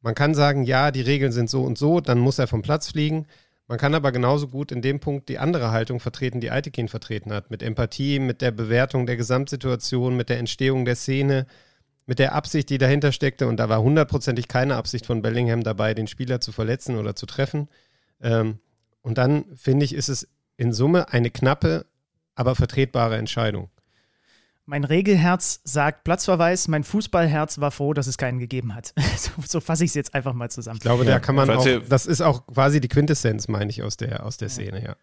Man 0.00 0.14
kann 0.14 0.34
sagen, 0.34 0.62
ja, 0.62 0.90
die 0.90 1.02
Regeln 1.02 1.32
sind 1.32 1.50
so 1.50 1.62
und 1.62 1.76
so, 1.76 2.00
dann 2.00 2.18
muss 2.18 2.38
er 2.38 2.46
vom 2.46 2.62
Platz 2.62 2.92
fliegen. 2.92 3.26
Man 3.68 3.78
kann 3.78 3.94
aber 3.94 4.12
genauso 4.12 4.48
gut 4.48 4.72
in 4.72 4.80
dem 4.80 5.00
Punkt 5.00 5.28
die 5.28 5.38
andere 5.38 5.70
Haltung 5.70 6.00
vertreten, 6.00 6.40
die 6.40 6.50
Eitekin 6.50 6.88
vertreten 6.88 7.32
hat, 7.32 7.50
mit 7.50 7.62
Empathie, 7.62 8.18
mit 8.18 8.40
der 8.40 8.50
Bewertung 8.50 9.06
der 9.06 9.16
Gesamtsituation, 9.16 10.16
mit 10.16 10.28
der 10.28 10.38
Entstehung 10.38 10.84
der 10.84 10.96
Szene, 10.96 11.46
mit 12.06 12.18
der 12.18 12.34
Absicht, 12.34 12.70
die 12.70 12.78
dahinter 12.78 13.12
steckte, 13.12 13.46
und 13.46 13.58
da 13.58 13.68
war 13.68 13.82
hundertprozentig 13.82 14.48
keine 14.48 14.76
Absicht 14.76 15.06
von 15.06 15.22
Bellingham 15.22 15.62
dabei, 15.62 15.94
den 15.94 16.08
Spieler 16.08 16.40
zu 16.40 16.52
verletzen 16.52 16.96
oder 16.96 17.14
zu 17.14 17.26
treffen. 17.26 17.68
Ähm, 18.20 18.58
Und 19.02 19.18
dann 19.18 19.44
finde 19.56 19.84
ich, 19.84 19.94
ist 19.94 20.08
es 20.08 20.28
in 20.56 20.72
Summe 20.72 21.12
eine 21.12 21.30
knappe, 21.30 21.86
aber 22.34 22.54
vertretbare 22.54 23.16
Entscheidung. 23.16 23.70
Mein 24.64 24.84
Regelherz 24.84 25.60
sagt 25.64 26.04
Platzverweis, 26.04 26.68
mein 26.68 26.84
Fußballherz 26.84 27.58
war 27.60 27.72
froh, 27.72 27.94
dass 27.94 28.06
es 28.06 28.16
keinen 28.16 28.38
gegeben 28.38 28.74
hat. 28.74 28.94
so, 29.16 29.30
so 29.44 29.60
fasse 29.60 29.84
ich 29.84 29.90
es 29.90 29.94
jetzt 29.94 30.14
einfach 30.14 30.34
mal 30.34 30.50
zusammen. 30.50 30.76
Ich 30.76 30.82
glaube, 30.82 31.04
da 31.04 31.18
kann 31.18 31.34
man 31.34 31.50
auch, 31.50 31.66
das 31.88 32.06
ist 32.06 32.20
auch 32.20 32.46
quasi 32.46 32.80
die 32.80 32.88
Quintessenz, 32.88 33.48
meine 33.48 33.70
ich, 33.70 33.82
aus 33.82 33.96
der, 33.96 34.24
aus 34.24 34.36
der 34.36 34.48
Szene, 34.48 34.96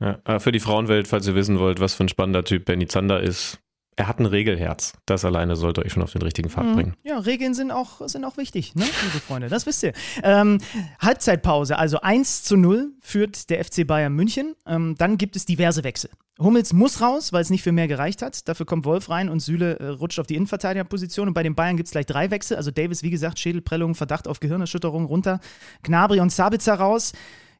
ja. 0.00 0.18
ja. 0.26 0.38
Für 0.40 0.52
die 0.52 0.60
Frauenwelt, 0.60 1.08
falls 1.08 1.26
ihr 1.26 1.34
wissen 1.34 1.58
wollt, 1.58 1.80
was 1.80 1.94
für 1.94 2.04
ein 2.04 2.08
spannender 2.08 2.44
Typ 2.44 2.66
Benny 2.66 2.86
Zander 2.86 3.20
ist, 3.20 3.58
er 3.98 4.06
hat 4.06 4.20
ein 4.20 4.26
Regelherz. 4.26 4.92
Das 5.06 5.24
alleine 5.24 5.56
sollte 5.56 5.84
euch 5.84 5.92
schon 5.92 6.04
auf 6.04 6.12
den 6.12 6.22
richtigen 6.22 6.48
Pfad 6.48 6.64
mhm. 6.64 6.74
bringen. 6.74 6.94
Ja, 7.02 7.18
Regeln 7.18 7.52
sind 7.52 7.72
auch, 7.72 8.06
sind 8.06 8.24
auch 8.24 8.36
wichtig, 8.36 8.76
ne, 8.76 8.84
liebe 8.84 9.18
Freunde. 9.18 9.48
Das 9.48 9.66
wisst 9.66 9.82
ihr. 9.82 9.92
Ähm, 10.22 10.58
Halbzeitpause, 11.00 11.76
also 11.76 12.00
1 12.00 12.44
zu 12.44 12.56
0 12.56 12.92
führt 13.00 13.50
der 13.50 13.64
FC 13.64 13.84
Bayern 13.84 14.12
München. 14.12 14.54
Ähm, 14.66 14.94
dann 14.96 15.18
gibt 15.18 15.34
es 15.34 15.46
diverse 15.46 15.82
Wechsel. 15.82 16.10
Hummels 16.38 16.72
muss 16.72 17.00
raus, 17.00 17.32
weil 17.32 17.42
es 17.42 17.50
nicht 17.50 17.64
für 17.64 17.72
mehr 17.72 17.88
gereicht 17.88 18.22
hat. 18.22 18.48
Dafür 18.48 18.66
kommt 18.66 18.84
Wolf 18.84 19.10
rein 19.10 19.28
und 19.28 19.40
Süle 19.40 19.80
äh, 19.80 19.88
rutscht 19.88 20.20
auf 20.20 20.28
die 20.28 20.36
Innenverteidigerposition. 20.36 21.26
Und 21.26 21.34
bei 21.34 21.42
den 21.42 21.56
Bayern 21.56 21.76
gibt 21.76 21.88
es 21.88 21.92
gleich 21.92 22.06
drei 22.06 22.30
Wechsel. 22.30 22.56
Also 22.56 22.70
Davis, 22.70 23.02
wie 23.02 23.10
gesagt, 23.10 23.40
Schädelprellung, 23.40 23.96
Verdacht 23.96 24.28
auf 24.28 24.38
Gehirnerschütterung 24.38 25.06
runter. 25.06 25.40
Gnabry 25.82 26.20
und 26.20 26.30
Sabitzer 26.30 26.74
raus. 26.74 27.14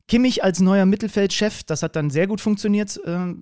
Kimmich 0.08 0.42
als 0.42 0.60
neuer 0.60 0.86
Mittelfeldchef, 0.86 1.64
das 1.64 1.82
hat 1.82 1.94
dann 1.94 2.08
sehr 2.08 2.26
gut 2.26 2.40
funktioniert 2.40 2.98
äh, 3.04 3.34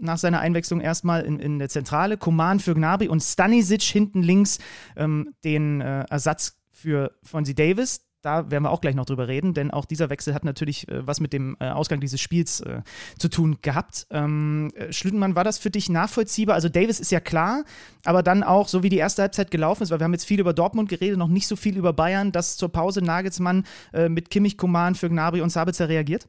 nach 0.00 0.18
seiner 0.18 0.40
Einwechslung 0.40 0.80
erstmal 0.80 1.22
in, 1.22 1.38
in 1.38 1.58
der 1.58 1.68
Zentrale. 1.68 2.16
Koman 2.16 2.60
für 2.60 2.74
Gnabry 2.74 3.08
und 3.08 3.20
Stanisic 3.20 3.82
hinten 3.82 4.22
links 4.22 4.58
ähm, 4.96 5.34
den 5.44 5.82
äh, 5.82 6.04
Ersatz 6.08 6.56
für 6.72 7.12
Fonzie 7.22 7.54
Davis 7.54 8.00
da 8.24 8.50
werden 8.50 8.64
wir 8.64 8.70
auch 8.70 8.80
gleich 8.80 8.94
noch 8.94 9.04
drüber 9.04 9.28
reden, 9.28 9.52
denn 9.52 9.70
auch 9.70 9.84
dieser 9.84 10.08
Wechsel 10.08 10.34
hat 10.34 10.44
natürlich 10.44 10.88
äh, 10.88 11.06
was 11.06 11.20
mit 11.20 11.32
dem 11.32 11.56
äh, 11.60 11.68
Ausgang 11.68 12.00
dieses 12.00 12.20
Spiels 12.20 12.60
äh, 12.60 12.80
zu 13.18 13.28
tun 13.28 13.58
gehabt. 13.60 14.06
Ähm, 14.10 14.72
äh, 14.74 14.92
Schlütenmann, 14.92 15.34
war 15.34 15.44
das 15.44 15.58
für 15.58 15.70
dich 15.70 15.90
nachvollziehbar? 15.90 16.54
Also 16.54 16.70
Davis 16.70 17.00
ist 17.00 17.12
ja 17.12 17.20
klar, 17.20 17.64
aber 18.04 18.22
dann 18.22 18.42
auch, 18.42 18.68
so 18.68 18.82
wie 18.82 18.88
die 18.88 18.96
erste 18.96 19.22
Halbzeit 19.22 19.50
gelaufen 19.50 19.82
ist, 19.82 19.90
weil 19.90 20.00
wir 20.00 20.04
haben 20.04 20.14
jetzt 20.14 20.24
viel 20.24 20.40
über 20.40 20.54
Dortmund 20.54 20.88
geredet, 20.88 21.18
noch 21.18 21.28
nicht 21.28 21.46
so 21.46 21.56
viel 21.56 21.76
über 21.76 21.92
Bayern, 21.92 22.32
dass 22.32 22.56
zur 22.56 22.70
Pause 22.70 23.02
Nagelsmann 23.02 23.64
äh, 23.92 24.08
mit 24.08 24.30
Kimmich, 24.30 24.56
Koman 24.56 24.94
für 24.94 25.10
Gnabry 25.10 25.42
und 25.42 25.50
Sabitzer 25.50 25.88
reagiert? 25.88 26.26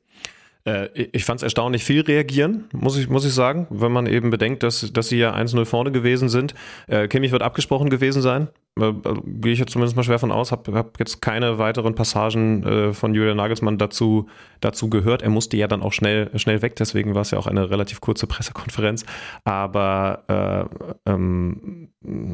Äh, 0.65 0.89
ich 0.93 1.23
fand 1.23 1.39
es 1.39 1.43
erstaunlich 1.43 1.84
viel 1.84 2.01
reagieren, 2.01 2.65
muss 2.73 2.97
ich, 2.97 3.08
muss 3.08 3.25
ich 3.25 3.34
sagen, 3.34 3.67
wenn 3.69 3.91
man 3.91 4.08
eben 4.08 4.32
bedenkt, 4.32 4.63
dass, 4.63 4.91
dass 4.91 5.10
sie 5.10 5.17
ja 5.17 5.34
1-0 5.34 5.63
vorne 5.65 5.91
gewesen 5.91 6.28
sind. 6.28 6.56
Äh, 6.88 7.08
Kimmich 7.08 7.32
wird 7.32 7.43
abgesprochen 7.43 7.89
gewesen 7.89 8.21
sein. 8.21 8.49
Äh, 8.80 8.93
Gehe 9.25 9.54
ich 9.54 9.60
jetzt 9.60 9.71
zumindest 9.71 9.95
mal 9.95 10.04
schwer 10.04 10.19
von 10.19 10.32
aus, 10.32 10.51
habe 10.51 10.73
hab 10.73 10.99
jetzt 10.99 11.21
keine 11.21 11.60
weiteren 11.60 11.93
Passagen 11.93 12.63
äh, 12.63 12.93
von 12.93 13.13
Julian 13.13 13.38
Nagelsmann 13.38 13.78
dazu, 13.78 14.28
dazu 14.60 14.89
gehört. 14.89 15.21
Er 15.21 15.30
musste 15.30 15.56
ja 15.56 15.67
dann 15.67 15.84
auch 15.84 15.93
schnell, 15.93 16.32
schnell 16.38 16.62
weg, 16.62 16.75
deswegen 16.75 17.13
war 17.13 17.21
es 17.21 17.32
ja 17.32 17.38
auch 17.38 17.47
eine 17.47 17.69
relativ 17.69 18.01
kurze 18.01 18.25
Pressekonferenz. 18.28 19.06
Aber 19.43 20.67
äh, 21.06 21.10
ähm, 21.12 21.89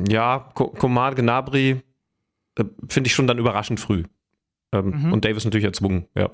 ja, 0.10 0.39
Komar 0.54 1.15
Gnabry 1.15 1.82
äh, 2.58 2.63
finde 2.88 3.08
ich 3.08 3.13
schon 3.13 3.28
dann 3.28 3.38
überraschend 3.38 3.80
früh. 3.80 4.04
Ähm, 4.74 5.04
mhm. 5.04 5.13
Und 5.13 5.26
Davis 5.26 5.44
natürlich 5.44 5.65
erzwungen, 5.65 6.06
ja. 6.15 6.30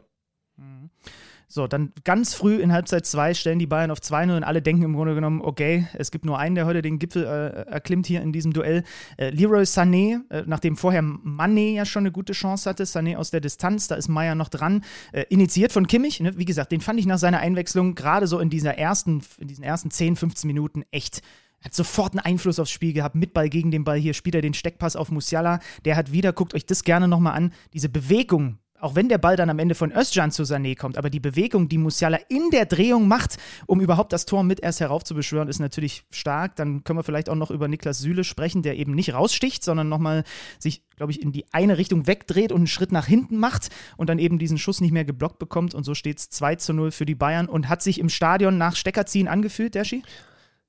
So, 1.50 1.66
dann 1.66 1.94
ganz 2.04 2.34
früh 2.34 2.58
in 2.58 2.74
Halbzeit 2.74 3.06
2 3.06 3.34
stellen 3.34 3.58
die 3.58 3.68
Bayern 3.68 3.90
auf 3.90 4.00
2-0 4.00 4.36
und 4.36 4.44
alle 4.44 4.62
denken 4.62 4.84
im 4.84 4.94
Grunde 4.94 5.16
genommen, 5.16 5.42
okay, 5.42 5.88
es 5.94 6.12
gibt 6.12 6.26
nur 6.26 6.38
einen, 6.38 6.56
der 6.56 6.66
heute 6.66 6.82
den 6.82 7.00
Gipfel 7.00 7.24
äh, 7.24 7.72
erklimmt 7.72 8.06
hier 8.06 8.22
in 8.22 8.34
diesem 8.34 8.52
Duell. 8.52 8.84
Äh, 9.16 9.30
Leroy 9.30 9.64
Sané, 9.64 10.20
äh, 10.30 10.44
nachdem 10.46 10.76
vorher 10.76 11.02
Mané 11.02 11.74
ja 11.74 11.86
schon 11.86 12.02
eine 12.02 12.12
gute 12.12 12.34
Chance 12.34 12.70
hatte, 12.70 12.84
Sané 12.84 13.16
aus 13.16 13.32
der 13.32 13.40
Distanz, 13.40 13.88
da 13.88 13.96
ist 13.96 14.10
Meier 14.10 14.36
noch 14.36 14.50
dran, 14.50 14.84
äh, 15.14 15.24
initiiert 15.30 15.72
von 15.72 15.88
Kimmich. 15.88 16.20
Ne? 16.20 16.38
Wie 16.38 16.44
gesagt, 16.44 16.74
den 16.74 16.82
fand 16.82 17.00
ich 17.00 17.06
nach 17.06 17.18
seiner 17.18 17.40
Einwechslung 17.40 17.96
gerade 17.96 18.28
so 18.28 18.40
in, 18.40 18.50
dieser 18.50 18.78
ersten, 18.78 19.22
in 19.40 19.48
diesen 19.48 19.64
ersten 19.64 19.90
10, 19.90 20.18
15 20.18 20.48
Minuten 20.48 20.84
echt 20.92 21.22
hat 21.62 21.74
sofort 21.74 22.14
einen 22.14 22.20
Einfluss 22.20 22.60
aufs 22.60 22.70
Spiel 22.70 22.94
gehabt, 22.94 23.16
mit 23.16 23.34
Ball 23.34 23.50
gegen 23.50 23.72
den 23.72 23.84
Ball. 23.84 23.98
Hier 23.98 24.14
spielt 24.14 24.36
er 24.36 24.42
den 24.42 24.54
Steckpass 24.54 24.96
auf 24.96 25.10
Musiala. 25.10 25.60
Der 25.86 25.96
hat 25.96 26.12
wieder, 26.12 26.32
guckt 26.32 26.54
euch 26.54 26.68
das 26.68 26.84
gerne 26.84 27.08
nochmal 27.08 27.34
an, 27.34 27.52
diese 27.74 27.90
Bewegung 27.90 28.60
auch 28.80 28.96
wenn 28.96 29.10
der 29.10 29.18
Ball 29.18 29.36
dann 29.36 29.50
am 29.50 29.60
Ende 29.60 29.76
von 29.76 29.92
Özcan 29.92 30.32
zu 30.32 30.44
Sané 30.44 30.78
kommt, 30.78 30.98
aber 30.98 31.10
die 31.10 31.20
Bewegung, 31.20 31.68
die 31.70 31.78
Musiala 31.78 32.20
in 32.30 32.50
der 32.52 32.66
Drehung 32.66 33.08
macht, 33.08 33.38
um 33.66 33.82
überhaupt 33.82 34.14
das 34.14 34.26
Tor 34.26 34.44
mit 34.44 34.60
erst 34.60 34.80
heraufzubeschwören, 34.80 35.48
ist 35.48 35.60
natürlich 35.60 36.04
stark. 36.12 36.56
Dann 36.56 36.84
können 36.84 37.00
wir 37.00 37.04
vielleicht 37.04 37.30
auch 37.30 37.36
noch 37.36 37.52
über 37.52 37.68
Niklas 37.68 38.00
Süle 38.00 38.24
sprechen, 38.24 38.62
der 38.62 38.78
eben 38.78 38.94
nicht 38.94 39.14
raussticht, 39.14 39.64
sondern 39.64 39.90
nochmal 39.90 40.24
sich, 40.60 40.84
glaube 40.96 41.12
ich, 41.12 41.22
in 41.22 41.32
die 41.32 41.46
eine 41.52 41.78
Richtung 41.78 42.08
wegdreht 42.08 42.52
und 42.52 42.60
einen 42.60 42.68
Schritt 42.68 42.92
nach 42.92 43.08
hinten 43.08 43.38
macht 43.38 43.70
und 43.98 44.10
dann 44.10 44.20
eben 44.20 44.38
diesen 44.38 44.58
Schuss 44.58 44.82
nicht 44.82 44.92
mehr 44.92 45.06
geblockt 45.06 45.40
bekommt. 45.40 45.74
Und 45.74 45.84
so 45.84 45.96
steht 45.96 46.20
es 46.20 46.30
2 46.30 46.56
zu 46.56 46.74
0 46.74 46.92
für 46.92 47.06
die 47.06 47.16
Bayern 47.16 47.48
und 47.48 47.70
hat 47.70 47.82
sich 47.82 48.00
im 48.00 48.10
Stadion 48.10 48.58
nach 48.58 48.76
Steckerziehen 48.76 49.28
angefühlt, 49.28 49.76
der 49.76 49.86
Ski? 49.86 50.04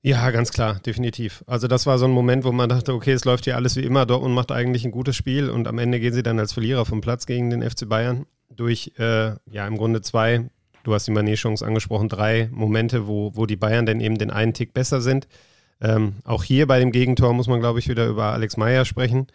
Ja, 0.01 0.31
ganz 0.31 0.51
klar, 0.51 0.79
definitiv. 0.79 1.43
Also 1.45 1.67
das 1.67 1.85
war 1.85 1.97
so 1.97 2.05
ein 2.05 2.11
Moment, 2.11 2.45
wo 2.45 2.53
man 2.53 2.69
dachte, 2.69 2.93
okay, 2.93 3.11
es 3.11 3.25
läuft 3.25 3.43
hier 3.43 3.57
alles 3.57 3.75
wie 3.75 3.83
immer, 3.83 4.05
Dortmund 4.05 4.33
macht 4.33 4.51
eigentlich 4.51 4.85
ein 4.85 4.91
gutes 4.91 5.17
Spiel 5.17 5.49
und 5.49 5.67
am 5.67 5.77
Ende 5.77 5.99
gehen 5.99 6.13
sie 6.13 6.23
dann 6.23 6.39
als 6.39 6.53
Verlierer 6.53 6.85
vom 6.85 7.01
Platz 7.01 7.25
gegen 7.25 7.49
den 7.49 7.69
FC 7.69 7.87
Bayern 7.87 8.25
durch, 8.49 8.93
äh, 8.97 9.31
ja, 9.51 9.67
im 9.67 9.77
Grunde 9.77 10.01
zwei, 10.01 10.49
du 10.83 10.93
hast 10.93 11.07
die 11.07 11.11
Manet-Chance 11.11 11.65
angesprochen, 11.65 12.07
drei 12.07 12.49
Momente, 12.51 13.07
wo, 13.07 13.35
wo 13.35 13.45
die 13.45 13.57
Bayern 13.57 13.85
dann 13.85 13.99
eben 13.99 14.17
den 14.17 14.31
einen 14.31 14.53
Tick 14.53 14.73
besser 14.73 15.01
sind. 15.01 15.27
Ähm, 15.81 16.15
auch 16.23 16.45
hier 16.45 16.65
bei 16.65 16.79
dem 16.79 16.91
Gegentor 16.91 17.33
muss 17.33 17.47
man, 17.47 17.59
glaube 17.59 17.79
ich, 17.79 17.89
wieder 17.89 18.07
über 18.07 18.31
Alex 18.31 18.55
Meyer 18.55 18.85
sprechen 18.85 19.27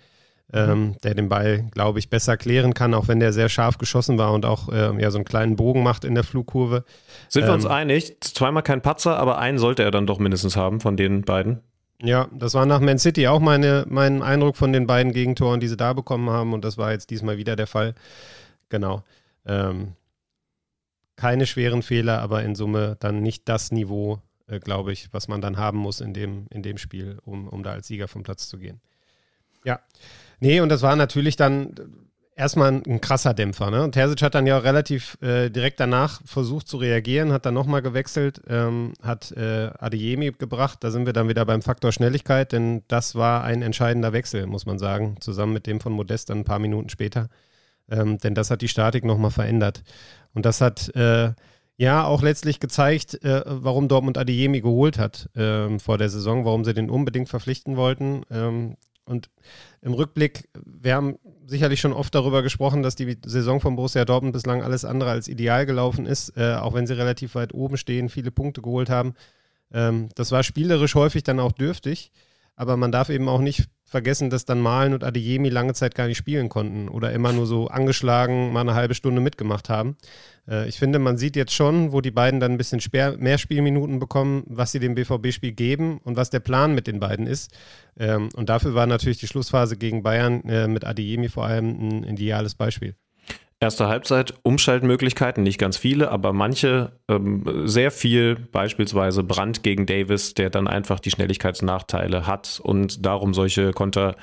ähm, 0.53 0.97
der 1.03 1.15
den 1.15 1.29
Ball, 1.29 1.65
glaube 1.73 1.99
ich, 1.99 2.11
besser 2.11 2.37
klären 2.37 2.75
kann, 2.75 2.95
auch 2.95 3.09
wenn 3.09 3.21
der 3.21 3.33
sehr 3.33 3.49
scharf 3.49 3.79
geschossen 3.79 4.19
war 4.19 4.33
und 4.33 4.45
auch 4.45 4.69
äh, 4.69 5.01
ja, 5.01 5.11
so 5.11 5.19
einen 5.19 5.25
kleinen 5.25 5.57
Bogen 5.57 5.83
macht 5.83 6.05
in 6.05 6.15
der 6.15 6.25
Flugkurve. 6.25 6.85
Sind 7.29 7.43
ähm, 7.43 7.49
wir 7.49 7.55
uns 7.55 7.65
ähm, 7.65 7.71
einig? 7.71 8.17
Zweimal 8.21 8.63
kein 8.63 8.83
Patzer, 8.83 9.17
aber 9.17 9.39
einen 9.39 9.59
sollte 9.59 9.83
er 9.83 9.91
dann 9.91 10.07
doch 10.07 10.19
mindestens 10.19 10.57
haben 10.57 10.81
von 10.81 10.97
den 10.97 11.23
beiden. 11.23 11.61
Ja, 12.03 12.29
das 12.33 12.55
war 12.55 12.67
nach 12.67 12.81
Man 12.81 12.99
City 12.99 13.29
auch 13.29 13.41
meine, 13.41 13.87
mein 13.89 14.23
Eindruck 14.23 14.57
von 14.57 14.73
den 14.73 14.87
beiden 14.87 15.13
Gegentoren, 15.13 15.61
die 15.61 15.69
sie 15.69 15.77
da 15.77 15.93
bekommen 15.93 16.29
haben 16.29 16.53
und 16.53 16.65
das 16.65 16.77
war 16.77 16.93
jetzt 16.93 17.11
diesmal 17.11 17.39
wieder 17.39 17.57
der 17.57 17.67
Fall. 17.67 17.95
Genau. 18.69 19.03
Ähm, 19.47 19.95
keine 21.17 21.47
schweren 21.47 21.83
Fehler, 21.83 22.21
aber 22.21 22.43
in 22.43 22.55
Summe 22.55 22.97
dann 23.01 23.23
nicht 23.23 23.49
das 23.49 23.73
Niveau, 23.73 24.21
äh, 24.49 24.59
glaube 24.59 24.93
ich, 24.93 25.13
was 25.13 25.29
man 25.29 25.41
dann 25.41 25.57
haben 25.57 25.79
muss 25.79 26.01
in 26.01 26.13
dem, 26.13 26.47
in 26.51 26.63
dem 26.63 26.77
Spiel, 26.77 27.19
um, 27.25 27.49
um 27.49 27.63
da 27.63 27.73
als 27.73 27.87
Sieger 27.87 28.09
vom 28.09 28.23
Platz 28.23 28.49
zu 28.49 28.59
gehen. 28.59 28.81
Ja. 29.65 29.81
Nee, 30.45 30.61
und 30.61 30.69
das 30.69 30.83
war 30.83 30.95
natürlich 30.95 31.37
dann 31.37 31.75
erstmal 32.37 32.71
ein, 32.71 32.83
ein 32.87 33.01
krasser 33.01 33.33
Dämpfer. 33.33 33.71
Ne? 33.71 33.83
Und 33.83 33.93
Terzic 33.93 34.21
hat 34.21 34.35
dann 34.35 34.47
ja 34.47 34.59
relativ 34.59 35.17
äh, 35.23 35.49
direkt 35.49 35.81
danach 35.81 36.21
versucht 36.27 36.69
zu 36.69 36.77
reagieren, 36.77 37.33
hat 37.33 37.47
dann 37.47 37.55
nochmal 37.55 37.81
gewechselt, 37.81 38.43
ähm, 38.47 38.93
hat 39.03 39.33
äh, 39.33 39.71
Adeyemi 39.79 40.33
gebracht. 40.33 40.81
Da 40.85 40.91
sind 40.91 41.07
wir 41.07 41.15
dann 41.15 41.31
wieder 41.31 41.47
beim 41.47 41.63
Faktor 41.63 41.93
Schnelligkeit, 41.93 42.53
denn 42.53 42.83
das 42.89 43.15
war 43.15 43.43
ein 43.43 43.63
entscheidender 43.63 44.13
Wechsel, 44.13 44.47
muss 44.47 44.67
man 44.67 44.79
sagen, 44.79 45.17
zusammen 45.21 45.55
mit 45.55 45.67
dem 45.67 45.81
von 45.81 45.95
Modest 45.95 46.29
dann 46.29 46.41
ein 46.41 46.45
paar 46.45 46.59
Minuten 46.59 46.91
später. 46.91 47.31
Ähm, 47.91 48.19
denn 48.19 48.35
das 48.35 48.51
hat 48.51 48.61
die 48.61 48.69
Statik 48.69 49.07
nochmal 49.07 49.31
verändert. 49.31 49.83
Und 50.35 50.45
das 50.45 50.61
hat 50.61 50.95
äh, 50.95 51.33
ja 51.79 52.05
auch 52.05 52.21
letztlich 52.21 52.61
gezeigt, 52.61 53.25
äh, 53.25 53.45
warum 53.47 53.89
Dortmund 53.89 54.19
Adeyemi 54.19 54.61
geholt 54.61 54.99
hat 54.99 55.31
ähm, 55.37 55.81
vor 55.81 55.97
der 55.97 56.11
Saison, 56.11 56.45
warum 56.45 56.67
sie 56.67 56.75
den 56.75 56.91
unbedingt 56.91 57.31
verpflichten 57.31 57.79
wollten. 57.79 58.25
Ähm, 58.31 58.77
und 59.07 59.31
im 59.83 59.93
Rückblick, 59.93 60.49
wir 60.65 60.95
haben 60.95 61.19
sicherlich 61.47 61.81
schon 61.81 61.93
oft 61.93 62.15
darüber 62.15 62.43
gesprochen, 62.43 62.83
dass 62.83 62.97
die 62.97 63.19
Saison 63.25 63.61
von 63.61 63.77
Borussia 63.77 64.05
Dortmund 64.05 64.33
bislang 64.33 64.63
alles 64.63 64.85
andere 64.85 65.11
als 65.11 65.29
ideal 65.29 65.67
gelaufen 65.67 66.07
ist, 66.07 66.37
äh, 66.37 66.55
auch 66.55 66.75
wenn 66.75 66.87
sie 66.87 66.95
relativ 66.95 67.35
weit 67.35 67.53
oben 67.53 67.77
stehen, 67.77 68.09
viele 68.09 68.31
Punkte 68.31 68.63
geholt 68.63 68.89
haben. 68.89 69.15
Ähm, 69.73 70.09
das 70.15 70.33
war 70.33 70.43
spielerisch 70.43 70.95
häufig 70.95 71.23
dann 71.23 71.41
auch 71.41 71.53
dürftig, 71.53 72.13
aber 72.57 72.77
man 72.77 72.93
darf 72.93 73.11
eben 73.11 73.29
auch 73.29 73.41
nicht 73.41 73.69
vergessen, 73.85 74.31
dass 74.31 74.45
dann 74.45 74.61
Malen 74.61 74.95
und 74.95 75.05
Adeyemi 75.05 75.51
lange 75.51 75.75
Zeit 75.75 75.95
gar 75.95 76.07
nicht 76.07 76.17
spielen 76.17 76.49
konnten 76.49 76.89
oder 76.89 77.13
immer 77.13 77.33
nur 77.33 77.47
so 77.47 77.69
angeschlagen 77.69 78.53
mal 78.53 78.63
eine 78.63 78.75
halbe 78.75 78.95
Stunde 78.95 79.21
mitgemacht 79.21 79.69
haben. 79.69 79.97
Äh, 80.49 80.69
ich 80.69 80.79
finde, 80.79 80.99
man 80.99 81.17
sieht 81.17 81.37
jetzt 81.37 81.53
schon, 81.53 81.93
wo 81.93 82.01
die 82.01 82.11
beiden 82.11 82.41
dann 82.41 82.53
ein 82.53 82.59
bisschen 82.59 82.81
mehr 83.19 83.39
Spielminuten 83.39 83.99
bekommen, 83.99 84.45
was 84.47 84.73
sie 84.73 84.81
dem 84.81 84.95
BVB-Spiel 84.95 85.53
geben 85.53 85.99
und 86.05 86.17
was 86.17 86.31
der 86.31 86.41
Plan 86.41 86.75
mit 86.75 86.87
den 86.87 87.01
beiden 87.01 87.27
ist. 87.27 87.53
Ähm, 87.99 88.29
und 88.35 88.49
dafür 88.49 88.75
war 88.75 88.87
natürlich 88.87 89.19
die 89.19 89.27
Schlussphase 89.27 89.77
gegen 89.77 90.03
Bayern 90.03 90.43
äh, 90.45 90.69
mit 90.69 90.85
Adeyemi 90.85 91.29
vor 91.29 91.47
allem 91.47 92.03
ein 92.03 92.05
ideales 92.05 92.55
Beispiel. 92.55 92.95
Erste 93.61 93.89
Halbzeit, 93.89 94.35
Umschaltmöglichkeiten, 94.43 95.43
nicht 95.43 95.59
ganz 95.59 95.79
viele, 95.79 96.11
aber 96.11 96.35
manche 96.35 96.93
ähm, 97.09 97.67
sehr 97.67 97.91
viel, 97.91 98.35
beispielsweise 98.35 99.23
Brand 99.23 99.63
gegen 99.63 99.87
Davis, 99.87 100.35
der 100.35 100.51
dann 100.51 100.69
einfach 100.69 101.01
die 101.01 101.11
Schnelligkeitsnachteile 101.11 102.27
hat 102.27 102.61
und 102.63 103.07
darum 103.07 103.33
solche 103.33 103.73
Konter 103.73 104.17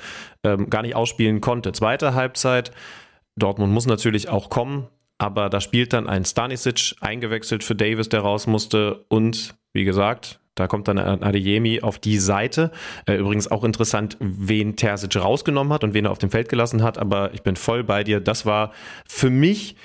ähm, 0.43 0.69
gar 0.69 0.83
nicht 0.83 0.95
ausspielen 0.95 1.41
konnte. 1.41 1.71
Zweite 1.71 2.13
Halbzeit, 2.13 2.71
Dortmund 3.35 3.73
muss 3.73 3.87
natürlich 3.87 4.29
auch 4.29 4.49
kommen, 4.49 4.89
aber 5.21 5.51
da 5.51 5.61
spielt 5.61 5.93
dann 5.93 6.07
ein 6.07 6.25
Stanisic 6.25 6.95
eingewechselt 6.99 7.63
für 7.63 7.75
Davis, 7.75 8.09
der 8.09 8.21
raus 8.21 8.47
musste 8.47 9.05
und 9.07 9.53
wie 9.71 9.83
gesagt, 9.83 10.39
da 10.55 10.67
kommt 10.67 10.87
dann 10.87 10.97
Adeyemi 10.97 11.81
auf 11.81 11.99
die 11.99 12.17
Seite. 12.17 12.71
Äh, 13.05 13.17
übrigens 13.17 13.49
auch 13.49 13.63
interessant, 13.63 14.17
wen 14.19 14.75
Terzic 14.75 15.15
rausgenommen 15.15 15.71
hat 15.71 15.83
und 15.83 15.93
wen 15.93 16.05
er 16.05 16.11
auf 16.11 16.17
dem 16.17 16.31
Feld 16.31 16.49
gelassen 16.49 16.81
hat. 16.81 16.97
Aber 16.97 17.33
ich 17.33 17.43
bin 17.43 17.55
voll 17.55 17.83
bei 17.83 18.03
dir. 18.03 18.19
Das 18.19 18.45
war 18.45 18.71
für 19.07 19.29
mich 19.29 19.75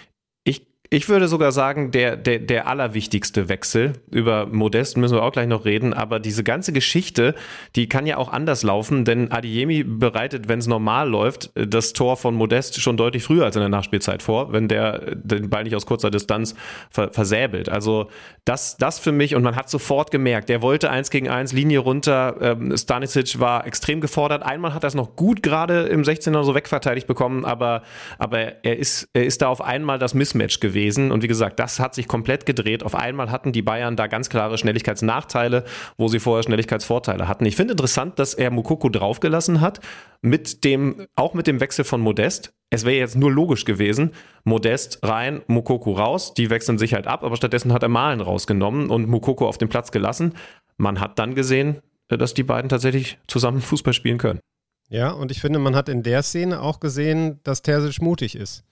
ich 0.96 1.10
würde 1.10 1.28
sogar 1.28 1.52
sagen, 1.52 1.90
der, 1.90 2.16
der, 2.16 2.38
der 2.38 2.68
allerwichtigste 2.68 3.50
Wechsel. 3.50 3.92
Über 4.10 4.46
Modest 4.46 4.96
müssen 4.96 5.14
wir 5.14 5.24
auch 5.24 5.32
gleich 5.32 5.46
noch 5.46 5.66
reden, 5.66 5.92
aber 5.92 6.20
diese 6.20 6.42
ganze 6.42 6.72
Geschichte, 6.72 7.34
die 7.74 7.86
kann 7.86 8.06
ja 8.06 8.16
auch 8.16 8.32
anders 8.32 8.62
laufen, 8.62 9.04
denn 9.04 9.30
Adiemi 9.30 9.84
bereitet, 9.84 10.48
wenn 10.48 10.58
es 10.58 10.66
normal 10.66 11.10
läuft, 11.10 11.50
das 11.54 11.92
Tor 11.92 12.16
von 12.16 12.34
Modest 12.34 12.80
schon 12.80 12.96
deutlich 12.96 13.24
früher 13.24 13.44
als 13.44 13.56
in 13.56 13.60
der 13.60 13.68
Nachspielzeit 13.68 14.22
vor, 14.22 14.54
wenn 14.54 14.68
der 14.68 15.16
den 15.16 15.50
Ball 15.50 15.64
nicht 15.64 15.76
aus 15.76 15.84
kurzer 15.84 16.10
Distanz 16.10 16.54
ver 16.88 17.12
versäbelt. 17.12 17.68
Also 17.68 18.08
das, 18.46 18.78
das 18.78 18.98
für 18.98 19.12
mich, 19.12 19.34
und 19.34 19.42
man 19.42 19.54
hat 19.54 19.68
sofort 19.68 20.10
gemerkt, 20.10 20.48
der 20.48 20.62
wollte 20.62 20.88
eins 20.88 21.10
gegen 21.10 21.28
eins, 21.28 21.52
Linie 21.52 21.80
runter, 21.80 22.36
ähm, 22.40 22.74
Stanisic 22.74 23.38
war 23.38 23.66
extrem 23.66 24.00
gefordert. 24.00 24.42
Einmal 24.42 24.72
hat 24.72 24.82
er 24.82 24.88
es 24.88 24.94
noch 24.94 25.14
gut 25.14 25.42
gerade 25.42 25.82
im 25.82 26.04
16er 26.04 26.42
so 26.42 26.54
wegverteidigt 26.54 27.06
bekommen, 27.06 27.44
aber, 27.44 27.82
aber 28.18 28.64
er 28.64 28.78
ist, 28.78 29.10
er 29.12 29.26
ist 29.26 29.42
da 29.42 29.48
auf 29.48 29.60
einmal 29.60 29.98
das 29.98 30.14
Mismatch 30.14 30.58
gewesen. 30.60 30.85
Und 30.94 31.22
wie 31.22 31.28
gesagt, 31.28 31.58
das 31.58 31.80
hat 31.80 31.94
sich 31.94 32.08
komplett 32.08 32.46
gedreht. 32.46 32.82
Auf 32.82 32.94
einmal 32.94 33.30
hatten 33.30 33.52
die 33.52 33.62
Bayern 33.62 33.96
da 33.96 34.06
ganz 34.06 34.28
klare 34.28 34.58
Schnelligkeitsnachteile, 34.58 35.64
wo 35.96 36.08
sie 36.08 36.20
vorher 36.20 36.42
Schnelligkeitsvorteile 36.42 37.28
hatten. 37.28 37.44
Ich 37.44 37.56
finde 37.56 37.72
interessant, 37.72 38.18
dass 38.18 38.34
er 38.34 38.50
Mukoko 38.50 38.88
draufgelassen 38.88 39.60
hat, 39.60 39.80
mit 40.22 40.64
dem, 40.64 41.06
auch 41.14 41.34
mit 41.34 41.46
dem 41.46 41.60
Wechsel 41.60 41.84
von 41.84 42.00
Modest. 42.00 42.52
Es 42.70 42.84
wäre 42.84 42.96
jetzt 42.96 43.16
nur 43.16 43.30
logisch 43.30 43.64
gewesen, 43.64 44.12
Modest 44.44 45.00
rein, 45.02 45.42
Mukoko 45.46 45.92
raus, 45.92 46.34
die 46.34 46.50
wechseln 46.50 46.78
sich 46.78 46.94
halt 46.94 47.06
ab, 47.06 47.22
aber 47.22 47.36
stattdessen 47.36 47.72
hat 47.72 47.82
er 47.82 47.88
Malen 47.88 48.20
rausgenommen 48.20 48.90
und 48.90 49.08
Mukoko 49.08 49.46
auf 49.46 49.58
den 49.58 49.68
Platz 49.68 49.92
gelassen. 49.92 50.34
Man 50.76 51.00
hat 51.00 51.18
dann 51.18 51.34
gesehen, 51.34 51.80
dass 52.08 52.34
die 52.34 52.42
beiden 52.42 52.68
tatsächlich 52.68 53.18
zusammen 53.26 53.60
Fußball 53.62 53.92
spielen 53.92 54.18
können. 54.18 54.40
Ja, 54.88 55.10
und 55.10 55.30
ich 55.32 55.40
finde, 55.40 55.58
man 55.58 55.74
hat 55.74 55.88
in 55.88 56.02
der 56.02 56.22
Szene 56.22 56.60
auch 56.60 56.78
gesehen, 56.78 57.40
dass 57.42 57.62
Terzic 57.62 58.00
mutig 58.00 58.36
ist. 58.36 58.64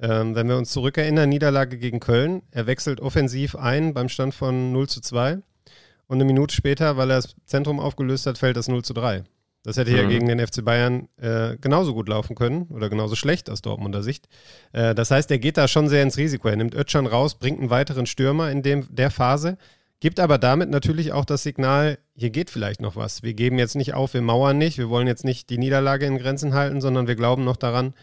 Ähm, 0.00 0.34
wenn 0.34 0.48
wir 0.48 0.56
uns 0.56 0.70
zurückerinnern, 0.70 1.28
Niederlage 1.28 1.78
gegen 1.78 2.00
Köln, 2.00 2.42
er 2.50 2.66
wechselt 2.66 3.00
offensiv 3.00 3.54
ein 3.54 3.94
beim 3.94 4.08
Stand 4.08 4.34
von 4.34 4.72
0 4.72 4.88
zu 4.88 5.00
2 5.00 5.38
und 6.06 6.16
eine 6.16 6.24
Minute 6.24 6.54
später, 6.54 6.96
weil 6.96 7.10
er 7.10 7.16
das 7.16 7.36
Zentrum 7.46 7.80
aufgelöst 7.80 8.26
hat, 8.26 8.38
fällt 8.38 8.56
das 8.56 8.68
0 8.68 8.82
zu 8.84 8.92
3. 8.92 9.24
Das 9.62 9.78
hätte 9.78 9.92
mhm. 9.92 9.96
ja 9.96 10.04
gegen 10.04 10.28
den 10.28 10.46
FC 10.46 10.64
Bayern 10.64 11.08
äh, 11.16 11.56
genauso 11.58 11.94
gut 11.94 12.08
laufen 12.08 12.36
können 12.36 12.64
oder 12.70 12.90
genauso 12.90 13.16
schlecht 13.16 13.48
aus 13.48 13.62
Dortmunder 13.62 14.02
Sicht. 14.02 14.28
Äh, 14.72 14.94
das 14.94 15.10
heißt, 15.10 15.30
er 15.30 15.38
geht 15.38 15.56
da 15.56 15.68
schon 15.68 15.88
sehr 15.88 16.02
ins 16.02 16.18
Risiko. 16.18 16.48
Er 16.48 16.56
nimmt 16.56 16.74
Ötschan 16.74 17.06
raus, 17.06 17.36
bringt 17.36 17.60
einen 17.60 17.70
weiteren 17.70 18.06
Stürmer 18.06 18.50
in 18.50 18.62
dem, 18.62 18.86
der 18.94 19.10
Phase, 19.10 19.56
gibt 20.00 20.20
aber 20.20 20.36
damit 20.36 20.68
natürlich 20.68 21.12
auch 21.12 21.24
das 21.24 21.42
Signal, 21.44 21.98
hier 22.14 22.28
geht 22.28 22.50
vielleicht 22.50 22.82
noch 22.82 22.94
was. 22.94 23.22
Wir 23.22 23.32
geben 23.32 23.58
jetzt 23.58 23.74
nicht 23.74 23.94
auf, 23.94 24.12
wir 24.12 24.20
mauern 24.20 24.58
nicht, 24.58 24.76
wir 24.76 24.90
wollen 24.90 25.06
jetzt 25.06 25.24
nicht 25.24 25.48
die 25.48 25.56
Niederlage 25.56 26.04
in 26.04 26.18
Grenzen 26.18 26.52
halten, 26.52 26.82
sondern 26.82 27.06
wir 27.06 27.14
glauben 27.14 27.44
noch 27.44 27.56
daran, 27.56 27.94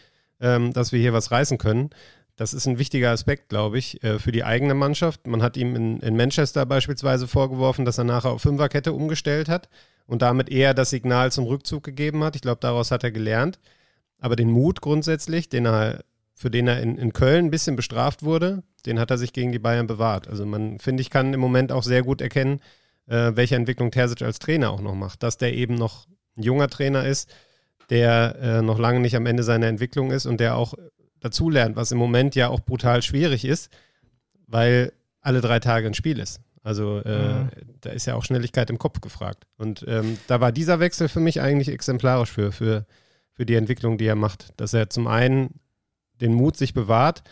ähm, 0.42 0.72
dass 0.72 0.92
wir 0.92 1.00
hier 1.00 1.14
was 1.14 1.30
reißen 1.30 1.56
können. 1.56 1.90
Das 2.36 2.52
ist 2.52 2.66
ein 2.66 2.78
wichtiger 2.78 3.10
Aspekt, 3.10 3.48
glaube 3.48 3.78
ich, 3.78 4.02
äh, 4.02 4.18
für 4.18 4.32
die 4.32 4.44
eigene 4.44 4.74
Mannschaft. 4.74 5.26
Man 5.26 5.42
hat 5.42 5.56
ihm 5.56 5.76
in, 5.76 6.00
in, 6.00 6.16
Manchester 6.16 6.66
beispielsweise 6.66 7.28
vorgeworfen, 7.28 7.84
dass 7.84 7.98
er 7.98 8.04
nachher 8.04 8.30
auf 8.30 8.42
Fünferkette 8.42 8.92
umgestellt 8.92 9.48
hat 9.48 9.68
und 10.06 10.22
damit 10.22 10.50
eher 10.50 10.74
das 10.74 10.90
Signal 10.90 11.30
zum 11.30 11.44
Rückzug 11.44 11.84
gegeben 11.84 12.24
hat. 12.24 12.34
Ich 12.34 12.42
glaube, 12.42 12.60
daraus 12.60 12.90
hat 12.90 13.04
er 13.04 13.12
gelernt. 13.12 13.60
Aber 14.18 14.36
den 14.36 14.50
Mut 14.50 14.80
grundsätzlich, 14.80 15.48
den 15.48 15.66
er, 15.66 16.04
für 16.34 16.50
den 16.50 16.68
er 16.68 16.80
in, 16.80 16.96
in 16.96 17.12
Köln 17.12 17.46
ein 17.46 17.50
bisschen 17.50 17.76
bestraft 17.76 18.22
wurde, 18.22 18.62
den 18.86 18.98
hat 18.98 19.10
er 19.10 19.18
sich 19.18 19.32
gegen 19.32 19.52
die 19.52 19.58
Bayern 19.58 19.86
bewahrt. 19.86 20.26
Also 20.26 20.46
man, 20.46 20.78
finde 20.78 21.02
ich, 21.02 21.10
kann 21.10 21.34
im 21.34 21.40
Moment 21.40 21.70
auch 21.70 21.82
sehr 21.82 22.02
gut 22.02 22.20
erkennen, 22.20 22.60
äh, 23.06 23.32
welche 23.34 23.56
Entwicklung 23.56 23.90
Terzic 23.90 24.22
als 24.22 24.38
Trainer 24.38 24.70
auch 24.70 24.80
noch 24.80 24.94
macht. 24.94 25.22
Dass 25.22 25.38
der 25.38 25.54
eben 25.54 25.74
noch 25.74 26.06
ein 26.36 26.42
junger 26.42 26.68
Trainer 26.68 27.04
ist, 27.04 27.30
der 27.92 28.36
äh, 28.40 28.62
noch 28.62 28.78
lange 28.78 29.00
nicht 29.00 29.14
am 29.16 29.26
Ende 29.26 29.42
seiner 29.42 29.66
Entwicklung 29.66 30.12
ist 30.12 30.24
und 30.24 30.40
der 30.40 30.56
auch 30.56 30.72
dazulernt, 31.20 31.76
was 31.76 31.92
im 31.92 31.98
Moment 31.98 32.34
ja 32.34 32.48
auch 32.48 32.60
brutal 32.60 33.02
schwierig 33.02 33.44
ist, 33.44 33.70
weil 34.46 34.92
alle 35.20 35.42
drei 35.42 35.60
Tage 35.60 35.88
ein 35.88 35.94
Spiel 35.94 36.18
ist. 36.18 36.40
Also 36.62 37.00
äh, 37.00 37.42
mhm. 37.42 37.48
da 37.82 37.90
ist 37.90 38.06
ja 38.06 38.14
auch 38.14 38.24
Schnelligkeit 38.24 38.70
im 38.70 38.78
Kopf 38.78 39.02
gefragt. 39.02 39.44
Und 39.58 39.84
ähm, 39.86 40.16
da 40.26 40.40
war 40.40 40.52
dieser 40.52 40.80
Wechsel 40.80 41.08
für 41.08 41.20
mich 41.20 41.42
eigentlich 41.42 41.68
exemplarisch 41.68 42.32
für, 42.32 42.50
für, 42.50 42.86
für 43.32 43.44
die 43.44 43.56
Entwicklung, 43.56 43.98
die 43.98 44.06
er 44.06 44.16
macht. 44.16 44.48
Dass 44.56 44.72
er 44.72 44.88
zum 44.88 45.06
einen 45.06 45.60
den 46.22 46.32
Mut 46.32 46.56
sich 46.56 46.72
bewahrt, 46.72 47.22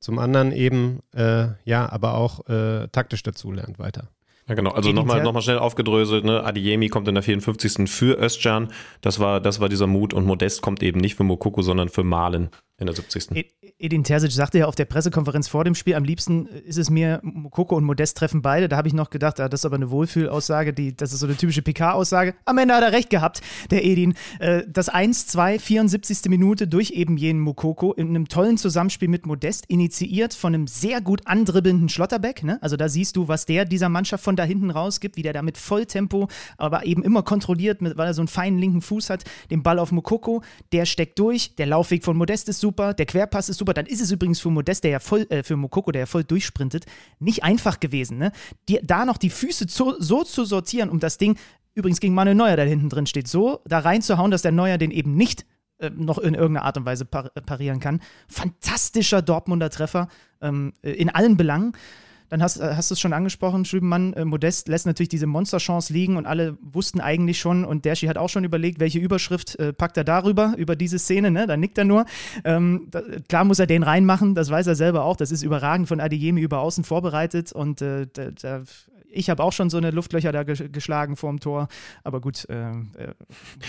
zum 0.00 0.18
anderen 0.18 0.52
eben, 0.52 1.00
äh, 1.14 1.48
ja, 1.64 1.90
aber 1.90 2.14
auch 2.14 2.48
äh, 2.48 2.88
taktisch 2.88 3.22
dazulernt 3.22 3.78
weiter. 3.78 4.08
Ja, 4.48 4.54
genau. 4.54 4.70
Also 4.70 4.92
nochmal 4.92 5.22
noch 5.22 5.32
mal 5.32 5.42
schnell 5.42 5.58
aufgedröselt. 5.58 6.24
Ne? 6.24 6.44
Adiemi 6.44 6.88
kommt 6.88 7.08
in 7.08 7.14
der 7.14 7.22
54. 7.24 7.90
für 7.90 8.18
Özcan. 8.22 8.68
Das 9.00 9.18
war, 9.18 9.40
das 9.40 9.60
war 9.60 9.68
dieser 9.68 9.88
Mut. 9.88 10.14
Und 10.14 10.24
Modest 10.24 10.62
kommt 10.62 10.82
eben 10.82 11.00
nicht 11.00 11.16
für 11.16 11.24
Mokoko, 11.24 11.62
sondern 11.62 11.88
für 11.88 12.04
Malen 12.04 12.50
in 12.78 12.86
der 12.86 12.94
70. 12.94 13.54
Edin 13.78 14.04
Terzic 14.04 14.32
sagte 14.32 14.58
ja 14.58 14.66
auf 14.66 14.74
der 14.74 14.84
Pressekonferenz 14.84 15.48
vor 15.48 15.64
dem 15.64 15.74
Spiel, 15.74 15.94
am 15.94 16.04
liebsten 16.04 16.46
ist 16.46 16.76
es 16.76 16.90
mir, 16.90 17.20
Mokoko 17.22 17.74
und 17.74 17.84
Modest 17.84 18.18
treffen 18.18 18.42
beide. 18.42 18.68
Da 18.68 18.76
habe 18.76 18.88
ich 18.88 18.94
noch 18.94 19.08
gedacht, 19.08 19.40
ah, 19.40 19.48
das 19.48 19.60
ist 19.60 19.64
aber 19.64 19.76
eine 19.76 19.90
Wohlfühlaussage, 19.90 20.74
die, 20.74 20.94
das 20.94 21.12
ist 21.12 21.20
so 21.20 21.26
eine 21.26 21.36
typische 21.36 21.62
PK-Aussage. 21.62 22.34
Am 22.44 22.58
Ende 22.58 22.74
hat 22.74 22.82
er 22.82 22.92
recht 22.92 23.08
gehabt, 23.08 23.40
der 23.70 23.84
Edin. 23.84 24.14
Äh, 24.40 24.64
das 24.68 24.92
1-2, 24.92 25.58
74. 25.58 26.28
Minute 26.28 26.68
durch 26.68 26.90
eben 26.90 27.16
jenen 27.16 27.40
Mokoko 27.40 27.94
in 27.94 28.08
einem 28.08 28.28
tollen 28.28 28.58
Zusammenspiel 28.58 29.08
mit 29.08 29.24
Modest, 29.24 29.66
initiiert 29.68 30.34
von 30.34 30.54
einem 30.54 30.66
sehr 30.66 31.00
gut 31.00 31.26
andribbelnden 31.26 31.88
Schlotterbeck. 31.88 32.42
Ne? 32.44 32.58
Also 32.62 32.76
da 32.76 32.90
siehst 32.90 33.16
du, 33.16 33.28
was 33.28 33.46
der 33.46 33.64
dieser 33.64 33.88
Mannschaft 33.88 34.22
von 34.22 34.36
da 34.36 34.44
hinten 34.44 34.70
rausgibt, 34.70 35.16
wie 35.16 35.22
der 35.22 35.32
da 35.32 35.40
mit 35.40 35.56
Volltempo, 35.56 36.28
aber 36.58 36.84
eben 36.84 37.02
immer 37.02 37.22
kontrolliert, 37.22 37.78
weil 37.80 38.06
er 38.06 38.14
so 38.14 38.20
einen 38.20 38.28
feinen 38.28 38.58
linken 38.58 38.82
Fuß 38.82 39.08
hat, 39.08 39.24
den 39.50 39.62
Ball 39.62 39.78
auf 39.78 39.92
Mokoko, 39.92 40.42
der 40.72 40.84
steckt 40.84 41.18
durch, 41.18 41.56
der 41.56 41.66
Laufweg 41.66 42.04
von 42.04 42.16
Modest 42.16 42.48
ist 42.48 42.60
super, 42.60 42.65
der 42.72 43.06
Querpass 43.06 43.48
ist 43.48 43.58
super. 43.58 43.74
Dann 43.74 43.86
ist 43.86 44.00
es 44.00 44.10
übrigens 44.10 44.40
für 44.40 44.50
Modest, 44.50 44.84
der 44.84 44.90
ja 44.92 44.98
voll, 44.98 45.26
äh, 45.30 45.42
für 45.42 45.56
Mokoko, 45.56 45.92
der 45.92 46.00
ja 46.00 46.06
voll 46.06 46.24
durchsprintet, 46.24 46.86
nicht 47.18 47.44
einfach 47.44 47.80
gewesen, 47.80 48.18
ne? 48.18 48.32
Die, 48.68 48.80
da 48.82 49.04
noch 49.04 49.18
die 49.18 49.30
Füße 49.30 49.66
zu, 49.66 49.94
so 49.98 50.24
zu 50.24 50.44
sortieren, 50.44 50.88
um 50.90 51.00
das 51.00 51.18
Ding, 51.18 51.38
übrigens 51.74 52.00
gegen 52.00 52.14
Manuel 52.14 52.36
Neuer, 52.36 52.56
der 52.56 52.66
hinten 52.66 52.88
drin 52.88 53.06
steht, 53.06 53.28
so 53.28 53.60
da 53.66 53.80
reinzuhauen, 53.80 54.30
dass 54.30 54.42
der 54.42 54.52
Neuer 54.52 54.78
den 54.78 54.90
eben 54.90 55.14
nicht 55.14 55.46
äh, 55.78 55.90
noch 55.90 56.18
in 56.18 56.34
irgendeiner 56.34 56.64
Art 56.64 56.78
und 56.78 56.86
Weise 56.86 57.04
par 57.04 57.30
parieren 57.30 57.80
kann. 57.80 58.00
Fantastischer 58.28 59.22
Dortmunder 59.22 59.70
Treffer 59.70 60.08
ähm, 60.40 60.72
äh, 60.82 60.92
in 60.92 61.10
allen 61.10 61.36
Belangen. 61.36 61.72
Dann 62.28 62.42
hast, 62.42 62.58
äh, 62.58 62.74
hast 62.74 62.90
du 62.90 62.94
es 62.94 63.00
schon 63.00 63.12
angesprochen, 63.12 63.64
Schübenmann, 63.64 64.12
äh, 64.14 64.24
Modest 64.24 64.68
lässt 64.68 64.86
natürlich 64.86 65.08
diese 65.08 65.26
Monsterchance 65.26 65.92
liegen 65.92 66.16
und 66.16 66.26
alle 66.26 66.56
wussten 66.60 67.00
eigentlich 67.00 67.38
schon 67.38 67.64
und 67.64 67.84
Derschi 67.84 68.06
hat 68.06 68.18
auch 68.18 68.28
schon 68.28 68.44
überlegt, 68.44 68.80
welche 68.80 68.98
Überschrift 68.98 69.58
äh, 69.58 69.72
packt 69.72 69.96
er 69.96 70.04
darüber, 70.04 70.54
über 70.56 70.76
diese 70.76 70.98
Szene, 70.98 71.30
ne? 71.30 71.46
Da 71.46 71.56
nickt 71.56 71.78
er 71.78 71.84
nur. 71.84 72.06
Ähm, 72.44 72.88
da, 72.90 73.02
klar 73.28 73.44
muss 73.44 73.58
er 73.58 73.66
den 73.66 73.82
reinmachen, 73.82 74.34
das 74.34 74.50
weiß 74.50 74.66
er 74.66 74.74
selber 74.74 75.04
auch. 75.04 75.16
Das 75.16 75.30
ist 75.30 75.42
überragend 75.42 75.88
von 75.88 76.00
Adeyemi 76.00 76.40
über 76.40 76.60
außen 76.60 76.84
vorbereitet 76.84 77.52
und 77.52 77.82
äh, 77.82 78.06
da, 78.12 78.30
da 78.30 78.62
ich 79.16 79.30
habe 79.30 79.42
auch 79.42 79.52
schon 79.52 79.70
so 79.70 79.78
eine 79.78 79.90
Luftlöcher 79.90 80.32
da 80.32 80.42
geschlagen 80.44 81.16
vorm 81.16 81.40
Tor. 81.40 81.68
Aber 82.04 82.20
gut, 82.20 82.46
äh, 82.48 82.70
äh 82.70 82.74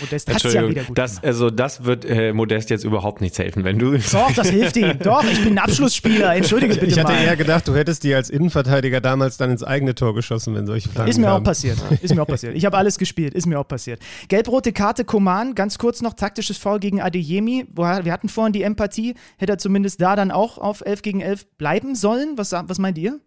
Modest 0.00 0.32
hat 0.32 0.44
es 0.44 0.52
ja 0.52 0.68
wieder 0.68 0.84
gut 0.84 0.98
das, 0.98 1.22
Also 1.22 1.50
das 1.50 1.84
wird 1.84 2.04
äh, 2.04 2.32
Modest 2.32 2.70
jetzt 2.70 2.84
überhaupt 2.84 3.20
nichts 3.20 3.38
helfen, 3.38 3.64
wenn 3.64 3.78
du... 3.78 3.98
Doch, 4.12 4.32
das 4.32 4.50
hilft 4.50 4.76
ihm. 4.76 4.98
Doch, 4.98 5.24
ich 5.24 5.42
bin 5.42 5.54
ein 5.54 5.58
Abschlussspieler. 5.58 6.36
Entschuldige 6.36 6.74
bitte 6.74 6.86
Ich 6.86 6.98
hatte 6.98 7.12
mal. 7.12 7.22
eher 7.24 7.36
gedacht, 7.36 7.66
du 7.66 7.74
hättest 7.74 8.04
die 8.04 8.14
als 8.14 8.30
Innenverteidiger 8.30 9.00
damals 9.00 9.36
dann 9.36 9.50
ins 9.50 9.64
eigene 9.64 9.94
Tor 9.94 10.14
geschossen, 10.14 10.54
wenn 10.54 10.66
solche 10.66 10.88
Flanken 10.88 11.10
Ist 11.10 11.18
mir 11.18 11.26
kamen. 11.26 11.40
auch 11.40 11.44
passiert. 11.44 11.78
Ist 12.02 12.14
mir 12.14 12.22
auch 12.22 12.26
passiert. 12.26 12.54
Ich 12.54 12.64
habe 12.64 12.76
alles 12.76 12.98
gespielt. 12.98 13.34
Ist 13.34 13.46
mir 13.46 13.58
auch 13.58 13.68
passiert. 13.68 14.00
Gelb-rote 14.28 14.72
Karte 14.72 15.04
Koman. 15.04 15.54
Ganz 15.54 15.78
kurz 15.78 16.02
noch 16.02 16.14
taktisches 16.14 16.58
Foul 16.58 16.78
gegen 16.78 17.00
Adeyemi. 17.00 17.66
Wir 17.74 18.12
hatten 18.12 18.28
vorhin 18.28 18.52
die 18.52 18.62
Empathie. 18.62 19.14
Hätte 19.36 19.52
er 19.52 19.58
zumindest 19.58 20.00
da 20.00 20.16
dann 20.16 20.30
auch 20.30 20.58
auf 20.58 20.82
11 20.84 21.02
gegen 21.02 21.20
11 21.20 21.46
bleiben 21.56 21.94
sollen? 21.94 22.36
Was, 22.36 22.52
was 22.52 22.78
meint 22.78 22.98
ihr? 22.98 23.20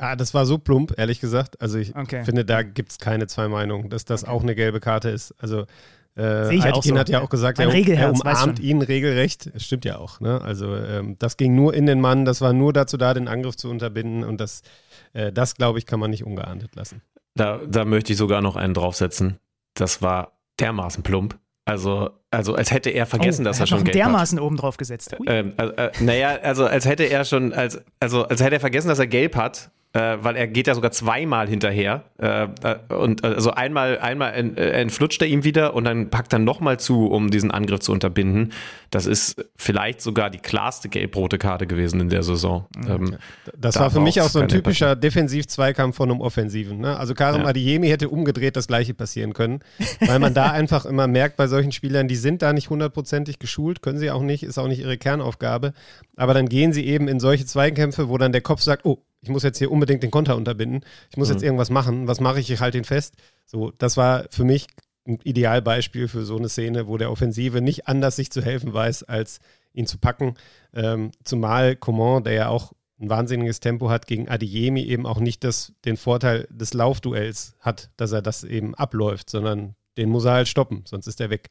Ah, 0.00 0.16
das 0.16 0.32
war 0.32 0.46
so 0.46 0.56
plump, 0.56 0.94
ehrlich 0.96 1.20
gesagt. 1.20 1.60
Also 1.60 1.78
ich 1.78 1.94
okay. 1.94 2.24
finde, 2.24 2.44
da 2.44 2.62
gibt 2.62 2.92
es 2.92 2.98
keine 2.98 3.26
zwei 3.26 3.48
Meinungen, 3.48 3.90
dass 3.90 4.06
das 4.06 4.24
okay. 4.24 4.32
auch 4.32 4.42
eine 4.42 4.54
gelbe 4.54 4.80
Karte 4.80 5.10
ist. 5.10 5.34
Also 5.38 5.66
äh, 6.16 6.22
Aitken 6.22 6.82
so. 6.82 6.98
hat 6.98 7.08
ja 7.10 7.20
auch 7.20 7.28
gesagt, 7.28 7.58
er, 7.58 7.72
er, 7.72 8.10
umarmt 8.10 8.58
ihn 8.58 8.80
regelrecht. 8.80 9.54
Das 9.54 9.62
stimmt 9.62 9.84
ja 9.84 9.98
auch. 9.98 10.20
Ne? 10.20 10.40
Also 10.40 10.74
ähm, 10.74 11.16
das 11.18 11.36
ging 11.36 11.54
nur 11.54 11.74
in 11.74 11.84
den 11.84 12.00
Mann, 12.00 12.24
das 12.24 12.40
war 12.40 12.52
nur 12.52 12.72
dazu 12.72 12.96
da, 12.96 13.12
den 13.12 13.28
Angriff 13.28 13.56
zu 13.56 13.68
unterbinden 13.68 14.24
und 14.24 14.40
das, 14.40 14.62
äh, 15.12 15.32
das 15.32 15.54
glaube 15.54 15.78
ich, 15.78 15.86
kann 15.86 16.00
man 16.00 16.10
nicht 16.10 16.24
ungeahndet 16.24 16.74
lassen. 16.74 17.02
Da, 17.34 17.60
da 17.66 17.84
möchte 17.84 18.12
ich 18.12 18.18
sogar 18.18 18.40
noch 18.40 18.56
einen 18.56 18.74
draufsetzen. 18.74 19.38
Das 19.74 20.02
war 20.02 20.32
dermaßen 20.58 21.02
plump. 21.02 21.38
Also, 21.66 22.10
also 22.30 22.54
als 22.54 22.72
hätte 22.72 22.90
er 22.90 23.06
vergessen, 23.06 23.42
oh, 23.42 23.44
dass 23.44 23.58
er, 23.58 23.64
er 23.64 23.66
schon 23.68 23.84
Geld 23.84 23.94
dermaßen 23.94 24.38
hat. 24.38 24.44
oben 24.44 24.56
drauf 24.56 24.76
gesetzt. 24.78 25.14
Ähm, 25.26 25.52
äh, 25.58 25.66
äh, 25.66 25.90
naja, 26.00 26.38
also 26.42 26.66
als 26.66 26.86
hätte 26.86 27.04
er 27.04 27.24
schon, 27.24 27.52
als, 27.52 27.80
also 28.00 28.24
als 28.24 28.42
hätte 28.42 28.54
er 28.56 28.60
vergessen, 28.60 28.88
dass 28.88 28.98
er 28.98 29.06
gelb 29.06 29.36
hat 29.36 29.70
äh, 29.92 30.18
weil 30.20 30.36
er 30.36 30.46
geht 30.46 30.68
ja 30.68 30.74
sogar 30.74 30.92
zweimal 30.92 31.48
hinterher. 31.48 32.04
Äh, 32.18 32.44
äh 32.62 32.94
und 32.94 33.24
also 33.24 33.50
einmal, 33.50 33.98
einmal 33.98 34.32
entflutscht 34.32 35.20
er 35.20 35.28
ihm 35.28 35.42
wieder 35.42 35.74
und 35.74 35.84
dann 35.84 36.10
packt 36.10 36.32
er 36.32 36.38
nochmal 36.38 36.78
zu, 36.78 37.06
um 37.06 37.30
diesen 37.30 37.50
Angriff 37.50 37.80
zu 37.80 37.90
unterbinden. 37.90 38.52
Das 38.90 39.06
ist 39.06 39.44
vielleicht 39.56 40.00
sogar 40.00 40.30
die 40.30 40.38
klarste 40.38 40.88
gelb-rote 40.88 41.38
Karte 41.38 41.66
gewesen 41.66 42.00
in 42.00 42.08
der 42.08 42.22
Saison. 42.22 42.66
Ähm, 42.86 43.16
das 43.58 43.74
da 43.74 43.80
war 43.80 43.90
für 43.90 44.00
mich 44.00 44.20
auch 44.20 44.28
so 44.28 44.38
ein 44.38 44.48
typischer 44.48 44.94
Defensiv-Zweikampf 44.94 45.96
von 45.96 46.10
einem 46.10 46.20
Offensiven. 46.20 46.78
Ne? 46.78 46.96
Also 46.96 47.14
Karim 47.14 47.42
ja. 47.42 47.48
Adiemi 47.48 47.88
hätte 47.88 48.08
umgedreht 48.08 48.56
das 48.56 48.68
gleiche 48.68 48.94
passieren 48.94 49.32
können, 49.32 49.60
weil 50.06 50.20
man 50.20 50.34
da 50.34 50.50
einfach 50.52 50.86
immer 50.86 51.08
merkt 51.08 51.36
bei 51.36 51.48
solchen 51.48 51.72
Spielern, 51.72 52.06
die 52.06 52.16
sind 52.16 52.42
da 52.42 52.52
nicht 52.52 52.70
hundertprozentig 52.70 53.40
geschult, 53.40 53.82
können 53.82 53.98
sie 53.98 54.12
auch 54.12 54.22
nicht, 54.22 54.44
ist 54.44 54.58
auch 54.58 54.68
nicht 54.68 54.80
ihre 54.80 54.98
Kernaufgabe. 54.98 55.72
Aber 56.16 56.34
dann 56.34 56.48
gehen 56.48 56.72
sie 56.72 56.86
eben 56.86 57.08
in 57.08 57.18
solche 57.18 57.46
Zweikämpfe, 57.46 58.08
wo 58.08 58.18
dann 58.18 58.32
der 58.32 58.40
Kopf 58.40 58.60
sagt, 58.62 58.84
oh, 58.84 59.02
ich 59.22 59.28
muss 59.28 59.42
jetzt 59.42 59.58
hier 59.58 59.70
unbedingt 59.70 60.02
den 60.02 60.10
Konter 60.10 60.36
unterbinden, 60.36 60.84
ich 61.10 61.16
muss 61.16 61.28
mhm. 61.28 61.34
jetzt 61.34 61.42
irgendwas 61.42 61.70
machen, 61.70 62.06
was 62.06 62.20
mache 62.20 62.40
ich, 62.40 62.50
ich 62.50 62.60
halte 62.60 62.78
ihn 62.78 62.84
fest. 62.84 63.14
So, 63.46 63.72
das 63.78 63.96
war 63.96 64.24
für 64.30 64.44
mich 64.44 64.66
ein 65.06 65.18
Idealbeispiel 65.22 66.08
für 66.08 66.24
so 66.24 66.36
eine 66.36 66.48
Szene, 66.48 66.86
wo 66.86 66.96
der 66.96 67.10
Offensive 67.10 67.60
nicht 67.60 67.88
anders 67.88 68.16
sich 68.16 68.30
zu 68.30 68.42
helfen 68.42 68.72
weiß, 68.72 69.04
als 69.04 69.40
ihn 69.72 69.86
zu 69.86 69.98
packen. 69.98 70.34
Ähm, 70.74 71.10
zumal 71.24 71.76
Coman, 71.76 72.24
der 72.24 72.32
ja 72.34 72.48
auch 72.48 72.72
ein 73.00 73.08
wahnsinniges 73.08 73.60
Tempo 73.60 73.88
hat, 73.88 74.06
gegen 74.06 74.28
Adiemi 74.28 74.82
eben 74.82 75.06
auch 75.06 75.20
nicht 75.20 75.42
das, 75.42 75.72
den 75.84 75.96
Vorteil 75.96 76.46
des 76.50 76.74
Laufduells 76.74 77.56
hat, 77.60 77.90
dass 77.96 78.12
er 78.12 78.22
das 78.22 78.44
eben 78.44 78.74
abläuft, 78.74 79.30
sondern 79.30 79.74
den 79.96 80.10
muss 80.10 80.24
er 80.24 80.32
halt 80.32 80.48
stoppen, 80.48 80.84
sonst 80.86 81.06
ist 81.06 81.20
er 81.20 81.30
weg. 81.30 81.50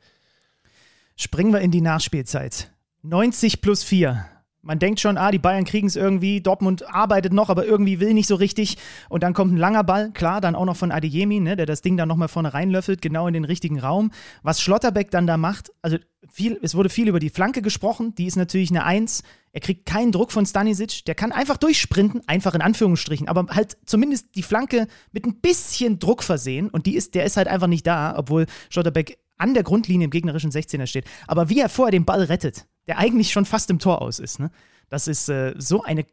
Springen 1.16 1.52
wir 1.52 1.60
in 1.60 1.72
die 1.72 1.82
Nachspielzeit. 1.82 2.72
90 3.02 3.62
plus 3.62 3.84
4. 3.84 4.26
Man 4.62 4.78
denkt 4.78 5.00
schon, 5.00 5.18
ah, 5.18 5.32
die 5.32 5.40
Bayern 5.40 5.64
kriegen 5.64 5.88
es 5.88 5.96
irgendwie, 5.96 6.42
Dortmund 6.42 6.94
arbeitet 6.94 7.32
noch, 7.32 7.50
aber 7.50 7.66
irgendwie 7.66 8.02
will 8.02 8.14
nicht 8.14 8.28
so 8.28 8.36
richtig. 8.36 8.78
Und 9.08 9.24
dann 9.24 9.34
kommt 9.34 9.54
ein 9.54 9.58
langer 9.58 9.86
Ball, 9.86 10.12
klar, 10.12 10.42
dann 10.42 10.56
auch 10.56 10.66
noch 10.66 10.76
von 10.76 10.92
Adeyemi, 10.92 11.40
ne, 11.40 11.56
der 11.56 11.66
das 11.66 11.82
Ding 11.82 11.96
dann 11.96 12.10
nochmal 12.10 12.28
vorne 12.28 12.54
reinlöffelt, 12.54 13.02
genau 13.02 13.28
in 13.28 13.34
den 13.34 13.46
richtigen 13.46 13.80
Raum. 13.80 14.12
Was 14.44 14.62
Schlotterbeck 14.62 15.12
dann 15.12 15.28
da 15.28 15.38
macht, 15.38 15.72
also 15.82 15.98
viel, 16.28 16.60
es 16.62 16.76
wurde 16.76 16.90
viel 16.90 17.08
über 17.08 17.20
die 17.20 17.30
Flanke 17.30 17.62
gesprochen, 17.62 18.14
die 18.16 18.26
ist 18.26 18.36
natürlich 18.36 18.70
eine 18.70 18.84
Eins. 18.84 19.24
Er 19.54 19.62
kriegt 19.62 19.86
keinen 19.86 20.12
Druck 20.12 20.32
von 20.32 20.46
Stanisic, 20.46 21.06
der 21.06 21.16
kann 21.16 21.32
einfach 21.32 21.58
durchsprinten, 21.58 22.22
einfach 22.28 22.54
in 22.54 22.62
Anführungsstrichen, 22.62 23.28
aber 23.30 23.48
halt 23.56 23.78
zumindest 23.86 24.36
die 24.36 24.44
Flanke 24.44 24.88
mit 25.12 25.26
ein 25.26 25.40
bisschen 25.40 26.00
Druck 26.00 26.22
versehen 26.22 26.70
und 26.70 26.86
die 26.86 26.96
ist, 26.96 27.16
der 27.16 27.24
ist 27.24 27.38
halt 27.38 27.48
einfach 27.48 27.68
nicht 27.68 27.88
da, 27.88 28.14
obwohl 28.18 28.46
Schlotterbeck 28.70 29.18
an 29.38 29.54
der 29.54 29.64
Grundlinie 29.64 30.06
im 30.06 30.12
gegnerischen 30.12 30.52
16er 30.52 30.86
steht. 30.86 31.06
Aber 31.26 31.50
wie 31.50 31.60
er 31.60 31.70
vorher 31.70 31.92
den 31.92 32.06
Ball 32.06 32.24
rettet, 32.24 32.68
der 32.90 32.98
eigentlich 32.98 33.32
schon 33.32 33.46
fast 33.46 33.70
im 33.70 33.78
Tor 33.78 34.02
aus 34.02 34.18
ist. 34.18 34.40
Ne? 34.40 34.50
Das 34.90 35.08
ist 35.08 35.30
äh, 35.30 35.54
so 35.58 35.84
eine 35.84 36.06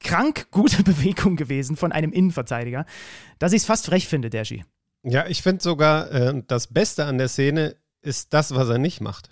krank 0.00 0.48
gute 0.50 0.82
Bewegung 0.82 1.36
gewesen 1.36 1.76
von 1.76 1.92
einem 1.92 2.12
Innenverteidiger, 2.12 2.86
dass 3.38 3.52
ich 3.52 3.62
es 3.62 3.66
fast 3.66 3.86
frech 3.86 4.08
finde, 4.08 4.30
Dergi. 4.30 4.64
Ja, 5.02 5.26
ich 5.26 5.42
finde 5.42 5.62
sogar, 5.62 6.10
äh, 6.10 6.42
das 6.46 6.68
Beste 6.68 7.04
an 7.04 7.18
der 7.18 7.28
Szene 7.28 7.76
ist 8.00 8.32
das, 8.32 8.54
was 8.54 8.70
er 8.70 8.78
nicht 8.78 9.02
macht. 9.02 9.28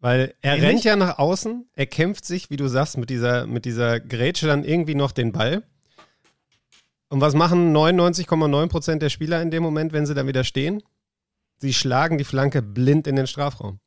Weil 0.00 0.34
er 0.40 0.54
Ähnlich? 0.54 0.70
rennt 0.70 0.84
ja 0.84 0.96
nach 0.96 1.18
außen, 1.18 1.68
er 1.74 1.86
kämpft 1.86 2.24
sich, 2.24 2.48
wie 2.48 2.56
du 2.56 2.66
sagst, 2.66 2.96
mit 2.96 3.10
dieser, 3.10 3.46
mit 3.46 3.66
dieser 3.66 4.00
Grätsche 4.00 4.46
dann 4.46 4.64
irgendwie 4.64 4.94
noch 4.94 5.12
den 5.12 5.32
Ball. 5.32 5.62
Und 7.10 7.20
was 7.20 7.34
machen 7.34 7.76
99,9% 7.76 8.96
der 8.96 9.10
Spieler 9.10 9.42
in 9.42 9.50
dem 9.50 9.62
Moment, 9.62 9.92
wenn 9.92 10.06
sie 10.06 10.14
dann 10.14 10.26
wieder 10.26 10.44
stehen? 10.44 10.82
Sie 11.58 11.74
schlagen 11.74 12.16
die 12.16 12.24
Flanke 12.24 12.62
blind 12.62 13.06
in 13.06 13.16
den 13.16 13.26
Strafraum. 13.26 13.80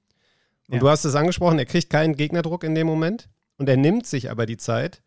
Und 0.68 0.76
ja. 0.76 0.80
du 0.80 0.90
hast 0.90 1.06
es 1.06 1.16
angesprochen, 1.16 1.60
er 1.60 1.66
kriegt 1.66 1.90
keinen 1.90 2.16
Gegnerdruck 2.16 2.64
in 2.64 2.76
dem 2.76 2.88
Moment 2.88 3.30
und 3.58 3.70
er 3.70 3.78
nimmt 3.78 4.06
sich 4.08 4.32
aber 4.32 4.46
die 4.46 4.58
Zeit. 4.58 5.02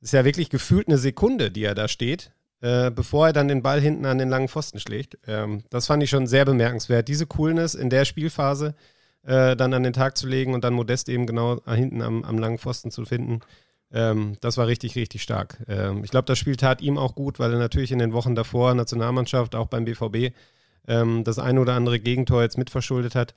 Ist 0.00 0.12
ja 0.12 0.24
wirklich 0.24 0.50
gefühlt 0.50 0.88
eine 0.88 0.98
Sekunde, 0.98 1.50
die 1.50 1.64
er 1.64 1.74
da 1.74 1.86
steht, 1.86 2.32
äh, 2.60 2.90
bevor 2.90 3.28
er 3.28 3.32
dann 3.32 3.48
den 3.48 3.62
Ball 3.62 3.80
hinten 3.80 4.06
an 4.06 4.18
den 4.18 4.30
langen 4.30 4.48
Pfosten 4.48 4.80
schlägt. 4.80 5.18
Ähm, 5.26 5.62
das 5.70 5.86
fand 5.86 6.02
ich 6.02 6.10
schon 6.10 6.26
sehr 6.26 6.44
bemerkenswert. 6.44 7.06
Diese 7.08 7.26
Coolness 7.26 7.74
in 7.74 7.90
der 7.90 8.04
Spielphase 8.04 8.74
äh, 9.22 9.54
dann 9.56 9.74
an 9.74 9.82
den 9.82 9.92
Tag 9.92 10.16
zu 10.16 10.26
legen 10.26 10.54
und 10.54 10.64
dann 10.64 10.72
Modest 10.72 11.08
eben 11.08 11.26
genau 11.26 11.60
hinten 11.66 12.00
am, 12.02 12.24
am 12.24 12.38
langen 12.38 12.58
Pfosten 12.58 12.90
zu 12.90 13.04
finden. 13.04 13.40
Ähm, 13.92 14.36
das 14.40 14.56
war 14.56 14.66
richtig, 14.66 14.96
richtig 14.96 15.22
stark. 15.22 15.58
Ähm, 15.68 16.02
ich 16.02 16.10
glaube, 16.10 16.26
das 16.26 16.38
Spiel 16.38 16.56
tat 16.56 16.80
ihm 16.80 16.96
auch 16.96 17.14
gut, 17.14 17.38
weil 17.38 17.52
er 17.52 17.58
natürlich 17.58 17.92
in 17.92 17.98
den 17.98 18.12
Wochen 18.12 18.34
davor 18.34 18.74
Nationalmannschaft, 18.74 19.54
auch 19.54 19.66
beim 19.66 19.84
BVB, 19.84 20.34
ähm, 20.88 21.24
das 21.24 21.38
ein 21.38 21.58
oder 21.58 21.74
andere 21.74 22.00
Gegentor 22.00 22.42
jetzt 22.42 22.56
mitverschuldet 22.56 23.14
hat 23.14 23.34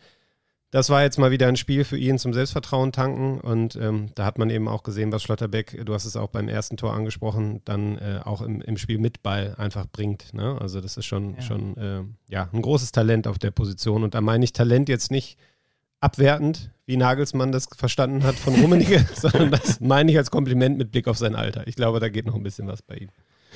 das 0.73 0.89
war 0.89 1.03
jetzt 1.03 1.19
mal 1.19 1.29
wieder 1.29 1.47
ein 1.47 1.55
Spiel 1.55 1.83
für 1.83 1.99
ihn 1.99 2.17
zum 2.17 2.33
Selbstvertrauen 2.33 2.91
tanken 2.91 3.39
und 3.39 3.75
ähm, 3.75 4.07
da 4.15 4.25
hat 4.25 4.39
man 4.39 4.49
eben 4.49 4.67
auch 4.67 4.81
gesehen, 4.81 5.11
was 5.11 5.21
Schlotterbeck, 5.21 5.85
du 5.85 5.93
hast 5.93 6.05
es 6.05 6.15
auch 6.15 6.29
beim 6.29 6.49
ersten 6.49 6.77
Tor 6.77 6.95
angesprochen, 6.95 7.61
dann 7.63 7.99
äh, 7.99 8.21
auch 8.25 8.41
im, 8.41 8.59
im, 8.59 8.77
Spiel 8.77 8.97
mit 8.97 9.21
Ball 9.21 9.53
einfach 9.59 9.85
bringt. 9.85 10.33
Ne? 10.33 10.57
Also 10.59 10.81
das 10.81 10.97
ist 10.97 11.05
schon, 11.05 11.35
ja. 11.35 11.41
schon 11.43 11.77
äh, 11.77 12.01
ja, 12.27 12.49
ein 12.51 12.63
großes 12.63 12.91
Talent 12.91 13.27
auf 13.27 13.37
der 13.37 13.51
Position 13.51 14.03
und 14.03 14.15
da 14.15 14.21
meine 14.21 14.43
ich 14.45 14.51
Talent 14.51 14.89
jetzt 14.89 15.11
nicht 15.11 15.37
abwertend, 15.99 16.71
wie 16.87 16.97
Nagelsmann 16.97 17.51
das 17.51 17.67
verstanden 17.77 18.23
hat 18.23 18.33
von 18.33 18.55
Rummenigge, 18.55 19.05
sondern 19.15 19.51
das 19.51 19.79
meine 19.79 20.11
ich 20.11 20.17
als 20.17 20.31
Kompliment 20.31 20.79
mit 20.79 20.91
Blick 20.91 21.07
auf 21.07 21.19
sein 21.19 21.35
Alter. 21.35 21.67
Ich 21.67 21.75
glaube, 21.75 21.99
da 21.99 22.09
geht 22.09 22.25
noch 22.25 22.33
ein 22.35 22.41
bisschen 22.41 22.65
was 22.65 22.81
bei 22.81 22.95
ihm. 22.95 23.09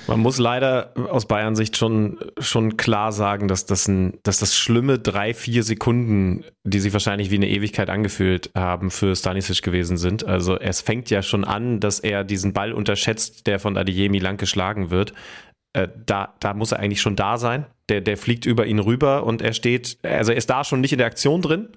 Man 0.08 0.22
muss 0.22 0.38
leider 0.38 0.94
aus 1.10 1.26
Bayern-Sicht 1.26 1.76
schon, 1.76 2.18
schon 2.40 2.78
klar 2.78 3.12
sagen, 3.12 3.48
dass 3.48 3.66
das, 3.66 3.88
ein, 3.88 4.18
dass 4.24 4.40
das 4.40 4.56
schlimme 4.56 5.00
drei, 5.00 5.34
vier 5.34 5.64
Sekunden, 5.64 6.46
die 6.64 6.80
sich 6.80 6.94
wahrscheinlich 6.94 7.30
wie 7.30 7.36
eine 7.36 7.50
Ewigkeit 7.50 7.90
angefühlt 7.90 8.50
haben, 8.56 8.90
für 8.90 9.16
Stanisic 9.16 9.62
gewesen 9.62 9.98
sind. 9.98 10.26
Also 10.26 10.58
es 10.58 10.82
fängt 10.82 11.10
ja 11.10 11.22
schon 11.22 11.44
an, 11.44 11.82
dass 11.82 12.00
er 12.00 12.24
diesen 12.24 12.54
Ball 12.54 12.72
unterschätzt, 12.72 13.48
der 13.48 13.60
von 13.60 13.78
Adeyemi 13.78 14.20
lang 14.20 14.38
geschlagen 14.38 14.90
wird. 14.92 15.14
Äh, 15.74 15.90
da, 16.06 16.36
da 16.40 16.54
muss 16.54 16.72
er 16.72 16.80
eigentlich 16.80 17.02
schon 17.02 17.18
da 17.18 17.38
sein. 17.38 17.66
Der, 17.90 18.00
der 18.00 18.18
fliegt 18.18 18.46
über 18.46 18.66
ihn 18.66 18.80
rüber 18.80 19.26
und 19.26 19.42
er 19.42 19.54
steht, 19.54 19.98
also 20.04 20.32
er 20.32 20.38
ist 20.38 20.50
da 20.50 20.64
schon 20.64 20.82
nicht 20.82 20.94
in 20.94 20.98
der 20.98 21.08
Aktion 21.08 21.42
drin 21.42 21.70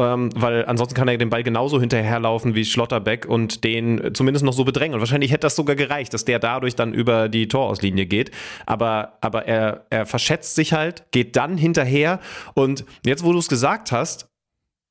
ähm, 0.00 0.30
weil 0.34 0.64
ansonsten 0.64 0.94
kann 0.94 1.08
er 1.08 1.18
den 1.18 1.30
Ball 1.30 1.42
genauso 1.42 1.80
hinterherlaufen 1.80 2.54
wie 2.54 2.64
Schlotterbeck 2.64 3.26
und 3.26 3.64
den 3.64 4.14
zumindest 4.14 4.44
noch 4.44 4.52
so 4.52 4.64
bedrängen. 4.64 4.94
Und 4.94 5.00
wahrscheinlich 5.00 5.30
hätte 5.30 5.42
das 5.42 5.56
sogar 5.56 5.76
gereicht, 5.76 6.14
dass 6.14 6.24
der 6.24 6.38
dadurch 6.38 6.74
dann 6.74 6.94
über 6.94 7.28
die 7.28 7.48
Torauslinie 7.48 8.06
geht. 8.06 8.30
Aber, 8.66 9.18
aber 9.20 9.46
er, 9.46 9.84
er 9.90 10.06
verschätzt 10.06 10.54
sich 10.54 10.72
halt, 10.72 11.04
geht 11.12 11.36
dann 11.36 11.56
hinterher. 11.56 12.20
Und 12.54 12.84
jetzt, 13.04 13.24
wo 13.24 13.32
du 13.32 13.38
es 13.38 13.48
gesagt 13.48 13.92
hast, 13.92 14.29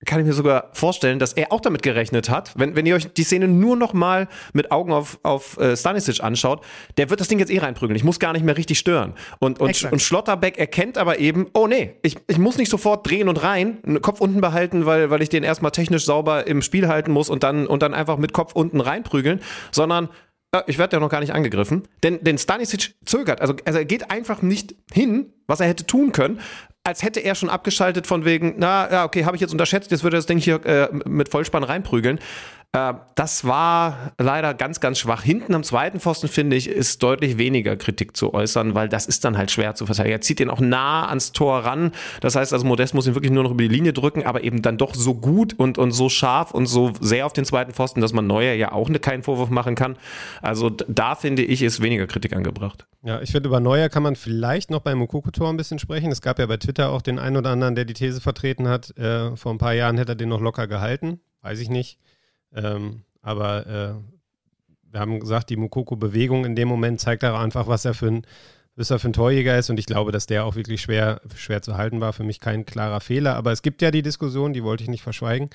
kann 0.06 0.20
ich 0.20 0.26
mir 0.26 0.34
sogar 0.34 0.70
vorstellen, 0.74 1.20
dass 1.20 1.34
er 1.34 1.52
auch 1.52 1.60
damit 1.60 1.82
gerechnet 1.84 2.30
hat. 2.30 2.54
Wenn, 2.56 2.76
wenn 2.76 2.86
ihr 2.86 2.95
euch 2.95 3.12
die 3.14 3.24
Szene 3.24 3.47
nur 3.47 3.76
noch 3.76 3.93
mal 3.93 4.28
mit 4.54 4.72
Augen 4.72 4.93
auf, 4.93 5.20
auf 5.24 5.58
äh, 5.58 5.76
Stanisic 5.76 6.24
anschaut, 6.24 6.64
der 6.97 7.10
wird 7.10 7.20
das 7.20 7.28
Ding 7.28 7.39
jetzt 7.39 7.52
eh 7.52 7.60
reinprügeln. 7.60 7.95
Ich 7.95 8.04
muss 8.04 8.20
gar 8.20 8.32
nicht 8.34 8.45
mehr 8.45 8.56
richtig 8.56 8.80
stören. 8.80 9.14
Und, 9.39 9.60
und, 9.60 9.91
und 9.91 10.02
Schlotterbeck 10.02 10.58
erkennt 10.58 10.97
aber 10.97 11.20
eben, 11.20 11.47
oh 11.54 11.68
nee, 11.68 11.95
ich, 12.02 12.16
ich 12.28 12.38
muss 12.38 12.58
nicht 12.58 12.70
sofort 12.70 13.10
drehen 13.10 13.28
und 13.28 13.43
rein, 13.43 13.80
Kopf 14.02 14.22
unten 14.22 14.39
behalten, 14.39 14.86
weil, 14.86 15.10
weil 15.10 15.22
ich 15.22 15.30
den 15.30 15.43
erstmal 15.43 15.72
technisch 15.72 16.06
sauber 16.06 16.47
im 16.47 16.62
Spiel 16.62 16.88
halten 16.88 17.12
muss 17.12 17.30
und 17.30 17.43
dann, 17.43 17.68
und 17.68 17.84
dann 17.84 17.93
einfach 17.93 18.18
mit 18.18 18.32
Kopf 18.32 18.54
unten 18.54 18.80
reinprügeln, 18.80 19.41
sondern 19.72 20.10
äh, 20.52 20.62
ich 20.68 20.78
werde 20.78 20.95
ja 20.97 21.00
noch 21.00 21.10
gar 21.10 21.20
nicht 21.20 21.34
angegriffen. 21.34 21.84
Denn, 22.04 22.24
denn 22.24 22.38
Stanisic 22.38 22.95
zögert. 23.06 23.41
Also, 23.41 23.56
also 23.66 23.80
er 23.80 23.86
geht 23.86 24.12
einfach 24.12 24.41
nicht 24.41 24.76
hin, 24.91 25.34
was 25.47 25.60
er 25.60 25.68
hätte 25.68 25.86
tun 25.86 26.12
können, 26.12 26.39
als 26.84 27.04
hätte 27.04 27.20
er 27.20 27.36
schon 27.36 27.50
abgeschaltet 27.50 28.08
von 28.08 28.26
wegen, 28.26 28.56
na 28.58 28.92
ja, 28.92 29.06
okay, 29.06 29.26
habe 29.26 29.36
ich 29.36 29.42
jetzt 29.42 29.52
unterschätzt, 29.52 29.92
jetzt 29.92 30.04
würde 30.04 30.18
das 30.18 30.26
Ding 30.26 30.40
hier 30.40 30.66
äh, 30.66 30.90
mit 31.06 31.30
Vollspann 31.30 31.64
reinprügeln. 31.64 32.20
Äh, 32.72 32.93
das 33.15 33.45
war 33.45 34.13
leider 34.20 34.53
ganz, 34.53 34.80
ganz 34.80 34.99
schwach. 34.99 35.24
Hinten 35.24 35.55
am 35.55 35.63
zweiten 35.63 35.99
Pfosten, 35.99 36.28
finde 36.28 36.55
ich, 36.55 36.67
ist 36.67 37.01
deutlich 37.01 37.38
weniger 37.38 37.76
Kritik 37.76 38.15
zu 38.15 38.34
äußern, 38.34 38.76
weil 38.76 38.88
das 38.89 39.07
ist 39.07 39.26
dann 39.26 39.38
halt 39.38 39.49
schwer 39.49 39.74
zu 39.74 39.88
verteidigen. 39.88 40.13
Er 40.13 40.22
zieht 40.22 40.39
ihn 40.39 40.51
auch 40.51 40.59
nah 40.59 41.07
ans 41.07 41.32
Tor 41.32 41.59
ran. 41.65 41.91
Das 42.22 42.36
heißt 42.36 42.53
also, 42.53 42.67
Modest 42.67 42.93
muss 42.93 43.07
ihn 43.07 43.15
wirklich 43.15 43.32
nur 43.32 43.43
noch 43.43 43.51
über 43.51 43.63
die 43.63 43.70
Linie 43.70 43.93
drücken, 43.93 44.24
aber 44.24 44.43
eben 44.43 44.61
dann 44.61 44.78
doch 44.78 44.93
so 44.93 45.15
gut 45.15 45.53
und, 45.57 45.80
und 45.80 45.91
so 45.91 46.09
scharf 46.09 46.51
und 46.51 46.67
so 46.67 46.93
sehr 46.99 47.26
auf 47.26 47.34
den 47.34 47.45
zweiten 47.45 47.74
Pfosten, 47.74 48.01
dass 48.01 48.13
man 48.13 48.28
Neuer 48.28 48.53
ja 48.53 48.72
auch 48.72 48.89
ne, 48.89 48.99
keinen 48.99 49.24
Vorwurf 49.24 49.49
machen 49.49 49.74
kann. 49.74 49.97
Also 50.43 50.70
da 50.70 51.15
finde 51.15 51.43
ich, 51.43 51.63
ist 51.63 51.82
weniger 51.82 52.05
Kritik 52.05 52.36
angebracht. 52.36 52.86
Ja, 53.01 53.20
ich 53.22 53.32
finde, 53.32 53.47
über 53.47 53.59
Neuer 53.59 53.89
kann 53.89 54.03
man 54.03 54.15
vielleicht 54.15 54.70
noch 54.70 54.82
beim 54.82 54.99
Mokoko-Tor 54.99 55.49
ein 55.49 55.57
bisschen 55.57 55.80
sprechen. 55.80 56.11
Es 56.11 56.22
gab 56.22 56.38
ja 56.38 56.45
bei 56.45 56.57
Twitter 56.57 56.91
auch 56.91 57.01
den 57.01 57.17
einen 57.17 57.38
oder 57.38 57.49
anderen, 57.49 57.74
der 57.74 57.86
die 57.86 57.93
These 57.93 58.22
vertreten 58.22 58.67
hat, 58.67 58.95
äh, 58.97 59.36
vor 59.36 59.53
ein 59.53 59.57
paar 59.57 59.74
Jahren 59.74 59.97
hätte 59.97 60.11
er 60.11 60.15
den 60.15 60.30
noch 60.30 60.41
locker 60.41 60.67
gehalten. 60.67 61.20
Weiß 61.41 61.61
ich 61.61 61.70
nicht. 61.70 61.97
Ähm, 62.54 63.04
aber 63.22 63.68
äh, 63.68 63.93
wir 64.91 65.00
haben 65.00 65.20
gesagt, 65.20 65.50
die 65.50 65.58
Mukoko-Bewegung 65.58 66.45
in 66.45 66.56
dem 66.56 66.68
Moment 66.68 67.00
zeigt 67.00 67.24
auch 67.24 67.39
einfach, 67.39 67.68
was 67.68 67.86
er 67.86 67.93
für 67.93 68.08
ein, 68.08 68.22
was 68.76 68.91
er 68.91 69.00
für 69.00 69.10
ein 69.10 69.14
Torjäger 69.14 69.58
ist. 69.58 69.70
Und 69.70 69.80
ich 69.80 69.86
glaube, 69.86 70.12
dass 70.12 70.26
der 70.26 70.45
auch 70.45 70.56
wirklich 70.56 70.82
schwer, 70.82 71.22
schwer 71.36 71.62
zu 71.62 71.78
halten 71.78 72.02
war. 72.02 72.14
Für 72.14 72.24
mich 72.24 72.39
kein 72.39 72.66
klarer 72.66 73.02
Fehler. 73.02 73.36
Aber 73.36 73.52
es 73.52 73.62
gibt 73.62 73.82
ja 73.82 73.91
die 73.91 74.02
Diskussion, 74.02 74.54
die 74.54 74.64
wollte 74.64 74.84
ich 74.84 74.89
nicht 74.89 75.04
verschweigen. 75.04 75.50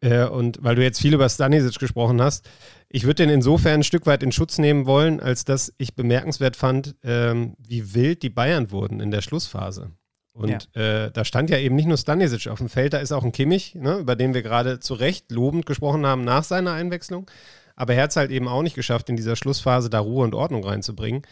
Äh, 0.00 0.26
und 0.26 0.58
weil 0.62 0.76
du 0.76 0.82
jetzt 0.82 1.00
viel 1.00 1.14
über 1.14 1.28
Stanisic 1.28 1.78
gesprochen 1.78 2.20
hast, 2.22 2.48
ich 2.88 3.04
würde 3.04 3.26
den 3.26 3.30
insofern 3.30 3.80
ein 3.80 3.84
Stück 3.84 4.06
weit 4.06 4.22
in 4.22 4.32
Schutz 4.32 4.58
nehmen 4.58 4.86
wollen, 4.86 5.20
als 5.20 5.44
dass 5.44 5.72
ich 5.78 5.94
bemerkenswert 5.94 6.56
fand, 6.56 6.94
ähm, 7.02 7.56
wie 7.58 7.94
wild 7.94 8.22
die 8.22 8.30
Bayern 8.30 8.70
wurden 8.70 9.00
in 9.00 9.10
der 9.10 9.22
Schlussphase. 9.22 9.90
Und 10.36 10.68
ja. 10.74 11.04
äh, 11.06 11.10
da 11.10 11.24
stand 11.24 11.48
ja 11.48 11.58
eben 11.58 11.74
nicht 11.74 11.86
nur 11.86 11.96
Stanisic 11.96 12.48
auf 12.48 12.58
dem 12.58 12.68
Feld, 12.68 12.92
da 12.92 12.98
ist 12.98 13.10
auch 13.10 13.24
ein 13.24 13.32
Kimmich, 13.32 13.74
ne, 13.74 13.96
über 13.96 14.16
den 14.16 14.34
wir 14.34 14.42
gerade 14.42 14.80
zu 14.80 14.92
Recht 14.94 15.32
lobend 15.32 15.64
gesprochen 15.64 16.04
haben 16.04 16.24
nach 16.24 16.44
seiner 16.44 16.72
Einwechslung. 16.72 17.30
Aber 17.74 17.94
er 17.94 18.04
hat 18.04 18.10
es 18.10 18.16
halt 18.16 18.30
eben 18.30 18.46
auch 18.46 18.62
nicht 18.62 18.76
geschafft, 18.76 19.08
in 19.08 19.16
dieser 19.16 19.36
Schlussphase 19.36 19.88
da 19.88 19.98
Ruhe 19.98 20.24
und 20.24 20.34
Ordnung 20.34 20.62
reinzubringen. 20.62 21.22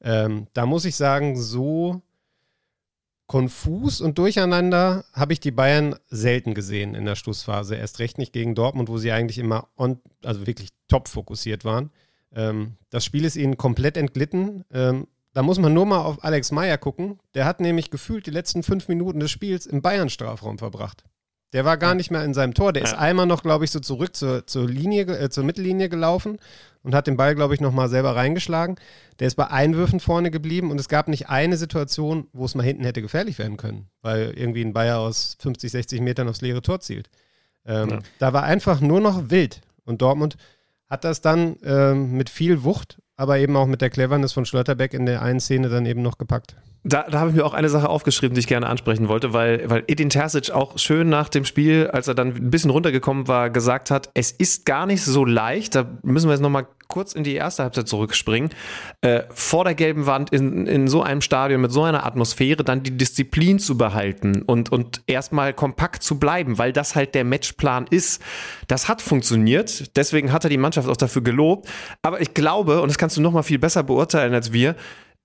Ähm, 0.00 0.46
da 0.52 0.64
muss 0.64 0.84
ich 0.84 0.94
sagen, 0.94 1.36
so 1.36 2.02
konfus 3.26 4.00
und 4.00 4.18
durcheinander 4.18 5.04
habe 5.12 5.32
ich 5.32 5.40
die 5.40 5.50
Bayern 5.50 5.96
selten 6.08 6.54
gesehen 6.54 6.94
in 6.94 7.04
der 7.04 7.16
Schlussphase. 7.16 7.74
Erst 7.74 7.98
recht 7.98 8.18
nicht 8.18 8.32
gegen 8.32 8.54
Dortmund, 8.54 8.88
wo 8.88 8.98
sie 8.98 9.10
eigentlich 9.10 9.38
immer 9.38 9.68
on, 9.76 9.98
also 10.24 10.46
wirklich 10.46 10.68
top 10.86 11.08
fokussiert 11.08 11.64
waren. 11.64 11.90
Ähm, 12.32 12.76
das 12.90 13.04
Spiel 13.04 13.24
ist 13.24 13.36
ihnen 13.36 13.56
komplett 13.56 13.96
entglitten. 13.96 14.64
Ähm, 14.72 15.06
da 15.34 15.42
muss 15.42 15.58
man 15.58 15.72
nur 15.72 15.86
mal 15.86 16.00
auf 16.00 16.22
Alex 16.24 16.52
Meyer 16.52 16.78
gucken. 16.78 17.18
Der 17.34 17.44
hat 17.44 17.60
nämlich 17.60 17.90
gefühlt 17.90 18.26
die 18.26 18.30
letzten 18.30 18.62
fünf 18.62 18.88
Minuten 18.88 19.20
des 19.20 19.30
Spiels 19.30 19.66
im 19.66 19.82
Bayern-Strafraum 19.82 20.58
verbracht. 20.58 21.04
Der 21.52 21.66
war 21.66 21.76
gar 21.76 21.94
nicht 21.94 22.10
mehr 22.10 22.24
in 22.24 22.32
seinem 22.32 22.54
Tor. 22.54 22.72
Der 22.72 22.82
ja. 22.82 22.88
ist 22.88 22.94
einmal 22.94 23.26
noch, 23.26 23.42
glaube 23.42 23.64
ich, 23.64 23.70
so 23.70 23.80
zurück 23.80 24.16
zur, 24.16 24.46
zur 24.46 24.68
Linie, 24.68 25.02
äh, 25.04 25.28
zur 25.28 25.44
Mittellinie 25.44 25.88
gelaufen 25.88 26.38
und 26.82 26.94
hat 26.94 27.06
den 27.06 27.16
Ball, 27.16 27.34
glaube 27.34 27.54
ich, 27.54 27.60
nochmal 27.60 27.88
selber 27.88 28.16
reingeschlagen. 28.16 28.76
Der 29.18 29.26
ist 29.26 29.34
bei 29.34 29.48
Einwürfen 29.48 30.00
vorne 30.00 30.30
geblieben 30.30 30.70
und 30.70 30.80
es 30.80 30.88
gab 30.88 31.08
nicht 31.08 31.28
eine 31.28 31.56
Situation, 31.56 32.28
wo 32.32 32.46
es 32.46 32.54
mal 32.54 32.62
hinten 32.62 32.84
hätte 32.84 33.02
gefährlich 33.02 33.38
werden 33.38 33.58
können, 33.58 33.88
weil 34.00 34.32
irgendwie 34.34 34.64
ein 34.64 34.72
Bayer 34.72 34.98
aus 34.98 35.36
50, 35.40 35.70
60 35.70 36.00
Metern 36.00 36.28
aufs 36.28 36.40
leere 36.40 36.62
Tor 36.62 36.80
zielt. 36.80 37.10
Ähm, 37.66 37.90
ja. 37.90 37.98
Da 38.18 38.32
war 38.32 38.44
einfach 38.44 38.80
nur 38.80 39.00
noch 39.00 39.30
wild. 39.30 39.60
Und 39.84 40.00
Dortmund 40.00 40.36
hat 40.88 41.04
das 41.04 41.20
dann 41.20 41.56
ähm, 41.64 42.12
mit 42.12 42.30
viel 42.30 42.64
Wucht, 42.64 43.01
aber 43.16 43.38
eben 43.38 43.56
auch 43.56 43.66
mit 43.66 43.80
der 43.80 43.90
Cleverness 43.90 44.32
von 44.32 44.44
Schlotterbeck 44.44 44.94
in 44.94 45.06
der 45.06 45.22
einen 45.22 45.40
Szene 45.40 45.68
dann 45.68 45.86
eben 45.86 46.02
noch 46.02 46.18
gepackt. 46.18 46.56
Da, 46.84 47.04
da 47.08 47.20
habe 47.20 47.30
ich 47.30 47.36
mir 47.36 47.44
auch 47.44 47.54
eine 47.54 47.68
Sache 47.68 47.88
aufgeschrieben, 47.88 48.34
die 48.34 48.40
ich 48.40 48.48
gerne 48.48 48.66
ansprechen 48.66 49.06
wollte, 49.06 49.32
weil, 49.32 49.70
weil 49.70 49.84
Edin 49.86 50.10
Terzic 50.10 50.50
auch 50.50 50.78
schön 50.78 51.08
nach 51.08 51.28
dem 51.28 51.44
Spiel, 51.44 51.88
als 51.92 52.08
er 52.08 52.14
dann 52.14 52.34
ein 52.34 52.50
bisschen 52.50 52.70
runtergekommen 52.70 53.28
war, 53.28 53.50
gesagt 53.50 53.92
hat, 53.92 54.10
es 54.14 54.32
ist 54.32 54.66
gar 54.66 54.86
nicht 54.86 55.04
so 55.04 55.24
leicht, 55.24 55.76
da 55.76 55.86
müssen 56.02 56.26
wir 56.26 56.32
jetzt 56.32 56.40
nochmal 56.40 56.66
kurz 56.88 57.12
in 57.12 57.22
die 57.22 57.34
erste 57.34 57.62
Halbzeit 57.62 57.86
zurückspringen, 57.86 58.50
äh, 59.00 59.22
vor 59.30 59.62
der 59.64 59.74
gelben 59.74 60.06
Wand 60.06 60.30
in, 60.30 60.66
in 60.66 60.88
so 60.88 61.02
einem 61.02 61.20
Stadion 61.20 61.60
mit 61.60 61.70
so 61.70 61.84
einer 61.84 62.04
Atmosphäre 62.04 62.64
dann 62.64 62.82
die 62.82 62.96
Disziplin 62.96 63.60
zu 63.60 63.78
behalten 63.78 64.42
und, 64.42 64.72
und 64.72 65.02
erstmal 65.06 65.54
kompakt 65.54 66.02
zu 66.02 66.18
bleiben, 66.18 66.58
weil 66.58 66.72
das 66.72 66.96
halt 66.96 67.14
der 67.14 67.24
Matchplan 67.24 67.86
ist. 67.88 68.20
Das 68.66 68.88
hat 68.88 69.00
funktioniert, 69.02 69.96
deswegen 69.96 70.32
hat 70.32 70.42
er 70.42 70.50
die 70.50 70.58
Mannschaft 70.58 70.88
auch 70.88 70.96
dafür 70.96 71.22
gelobt, 71.22 71.68
aber 72.02 72.20
ich 72.20 72.34
glaube, 72.34 72.82
und 72.82 72.88
das 72.88 72.98
kannst 72.98 73.16
du 73.16 73.20
nochmal 73.20 73.44
viel 73.44 73.60
besser 73.60 73.84
beurteilen 73.84 74.34
als 74.34 74.52
wir, 74.52 74.74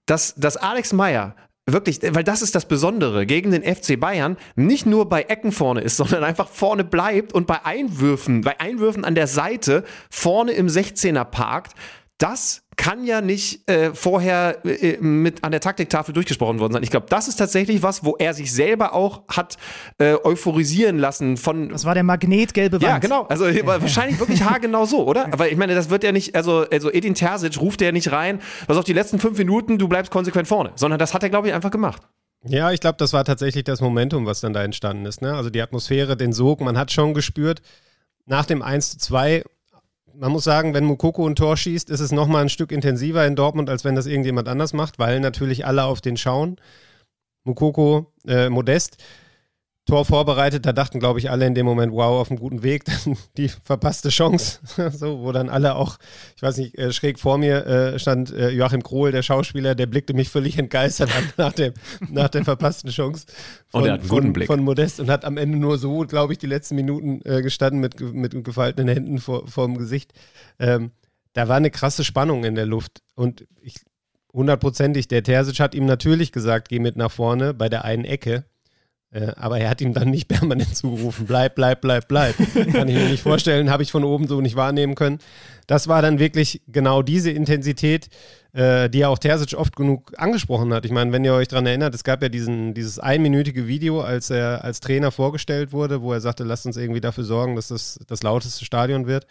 dass, 0.05 0.35
dass 0.35 0.55
Alex 0.55 0.93
Meyer 0.93 1.35
wirklich, 1.67 1.99
weil 2.01 2.23
das 2.23 2.41
ist 2.41 2.55
das 2.55 2.67
Besondere, 2.67 3.25
gegen 3.25 3.51
den 3.51 3.63
FC 3.63 3.99
Bayern 3.99 4.37
nicht 4.55 4.85
nur 4.85 5.07
bei 5.09 5.23
Ecken 5.23 5.51
vorne 5.51 5.81
ist, 5.81 5.97
sondern 5.97 6.23
einfach 6.23 6.47
vorne 6.49 6.83
bleibt 6.83 7.33
und 7.33 7.47
bei 7.47 7.65
Einwürfen, 7.65 8.41
bei 8.41 8.59
Einwürfen 8.59 9.05
an 9.05 9.15
der 9.15 9.27
Seite 9.27 9.83
vorne 10.09 10.53
im 10.53 10.67
16er 10.67 11.25
parkt. 11.25 11.73
Das 12.17 12.63
kann 12.77 13.05
ja 13.05 13.21
nicht 13.21 13.69
äh, 13.69 13.93
vorher 13.93 14.63
äh, 14.65 14.97
mit 14.97 15.43
an 15.43 15.51
der 15.51 15.61
Taktiktafel 15.61 16.13
durchgesprochen 16.13 16.59
worden 16.59 16.73
sein. 16.73 16.83
Ich 16.83 16.91
glaube, 16.91 17.07
das 17.09 17.27
ist 17.27 17.35
tatsächlich 17.35 17.83
was, 17.83 18.03
wo 18.03 18.15
er 18.17 18.33
sich 18.33 18.51
selber 18.53 18.93
auch 18.93 19.23
hat 19.27 19.57
äh, 19.97 20.15
euphorisieren 20.23 20.97
lassen 20.97 21.37
von. 21.37 21.69
Das 21.69 21.85
war 21.85 21.95
der 21.95 22.03
magnetgelbe 22.03 22.77
Wand. 22.77 22.83
Ja, 22.83 22.97
genau. 22.99 23.23
Also 23.23 23.45
wahrscheinlich 23.65 24.19
wirklich 24.19 24.43
haargenau 24.43 24.85
so, 24.85 25.05
oder? 25.05 25.25
Aber 25.33 25.49
ich 25.49 25.57
meine, 25.57 25.75
das 25.75 25.89
wird 25.89 26.03
ja 26.03 26.11
nicht, 26.11 26.35
also, 26.35 26.65
also 26.71 26.91
Edin 26.91 27.15
Terzic 27.15 27.59
ruft 27.59 27.81
ja 27.81 27.91
nicht 27.91 28.11
rein, 28.11 28.41
was 28.67 28.77
auf 28.77 28.85
die 28.85 28.93
letzten 28.93 29.19
fünf 29.19 29.37
Minuten, 29.37 29.77
du 29.77 29.87
bleibst 29.87 30.11
konsequent 30.11 30.47
vorne, 30.47 30.71
sondern 30.75 30.99
das 30.99 31.13
hat 31.13 31.23
er, 31.23 31.29
glaube 31.29 31.47
ich, 31.47 31.53
einfach 31.53 31.71
gemacht. 31.71 32.01
Ja, 32.43 32.71
ich 32.71 32.79
glaube, 32.79 32.97
das 32.97 33.13
war 33.13 33.25
tatsächlich 33.25 33.63
das 33.63 33.81
Momentum, 33.81 34.25
was 34.25 34.39
dann 34.41 34.53
da 34.53 34.63
entstanden 34.63 35.05
ist. 35.05 35.21
Ne? 35.21 35.33
Also 35.33 35.49
die 35.49 35.61
Atmosphäre, 35.61 36.15
den 36.15 36.31
Sog, 36.31 36.61
man 36.61 36.77
hat 36.77 36.91
schon 36.91 37.13
gespürt, 37.13 37.61
nach 38.25 38.45
dem 38.45 38.61
1 38.61 38.91
zu 38.91 38.97
2 38.99 39.43
man 40.19 40.31
muss 40.31 40.43
sagen, 40.43 40.73
wenn 40.73 40.85
Mukoko 40.85 41.27
ein 41.27 41.35
Tor 41.35 41.57
schießt, 41.57 41.89
ist 41.89 41.99
es 41.99 42.11
nochmal 42.11 42.41
ein 42.41 42.49
Stück 42.49 42.71
intensiver 42.71 43.25
in 43.25 43.35
Dortmund, 43.35 43.69
als 43.69 43.83
wenn 43.83 43.95
das 43.95 44.07
irgendjemand 44.07 44.47
anders 44.47 44.73
macht, 44.73 44.99
weil 44.99 45.19
natürlich 45.19 45.65
alle 45.65 45.83
auf 45.83 46.01
den 46.01 46.17
schauen. 46.17 46.57
Mukoko, 47.43 48.11
äh, 48.27 48.49
Modest, 48.49 48.97
Tor 49.87 50.05
vorbereitet, 50.05 50.65
da 50.65 50.73
dachten, 50.73 50.99
glaube 50.99 51.19
ich, 51.19 51.31
alle 51.31 51.47
in 51.47 51.55
dem 51.55 51.65
Moment, 51.65 51.93
wow, 51.93 52.19
auf 52.21 52.29
einem 52.29 52.39
guten 52.39 52.61
Weg, 52.61 52.83
die 53.37 53.47
verpasste 53.47 54.09
Chance, 54.09 54.59
so, 54.91 55.21
wo 55.21 55.31
dann 55.31 55.49
alle 55.49 55.75
auch, 55.75 55.97
ich 56.35 56.43
weiß 56.43 56.57
nicht, 56.57 56.77
äh, 56.77 56.91
schräg 56.91 57.17
vor 57.17 57.37
mir 57.37 57.65
äh, 57.65 57.99
stand 57.99 58.31
äh, 58.31 58.49
Joachim 58.49 58.83
Krohl, 58.83 59.11
der 59.11 59.23
Schauspieler, 59.23 59.75
der 59.75 59.87
blickte 59.87 60.13
mich 60.13 60.29
völlig 60.29 60.57
entgeistert 60.57 61.09
an 61.15 61.23
nach, 61.37 61.53
dem, 61.53 61.73
nach 62.09 62.29
der 62.29 62.43
verpassten 62.43 62.91
Chance 62.91 63.25
von, 63.67 63.81
und 63.81 63.87
er 63.87 63.93
hat 63.93 64.01
einen 64.01 64.09
guten 64.09 64.23
von, 64.23 64.33
Blick. 64.33 64.47
von 64.47 64.63
Modest 64.63 64.99
und 64.99 65.09
hat 65.09 65.25
am 65.25 65.37
Ende 65.37 65.57
nur 65.57 65.77
so, 65.77 65.99
glaube 66.01 66.33
ich, 66.33 66.39
die 66.39 66.47
letzten 66.47 66.75
Minuten 66.75 67.21
äh, 67.23 67.41
gestanden 67.41 67.79
mit, 67.79 67.99
mit 68.01 68.43
gefalteten 68.43 68.89
Händen 68.89 69.19
vor, 69.19 69.47
vor 69.47 69.65
dem 69.65 69.77
Gesicht. 69.77 70.11
Ähm, 70.59 70.91
da 71.33 71.47
war 71.47 71.55
eine 71.55 71.71
krasse 71.71 72.03
Spannung 72.03 72.43
in 72.43 72.55
der 72.55 72.65
Luft 72.65 73.01
und 73.15 73.47
ich 73.61 73.75
hundertprozentig, 74.33 75.07
der 75.07 75.23
Terzic 75.23 75.59
hat 75.59 75.73
ihm 75.73 75.85
natürlich 75.85 76.31
gesagt, 76.31 76.69
geh 76.69 76.79
mit 76.79 76.97
nach 76.97 77.11
vorne 77.11 77.53
bei 77.53 77.69
der 77.69 77.85
einen 77.85 78.05
Ecke 78.05 78.45
äh, 79.11 79.31
aber 79.35 79.59
er 79.59 79.69
hat 79.69 79.81
ihm 79.81 79.93
dann 79.93 80.09
nicht 80.09 80.27
permanent 80.27 80.75
zugerufen, 80.75 81.25
bleib, 81.25 81.55
bleib, 81.55 81.81
bleib, 81.81 82.07
bleib. 82.07 82.35
Kann 82.37 82.87
ich 82.87 82.95
mir 82.95 83.09
nicht 83.09 83.23
vorstellen, 83.23 83.69
habe 83.69 83.83
ich 83.83 83.91
von 83.91 84.03
oben 84.03 84.27
so 84.27 84.41
nicht 84.41 84.55
wahrnehmen 84.55 84.95
können. 84.95 85.19
Das 85.65 85.87
war 85.87 86.01
dann 86.01 86.19
wirklich 86.19 86.61
genau 86.67 87.01
diese 87.01 87.31
Intensität, 87.31 88.09
äh, 88.53 88.89
die 88.89 88.99
ja 88.99 89.09
auch 89.09 89.17
Terzic 89.17 89.57
oft 89.57 89.75
genug 89.75 90.13
angesprochen 90.17 90.73
hat. 90.73 90.85
Ich 90.85 90.91
meine, 90.91 91.11
wenn 91.11 91.23
ihr 91.23 91.33
euch 91.33 91.47
daran 91.47 91.65
erinnert, 91.65 91.95
es 91.95 92.03
gab 92.03 92.21
ja 92.21 92.29
diesen, 92.29 92.73
dieses 92.73 92.99
einminütige 92.99 93.67
Video, 93.67 94.01
als 94.01 94.29
er 94.29 94.63
als 94.63 94.79
Trainer 94.79 95.11
vorgestellt 95.11 95.71
wurde, 95.71 96.01
wo 96.01 96.13
er 96.13 96.21
sagte, 96.21 96.43
lasst 96.43 96.65
uns 96.65 96.77
irgendwie 96.77 97.01
dafür 97.01 97.23
sorgen, 97.23 97.55
dass 97.55 97.69
das 97.69 97.99
das 98.07 98.23
lauteste 98.23 98.65
Stadion 98.65 99.07
wird. 99.07 99.27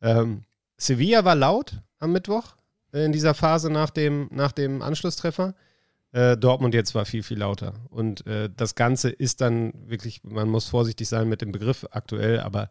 Ähm, 0.00 0.42
Sevilla 0.76 1.24
war 1.24 1.34
laut 1.34 1.80
am 1.98 2.12
Mittwoch 2.12 2.56
äh, 2.92 3.04
in 3.04 3.12
dieser 3.12 3.34
Phase 3.34 3.70
nach 3.70 3.90
dem, 3.90 4.28
nach 4.30 4.52
dem 4.52 4.80
Anschlusstreffer. 4.82 5.54
Äh, 6.12 6.36
Dortmund 6.36 6.74
jetzt 6.74 6.94
war 6.94 7.04
viel, 7.04 7.22
viel 7.22 7.38
lauter. 7.38 7.74
Und 7.90 8.26
äh, 8.26 8.48
das 8.54 8.74
Ganze 8.74 9.10
ist 9.10 9.40
dann 9.40 9.72
wirklich, 9.88 10.22
man 10.24 10.48
muss 10.48 10.66
vorsichtig 10.66 11.08
sein 11.08 11.28
mit 11.28 11.42
dem 11.42 11.52
Begriff 11.52 11.86
aktuell, 11.90 12.40
aber 12.40 12.70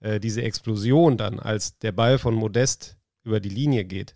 äh, 0.00 0.20
diese 0.20 0.42
Explosion 0.42 1.16
dann, 1.16 1.40
als 1.40 1.78
der 1.78 1.92
Ball 1.92 2.18
von 2.18 2.34
Modest 2.34 2.96
über 3.24 3.40
die 3.40 3.48
Linie 3.48 3.84
geht, 3.84 4.14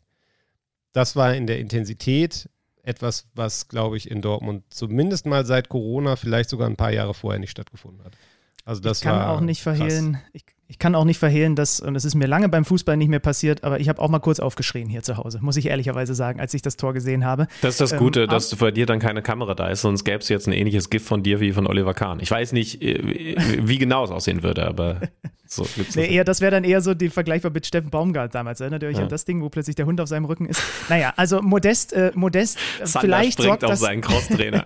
das 0.93 1.17
war 1.17 1.35
in 1.35 1.47
der 1.47 1.59
Intensität 1.59 2.49
etwas, 2.83 3.29
was, 3.35 3.69
glaube 3.69 3.97
ich, 3.97 4.11
in 4.11 4.23
Dortmund 4.23 4.65
zumindest 4.71 5.27
mal 5.27 5.45
seit 5.45 5.69
Corona, 5.69 6.17
vielleicht 6.17 6.51
sogar 6.51 6.69
ein 6.69 6.77
paar 6.77 6.93
Jahre 6.93 7.15
vorher 7.15 7.39
nicht 7.39 7.51
stattgefunden 7.51 8.05
hat. 8.05 8.17
Also 8.65 8.81
das 8.81 8.99
ich 8.99 9.05
kann 9.05 9.17
war 9.17 9.31
auch 9.31 9.41
nicht 9.41 9.63
verhehlen, 9.63 10.19
ich, 10.33 10.45
ich, 10.71 10.79
kann 10.79 10.95
auch 10.95 11.05
nicht 11.05 11.19
verhehlen, 11.19 11.57
dass, 11.57 11.81
und 11.81 11.97
es 11.97 12.05
ist 12.05 12.15
mir 12.15 12.27
lange 12.27 12.49
beim 12.49 12.65
Fußball 12.65 12.97
nicht 12.97 13.09
mehr 13.09 13.19
passiert, 13.19 13.65
aber 13.65 13.81
ich 13.81 13.89
habe 13.89 14.01
auch 14.01 14.09
mal 14.09 14.21
kurz 14.21 14.41
aufgeschrien 14.41 14.89
hier 14.89 15.03
zu 15.03 15.17
Hause, 15.17 15.39
muss 15.43 15.57
ich 15.57 15.67
ehrlicherweise 15.67 16.15
sagen, 16.15 16.41
als 16.41 16.55
ich 16.55 16.63
das 16.63 16.77
Tor 16.77 16.95
gesehen 16.95 17.25
habe. 17.25 17.47
Das 17.63 17.75
ist 17.75 17.81
das 17.81 17.97
Gute, 17.97 18.23
ähm, 18.23 18.29
dass 18.29 18.55
bei 18.57 18.71
dir 18.71 18.87
dann 18.87 18.99
keine 18.99 19.23
Kamera 19.23 19.55
da 19.55 19.69
ist, 19.69 19.83
sonst 19.83 20.05
gäbe 20.05 20.19
es 20.19 20.29
jetzt 20.29 20.47
ein 20.47 20.53
ähnliches 20.53 20.91
Gift 20.91 21.07
von 21.07 21.23
dir 21.23 21.41
wie 21.41 21.53
von 21.53 21.67
Oliver 21.67 21.95
Kahn. 21.95 22.21
Ich 22.21 22.31
weiß 22.31 22.53
nicht, 22.53 22.83
äh, 22.83 23.37
wie 23.59 23.79
genau 23.79 24.05
es 24.05 24.11
aussehen 24.11 24.43
würde, 24.43 24.67
aber 24.67 25.01
so 25.53 25.67
gibt's 25.75 25.97
nee, 25.97 26.07
eher, 26.07 26.23
das 26.23 26.41
wäre 26.41 26.53
dann 26.53 26.63
eher 26.63 26.81
so 26.81 26.95
die 26.95 27.11
vergleichbar 27.11 27.51
mit 27.51 27.67
Steffen 27.67 27.91
Baumgart 27.91 28.33
damals. 28.37 28.61
Erinnert 28.61 28.85
ihr 28.85 28.89
euch 28.89 28.99
ja. 28.99 29.03
an 29.03 29.09
das 29.09 29.25
Ding, 29.25 29.43
wo 29.43 29.49
plötzlich 29.49 29.75
der 29.75 29.85
Hund 29.85 30.01
auf 30.01 30.09
seinem 30.09 30.25
Rücken 30.27 30.47
ist? 30.47 30.63
Naja, 30.89 31.13
also 31.17 31.43
Modest, 31.43 31.93
äh, 31.93 32.13
Modest, 32.15 32.57
äh, 32.81 32.85
Zander 32.85 33.01
vielleicht 33.01 33.43
sorgt 33.43 33.65
auf 33.65 33.71
das. 33.71 33.81
seinen 33.81 34.01
Crosstrainer. 34.01 34.65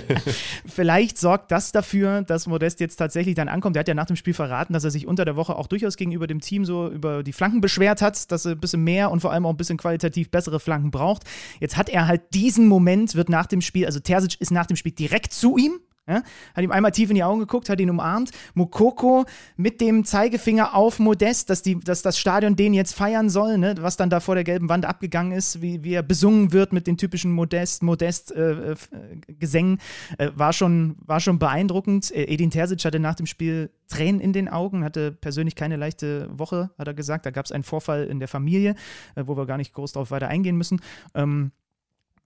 vielleicht 0.66 1.16
sorgt 1.16 1.50
das 1.50 1.72
dafür, 1.72 2.20
dass 2.20 2.46
Modest 2.46 2.80
jetzt 2.80 2.96
tatsächlich 2.96 3.34
dann 3.34 3.48
ankommt. 3.48 3.76
Der 3.76 3.80
hat 3.80 3.88
ja 3.88 3.94
nach 3.94 4.04
dem 4.04 4.16
Spiel 4.16 4.34
verraten, 4.34 4.74
dass 4.74 4.84
er 4.84 4.90
sich 4.90 5.06
unter 5.06 5.24
der 5.24 5.29
Woche 5.36 5.56
auch 5.56 5.66
durchaus 5.66 5.96
gegenüber 5.96 6.26
dem 6.26 6.40
Team 6.40 6.64
so 6.64 6.88
über 6.88 7.22
die 7.22 7.32
Flanken 7.32 7.60
beschwert 7.60 8.02
hat, 8.02 8.30
dass 8.30 8.44
er 8.44 8.52
ein 8.52 8.60
bisschen 8.60 8.84
mehr 8.84 9.10
und 9.10 9.20
vor 9.20 9.32
allem 9.32 9.46
auch 9.46 9.50
ein 9.50 9.56
bisschen 9.56 9.78
qualitativ 9.78 10.30
bessere 10.30 10.60
Flanken 10.60 10.90
braucht. 10.90 11.24
Jetzt 11.60 11.76
hat 11.76 11.88
er 11.88 12.06
halt 12.06 12.22
diesen 12.34 12.68
Moment, 12.68 13.14
wird 13.14 13.28
nach 13.28 13.46
dem 13.46 13.60
Spiel, 13.60 13.86
also 13.86 14.00
Terzic 14.00 14.40
ist 14.40 14.50
nach 14.50 14.66
dem 14.66 14.76
Spiel 14.76 14.92
direkt 14.92 15.32
zu 15.32 15.56
ihm, 15.56 15.80
ja? 16.08 16.22
Hat 16.54 16.64
ihm 16.64 16.72
einmal 16.72 16.92
tief 16.92 17.10
in 17.10 17.14
die 17.14 17.22
Augen 17.22 17.40
geguckt, 17.40 17.68
hat 17.68 17.80
ihn 17.80 17.90
umarmt. 17.90 18.30
Mokoko 18.54 19.24
mit 19.56 19.80
dem 19.80 20.04
Zeigefinger 20.04 20.74
auf 20.74 20.98
Modest, 20.98 21.50
dass, 21.50 21.62
die, 21.62 21.78
dass 21.78 22.02
das 22.02 22.18
Stadion 22.18 22.56
den 22.56 22.74
jetzt 22.74 22.94
feiern 22.94 23.30
soll, 23.30 23.58
ne? 23.58 23.74
was 23.80 23.96
dann 23.96 24.10
da 24.10 24.20
vor 24.20 24.34
der 24.34 24.44
gelben 24.44 24.68
Wand 24.68 24.84
abgegangen 24.84 25.32
ist, 25.32 25.62
wie, 25.62 25.84
wie 25.84 25.94
er 25.94 26.02
besungen 26.02 26.52
wird 26.52 26.72
mit 26.72 26.86
den 26.86 26.96
typischen 26.96 27.32
Modest, 27.32 27.82
Modest-Gesängen, 27.82 29.78
äh, 30.18 30.24
äh, 30.24 30.28
äh, 30.28 30.32
war, 30.34 30.52
schon, 30.52 30.96
war 31.06 31.20
schon 31.20 31.38
beeindruckend. 31.38 32.10
Äh, 32.10 32.24
Edin 32.24 32.50
Terzic 32.50 32.84
hatte 32.84 32.98
nach 32.98 33.14
dem 33.14 33.26
Spiel 33.26 33.70
Tränen 33.88 34.20
in 34.20 34.32
den 34.32 34.48
Augen, 34.48 34.84
hatte 34.84 35.12
persönlich 35.12 35.54
keine 35.54 35.76
leichte 35.76 36.28
Woche, 36.32 36.70
hat 36.78 36.88
er 36.88 36.94
gesagt. 36.94 37.26
Da 37.26 37.30
gab 37.30 37.44
es 37.44 37.52
einen 37.52 37.64
Vorfall 37.64 38.06
in 38.06 38.18
der 38.18 38.28
Familie, 38.28 38.74
äh, 39.14 39.24
wo 39.26 39.36
wir 39.36 39.46
gar 39.46 39.58
nicht 39.58 39.74
groß 39.74 39.92
darauf 39.92 40.10
weiter 40.10 40.28
eingehen 40.28 40.56
müssen. 40.56 40.80
Ähm, 41.14 41.52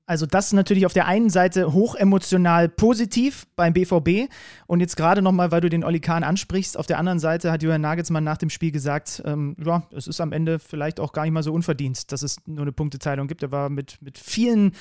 also 0.06 0.26
das 0.26 0.52
natürlich 0.52 0.84
auf 0.84 0.92
der 0.92 1.06
einen 1.06 1.30
Seite 1.30 1.72
hochemotional 1.72 2.68
positiv 2.68 3.46
beim 3.56 3.72
BVB 3.72 4.30
und 4.66 4.80
jetzt 4.80 4.96
gerade 4.96 5.22
nochmal, 5.22 5.50
weil 5.50 5.62
du 5.62 5.70
den 5.70 5.82
Oli 5.82 6.00
Kahn 6.00 6.24
ansprichst, 6.24 6.76
auf 6.76 6.86
der 6.86 6.98
anderen 6.98 7.18
Seite 7.18 7.50
hat 7.50 7.62
Johann 7.62 7.80
Nagelsmann 7.80 8.22
nach 8.22 8.36
dem 8.36 8.50
Spiel 8.50 8.70
gesagt, 8.70 9.22
ähm, 9.24 9.56
ja, 9.64 9.86
es 9.96 10.06
ist 10.06 10.20
am 10.20 10.32
Ende 10.32 10.58
vielleicht 10.58 11.00
auch 11.00 11.12
gar 11.12 11.22
nicht 11.22 11.32
mal 11.32 11.42
so 11.42 11.52
unverdient, 11.54 12.12
dass 12.12 12.22
es 12.22 12.36
nur 12.46 12.62
eine 12.62 12.72
Punkteteilung 12.72 13.28
gibt. 13.28 13.42
Er 13.42 13.50
war 13.50 13.70
mit, 13.70 13.96
mit 14.02 14.18
vielen 14.18 14.72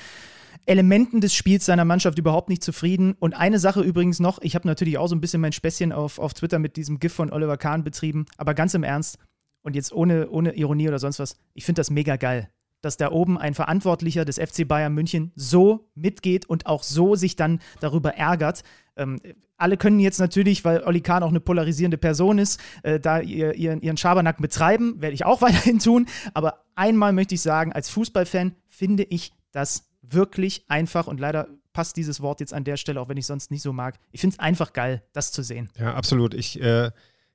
Elementen 0.66 1.22
des 1.22 1.34
Spiels 1.34 1.64
seiner 1.64 1.84
Mannschaft 1.86 2.18
überhaupt 2.18 2.50
nicht 2.50 2.62
zufrieden. 2.62 3.14
Und 3.18 3.34
eine 3.34 3.58
Sache 3.58 3.80
übrigens 3.80 4.20
noch, 4.20 4.40
ich 4.42 4.54
habe 4.54 4.68
natürlich 4.68 4.98
auch 4.98 5.08
so 5.08 5.16
ein 5.16 5.20
bisschen 5.20 5.40
mein 5.40 5.52
Späßchen 5.52 5.92
auf, 5.92 6.18
auf 6.18 6.34
Twitter 6.34 6.58
mit 6.58 6.76
diesem 6.76 7.00
GIF 7.00 7.14
von 7.14 7.32
Oliver 7.32 7.56
Kahn 7.56 7.82
betrieben, 7.82 8.26
aber 8.36 8.54
ganz 8.54 8.74
im 8.74 8.82
Ernst 8.82 9.18
und 9.62 9.74
jetzt 9.74 9.92
ohne, 9.92 10.28
ohne 10.28 10.54
Ironie 10.54 10.88
oder 10.88 10.98
sonst 10.98 11.18
was, 11.18 11.36
ich 11.54 11.64
finde 11.64 11.80
das 11.80 11.90
mega 11.90 12.16
geil 12.16 12.50
dass 12.84 12.96
da 12.96 13.10
oben 13.10 13.38
ein 13.38 13.54
Verantwortlicher 13.54 14.24
des 14.24 14.38
FC 14.38 14.66
Bayern 14.66 14.92
München 14.92 15.32
so 15.36 15.88
mitgeht 15.94 16.46
und 16.46 16.66
auch 16.66 16.82
so 16.82 17.14
sich 17.14 17.36
dann 17.36 17.60
darüber 17.80 18.14
ärgert. 18.14 18.62
Ähm, 18.96 19.20
alle 19.56 19.76
können 19.76 20.00
jetzt 20.00 20.18
natürlich, 20.18 20.64
weil 20.64 20.82
Oli 20.84 21.00
Kahn 21.00 21.22
auch 21.22 21.28
eine 21.28 21.40
polarisierende 21.40 21.96
Person 21.96 22.38
ist, 22.38 22.60
äh, 22.82 23.00
da 23.00 23.20
ihr, 23.20 23.54
ihren, 23.54 23.80
ihren 23.80 23.96
Schabernack 23.96 24.38
betreiben, 24.38 25.00
werde 25.00 25.14
ich 25.14 25.24
auch 25.24 25.40
weiterhin 25.42 25.78
tun. 25.78 26.06
Aber 26.34 26.64
einmal 26.74 27.12
möchte 27.12 27.34
ich 27.34 27.42
sagen, 27.42 27.72
als 27.72 27.88
Fußballfan 27.90 28.54
finde 28.68 29.04
ich 29.04 29.32
das 29.52 29.88
wirklich 30.02 30.64
einfach 30.68 31.06
und 31.06 31.20
leider 31.20 31.48
passt 31.72 31.96
dieses 31.96 32.20
Wort 32.20 32.40
jetzt 32.40 32.54
an 32.54 32.64
der 32.64 32.76
Stelle, 32.76 33.00
auch 33.00 33.08
wenn 33.08 33.16
ich 33.16 33.26
sonst 33.26 33.50
nicht 33.50 33.62
so 33.62 33.72
mag. 33.72 33.98
Ich 34.12 34.20
finde 34.20 34.34
es 34.34 34.40
einfach 34.40 34.72
geil, 34.72 35.02
das 35.12 35.32
zu 35.32 35.42
sehen. 35.42 35.70
Ja, 35.78 35.94
absolut. 35.94 36.34
Ich 36.34 36.60
äh, 36.60 36.90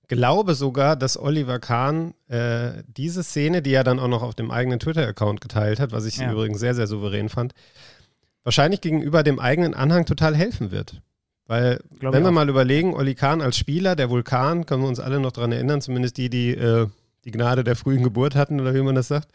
glaube 0.09 0.55
sogar, 0.55 0.97
dass 0.97 1.17
Oliver 1.17 1.59
Kahn 1.59 2.13
äh, 2.27 2.83
diese 2.87 3.23
Szene, 3.23 3.61
die 3.61 3.73
er 3.73 3.85
dann 3.85 3.99
auch 3.99 4.09
noch 4.09 4.21
auf 4.21 4.35
dem 4.35 4.51
eigenen 4.51 4.79
Twitter-Account 4.79 5.39
geteilt 5.39 5.79
hat, 5.79 5.93
was 5.93 6.05
ich 6.05 6.17
ja. 6.17 6.29
übrigens 6.29 6.59
sehr, 6.59 6.75
sehr 6.75 6.87
souverän 6.87 7.29
fand, 7.29 7.53
wahrscheinlich 8.43 8.81
gegenüber 8.81 9.23
dem 9.23 9.39
eigenen 9.39 9.73
Anhang 9.73 10.05
total 10.05 10.35
helfen 10.35 10.71
wird. 10.71 11.01
Weil, 11.47 11.79
Glaube 11.99 12.17
wenn 12.17 12.23
wir 12.23 12.31
mal 12.31 12.49
überlegen, 12.49 12.93
Oli 12.93 13.15
Kahn 13.15 13.41
als 13.41 13.57
Spieler, 13.57 13.95
der 13.95 14.09
Vulkan, 14.09 14.65
können 14.65 14.83
wir 14.83 14.89
uns 14.89 14.99
alle 14.99 15.19
noch 15.19 15.31
daran 15.31 15.51
erinnern, 15.51 15.81
zumindest 15.81 16.17
die, 16.17 16.29
die 16.29 16.51
äh, 16.51 16.87
die 17.25 17.31
Gnade 17.31 17.63
der 17.63 17.75
frühen 17.75 18.03
Geburt 18.03 18.35
hatten, 18.35 18.59
oder 18.59 18.73
wie 18.73 18.81
man 18.81 18.95
das 18.95 19.07
sagt, 19.07 19.29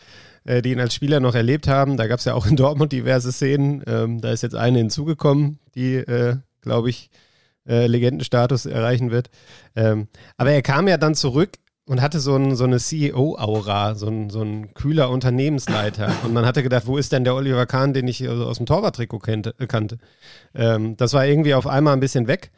äh, 0.44 0.62
die 0.62 0.72
ihn 0.72 0.80
als 0.80 0.94
Spieler 0.94 1.20
noch 1.20 1.34
erlebt 1.34 1.68
haben. 1.68 1.96
Da 1.96 2.06
gab 2.06 2.18
es 2.18 2.24
ja 2.24 2.34
auch 2.34 2.46
in 2.46 2.56
Dortmund 2.56 2.92
diverse 2.92 3.32
Szenen. 3.32 3.82
Ähm, 3.86 4.20
da 4.20 4.32
ist 4.32 4.42
jetzt 4.42 4.54
eine 4.54 4.78
hinzugekommen, 4.78 5.58
die, 5.74 5.96
äh, 5.96 6.36
glaube 6.60 6.90
ich, 6.90 7.10
äh, 7.66 7.86
Legendenstatus 7.86 8.66
erreichen 8.66 9.10
wird. 9.10 9.30
Ähm, 9.76 10.08
aber 10.36 10.52
er 10.52 10.62
kam 10.62 10.88
ja 10.88 10.96
dann 10.96 11.14
zurück 11.14 11.58
und 11.86 12.00
hatte 12.00 12.18
so, 12.18 12.34
ein, 12.36 12.56
so 12.56 12.64
eine 12.64 12.78
CEO-Aura, 12.78 13.94
so 13.94 14.08
ein, 14.08 14.30
so 14.30 14.42
ein 14.42 14.72
kühler 14.74 15.10
Unternehmensleiter. 15.10 16.12
Und 16.24 16.32
man 16.32 16.46
hatte 16.46 16.62
gedacht, 16.62 16.86
wo 16.86 16.96
ist 16.96 17.12
denn 17.12 17.24
der 17.24 17.34
Oliver 17.34 17.66
Kahn, 17.66 17.92
den 17.92 18.08
ich 18.08 18.26
also 18.28 18.46
aus 18.46 18.56
dem 18.56 18.66
Torwarttrikot 18.66 19.18
kannte? 19.18 19.98
Ähm, 20.54 20.96
das 20.96 21.12
war 21.12 21.26
irgendwie 21.26 21.54
auf 21.54 21.66
einmal 21.66 21.92
ein 21.92 22.00
bisschen 22.00 22.26
weg. 22.26 22.50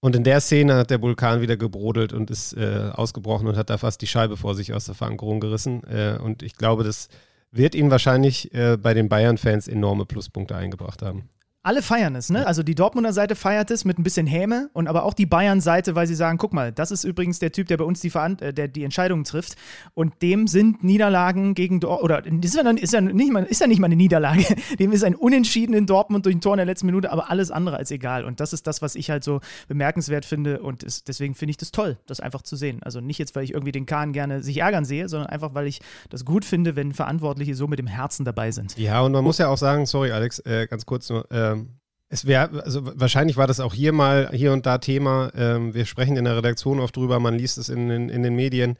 Und 0.00 0.14
in 0.14 0.24
der 0.24 0.40
Szene 0.40 0.74
hat 0.74 0.90
der 0.90 1.00
Vulkan 1.00 1.40
wieder 1.40 1.56
gebrodelt 1.56 2.12
und 2.12 2.30
ist 2.30 2.52
äh, 2.54 2.90
ausgebrochen 2.92 3.48
und 3.48 3.56
hat 3.56 3.70
da 3.70 3.78
fast 3.78 4.02
die 4.02 4.06
Scheibe 4.06 4.36
vor 4.36 4.54
sich 4.54 4.72
aus 4.74 4.84
der 4.84 4.94
Verankerung 4.94 5.40
gerissen. 5.40 5.82
Äh, 5.84 6.18
und 6.22 6.42
ich 6.42 6.56
glaube, 6.56 6.84
das 6.84 7.08
wird 7.50 7.74
ihn 7.74 7.90
wahrscheinlich 7.90 8.52
äh, 8.52 8.76
bei 8.76 8.94
den 8.94 9.08
Bayern-Fans 9.08 9.68
enorme 9.68 10.06
Pluspunkte 10.06 10.56
eingebracht 10.56 11.02
haben 11.02 11.28
alle 11.66 11.82
feiern 11.82 12.14
es, 12.14 12.30
ne? 12.30 12.46
Also 12.46 12.62
die 12.62 12.76
Dortmunder 12.76 13.12
Seite 13.12 13.34
feiert 13.34 13.72
es 13.72 13.84
mit 13.84 13.98
ein 13.98 14.04
bisschen 14.04 14.28
Häme 14.28 14.70
und 14.72 14.86
aber 14.86 15.02
auch 15.02 15.14
die 15.14 15.26
Bayern-Seite, 15.26 15.96
weil 15.96 16.06
sie 16.06 16.14
sagen, 16.14 16.38
guck 16.38 16.52
mal, 16.52 16.70
das 16.70 16.92
ist 16.92 17.02
übrigens 17.02 17.40
der 17.40 17.50
Typ, 17.50 17.66
der 17.66 17.76
bei 17.76 17.84
uns 17.84 18.00
die, 18.00 18.10
Veran 18.10 18.38
äh, 18.38 18.54
der 18.54 18.68
die 18.68 18.84
Entscheidungen 18.84 19.24
trifft. 19.24 19.56
Und 19.92 20.22
dem 20.22 20.46
sind 20.46 20.84
Niederlagen 20.84 21.54
gegen 21.54 21.80
Dortmund, 21.80 22.04
oder 22.04 22.24
ist 22.24 22.54
ja, 22.54 22.70
ist, 22.70 22.92
ja 22.92 23.00
nicht 23.00 23.32
mal, 23.32 23.42
ist 23.42 23.60
ja 23.60 23.66
nicht 23.66 23.80
mal 23.80 23.86
eine 23.86 23.96
Niederlage, 23.96 24.44
dem 24.78 24.92
ist 24.92 25.02
ein 25.02 25.16
Unentschieden 25.16 25.74
in 25.74 25.86
Dortmund 25.86 26.24
durch 26.24 26.36
ein 26.36 26.40
Tor 26.40 26.54
in 26.54 26.58
der 26.58 26.66
letzten 26.66 26.86
Minute, 26.86 27.10
aber 27.10 27.30
alles 27.30 27.50
andere 27.50 27.78
als 27.78 27.90
egal. 27.90 28.24
Und 28.24 28.38
das 28.38 28.52
ist 28.52 28.68
das, 28.68 28.80
was 28.80 28.94
ich 28.94 29.10
halt 29.10 29.24
so 29.24 29.40
bemerkenswert 29.66 30.24
finde 30.24 30.62
und 30.62 30.84
ist, 30.84 31.08
deswegen 31.08 31.34
finde 31.34 31.50
ich 31.50 31.56
das 31.56 31.72
toll, 31.72 31.98
das 32.06 32.20
einfach 32.20 32.42
zu 32.42 32.54
sehen. 32.54 32.80
Also 32.84 33.00
nicht 33.00 33.18
jetzt, 33.18 33.34
weil 33.34 33.42
ich 33.42 33.54
irgendwie 33.54 33.72
den 33.72 33.86
Kahn 33.86 34.12
gerne 34.12 34.40
sich 34.40 34.58
ärgern 34.58 34.84
sehe, 34.84 35.08
sondern 35.08 35.30
einfach, 35.30 35.52
weil 35.54 35.66
ich 35.66 35.80
das 36.10 36.24
gut 36.24 36.44
finde, 36.44 36.76
wenn 36.76 36.92
Verantwortliche 36.92 37.56
so 37.56 37.66
mit 37.66 37.80
dem 37.80 37.88
Herzen 37.88 38.24
dabei 38.24 38.52
sind. 38.52 38.78
Ja, 38.78 39.00
und 39.00 39.10
man 39.10 39.24
muss 39.24 39.38
ja 39.38 39.48
auch 39.48 39.58
sagen, 39.58 39.84
sorry 39.86 40.12
Alex, 40.12 40.38
äh, 40.40 40.68
ganz 40.68 40.86
kurz 40.86 41.10
nur, 41.10 41.26
ähm 41.56 41.76
es 42.08 42.26
wäre, 42.26 42.62
also 42.62 42.82
wahrscheinlich 42.84 43.36
war 43.36 43.46
das 43.46 43.60
auch 43.60 43.74
hier 43.74 43.92
mal, 43.92 44.30
hier 44.32 44.52
und 44.52 44.64
da 44.66 44.78
Thema. 44.78 45.32
Ähm, 45.34 45.74
wir 45.74 45.86
sprechen 45.86 46.16
in 46.16 46.24
der 46.24 46.36
Redaktion 46.36 46.80
oft 46.80 46.96
drüber, 46.96 47.18
man 47.18 47.34
liest 47.34 47.58
es 47.58 47.68
in, 47.68 47.90
in, 47.90 48.08
in, 48.08 48.22
den 48.22 48.36
Medien. 48.36 48.76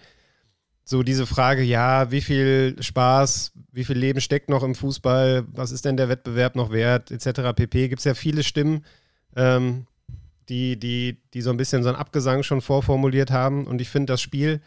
So 0.85 1.03
diese 1.03 1.27
Frage, 1.27 1.63
ja, 1.63 2.13
wie 2.13 2.21
viel 2.21 2.77
Spaß, 2.79 3.53
wie 3.73 3.85
viel 3.85 3.99
Leben 3.99 4.21
steckt 4.21 4.49
noch 4.49 4.63
im 4.63 4.77
Fußball, 4.77 5.45
was 5.49 5.73
ist 5.73 5.85
denn 5.85 5.97
der 5.97 6.09
Wettbewerb 6.09 6.55
noch 6.55 6.71
wert, 6.71 7.11
etc. 7.11 7.53
pp. 7.57 7.89
Gibt 7.89 7.99
es 7.99 8.05
ja 8.05 8.15
viele 8.15 8.45
Stimmen, 8.45 8.85
ähm, 9.35 9.87
die, 10.49 10.79
die, 10.79 11.21
die 11.35 11.43
so 11.43 11.51
ein 11.51 11.57
bisschen 11.57 11.83
so 11.83 11.89
ein 11.89 11.97
Abgesang 11.97 12.45
schon 12.45 12.61
vorformuliert 12.61 13.33
haben. 13.33 13.67
Und 13.67 13.81
ich 13.81 13.89
finde, 13.89 14.13
das 14.13 14.21
Spiel 14.21 14.61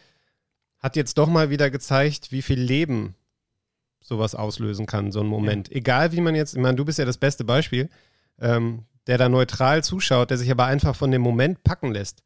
hat 0.80 0.98
jetzt 0.98 1.18
doch 1.18 1.28
mal 1.28 1.50
wieder 1.50 1.70
gezeigt, 1.70 2.34
wie 2.34 2.42
viel 2.42 2.60
Leben 2.60 3.16
sowas 4.02 4.36
auslösen 4.36 4.86
kann, 4.86 5.12
so 5.12 5.20
ein 5.20 5.28
Moment. 5.28 5.70
Ja. 5.70 5.76
Egal 5.76 6.12
wie 6.12 6.22
man 6.22 6.36
jetzt, 6.36 6.56
ich 6.56 6.62
meine, 6.62 6.76
du 6.76 6.86
bist 6.86 7.00
ja 7.00 7.06
das 7.06 7.18
beste 7.18 7.44
Beispiel 7.44 7.90
ähm, 8.42 8.86
der 9.08 9.18
da 9.18 9.30
neutral 9.30 9.84
zuschaut, 9.84 10.30
der 10.30 10.38
sich 10.38 10.52
aber 10.52 10.66
einfach 10.66 10.96
von 10.96 11.12
dem 11.12 11.22
Moment 11.22 11.64
packen 11.64 11.92
lässt. 11.92 12.22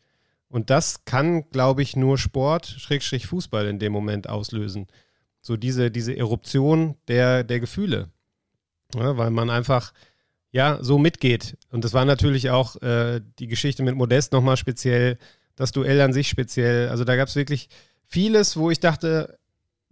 Und 0.50 0.70
das 0.70 1.06
kann, 1.06 1.50
glaube 1.50 1.82
ich, 1.82 1.96
nur 1.96 2.18
Sport, 2.18 2.68
Schrägstrich 2.68 3.26
Fußball 3.28 3.68
in 3.68 3.80
dem 3.80 3.92
Moment 3.92 4.30
auslösen. 4.30 4.88
So 5.40 5.58
diese, 5.58 5.92
diese 5.92 6.16
Eruption 6.16 6.96
der, 7.08 7.44
der 7.44 7.60
Gefühle. 7.60 8.10
Ja, 8.96 9.18
weil 9.18 9.32
man 9.32 9.50
einfach, 9.50 9.94
ja, 10.52 10.78
so 10.82 11.00
mitgeht. 11.00 11.58
Und 11.72 11.84
das 11.84 11.94
war 11.94 12.06
natürlich 12.06 12.52
auch 12.52 12.80
äh, 12.82 13.22
die 13.40 13.48
Geschichte 13.48 13.82
mit 13.82 13.96
Modest 13.96 14.32
nochmal 14.32 14.58
speziell, 14.58 15.18
das 15.56 15.72
Duell 15.72 16.02
an 16.02 16.14
sich 16.14 16.30
speziell. 16.30 16.90
Also 16.90 17.04
da 17.04 17.16
gab 17.16 17.30
es 17.30 17.36
wirklich 17.36 17.70
vieles, 18.06 18.58
wo 18.58 18.70
ich 18.70 18.80
dachte, 18.80 19.40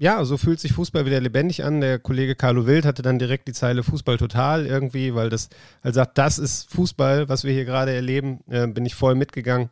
ja, 0.01 0.25
so 0.25 0.35
fühlt 0.37 0.59
sich 0.59 0.73
Fußball 0.73 1.05
wieder 1.05 1.21
lebendig 1.21 1.63
an. 1.63 1.79
Der 1.79 1.99
Kollege 1.99 2.33
Carlo 2.33 2.65
Wild 2.65 2.85
hatte 2.85 3.03
dann 3.03 3.19
direkt 3.19 3.47
die 3.47 3.53
Zeile 3.53 3.83
Fußball 3.83 4.17
total 4.17 4.65
irgendwie, 4.65 5.13
weil 5.13 5.29
das 5.29 5.49
halt 5.83 5.93
sagt, 5.93 6.17
das 6.17 6.39
ist 6.39 6.71
Fußball, 6.71 7.29
was 7.29 7.43
wir 7.43 7.53
hier 7.53 7.65
gerade 7.65 7.93
erleben. 7.93 8.39
Äh, 8.49 8.65
bin 8.65 8.83
ich 8.83 8.95
voll 8.95 9.13
mitgegangen. 9.13 9.69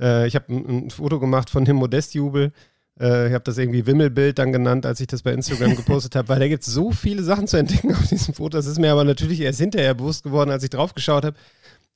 Äh, 0.00 0.28
ich 0.28 0.34
habe 0.34 0.46
ein, 0.48 0.86
ein, 0.86 0.90
Foto 0.90 1.20
gemacht 1.20 1.50
von 1.50 1.66
dem 1.66 1.76
Modestjubel. 1.76 2.52
Äh, 2.98 3.28
ich 3.28 3.34
habe 3.34 3.44
das 3.44 3.58
irgendwie 3.58 3.84
Wimmelbild 3.84 4.38
dann 4.38 4.50
genannt, 4.50 4.86
als 4.86 5.00
ich 5.00 5.08
das 5.08 5.20
bei 5.20 5.34
Instagram 5.34 5.76
gepostet 5.76 6.16
habe, 6.16 6.30
weil 6.30 6.40
da 6.40 6.48
gibt 6.48 6.66
es 6.66 6.72
so 6.72 6.90
viele 6.90 7.22
Sachen 7.22 7.46
zu 7.46 7.58
entdecken 7.58 7.92
auf 7.94 8.06
diesem 8.08 8.32
Foto. 8.32 8.56
Das 8.56 8.64
ist 8.64 8.78
mir 8.78 8.90
aber 8.90 9.04
natürlich 9.04 9.42
erst 9.42 9.60
hinterher 9.60 9.92
bewusst 9.92 10.22
geworden, 10.22 10.48
als 10.48 10.64
ich 10.64 10.70
drauf 10.70 10.94
geschaut 10.94 11.26
habe. 11.26 11.36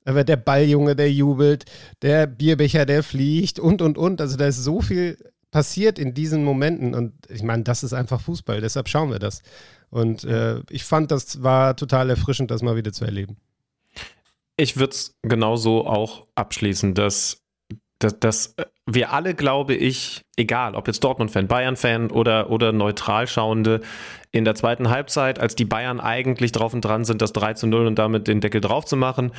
Aber 0.05 0.23
der 0.25 0.37
Balljunge, 0.37 0.97
der 0.97 1.11
jubelt, 1.11 1.65
der 2.03 2.27
Bierbecher, 2.27 2.85
der 2.85 3.03
fliegt 3.03 3.59
und, 3.59 3.81
und, 3.81 3.97
und. 3.97 4.21
Also 4.21 4.37
da 4.37 4.49
ist 4.49 4.63
so 4.63 4.83
viel 4.83 5.17
passiert 5.51 5.99
in 5.99 6.15
diesen 6.15 6.45
Momenten. 6.45 6.95
Und 6.95 7.13
ich 7.29 7.43
meine, 7.43 7.63
das 7.63 7.83
ist 7.83 7.93
einfach 7.93 8.21
Fußball, 8.21 8.61
deshalb 8.61 8.89
schauen 8.89 9.11
wir 9.11 9.19
das. 9.19 9.43
Und 9.91 10.25
äh, 10.25 10.61
ich 10.71 10.85
fand, 10.85 11.11
das 11.11 11.43
war 11.43 11.77
total 11.77 12.11
erfrischend, 12.11 12.51
das 12.51 12.63
mal 12.63 12.77
wieder 12.77 12.93
zu 12.93 13.05
erleben. 13.05 13.37
Ich 14.57 14.77
würde 14.77 14.93
es 14.93 15.17
genauso 15.23 15.87
auch 15.87 16.27
abschließen, 16.35 16.95
dass, 16.95 17.43
dass, 17.99 18.21
dass 18.21 18.55
wir 18.87 19.13
alle, 19.13 19.35
glaube 19.35 19.75
ich, 19.75 20.25
egal 20.37 20.75
ob 20.75 20.87
jetzt 20.87 21.03
Dortmund-Fan, 21.03 21.49
Bayern-Fan 21.49 22.11
oder, 22.11 22.51
oder 22.51 22.73
neutral 22.73 23.27
schauende, 23.27 23.81
in 24.33 24.45
der 24.45 24.55
zweiten 24.55 24.91
Halbzeit, 24.91 25.39
als 25.39 25.57
die 25.57 25.65
Bayern 25.65 25.99
eigentlich 25.99 26.53
drauf 26.53 26.73
und 26.73 26.85
dran 26.85 27.05
sind, 27.05 27.23
das 27.23 27.33
3 27.33 27.55
zu 27.55 27.67
0 27.67 27.87
und 27.87 27.99
damit 27.99 28.29
den 28.29 28.41
Deckel 28.41 28.61
drauf 28.61 28.85
zu 28.85 28.97
machen, 28.97 29.33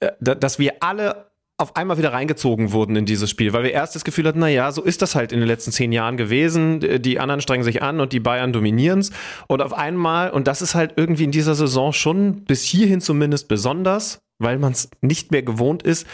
äh, 0.00 0.10
dass 0.18 0.58
wir 0.58 0.76
alle 0.80 1.31
auf 1.62 1.76
einmal 1.76 1.96
wieder 1.96 2.12
reingezogen 2.12 2.72
wurden 2.72 2.96
in 2.96 3.06
dieses 3.06 3.30
Spiel, 3.30 3.52
weil 3.52 3.62
wir 3.62 3.72
erst 3.72 3.94
das 3.94 4.04
Gefühl 4.04 4.26
hatten, 4.26 4.40
na 4.40 4.48
ja, 4.48 4.70
so 4.72 4.82
ist 4.82 5.00
das 5.00 5.14
halt 5.14 5.32
in 5.32 5.38
den 5.38 5.46
letzten 5.46 5.70
zehn 5.70 5.92
Jahren 5.92 6.16
gewesen. 6.16 6.80
Die 7.02 7.20
anderen 7.20 7.40
strengen 7.40 7.64
sich 7.64 7.82
an 7.82 8.00
und 8.00 8.12
die 8.12 8.20
Bayern 8.20 8.52
dominieren 8.52 8.98
es. 8.98 9.12
Und 9.46 9.62
auf 9.62 9.72
einmal, 9.72 10.30
und 10.30 10.46
das 10.48 10.60
ist 10.60 10.74
halt 10.74 10.94
irgendwie 10.96 11.24
in 11.24 11.30
dieser 11.30 11.54
Saison 11.54 11.92
schon 11.92 12.44
bis 12.44 12.62
hierhin 12.62 13.00
zumindest 13.00 13.48
besonders, 13.48 14.20
weil 14.38 14.58
man 14.58 14.72
es 14.72 14.90
nicht 15.00 15.30
mehr 15.30 15.42
gewohnt 15.42 15.82
ist, 15.82 16.06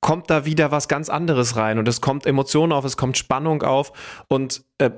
kommt 0.00 0.30
da 0.30 0.46
wieder 0.46 0.70
was 0.70 0.88
ganz 0.88 1.10
anderes 1.10 1.56
rein 1.56 1.78
und 1.78 1.86
es 1.86 2.00
kommt 2.00 2.24
Emotionen 2.24 2.72
auf, 2.72 2.84
es 2.84 2.96
kommt 2.96 3.18
Spannung 3.18 3.62
auf 3.62 3.92
und 4.28 4.64
äh, 4.78 4.90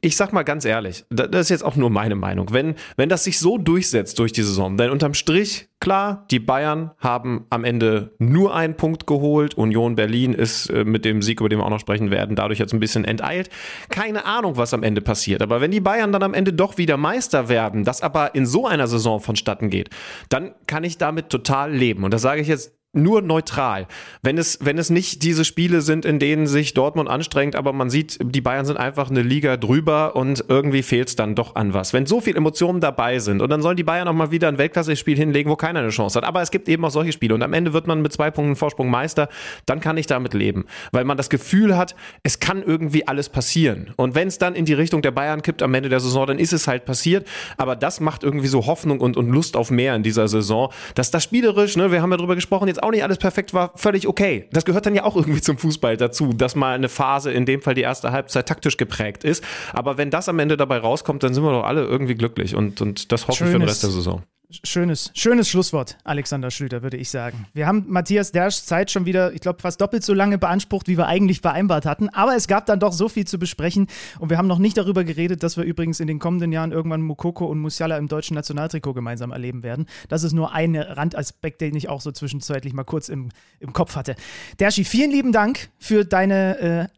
ich 0.00 0.16
sag 0.16 0.32
mal 0.32 0.44
ganz 0.44 0.64
ehrlich, 0.64 1.04
das 1.10 1.28
ist 1.32 1.48
jetzt 1.48 1.64
auch 1.64 1.74
nur 1.74 1.90
meine 1.90 2.14
Meinung, 2.14 2.52
wenn, 2.52 2.76
wenn 2.96 3.08
das 3.08 3.24
sich 3.24 3.40
so 3.40 3.58
durchsetzt 3.58 4.18
durch 4.20 4.32
die 4.32 4.42
Saison, 4.42 4.76
denn 4.76 4.90
unterm 4.90 5.14
Strich, 5.14 5.68
klar, 5.80 6.26
die 6.30 6.38
Bayern 6.38 6.92
haben 6.98 7.46
am 7.50 7.64
Ende 7.64 8.14
nur 8.18 8.54
einen 8.54 8.76
Punkt 8.76 9.08
geholt, 9.08 9.54
Union 9.54 9.96
Berlin 9.96 10.32
ist 10.32 10.70
äh, 10.70 10.84
mit 10.84 11.04
dem 11.04 11.22
Sieg, 11.22 11.40
über 11.40 11.48
den 11.48 11.58
wir 11.58 11.64
auch 11.64 11.70
noch 11.70 11.80
sprechen 11.80 12.12
werden, 12.12 12.36
dadurch 12.36 12.60
jetzt 12.60 12.72
ein 12.72 12.80
bisschen 12.80 13.04
enteilt, 13.04 13.50
keine 13.88 14.26
Ahnung, 14.26 14.56
was 14.56 14.72
am 14.72 14.84
Ende 14.84 15.00
passiert, 15.00 15.42
aber 15.42 15.60
wenn 15.60 15.72
die 15.72 15.80
Bayern 15.80 16.12
dann 16.12 16.22
am 16.22 16.34
Ende 16.34 16.52
doch 16.52 16.78
wieder 16.78 16.96
Meister 16.96 17.48
werden, 17.48 17.82
das 17.82 18.00
aber 18.00 18.36
in 18.36 18.46
so 18.46 18.66
einer 18.68 18.86
Saison 18.86 19.20
vonstatten 19.20 19.70
geht, 19.70 19.90
dann 20.28 20.54
kann 20.68 20.84
ich 20.84 20.98
damit 20.98 21.30
total 21.30 21.72
leben 21.72 22.04
und 22.04 22.14
das 22.14 22.22
sage 22.22 22.40
ich 22.40 22.46
jetzt 22.46 22.75
nur 22.96 23.22
neutral. 23.22 23.86
Wenn 24.22 24.38
es, 24.38 24.58
wenn 24.62 24.78
es 24.78 24.90
nicht 24.90 25.22
diese 25.22 25.44
Spiele 25.44 25.80
sind, 25.80 26.04
in 26.04 26.18
denen 26.18 26.46
sich 26.46 26.74
Dortmund 26.74 27.08
anstrengt, 27.08 27.56
aber 27.56 27.72
man 27.72 27.90
sieht, 27.90 28.18
die 28.22 28.40
Bayern 28.40 28.64
sind 28.64 28.76
einfach 28.76 29.10
eine 29.10 29.22
Liga 29.22 29.56
drüber 29.56 30.16
und 30.16 30.44
irgendwie 30.48 30.82
fehlt 30.82 31.08
es 31.08 31.16
dann 31.16 31.34
doch 31.34 31.54
an 31.54 31.74
was. 31.74 31.92
Wenn 31.92 32.06
so 32.06 32.20
viele 32.20 32.36
Emotionen 32.36 32.80
dabei 32.80 33.18
sind 33.18 33.42
und 33.42 33.50
dann 33.50 33.62
sollen 33.62 33.76
die 33.76 33.84
Bayern 33.84 34.08
auch 34.08 34.12
mal 34.12 34.30
wieder 34.30 34.48
ein 34.48 34.58
Weltklasse-Spiel 34.58 35.16
hinlegen, 35.16 35.50
wo 35.50 35.56
keiner 35.56 35.80
eine 35.80 35.90
Chance 35.90 36.18
hat. 36.18 36.24
Aber 36.24 36.42
es 36.42 36.50
gibt 36.50 36.68
eben 36.68 36.84
auch 36.84 36.90
solche 36.90 37.12
Spiele 37.12 37.34
und 37.34 37.42
am 37.42 37.52
Ende 37.52 37.72
wird 37.72 37.86
man 37.86 38.02
mit 38.02 38.12
zwei 38.12 38.30
Punkten 38.30 38.56
Vorsprung 38.56 38.90
Meister, 38.90 39.28
dann 39.66 39.80
kann 39.80 39.96
ich 39.96 40.06
damit 40.06 40.34
leben. 40.34 40.66
Weil 40.92 41.04
man 41.04 41.16
das 41.16 41.30
Gefühl 41.30 41.76
hat, 41.76 41.94
es 42.22 42.40
kann 42.40 42.62
irgendwie 42.62 43.06
alles 43.06 43.28
passieren. 43.28 43.92
Und 43.96 44.14
wenn 44.14 44.28
es 44.28 44.38
dann 44.38 44.54
in 44.54 44.64
die 44.64 44.74
Richtung 44.74 45.02
der 45.02 45.10
Bayern 45.10 45.42
kippt 45.42 45.62
am 45.62 45.74
Ende 45.74 45.88
der 45.88 46.00
Saison, 46.00 46.26
dann 46.26 46.38
ist 46.38 46.52
es 46.52 46.66
halt 46.66 46.84
passiert. 46.84 47.26
Aber 47.56 47.76
das 47.76 48.00
macht 48.00 48.24
irgendwie 48.24 48.48
so 48.48 48.66
Hoffnung 48.66 49.00
und, 49.00 49.16
und 49.16 49.28
Lust 49.28 49.56
auf 49.56 49.70
mehr 49.70 49.94
in 49.94 50.02
dieser 50.02 50.28
Saison, 50.28 50.72
dass 50.94 51.10
das 51.10 51.24
spielerisch, 51.24 51.76
ne, 51.76 51.90
wir 51.92 52.02
haben 52.02 52.10
ja 52.10 52.16
drüber 52.16 52.34
gesprochen, 52.34 52.68
jetzt 52.68 52.82
auch 52.86 52.90
nicht 52.90 53.02
alles 53.02 53.18
perfekt 53.18 53.52
war, 53.52 53.72
völlig 53.76 54.06
okay. 54.06 54.48
Das 54.52 54.64
gehört 54.64 54.86
dann 54.86 54.94
ja 54.94 55.04
auch 55.04 55.16
irgendwie 55.16 55.40
zum 55.40 55.58
Fußball 55.58 55.96
dazu, 55.96 56.32
dass 56.32 56.54
mal 56.54 56.74
eine 56.74 56.88
Phase, 56.88 57.32
in 57.32 57.46
dem 57.46 57.60
Fall 57.60 57.74
die 57.74 57.82
erste 57.82 58.12
Halbzeit, 58.12 58.46
taktisch 58.46 58.76
geprägt 58.76 59.24
ist. 59.24 59.44
Aber 59.72 59.98
wenn 59.98 60.10
das 60.10 60.28
am 60.28 60.38
Ende 60.38 60.56
dabei 60.56 60.78
rauskommt, 60.78 61.22
dann 61.22 61.34
sind 61.34 61.44
wir 61.44 61.52
doch 61.52 61.64
alle 61.64 61.84
irgendwie 61.84 62.14
glücklich 62.14 62.54
und, 62.54 62.80
und 62.80 63.12
das 63.12 63.28
hoffe 63.28 63.44
ich 63.44 63.50
für 63.50 63.58
den 63.58 63.68
Rest 63.68 63.82
der 63.82 63.90
Saison. 63.90 64.22
Schönes, 64.48 65.10
schönes 65.14 65.48
Schlusswort, 65.48 65.98
Alexander 66.04 66.52
Schlüter, 66.52 66.84
würde 66.84 66.96
ich 66.96 67.10
sagen. 67.10 67.46
Wir 67.52 67.66
haben 67.66 67.84
Matthias 67.88 68.30
Derschs 68.30 68.64
Zeit 68.64 68.92
schon 68.92 69.04
wieder, 69.04 69.32
ich 69.32 69.40
glaube, 69.40 69.60
fast 69.60 69.80
doppelt 69.80 70.04
so 70.04 70.14
lange 70.14 70.38
beansprucht, 70.38 70.86
wie 70.86 70.96
wir 70.96 71.08
eigentlich 71.08 71.40
vereinbart 71.40 71.84
hatten. 71.84 72.10
Aber 72.10 72.36
es 72.36 72.46
gab 72.46 72.64
dann 72.66 72.78
doch 72.78 72.92
so 72.92 73.08
viel 73.08 73.26
zu 73.26 73.40
besprechen. 73.40 73.88
Und 74.20 74.30
wir 74.30 74.38
haben 74.38 74.46
noch 74.46 74.60
nicht 74.60 74.76
darüber 74.76 75.02
geredet, 75.02 75.42
dass 75.42 75.56
wir 75.56 75.64
übrigens 75.64 75.98
in 75.98 76.06
den 76.06 76.20
kommenden 76.20 76.52
Jahren 76.52 76.70
irgendwann 76.70 77.02
Mukoko 77.02 77.46
und 77.46 77.58
Musiala 77.58 77.98
im 77.98 78.06
deutschen 78.06 78.34
Nationaltrikot 78.34 78.94
gemeinsam 78.94 79.32
erleben 79.32 79.64
werden. 79.64 79.86
Das 80.08 80.22
ist 80.22 80.32
nur 80.32 80.52
ein 80.52 80.76
Randaspekt, 80.76 81.60
den 81.60 81.74
ich 81.74 81.88
auch 81.88 82.00
so 82.00 82.12
zwischenzeitlich 82.12 82.72
mal 82.72 82.84
kurz 82.84 83.08
im, 83.08 83.30
im 83.58 83.72
Kopf 83.72 83.96
hatte. 83.96 84.14
Derschi, 84.60 84.84
vielen 84.84 85.10
lieben 85.10 85.32
Dank 85.32 85.70
für 85.80 86.04
deine 86.04 86.88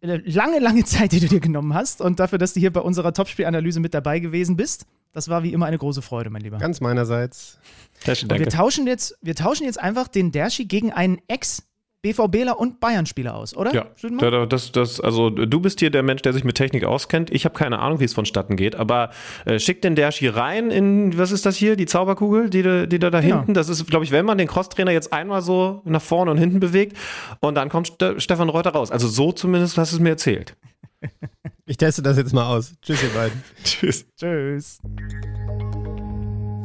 äh, 0.00 0.16
lange, 0.24 0.58
lange 0.58 0.84
Zeit, 0.84 1.12
die 1.12 1.20
du 1.20 1.28
dir 1.28 1.40
genommen 1.40 1.74
hast 1.74 2.00
und 2.00 2.18
dafür, 2.18 2.38
dass 2.38 2.54
du 2.54 2.60
hier 2.60 2.72
bei 2.72 2.80
unserer 2.80 3.12
Topspielanalyse 3.12 3.80
mit 3.80 3.92
dabei 3.92 4.20
gewesen 4.20 4.56
bist. 4.56 4.86
Das 5.14 5.28
war 5.28 5.44
wie 5.44 5.52
immer 5.52 5.66
eine 5.66 5.78
große 5.78 6.02
Freude, 6.02 6.28
mein 6.28 6.42
Lieber. 6.42 6.58
Ganz 6.58 6.80
meinerseits. 6.80 7.58
Dershi, 8.04 8.26
danke. 8.26 8.44
Und 8.44 8.52
wir 8.52 8.58
tauschen, 8.58 8.86
jetzt, 8.86 9.16
wir 9.22 9.36
tauschen 9.36 9.64
jetzt 9.64 9.80
einfach 9.80 10.08
den 10.08 10.32
Derschi 10.32 10.66
gegen 10.66 10.92
einen 10.92 11.18
Ex- 11.28 11.62
BVBler 12.02 12.60
und 12.60 12.80
Bayern-Spieler 12.80 13.34
aus, 13.34 13.56
oder? 13.56 13.72
Ja, 13.72 14.44
das, 14.44 14.72
das, 14.72 15.00
also 15.00 15.30
du 15.30 15.60
bist 15.60 15.80
hier 15.80 15.88
der 15.88 16.02
Mensch, 16.02 16.20
der 16.20 16.34
sich 16.34 16.44
mit 16.44 16.54
Technik 16.54 16.84
auskennt. 16.84 17.30
Ich 17.32 17.46
habe 17.46 17.54
keine 17.54 17.78
Ahnung, 17.78 17.98
wie 17.98 18.04
es 18.04 18.12
vonstatten 18.12 18.56
geht, 18.56 18.76
aber 18.76 19.08
äh, 19.46 19.58
schick 19.58 19.80
den 19.80 19.94
Derschi 19.94 20.28
rein 20.28 20.70
in, 20.70 21.16
was 21.16 21.32
ist 21.32 21.46
das 21.46 21.56
hier, 21.56 21.76
die 21.76 21.86
Zauberkugel, 21.86 22.50
die, 22.50 22.62
die 22.86 22.98
da 22.98 23.08
da 23.08 23.22
genau. 23.22 23.36
hinten, 23.36 23.54
das 23.54 23.70
ist, 23.70 23.86
glaube 23.86 24.04
ich, 24.04 24.10
wenn 24.10 24.26
man 24.26 24.36
den 24.36 24.48
Crosstrainer 24.48 24.90
jetzt 24.90 25.14
einmal 25.14 25.40
so 25.40 25.80
nach 25.86 26.02
vorne 26.02 26.30
und 26.30 26.36
hinten 26.36 26.60
bewegt 26.60 26.94
und 27.40 27.54
dann 27.54 27.70
kommt 27.70 27.86
St 27.86 28.04
Stefan 28.18 28.50
Reuter 28.50 28.72
raus. 28.72 28.90
Also 28.90 29.08
so 29.08 29.32
zumindest 29.32 29.78
hast 29.78 29.92
du 29.92 29.96
es 29.96 30.00
mir 30.02 30.10
erzählt. 30.10 30.58
Ich 31.66 31.76
teste 31.78 32.02
das 32.02 32.16
jetzt 32.16 32.34
mal 32.34 32.46
aus. 32.46 32.72
Tschüss, 32.82 33.02
ihr 33.02 33.08
beiden. 33.10 33.42
Tschüss. 33.64 34.04
Tschüss. 34.16 34.78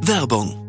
Werbung. 0.01 0.68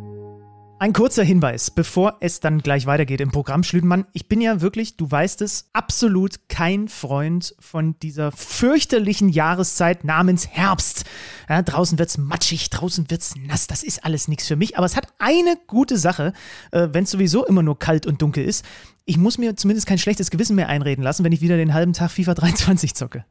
Ein 0.82 0.94
kurzer 0.94 1.22
Hinweis, 1.22 1.70
bevor 1.70 2.16
es 2.20 2.40
dann 2.40 2.62
gleich 2.62 2.86
weitergeht 2.86 3.20
im 3.20 3.30
Programm, 3.30 3.64
Schlüdenmann. 3.64 4.06
Ich 4.14 4.28
bin 4.28 4.40
ja 4.40 4.62
wirklich, 4.62 4.96
du 4.96 5.10
weißt 5.10 5.42
es, 5.42 5.68
absolut 5.74 6.48
kein 6.48 6.88
Freund 6.88 7.54
von 7.60 7.98
dieser 7.98 8.32
fürchterlichen 8.32 9.28
Jahreszeit 9.28 10.04
namens 10.04 10.48
Herbst. 10.48 11.04
Ja, 11.50 11.60
draußen 11.60 11.98
wird's 11.98 12.16
matschig, 12.16 12.70
draußen 12.70 13.10
wird's 13.10 13.34
nass. 13.36 13.66
Das 13.66 13.82
ist 13.82 14.06
alles 14.06 14.26
nichts 14.26 14.48
für 14.48 14.56
mich. 14.56 14.78
Aber 14.78 14.86
es 14.86 14.96
hat 14.96 15.08
eine 15.18 15.58
gute 15.66 15.98
Sache, 15.98 16.32
äh, 16.70 16.88
wenn 16.92 17.04
es 17.04 17.10
sowieso 17.10 17.44
immer 17.44 17.62
nur 17.62 17.78
kalt 17.78 18.06
und 18.06 18.22
dunkel 18.22 18.46
ist. 18.46 18.64
Ich 19.04 19.18
muss 19.18 19.36
mir 19.36 19.56
zumindest 19.56 19.86
kein 19.86 19.98
schlechtes 19.98 20.30
Gewissen 20.30 20.56
mehr 20.56 20.70
einreden 20.70 21.04
lassen, 21.04 21.24
wenn 21.24 21.32
ich 21.32 21.42
wieder 21.42 21.58
den 21.58 21.74
halben 21.74 21.92
Tag 21.92 22.10
FIFA 22.10 22.32
23 22.32 22.94
zocke. 22.94 23.26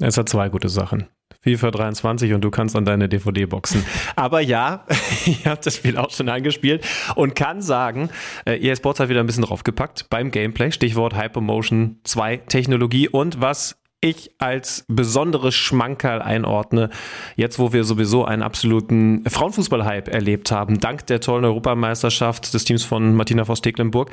Es 0.00 0.16
hat 0.16 0.30
zwei 0.30 0.48
gute 0.48 0.70
Sachen. 0.70 1.06
FIFA 1.44 1.70
23 1.70 2.32
und 2.32 2.42
du 2.42 2.50
kannst 2.50 2.74
an 2.74 2.84
deine 2.84 3.08
DVD 3.08 3.46
boxen. 3.46 3.84
Aber 4.16 4.40
ja, 4.40 4.84
ich 5.26 5.46
habe 5.46 5.60
das 5.62 5.76
Spiel 5.76 5.96
auch 5.98 6.10
schon 6.10 6.28
angespielt 6.28 6.84
und 7.14 7.34
kann 7.34 7.62
sagen, 7.62 8.08
äh, 8.46 8.56
EA 8.56 8.74
Sports 8.74 9.00
hat 9.00 9.08
wieder 9.10 9.20
ein 9.20 9.26
bisschen 9.26 9.44
draufgepackt 9.44 10.08
beim 10.10 10.30
Gameplay. 10.30 10.72
Stichwort 10.72 11.14
Hypermotion 11.14 12.00
2 12.04 12.38
Technologie 12.38 13.08
und 13.08 13.40
was 13.40 13.76
ich 14.00 14.32
als 14.38 14.84
besonderes 14.88 15.54
Schmankerl 15.54 16.20
einordne, 16.20 16.90
jetzt 17.36 17.58
wo 17.58 17.72
wir 17.72 17.84
sowieso 17.84 18.24
einen 18.24 18.42
absoluten 18.42 19.24
Frauenfußball-Hype 19.26 20.08
erlebt 20.08 20.50
haben, 20.50 20.78
dank 20.78 21.06
der 21.06 21.20
tollen 21.20 21.46
Europameisterschaft 21.46 22.52
des 22.52 22.64
Teams 22.64 22.84
von 22.84 23.14
Martina 23.14 23.46
Voss-Tecklenburg, 23.46 24.10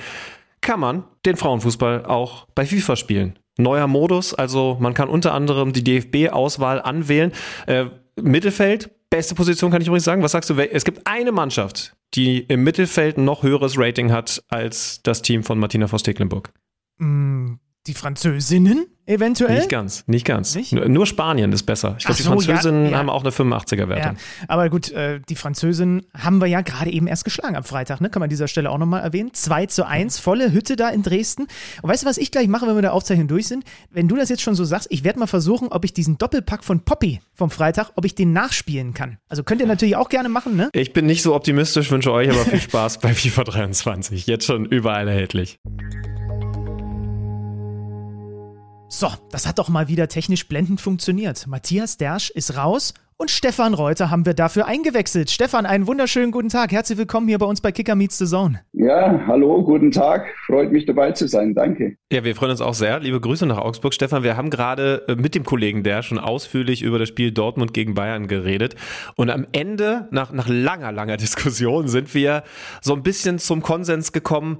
kann 0.62 0.80
man 0.80 1.04
den 1.26 1.36
Frauenfußball 1.36 2.06
auch 2.06 2.48
bei 2.56 2.66
FIFA 2.66 2.96
spielen 2.96 3.40
neuer 3.62 3.88
Modus. 3.88 4.34
Also 4.34 4.78
man 4.80 4.94
kann 4.94 5.10
unter 5.10 5.34
anderem 5.34 5.74
die 5.74 5.84
DFB-Auswahl 5.84 6.82
anwählen. 6.82 7.32
Äh, 7.68 7.86
Mittelfeld, 8.20 8.92
beste 9.10 9.36
Position 9.36 9.72
kann 9.72 9.82
ich 9.82 9.88
übrigens 9.88 10.06
sagen. 10.06 10.24
Was 10.24 10.32
sagst 10.32 10.50
du? 10.50 10.56
Es 10.56 10.84
gibt 10.84 11.06
eine 11.06 11.32
Mannschaft, 11.32 11.96
die 12.14 12.40
im 12.40 12.64
Mittelfeld 12.64 13.18
noch 13.18 13.44
höheres 13.44 13.78
Rating 13.78 14.12
hat 14.12 14.44
als 14.50 15.02
das 15.04 15.22
Team 15.22 15.44
von 15.44 15.60
Martina 15.60 15.88
Voss-Tecklenburg. 15.88 16.52
Mm, 16.98 17.56
die 17.88 17.94
Französinnen? 17.94 18.86
eventuell? 19.12 19.58
Nicht 19.58 19.70
ganz, 19.70 20.04
nicht 20.08 20.26
ganz. 20.26 20.56
Nicht? 20.56 20.74
Nur 20.74 21.06
Spanien 21.06 21.52
ist 21.52 21.64
besser. 21.64 21.96
Ich 21.98 22.06
glaube, 22.06 22.18
die 22.18 22.24
so, 22.24 22.30
Französinnen 22.32 22.86
ja, 22.86 22.92
ja. 22.92 22.98
haben 22.98 23.10
auch 23.10 23.24
eine 23.24 23.32
85er-Wertung. 23.32 24.16
Ja. 24.16 24.46
Aber 24.48 24.70
gut, 24.70 24.92
äh, 24.92 25.20
die 25.28 25.36
Französinnen 25.36 26.06
haben 26.18 26.40
wir 26.40 26.48
ja 26.48 26.62
gerade 26.62 26.92
eben 26.92 27.08
erst 27.08 27.26
geschlagen 27.26 27.56
am 27.56 27.64
Freitag, 27.64 28.02
ne? 28.02 28.10
kann 28.10 28.20
man 28.20 28.28
an 28.28 28.30
dieser 28.30 28.48
Stelle 28.48 28.70
auch 28.70 28.78
nochmal 28.78 29.02
erwähnen. 29.02 29.34
2 29.34 29.66
zu 29.68 29.86
1, 29.86 30.20
volle 30.20 30.52
Hütte 30.52 30.76
da 30.76 30.90
in 30.90 31.04
Dresden. 31.04 31.48
Und 31.82 31.90
weißt 31.90 32.04
du, 32.04 32.08
was 32.08 32.18
ich 32.18 32.32
gleich 32.32 32.48
mache, 32.48 32.68
wenn 32.68 32.76
wir 32.76 32.82
der 32.82 32.94
Aufzeichnung 32.94 33.28
durch 33.28 33.48
sind? 33.48 33.64
Wenn 33.90 34.08
du 34.08 34.16
das 34.16 34.30
jetzt 34.30 34.42
schon 34.42 34.56
so 34.56 34.64
sagst, 34.64 34.88
ich 34.90 35.04
werde 35.04 35.20
mal 35.20 35.28
versuchen, 35.28 35.68
ob 35.70 35.86
ich 35.86 35.94
diesen 35.94 36.18
Doppelpack 36.18 36.64
von 36.64 36.82
Poppy 36.82 37.20
vom 37.34 37.50
Freitag, 37.50 37.92
ob 37.96 38.06
ich 38.06 38.16
den 38.16 38.34
nachspielen 38.34 38.94
kann. 38.94 39.18
Also 39.28 39.44
könnt 39.44 39.62
ihr 39.62 39.68
natürlich 39.68 39.96
auch 39.96 40.10
gerne 40.10 40.30
machen, 40.30 40.56
ne? 40.56 40.70
Ich 40.74 40.94
bin 40.94 41.06
nicht 41.06 41.22
so 41.22 41.36
optimistisch, 41.36 41.92
wünsche 41.92 42.12
euch 42.12 42.30
aber 42.30 42.46
viel 42.46 42.62
Spaß 42.62 43.00
bei 43.00 43.14
FIFA 43.14 43.44
23. 43.44 44.28
Jetzt 44.28 44.46
schon 44.46 44.66
überall 44.66 45.08
erhältlich. 45.08 45.58
So, 48.94 49.08
das 49.32 49.48
hat 49.48 49.58
doch 49.58 49.70
mal 49.70 49.88
wieder 49.88 50.10
technisch 50.10 50.50
blendend 50.50 50.82
funktioniert. 50.82 51.48
Matthias 51.48 51.96
Dersch 51.96 52.30
ist 52.30 52.58
raus 52.58 52.94
und 53.16 53.32
Stefan 53.32 53.74
Reuter 53.74 54.12
haben 54.12 54.26
wir 54.26 54.34
dafür 54.34 54.66
eingewechselt. 54.66 55.32
Stefan, 55.32 55.66
einen 55.66 55.88
wunderschönen 55.88 56.32
guten 56.32 56.50
Tag. 56.50 56.74
Herzlich 56.74 56.98
willkommen 56.98 57.30
hier 57.30 57.38
bei 57.38 57.46
uns 57.46 57.62
bei 57.62 57.72
Kicker 57.72 57.96
Meets 57.96 58.18
the 58.18 58.26
Zone. 58.26 58.60
Ja, 58.74 59.22
hallo, 59.28 59.64
guten 59.64 59.92
Tag. 59.92 60.26
Freut 60.46 60.74
mich 60.74 60.88
dabei 60.88 61.14
zu 61.14 61.30
sein. 61.30 61.54
Danke. 61.54 61.96
Ja, 62.12 62.26
wir 62.26 62.36
freuen 62.36 62.52
uns 62.52 62.60
auch 62.60 62.74
sehr. 62.74 63.00
Liebe 63.00 63.22
Grüße 63.22 63.46
nach 63.46 63.60
Augsburg. 63.60 63.94
Stefan, 63.94 64.24
wir 64.24 64.36
haben 64.36 64.50
gerade 64.50 65.06
äh, 65.08 65.16
mit 65.16 65.36
dem 65.36 65.46
Kollegen 65.46 65.84
der 65.84 66.04
schon 66.04 66.20
ausführlich 66.20 66.82
über 66.82 67.00
das 67.00 67.08
Spiel 67.08 67.32
Dortmund 67.32 67.74
gegen 67.74 67.94
Bayern 67.94 68.28
geredet. 68.28 68.76
Und 69.16 69.30
am 69.30 69.48
Ende, 69.54 70.10
nach, 70.12 70.34
nach 70.34 70.50
langer, 70.50 70.92
langer 70.92 71.16
Diskussion, 71.16 71.88
sind 71.88 72.14
wir 72.14 72.44
so 72.82 72.94
ein 72.94 73.04
bisschen 73.04 73.40
zum 73.40 73.62
Konsens 73.62 74.12
gekommen, 74.12 74.58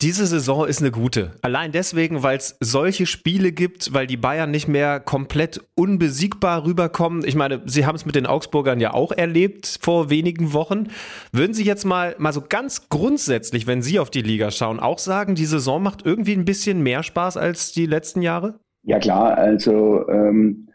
diese 0.00 0.26
Saison 0.26 0.66
ist 0.66 0.80
eine 0.80 0.92
gute. 0.92 1.32
Allein 1.42 1.72
deswegen, 1.72 2.22
weil 2.22 2.36
es 2.36 2.56
solche 2.60 3.04
Spiele 3.04 3.50
gibt, 3.50 3.92
weil 3.92 4.06
die 4.06 4.16
Bayern 4.16 4.50
nicht 4.50 4.68
mehr 4.68 5.00
komplett 5.00 5.60
unbesiegbar 5.74 6.64
rüberkommen. 6.64 7.24
Ich 7.24 7.34
meine, 7.34 7.62
sie 7.64 7.84
haben 7.84 7.96
es 7.96 8.06
mit 8.06 8.14
den 8.14 8.26
Augsburgern 8.26 8.78
ja 8.78 8.94
auch 8.94 9.10
erlebt 9.10 9.78
vor 9.82 10.08
wenigen 10.08 10.52
Wochen. 10.52 10.88
Würden 11.32 11.52
Sie 11.52 11.64
jetzt 11.64 11.84
mal, 11.84 12.14
mal 12.18 12.32
so 12.32 12.44
ganz 12.48 12.88
grundsätzlich, 12.88 13.66
wenn 13.66 13.82
Sie 13.82 13.98
auf 13.98 14.10
die 14.10 14.22
Liga 14.22 14.52
schauen, 14.52 14.78
auch 14.78 14.98
sagen, 14.98 15.34
die 15.34 15.46
Saison 15.46 15.82
macht 15.82 16.06
irgendwie 16.06 16.34
ein 16.34 16.44
bisschen 16.44 16.82
mehr 16.82 17.02
Spaß 17.02 17.36
als 17.36 17.72
die 17.72 17.86
letzten 17.86 18.22
Jahre? 18.22 18.60
Ja 18.84 19.00
klar, 19.00 19.36
also 19.36 20.08
ähm, 20.08 20.67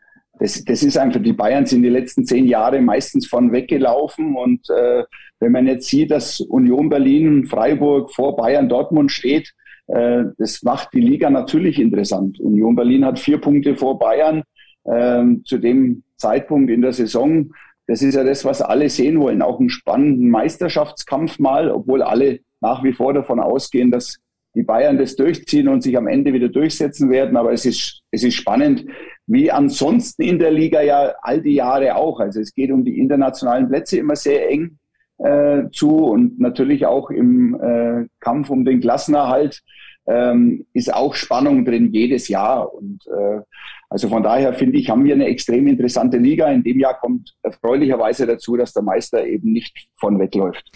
das, 0.43 0.61
das 0.65 0.83
ist 0.83 0.97
einfach, 0.97 1.21
die 1.21 1.31
Bayern 1.31 1.65
sind 1.65 1.83
die 1.83 1.89
letzten 1.89 2.25
zehn 2.25 2.45
Jahre 2.47 2.81
meistens 2.81 3.27
von 3.27 3.53
weggelaufen 3.53 4.35
und 4.35 4.69
äh, 4.69 5.05
wenn 5.39 5.53
man 5.53 5.67
jetzt 5.67 5.87
sieht, 5.87 6.11
dass 6.11 6.41
Union 6.41 6.89
Berlin, 6.89 7.45
Freiburg 7.45 8.13
vor 8.13 8.35
Bayern, 8.35 8.67
Dortmund 8.67 9.09
steht, 9.09 9.53
äh, 9.87 10.25
das 10.37 10.61
macht 10.61 10.89
die 10.93 10.99
Liga 10.99 11.29
natürlich 11.29 11.79
interessant. 11.79 12.41
Union 12.41 12.75
Berlin 12.75 13.05
hat 13.05 13.19
vier 13.19 13.37
Punkte 13.37 13.77
vor 13.77 13.97
Bayern 13.97 14.43
äh, 14.83 15.23
zu 15.45 15.59
dem 15.59 16.03
Zeitpunkt 16.17 16.69
in 16.69 16.81
der 16.81 16.91
Saison. 16.91 17.53
Das 17.87 18.01
ist 18.01 18.15
ja 18.15 18.25
das, 18.25 18.43
was 18.43 18.61
alle 18.61 18.89
sehen 18.89 19.21
wollen. 19.21 19.41
Auch 19.41 19.61
einen 19.61 19.69
spannenden 19.69 20.29
Meisterschaftskampf 20.29 21.39
mal, 21.39 21.71
obwohl 21.71 22.01
alle 22.01 22.41
nach 22.59 22.83
wie 22.83 22.91
vor 22.91 23.13
davon 23.13 23.39
ausgehen, 23.39 23.91
dass 23.91 24.19
die 24.56 24.64
Bayern 24.64 24.97
das 24.97 25.16
durchziehen 25.16 25.68
und 25.68 25.82
sich 25.82 25.97
am 25.97 26.08
Ende 26.08 26.34
wieder 26.34 26.49
durchsetzen 26.49 27.10
werden. 27.10 27.38
Aber 27.38 27.54
es 27.54 27.66
ist, 27.66 28.01
es 28.12 28.24
ist 28.24 28.36
spannend, 28.36 28.86
wie 29.26 29.51
ansonsten 29.51 30.24
in 30.24 30.39
der 30.39 30.51
Liga 30.51 30.82
ja 30.82 31.14
all 31.22 31.41
die 31.41 31.56
Jahre 31.56 31.95
auch. 31.95 32.20
Also 32.20 32.39
es 32.39 32.54
geht 32.54 32.72
um 32.72 32.84
die 32.84 32.99
internationalen 32.99 33.68
Plätze 33.68 33.97
immer 33.97 34.16
sehr 34.16 34.49
eng 34.49 34.78
äh, 35.18 35.64
zu 35.72 36.06
und 36.06 36.39
natürlich 36.39 36.86
auch 36.86 37.10
im 37.10 37.56
äh, 37.60 38.08
Kampf 38.20 38.49
um 38.49 38.66
den 38.66 38.82
Klassenerhalt 38.82 39.62
ähm, 40.06 40.66
ist 40.74 40.93
auch 40.93 41.16
Spannung 41.16 41.66
drin 41.66 41.91
jedes 41.91 42.28
Jahr. 42.28 42.74
Und 42.74 43.06
äh, 43.08 43.41
also 43.89 44.10
von 44.10 44.24
daher 44.24 44.54
finde 44.54 44.78
ich, 44.78 44.89
haben 44.89 45.04
wir 45.04 45.14
eine 45.14 45.28
extrem 45.28 45.68
interessante 45.68 46.18
Liga. 46.18 46.51
In 46.51 46.64
dem 46.64 46.80
Jahr 46.80 46.99
kommt 46.99 47.36
erfreulicherweise 47.41 48.26
dazu, 48.26 48.58
dass 48.58 48.74
der 48.74 48.84
Meister 48.84 49.26
eben 49.26 49.51
nicht 49.51 49.88
von 49.95 50.20
wegläuft. 50.20 50.72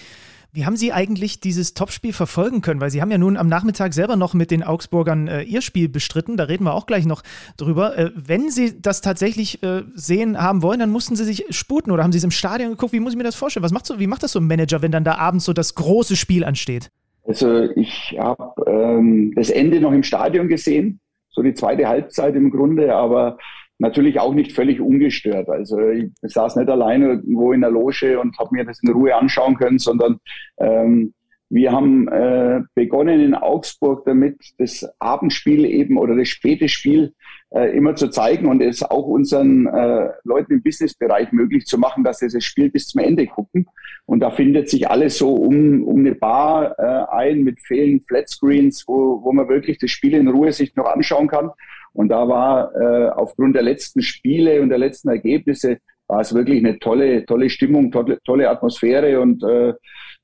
Wie 0.53 0.65
haben 0.65 0.77
Sie 0.77 0.93
eigentlich 0.93 1.39
dieses 1.39 1.73
Topspiel 1.73 2.13
verfolgen 2.13 2.61
können? 2.61 2.81
Weil 2.81 2.89
Sie 2.89 3.01
haben 3.01 3.11
ja 3.11 3.17
nun 3.17 3.37
am 3.37 3.47
Nachmittag 3.47 3.93
selber 3.93 4.15
noch 4.15 4.33
mit 4.33 4.49
den 4.49 4.63
Augsburgern 4.63 5.27
äh, 5.27 5.41
Ihr 5.43 5.61
Spiel 5.61 5.89
bestritten. 5.89 6.37
Da 6.37 6.45
reden 6.45 6.63
wir 6.63 6.73
auch 6.73 6.85
gleich 6.85 7.05
noch 7.05 7.21
drüber. 7.57 7.97
Äh, 7.97 8.11
wenn 8.15 8.49
Sie 8.49 8.81
das 8.81 9.01
tatsächlich 9.01 9.61
äh, 9.63 9.83
sehen 9.93 10.41
haben 10.41 10.61
wollen, 10.61 10.79
dann 10.79 10.89
mussten 10.89 11.15
Sie 11.15 11.25
sich 11.25 11.45
sputen 11.49 11.91
oder 11.91 12.03
haben 12.03 12.11
Sie 12.11 12.17
es 12.17 12.23
im 12.23 12.31
Stadion 12.31 12.71
geguckt? 12.71 12.93
Wie 12.93 12.99
muss 12.99 13.13
ich 13.13 13.17
mir 13.17 13.23
das 13.23 13.35
vorstellen? 13.35 13.63
Was 13.63 13.71
macht 13.71 13.85
so, 13.85 13.99
wie 13.99 14.07
macht 14.07 14.23
das 14.23 14.31
so 14.31 14.39
ein 14.39 14.47
Manager, 14.47 14.81
wenn 14.81 14.91
dann 14.91 15.03
da 15.03 15.15
abends 15.15 15.45
so 15.45 15.53
das 15.53 15.75
große 15.75 16.15
Spiel 16.15 16.43
ansteht? 16.43 16.91
Also 17.27 17.63
ich 17.75 18.15
habe 18.17 18.63
ähm, 18.67 19.33
das 19.35 19.49
Ende 19.49 19.81
noch 19.81 19.91
im 19.91 20.03
Stadion 20.03 20.47
gesehen, 20.47 21.01
so 21.29 21.43
die 21.43 21.53
zweite 21.53 21.87
Halbzeit 21.87 22.35
im 22.35 22.51
Grunde, 22.51 22.95
aber 22.95 23.37
natürlich 23.79 24.19
auch 24.19 24.33
nicht 24.33 24.53
völlig 24.53 24.81
ungestört. 24.81 25.49
Also 25.49 25.79
ich 25.89 26.11
saß 26.21 26.55
nicht 26.55 26.69
alleine 26.69 27.09
irgendwo 27.09 27.53
in 27.53 27.61
der 27.61 27.71
Loge 27.71 28.19
und 28.19 28.37
habe 28.39 28.55
mir 28.55 28.65
das 28.65 28.81
in 28.81 28.91
Ruhe 28.91 29.15
anschauen 29.15 29.55
können, 29.55 29.79
sondern 29.79 30.19
ähm, 30.59 31.13
wir 31.49 31.71
haben 31.71 32.09
äh, 32.09 32.61
begonnen 32.75 33.21
in 33.21 33.33
Augsburg 33.33 34.03
damit, 34.05 34.37
das 34.57 34.85
Abendspiel 34.99 35.65
eben 35.65 35.97
oder 35.97 36.15
das 36.15 36.27
späte 36.27 36.67
Spiel 36.67 37.13
äh, 37.51 37.77
immer 37.77 37.95
zu 37.95 38.09
zeigen 38.09 38.47
und 38.47 38.61
es 38.61 38.83
auch 38.83 39.05
unseren 39.05 39.65
äh, 39.67 40.09
Leuten 40.25 40.53
im 40.53 40.61
Businessbereich 40.61 41.31
möglich 41.31 41.65
zu 41.65 41.77
machen, 41.77 42.03
dass 42.03 42.19
sie 42.19 42.27
das 42.27 42.43
Spiel 42.43 42.69
bis 42.69 42.87
zum 42.87 43.01
Ende 43.01 43.27
gucken. 43.27 43.65
Und 44.05 44.19
da 44.19 44.31
findet 44.31 44.69
sich 44.69 44.89
alles 44.89 45.17
so 45.17 45.33
um, 45.33 45.83
um 45.83 45.99
eine 45.99 46.15
Bar 46.15 46.77
äh, 46.77 47.15
ein 47.15 47.43
mit 47.43 47.61
vielen 47.61 48.01
Flatscreens, 48.01 48.83
wo, 48.85 49.23
wo 49.23 49.31
man 49.31 49.47
wirklich 49.47 49.77
das 49.77 49.91
Spiel 49.91 50.15
in 50.15 50.27
Ruhe 50.27 50.51
sich 50.51 50.75
noch 50.75 50.87
anschauen 50.87 51.29
kann. 51.29 51.51
Und 51.97 52.09
da 52.09 52.27
war 52.27 52.75
äh, 52.75 53.09
aufgrund 53.09 53.55
der 53.55 53.63
letzten 53.63 54.03
Spiele 54.03 54.61
und 54.61 54.69
der 54.69 54.77
letzten 54.77 55.09
Ergebnisse 55.09 55.79
war 56.05 56.21
es 56.21 56.33
wirklich 56.33 56.59
eine 56.59 56.77
tolle, 56.77 57.25
tolle 57.25 57.49
Stimmung, 57.49 57.91
tolle, 57.91 58.19
tolle 58.23 58.49
Atmosphäre 58.49 59.19
und 59.19 59.43
äh, 59.43 59.73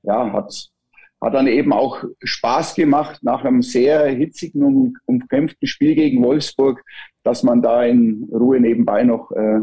ja, 0.03 0.31
hat 0.31 0.69
hat 1.19 1.33
dann 1.33 1.47
eben 1.47 1.71
auch 1.71 2.03
Spaß 2.21 2.75
gemacht 2.75 3.19
nach 3.23 3.45
einem 3.45 3.61
sehr 3.61 4.05
hitzigen 4.07 4.61
und 4.61 4.97
umkämpften 5.05 5.67
Spiel 5.69 5.95
gegen 5.95 6.21
Wolfsburg, 6.21 6.83
dass 7.23 7.43
man 7.43 7.61
da 7.61 7.83
in 7.83 8.27
Ruhe 8.29 8.59
nebenbei 8.59 9.03
noch 9.03 9.31
äh, 9.31 9.61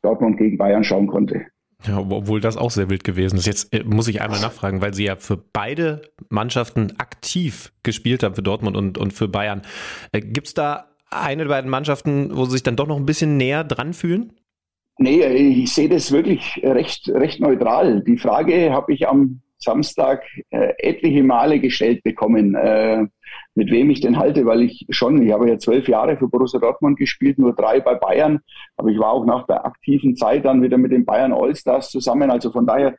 Dortmund 0.00 0.38
gegen 0.38 0.56
Bayern 0.56 0.84
schauen 0.84 1.06
konnte. 1.06 1.42
Ja, 1.86 1.98
obwohl 1.98 2.40
das 2.40 2.56
auch 2.56 2.70
sehr 2.70 2.88
wild 2.88 3.04
gewesen 3.04 3.36
ist. 3.36 3.46
Jetzt 3.46 3.74
äh, 3.74 3.84
muss 3.84 4.08
ich 4.08 4.22
einmal 4.22 4.40
nachfragen, 4.40 4.80
weil 4.80 4.94
Sie 4.94 5.04
ja 5.04 5.16
für 5.16 5.36
beide 5.36 6.00
Mannschaften 6.30 6.94
aktiv 6.96 7.72
gespielt 7.82 8.22
haben, 8.22 8.34
für 8.34 8.42
Dortmund 8.42 8.76
und, 8.76 8.96
und 8.96 9.12
für 9.12 9.28
Bayern. 9.28 9.62
Äh, 10.12 10.22
Gibt 10.22 10.46
es 10.46 10.54
da 10.54 10.91
eine 11.12 11.44
der 11.44 11.50
beiden 11.50 11.70
Mannschaften, 11.70 12.36
wo 12.36 12.44
Sie 12.44 12.52
sich 12.52 12.62
dann 12.62 12.76
doch 12.76 12.86
noch 12.86 12.96
ein 12.96 13.06
bisschen 13.06 13.36
näher 13.36 13.64
dran 13.64 13.92
fühlen? 13.92 14.32
Nee, 14.98 15.24
ich 15.24 15.72
sehe 15.72 15.88
das 15.88 16.12
wirklich 16.12 16.60
recht, 16.62 17.08
recht 17.08 17.40
neutral. 17.40 18.02
Die 18.02 18.18
Frage 18.18 18.72
habe 18.72 18.92
ich 18.92 19.08
am 19.08 19.40
Samstag 19.62 20.24
äh, 20.50 20.74
etliche 20.78 21.22
Male 21.22 21.60
gestellt 21.60 22.02
bekommen, 22.02 22.54
äh, 22.54 23.06
mit 23.54 23.70
wem 23.70 23.90
ich 23.90 24.00
denn 24.00 24.18
halte, 24.18 24.44
weil 24.44 24.62
ich 24.62 24.86
schon, 24.90 25.22
ich 25.22 25.32
habe 25.32 25.48
ja 25.48 25.58
zwölf 25.58 25.88
Jahre 25.88 26.16
für 26.16 26.28
Borussia 26.28 26.60
Dortmund 26.60 26.98
gespielt, 26.98 27.38
nur 27.38 27.54
drei 27.54 27.80
bei 27.80 27.94
Bayern, 27.94 28.40
aber 28.76 28.90
ich 28.90 28.98
war 28.98 29.12
auch 29.12 29.24
nach 29.24 29.46
der 29.46 29.64
aktiven 29.64 30.16
Zeit 30.16 30.44
dann 30.44 30.62
wieder 30.62 30.78
mit 30.78 30.92
den 30.92 31.04
Bayern 31.04 31.32
Allstars 31.32 31.90
zusammen. 31.90 32.30
Also 32.30 32.50
von 32.50 32.66
daher 32.66 32.96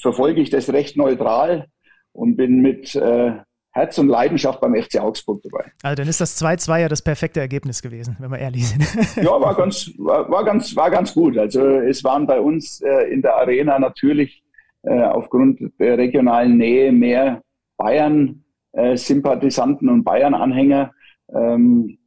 verfolge 0.00 0.40
ich 0.40 0.50
das 0.50 0.72
recht 0.72 0.96
neutral 0.96 1.66
und 2.12 2.36
bin 2.36 2.60
mit 2.60 2.94
äh, 2.94 3.32
Herz 3.74 3.98
und 3.98 4.08
Leidenschaft 4.08 4.60
beim 4.60 4.74
FC 4.74 5.00
Augsburg 5.00 5.42
dabei. 5.42 5.72
Also 5.82 5.96
dann 5.96 6.08
ist 6.08 6.20
das 6.20 6.40
2-2 6.40 6.82
ja 6.82 6.88
das 6.88 7.02
perfekte 7.02 7.40
Ergebnis 7.40 7.82
gewesen, 7.82 8.16
wenn 8.20 8.30
wir 8.30 8.38
ehrlich 8.38 8.68
sind. 8.68 8.86
ja, 9.16 9.40
war 9.40 9.54
ganz, 9.56 9.90
war, 9.98 10.30
war, 10.30 10.44
ganz, 10.44 10.76
war 10.76 10.90
ganz 10.90 11.12
gut. 11.12 11.36
Also 11.36 11.60
es 11.60 12.04
waren 12.04 12.24
bei 12.26 12.38
uns 12.38 12.80
äh, 12.80 13.12
in 13.12 13.20
der 13.20 13.36
Arena 13.36 13.80
natürlich 13.80 14.44
äh, 14.82 15.02
aufgrund 15.02 15.58
der 15.80 15.98
regionalen 15.98 16.56
Nähe 16.56 16.92
mehr 16.92 17.42
Bayern-Sympathisanten 17.76 19.88
und 19.88 20.04
Bayern-Anhänger. 20.04 20.92
Ähm, 21.34 21.98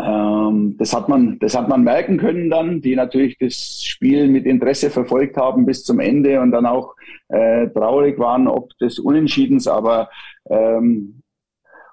ähm, 0.00 0.76
das 0.78 0.94
hat 0.94 1.08
man, 1.08 1.38
das 1.40 1.56
hat 1.56 1.68
man 1.68 1.82
merken 1.82 2.18
können 2.18 2.50
dann, 2.50 2.80
die 2.80 2.94
natürlich 2.94 3.36
das 3.38 3.82
Spiel 3.84 4.28
mit 4.28 4.46
Interesse 4.46 4.90
verfolgt 4.90 5.36
haben 5.36 5.66
bis 5.66 5.82
zum 5.82 5.98
Ende 5.98 6.40
und 6.40 6.52
dann 6.52 6.66
auch 6.66 6.94
äh, 7.28 7.66
traurig 7.68 8.18
waren 8.18 8.46
ob 8.46 8.76
des 8.78 8.98
Unentschiedens. 8.98 9.66
Aber 9.66 10.08
ähm, 10.50 11.22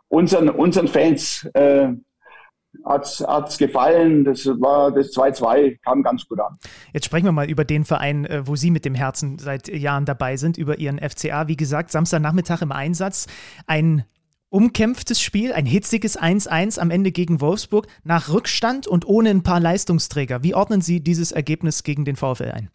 unseren, 0.08 0.50
unseren 0.50 0.88
Fans 0.88 1.48
äh, 1.54 1.90
hat 2.86 3.50
es 3.50 3.58
gefallen. 3.58 4.24
Das 4.24 4.46
war 4.46 4.92
das 4.92 5.14
2-2, 5.14 5.80
kam 5.84 6.04
ganz 6.04 6.28
gut 6.28 6.40
an. 6.40 6.58
Jetzt 6.94 7.06
sprechen 7.06 7.26
wir 7.26 7.32
mal 7.32 7.50
über 7.50 7.66
den 7.66 7.86
Verein, 7.86 8.26
äh, 8.26 8.48
wo 8.48 8.56
Sie 8.56 8.72
mit 8.72 8.86
dem 8.86 8.96
Herzen 8.96 9.40
seit 9.40 9.68
Jahren 9.68 10.06
dabei 10.06 10.38
sind, 10.38 10.58
über 10.58 10.80
Ihren 10.80 11.00
FCA. 11.00 11.48
Wie 11.48 11.58
gesagt, 11.58 11.92
Samstagnachmittag 11.92 12.62
im 12.62 12.72
Einsatz. 12.72 13.28
Ein 13.68 14.04
umkämpftes 14.50 15.22
Spiel, 15.22 15.52
ein 15.54 15.66
hitziges 15.66 16.18
1-1 16.18 16.80
am 16.80 16.92
Ende 16.92 17.12
gegen 17.12 17.42
Wolfsburg, 17.42 17.88
nach 18.04 18.32
Rückstand 18.32 18.88
und 18.88 19.06
ohne 19.06 19.30
ein 19.30 19.44
paar 19.44 19.60
Leistungsträger. 19.60 20.44
Wie 20.44 20.54
ordnen 20.54 20.82
Sie 20.82 21.02
dieses 21.02 21.32
Ergebnis 21.32 21.84
gegen 21.84 22.06
den 22.06 22.16
VfL 22.16 22.52
ein? 22.52 22.70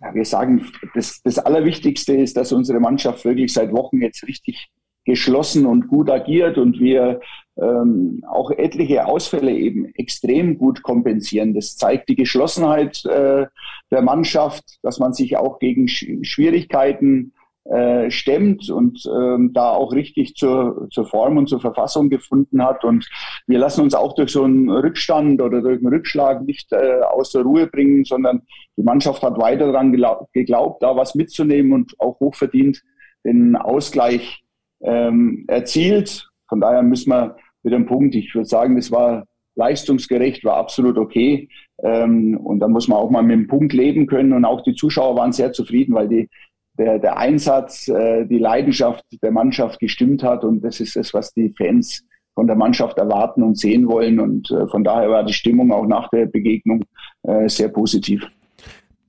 Ja, 0.00 0.14
wir 0.14 0.24
sagen, 0.24 0.66
das, 0.94 1.22
das 1.22 1.38
Allerwichtigste 1.38 2.14
ist, 2.14 2.36
dass 2.36 2.52
unsere 2.52 2.78
Mannschaft 2.78 3.24
wirklich 3.24 3.52
seit 3.52 3.72
Wochen 3.72 4.00
jetzt 4.00 4.22
richtig 4.28 4.70
geschlossen 5.08 5.64
und 5.64 5.88
gut 5.88 6.10
agiert 6.10 6.58
und 6.58 6.78
wir 6.80 7.20
ähm, 7.56 8.22
auch 8.28 8.50
etliche 8.50 9.06
Ausfälle 9.06 9.52
eben 9.52 9.86
extrem 9.94 10.58
gut 10.58 10.82
kompensieren. 10.82 11.54
Das 11.54 11.78
zeigt 11.78 12.10
die 12.10 12.14
Geschlossenheit 12.14 13.06
äh, 13.06 13.46
der 13.90 14.02
Mannschaft, 14.02 14.64
dass 14.82 14.98
man 14.98 15.14
sich 15.14 15.38
auch 15.38 15.58
gegen 15.60 15.88
Sch 15.88 16.04
Schwierigkeiten 16.20 17.32
äh, 17.64 18.10
stemmt 18.10 18.68
und 18.68 19.02
ähm, 19.06 19.52
da 19.54 19.70
auch 19.70 19.94
richtig 19.94 20.34
zur, 20.34 20.88
zur 20.90 21.06
Form 21.06 21.38
und 21.38 21.48
zur 21.48 21.60
Verfassung 21.60 22.10
gefunden 22.10 22.62
hat. 22.62 22.84
Und 22.84 23.08
wir 23.46 23.58
lassen 23.58 23.80
uns 23.80 23.94
auch 23.94 24.14
durch 24.14 24.30
so 24.30 24.44
einen 24.44 24.68
Rückstand 24.68 25.40
oder 25.40 25.62
durch 25.62 25.78
einen 25.78 25.88
Rückschlag 25.88 26.42
nicht 26.42 26.70
äh, 26.72 27.00
aus 27.00 27.32
der 27.32 27.42
Ruhe 27.42 27.66
bringen, 27.66 28.04
sondern 28.04 28.42
die 28.76 28.82
Mannschaft 28.82 29.22
hat 29.22 29.38
weiter 29.38 29.72
daran 29.72 29.90
geglaubt, 30.34 30.82
da 30.82 30.96
was 30.96 31.14
mitzunehmen 31.14 31.72
und 31.72 31.94
auch 31.98 32.20
hochverdient 32.20 32.82
den 33.24 33.56
Ausgleich 33.56 34.44
ähm, 34.82 35.44
erzielt. 35.48 36.28
Von 36.48 36.60
daher 36.60 36.82
müssen 36.82 37.10
wir 37.10 37.36
mit 37.62 37.72
dem 37.72 37.86
Punkt, 37.86 38.14
ich 38.14 38.34
würde 38.34 38.48
sagen, 38.48 38.76
das 38.76 38.90
war 38.90 39.24
leistungsgerecht, 39.56 40.44
war 40.44 40.56
absolut 40.56 40.96
okay. 40.96 41.48
Ähm, 41.82 42.36
und 42.36 42.60
da 42.60 42.68
muss 42.68 42.88
man 42.88 42.98
auch 42.98 43.10
mal 43.10 43.22
mit 43.22 43.36
dem 43.36 43.46
Punkt 43.48 43.72
leben 43.72 44.06
können. 44.06 44.32
Und 44.32 44.44
auch 44.44 44.62
die 44.62 44.74
Zuschauer 44.74 45.16
waren 45.16 45.32
sehr 45.32 45.52
zufrieden, 45.52 45.94
weil 45.94 46.08
die, 46.08 46.28
der, 46.78 46.98
der 46.98 47.18
Einsatz, 47.18 47.88
äh, 47.88 48.24
die 48.24 48.38
Leidenschaft 48.38 49.04
der 49.22 49.32
Mannschaft 49.32 49.80
gestimmt 49.80 50.22
hat. 50.22 50.44
Und 50.44 50.62
das 50.62 50.80
ist 50.80 50.96
das, 50.96 51.12
was 51.12 51.34
die 51.34 51.50
Fans 51.50 52.04
von 52.34 52.46
der 52.46 52.56
Mannschaft 52.56 52.98
erwarten 52.98 53.42
und 53.42 53.58
sehen 53.58 53.88
wollen. 53.88 54.20
Und 54.20 54.50
äh, 54.50 54.66
von 54.68 54.84
daher 54.84 55.10
war 55.10 55.24
die 55.24 55.32
Stimmung 55.32 55.72
auch 55.72 55.86
nach 55.86 56.08
der 56.10 56.26
Begegnung 56.26 56.84
äh, 57.24 57.48
sehr 57.48 57.68
positiv. 57.68 58.24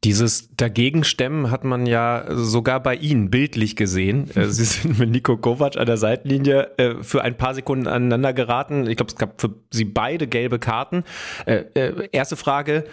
Dieses 0.03 0.55
Dagegenstemmen 0.55 1.51
hat 1.51 1.65
man 1.65 1.85
ja 1.85 2.25
sogar 2.29 2.81
bei 2.81 2.95
Ihnen 2.95 3.29
bildlich 3.29 3.75
gesehen. 3.75 4.29
Äh, 4.35 4.45
Sie 4.47 4.63
sind 4.63 4.99
mit 4.99 5.09
Nico 5.09 5.37
Kovac 5.37 5.77
an 5.77 5.85
der 5.85 5.97
Seitenlinie 5.97 6.71
äh, 6.77 7.03
für 7.03 7.23
ein 7.23 7.35
paar 7.35 7.53
Sekunden 7.53 7.87
aneinander 7.87 8.33
geraten. 8.33 8.87
Ich 8.87 8.97
glaube, 8.97 9.11
es 9.11 9.17
gab 9.17 9.41
für 9.41 9.55
Sie 9.71 9.85
beide 9.85 10.27
gelbe 10.27 10.59
Karten. 10.59 11.03
Äh, 11.45 12.07
erste 12.11 12.35
Frage, 12.35 12.85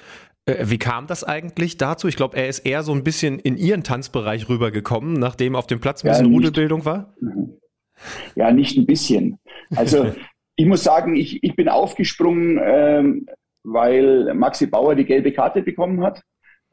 wie 0.48 0.78
kam 0.78 1.08
das 1.08 1.24
eigentlich 1.24 1.76
dazu? 1.76 2.06
Ich 2.06 2.14
glaube, 2.14 2.36
er 2.36 2.46
ist 2.46 2.60
eher 2.60 2.84
so 2.84 2.92
ein 2.92 3.02
bisschen 3.02 3.40
in 3.40 3.56
Ihren 3.56 3.82
Tanzbereich 3.82 4.48
rübergekommen, 4.48 5.14
nachdem 5.14 5.56
auf 5.56 5.66
dem 5.66 5.80
Platz 5.80 6.04
ein 6.04 6.10
bisschen 6.10 6.26
ja, 6.26 6.32
Rudelbildung 6.32 6.84
war? 6.84 7.12
Ja, 8.36 8.52
nicht 8.52 8.76
ein 8.76 8.86
bisschen. 8.86 9.38
Also 9.74 10.12
ich 10.56 10.66
muss 10.66 10.84
sagen, 10.84 11.16
ich, 11.16 11.42
ich 11.42 11.56
bin 11.56 11.68
aufgesprungen, 11.68 12.60
ähm, 12.62 13.26
weil 13.64 14.32
Maxi 14.34 14.66
Bauer 14.66 14.94
die 14.94 15.04
gelbe 15.04 15.32
Karte 15.32 15.62
bekommen 15.62 16.02
hat. 16.02 16.22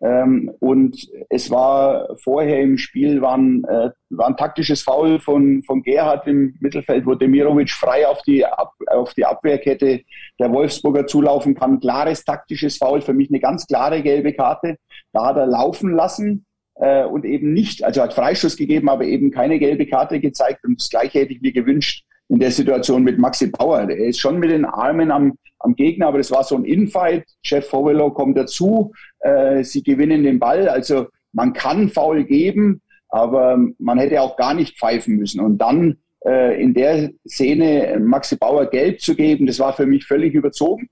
Ähm, 0.04 0.52
und 0.60 0.98
es 1.30 1.50
war 1.50 2.18
vorher 2.18 2.62
im 2.62 2.78
Spiel 2.78 3.22
war 3.22 3.38
ein, 3.38 3.64
äh, 3.64 3.90
war 4.10 4.28
ein 4.28 4.36
taktisches 4.36 4.82
Foul 4.82 5.20
von, 5.20 5.64
von 5.64 5.82
Gerhard 5.82 6.28
im 6.28 6.56
Mittelfeld, 6.60 7.06
wo 7.06 7.16
Demirovic 7.16 7.70
frei 7.70 8.06
auf 8.06 8.22
die, 8.24 8.46
Ab, 8.46 8.74
auf 8.88 9.14
die 9.14 9.26
Abwehrkette 9.26 10.02
der 10.40 10.52
Wolfsburger 10.52 11.08
zulaufen 11.08 11.56
kann. 11.56 11.80
Klares 11.80 12.26
taktisches 12.26 12.78
Foul, 12.78 13.02
für 13.02 13.14
mich 13.14 13.30
eine 13.30 13.40
ganz 13.40 13.66
klare 13.66 14.02
gelbe 14.02 14.34
Karte. 14.34 14.76
Da 15.14 15.28
hat 15.28 15.38
er 15.38 15.48
laufen 15.48 15.94
lassen 15.94 16.46
äh, 16.76 17.06
und 17.06 17.24
eben 17.24 17.54
nicht, 17.54 17.86
also 17.86 18.02
hat 18.02 18.14
Freischuss 18.14 18.58
gegeben, 18.58 18.90
aber 18.90 19.06
eben 19.06 19.32
keine 19.32 19.58
gelbe 19.58 19.88
Karte 19.88 20.20
gezeigt. 20.20 20.66
Und 20.66 20.82
das 20.82 20.90
Gleiche 20.90 21.20
hätte 21.20 21.32
ich 21.32 21.42
mir 21.42 21.54
gewünscht 21.54 22.04
in 22.30 22.40
der 22.40 22.52
Situation 22.52 23.04
mit 23.04 23.20
Maxi 23.20 23.48
Bauer. 23.48 23.82
Er 23.82 24.08
ist 24.08 24.20
schon 24.20 24.40
mit 24.40 24.50
den 24.50 24.66
Armen 24.66 25.12
am, 25.12 25.34
am 25.60 25.76
Gegner, 25.76 26.08
aber 26.08 26.18
das 26.18 26.32
war 26.32 26.44
so 26.44 26.56
ein 26.56 26.66
Infight. 26.66 27.26
Jeff 27.44 27.68
Fowelo 27.68 28.12
kommt 28.12 28.38
dazu, 28.38 28.92
äh, 29.20 29.64
sie 29.64 29.84
gewinnen 29.84 30.24
den 30.24 30.40
Ball. 30.40 30.68
Also 30.68 31.08
man 31.32 31.54
kann 31.54 31.90
Foul 31.90 32.24
geben, 32.24 32.82
aber 33.10 33.60
man 33.78 33.98
hätte 33.98 34.22
auch 34.22 34.38
gar 34.38 34.54
nicht 34.54 34.78
pfeifen 34.78 35.16
müssen. 35.16 35.40
Und 35.40 35.58
dann 35.60 35.98
äh, 36.26 36.62
in 36.62 36.74
der 36.74 37.12
Szene 37.28 38.00
Maxi 38.00 38.38
Bauer 38.38 38.68
gelb 38.68 39.02
zu 39.02 39.16
geben, 39.16 39.46
das 39.46 39.60
war 39.60 39.74
für 39.74 39.86
mich 39.86 40.06
völlig 40.06 40.34
überzogen. 40.34 40.90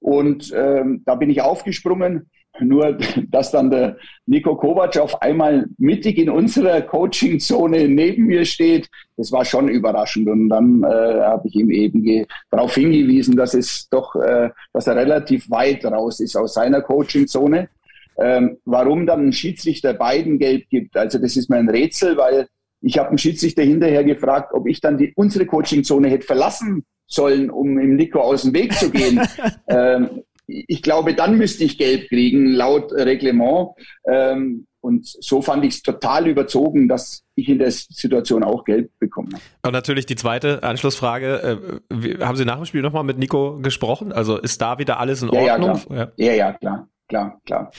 Und 0.00 0.52
ähm, 0.54 1.02
da 1.06 1.14
bin 1.14 1.30
ich 1.30 1.40
aufgesprungen 1.40 2.28
nur, 2.60 2.98
dass 3.30 3.50
dann 3.50 3.70
der 3.70 3.96
Nico 4.26 4.56
Kovac 4.56 4.96
auf 4.98 5.20
einmal 5.22 5.66
mittig 5.78 6.18
in 6.18 6.30
unserer 6.30 6.80
Coaching-Zone 6.82 7.88
neben 7.88 8.24
mir 8.24 8.44
steht, 8.44 8.88
das 9.16 9.32
war 9.32 9.44
schon 9.44 9.68
überraschend. 9.68 10.28
Und 10.28 10.48
dann 10.48 10.82
äh, 10.82 10.86
habe 10.86 11.48
ich 11.48 11.54
ihm 11.54 11.70
eben 11.70 12.26
darauf 12.50 12.74
hingewiesen, 12.74 13.36
dass 13.36 13.54
es 13.54 13.88
doch, 13.88 14.14
äh, 14.16 14.50
dass 14.72 14.86
er 14.86 14.96
relativ 14.96 15.50
weit 15.50 15.84
raus 15.84 16.20
ist 16.20 16.36
aus 16.36 16.54
seiner 16.54 16.80
Coaching-Zone. 16.80 17.68
Ähm, 18.16 18.58
warum 18.64 19.06
dann 19.06 19.28
ein 19.28 19.32
Schiedsrichter 19.32 19.92
beiden 19.92 20.38
gelb 20.38 20.68
gibt, 20.68 20.96
also 20.96 21.18
das 21.18 21.36
ist 21.36 21.50
mir 21.50 21.56
ein 21.56 21.68
Rätsel, 21.68 22.16
weil 22.16 22.46
ich 22.80 22.98
habe 22.98 23.08
einen 23.08 23.18
Schiedsrichter 23.18 23.62
hinterher 23.62 24.04
gefragt, 24.04 24.52
ob 24.52 24.68
ich 24.68 24.80
dann 24.80 24.98
die, 24.98 25.12
unsere 25.16 25.46
Coaching-Zone 25.46 26.08
hätte 26.08 26.26
verlassen 26.26 26.84
sollen, 27.06 27.50
um 27.50 27.78
im 27.78 27.96
Nico 27.96 28.20
aus 28.20 28.42
dem 28.42 28.54
Weg 28.54 28.74
zu 28.74 28.90
gehen. 28.90 29.20
ähm, 29.68 30.22
ich 30.46 30.82
glaube, 30.82 31.14
dann 31.14 31.38
müsste 31.38 31.64
ich 31.64 31.78
gelb 31.78 32.08
kriegen, 32.08 32.52
laut 32.52 32.92
Reglement. 32.92 33.70
Ähm, 34.06 34.66
und 34.80 35.06
so 35.06 35.40
fand 35.40 35.64
ich 35.64 35.76
es 35.76 35.82
total 35.82 36.28
überzogen, 36.28 36.88
dass 36.88 37.24
ich 37.36 37.48
in 37.48 37.58
der 37.58 37.70
Situation 37.70 38.44
auch 38.44 38.64
Geld 38.64 38.90
bekomme. 38.98 39.30
Und 39.64 39.72
natürlich 39.72 40.04
die 40.04 40.16
zweite 40.16 40.62
Anschlussfrage. 40.62 41.80
Äh, 41.90 42.22
haben 42.22 42.36
Sie 42.36 42.44
nach 42.44 42.56
dem 42.56 42.66
Spiel 42.66 42.82
nochmal 42.82 43.04
mit 43.04 43.16
Nico 43.16 43.58
gesprochen? 43.62 44.12
Also 44.12 44.36
ist 44.36 44.60
da 44.60 44.78
wieder 44.78 45.00
alles 45.00 45.22
in 45.22 45.30
ja, 45.30 45.54
Ordnung? 45.54 45.80
Ja, 45.88 46.06
klar. 46.06 46.12
Ja. 46.18 46.32
ja, 46.34 46.52
klar, 46.52 46.88
klar, 47.08 47.40
klar. 47.46 47.70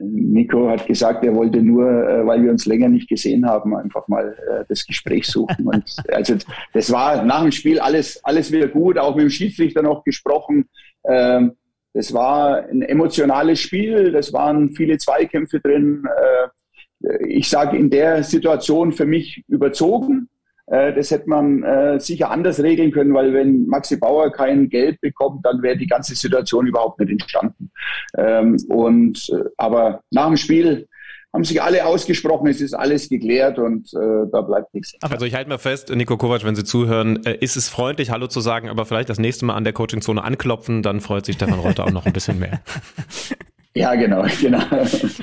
Nico 0.00 0.68
hat 0.68 0.86
gesagt, 0.86 1.24
er 1.24 1.34
wollte 1.34 1.62
nur, 1.62 1.86
äh, 1.86 2.26
weil 2.26 2.42
wir 2.42 2.50
uns 2.50 2.66
länger 2.66 2.88
nicht 2.88 3.08
gesehen 3.08 3.46
haben, 3.46 3.76
einfach 3.76 4.08
mal 4.08 4.36
äh, 4.50 4.64
das 4.68 4.84
Gespräch 4.84 5.26
suchen. 5.26 5.66
Und 5.66 5.84
also 6.12 6.34
das 6.72 6.90
war 6.90 7.22
nach 7.22 7.42
dem 7.42 7.52
Spiel 7.52 7.78
alles, 7.78 8.24
alles 8.24 8.50
wieder 8.50 8.66
gut, 8.66 8.98
auch 8.98 9.14
mit 9.14 9.22
dem 9.22 9.30
Schiedsrichter 9.30 9.82
noch 9.82 10.02
gesprochen. 10.02 10.68
Ähm, 11.04 11.52
das 11.92 12.12
war 12.12 12.64
ein 12.68 12.82
emotionales 12.82 13.60
Spiel, 13.60 14.12
das 14.12 14.32
waren 14.32 14.70
viele 14.70 14.98
Zweikämpfe 14.98 15.60
drin. 15.60 16.04
Äh, 16.06 17.26
ich 17.26 17.48
sage 17.48 17.76
in 17.76 17.90
der 17.90 18.22
Situation 18.22 18.92
für 18.92 19.06
mich 19.06 19.42
überzogen. 19.48 20.28
Äh, 20.66 20.94
das 20.94 21.10
hätte 21.10 21.28
man 21.28 21.62
äh, 21.64 21.98
sicher 21.98 22.30
anders 22.30 22.62
regeln 22.62 22.92
können, 22.92 23.12
weil 23.12 23.32
wenn 23.34 23.66
Maxi 23.66 23.96
Bauer 23.96 24.30
kein 24.30 24.68
Geld 24.68 25.00
bekommt, 25.00 25.44
dann 25.44 25.62
wäre 25.62 25.76
die 25.76 25.88
ganze 25.88 26.14
Situation 26.14 26.66
überhaupt 26.66 27.00
nicht 27.00 27.10
entstanden. 27.10 27.70
Ähm, 28.16 28.56
und 28.68 29.30
aber 29.56 30.02
nach 30.10 30.28
dem 30.28 30.36
Spiel 30.36 30.86
haben 31.32 31.44
sich 31.44 31.62
alle 31.62 31.86
ausgesprochen, 31.86 32.48
es 32.48 32.60
ist 32.60 32.74
alles 32.74 33.08
geklärt 33.08 33.58
und 33.58 33.92
äh, 33.94 34.26
da 34.32 34.40
bleibt 34.40 34.74
nichts. 34.74 34.94
Also 35.00 35.26
ich 35.26 35.34
halte 35.34 35.48
mal 35.48 35.58
fest, 35.58 35.90
Nico 35.94 36.16
Kovac, 36.16 36.44
wenn 36.44 36.56
Sie 36.56 36.64
zuhören, 36.64 37.24
äh, 37.24 37.36
ist 37.40 37.56
es 37.56 37.68
freundlich, 37.68 38.10
Hallo 38.10 38.26
zu 38.26 38.40
sagen, 38.40 38.68
aber 38.68 38.84
vielleicht 38.84 39.10
das 39.10 39.18
nächste 39.18 39.44
Mal 39.44 39.54
an 39.54 39.64
der 39.64 39.72
Coachingzone 39.72 40.22
anklopfen, 40.22 40.82
dann 40.82 41.00
freut 41.00 41.26
sich 41.26 41.36
Stefan 41.36 41.60
Reuter 41.60 41.84
auch 41.84 41.92
noch 41.92 42.06
ein 42.06 42.12
bisschen 42.12 42.38
mehr. 42.38 42.60
Ja, 43.74 43.94
genau, 43.94 44.24
genau. 44.40 44.62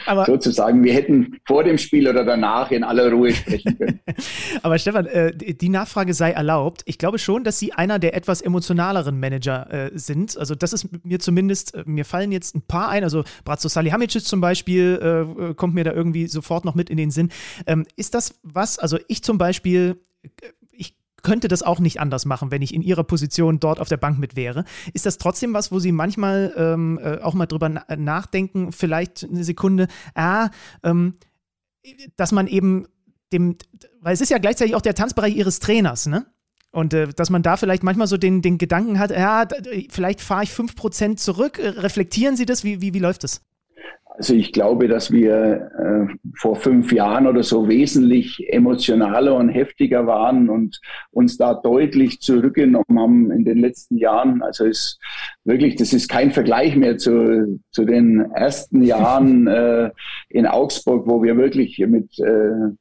Aber 0.06 0.26
Sozusagen, 0.26 0.84
wir 0.84 0.94
hätten 0.94 1.38
vor 1.46 1.64
dem 1.66 1.78
Spiel 1.78 2.08
oder 2.08 2.24
danach 2.24 2.72
in 2.72 2.84
aller 2.84 3.12
Ruhe 3.12 3.34
sprechen 3.34 3.78
können. 3.78 4.00
Aber 4.64 4.80
Stefan, 4.80 5.06
äh, 5.06 5.36
die 5.36 5.70
Nachfrage 5.70 6.14
sei 6.14 6.32
erlaubt. 6.32 6.82
Ich 6.86 6.98
glaube 6.98 7.20
schon, 7.20 7.44
dass 7.44 7.60
Sie 7.60 7.74
einer 7.74 8.00
der 8.00 8.16
etwas 8.16 8.42
emotionaleren 8.42 9.20
Manager 9.20 9.72
äh, 9.72 9.92
sind. 9.94 10.38
Also 10.38 10.56
das 10.56 10.72
ist 10.72 10.88
mir 11.06 11.20
zumindest, 11.20 11.76
äh, 11.76 11.84
mir 11.86 12.06
fallen 12.06 12.32
jetzt 12.32 12.56
ein 12.56 12.62
paar 12.62 12.90
ein. 12.90 13.04
Also 13.04 13.26
Bratzo 13.44 13.68
Salihamidzic 13.68 14.24
zum 14.24 14.42
Beispiel 14.42 15.54
kommt 15.56 15.74
mir 15.74 15.84
da 15.84 15.92
irgendwie 15.92 16.28
sofort 16.28 16.66
noch 16.66 16.76
mit 16.76 16.90
in 16.90 16.98
den 16.98 17.12
Sinn. 17.12 17.30
Ähm, 17.66 17.86
ist 17.96 18.14
das 18.14 18.40
was, 18.44 18.80
also 18.80 18.98
ich 19.08 19.24
zum 19.24 19.38
Beispiel 19.38 19.98
könnte 21.24 21.48
das 21.48 21.64
auch 21.64 21.80
nicht 21.80 22.00
anders 22.00 22.26
machen, 22.26 22.52
wenn 22.52 22.62
ich 22.62 22.74
in 22.74 22.82
ihrer 22.82 23.04
Position 23.04 23.60
dort 23.60 23.80
auf 23.80 23.90
der 23.90 23.98
Bank 23.98 24.20
mit 24.20 24.36
wäre. 24.36 24.66
Ist 24.94 25.06
das 25.06 25.18
trotzdem 25.18 25.54
was, 25.54 25.72
wo 25.72 25.80
Sie 25.80 25.92
manchmal 25.92 26.54
ähm, 26.58 27.00
äh, 27.02 27.20
auch 27.20 27.34
mal 27.34 27.46
drüber 27.46 27.70
na 27.70 27.86
nachdenken, 27.96 28.72
vielleicht 28.72 29.24
eine 29.24 29.44
Sekunde, 29.44 29.88
ah, 30.16 30.50
ähm, 30.84 31.16
dass 32.16 32.32
man 32.32 32.48
eben 32.48 32.88
dem, 33.34 33.58
weil 34.02 34.14
es 34.14 34.22
ist 34.22 34.30
ja 34.30 34.38
gleichzeitig 34.38 34.76
auch 34.76 34.82
der 34.82 34.96
Tanzbereich 34.96 35.36
Ihres 35.36 35.60
Trainers, 35.60 36.06
ne? 36.06 36.26
Und 36.72 36.94
äh, 36.94 37.08
dass 37.08 37.30
man 37.30 37.42
da 37.42 37.58
vielleicht 37.58 37.84
manchmal 37.84 38.08
so 38.08 38.18
den, 38.18 38.42
den 38.42 38.58
Gedanken 38.58 39.00
hat, 39.00 39.12
ja, 39.12 39.48
vielleicht 39.90 40.22
fahre 40.22 40.44
ich 40.44 40.52
5% 40.52 41.16
zurück. 41.18 41.60
Äh, 41.60 41.70
reflektieren 41.70 42.36
Sie 42.36 42.46
das? 42.46 42.64
Wie, 42.64 42.82
wie, 42.82 42.94
wie 42.94 43.00
läuft 43.00 43.24
das? 43.24 43.42
Also 44.18 44.34
ich 44.34 44.52
glaube, 44.52 44.88
dass 44.88 45.12
wir 45.12 45.70
äh, 45.78 46.14
vor 46.36 46.56
fünf 46.56 46.92
Jahren 46.92 47.28
oder 47.28 47.44
so 47.44 47.70
wesentlich 47.70 48.52
emotionaler 48.52 49.36
und 49.36 49.50
heftiger 49.50 50.08
waren 50.08 50.50
und 50.50 50.82
uns 51.12 51.38
da 51.38 51.54
deutlich 51.54 52.20
zurückgenommen 52.20 53.00
haben 53.00 53.32
in 53.32 53.46
den 53.46 53.60
letzten 53.60 53.96
Jahren. 53.98 54.42
Also 54.42 54.66
ist 54.66 55.00
wirklich, 55.44 55.76
das 55.76 55.94
ist 55.94 56.10
kein 56.10 56.32
Vergleich 56.32 56.76
mehr 56.76 56.98
zu, 56.98 57.60
zu 57.72 57.86
den 57.86 58.32
ersten 58.32 58.82
Jahren 58.82 59.46
äh, 59.48 59.92
in 60.30 60.48
Augsburg, 60.48 61.08
wo 61.08 61.22
wir 61.22 61.38
wirklich 61.38 61.78
mit 61.78 62.18
äh, 62.18 62.72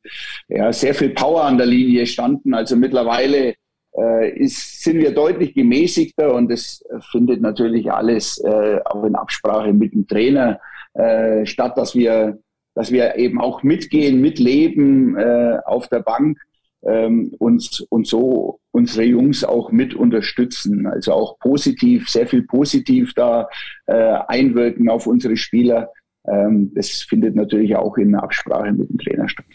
ja, 0.48 0.72
sehr 0.72 0.94
viel 0.94 1.10
Power 1.10 1.44
an 1.44 1.58
der 1.58 1.66
Linie 1.66 2.06
standen. 2.06 2.54
Also 2.54 2.76
mittlerweile 2.76 3.56
äh, 3.94 4.30
ist, 4.38 4.82
sind 4.82 5.00
wir 5.00 5.12
deutlich 5.12 5.52
gemäßigter 5.52 6.34
und 6.34 6.50
es 6.50 6.82
findet 7.10 7.42
natürlich 7.42 7.92
alles 7.92 8.38
äh, 8.38 8.80
auch 8.86 9.04
in 9.04 9.16
Absprache 9.16 9.74
mit 9.74 9.92
dem 9.92 10.06
Trainer 10.06 10.58
äh, 10.96 11.46
statt 11.46 11.76
dass 11.76 11.94
wir, 11.94 12.38
dass 12.74 12.90
wir 12.90 13.16
eben 13.16 13.40
auch 13.40 13.62
mitgehen, 13.62 14.20
mitleben 14.20 15.16
äh, 15.16 15.58
auf 15.64 15.88
der 15.88 16.00
Bank 16.00 16.38
ähm, 16.82 17.32
und, 17.38 17.86
und 17.90 18.06
so 18.06 18.60
unsere 18.70 19.04
Jungs 19.04 19.44
auch 19.44 19.72
mit 19.72 19.94
unterstützen. 19.94 20.86
Also 20.86 21.12
auch 21.12 21.38
positiv, 21.38 22.08
sehr 22.08 22.26
viel 22.26 22.42
positiv 22.42 23.12
da 23.14 23.48
äh, 23.86 23.94
einwirken 24.28 24.88
auf 24.88 25.06
unsere 25.06 25.36
Spieler. 25.36 25.90
Ähm, 26.26 26.72
das 26.74 27.02
findet 27.02 27.34
natürlich 27.34 27.76
auch 27.76 27.96
in 27.96 28.14
Absprache 28.14 28.72
mit 28.72 28.88
dem 28.90 28.98
Trainer 28.98 29.28
statt. 29.28 29.46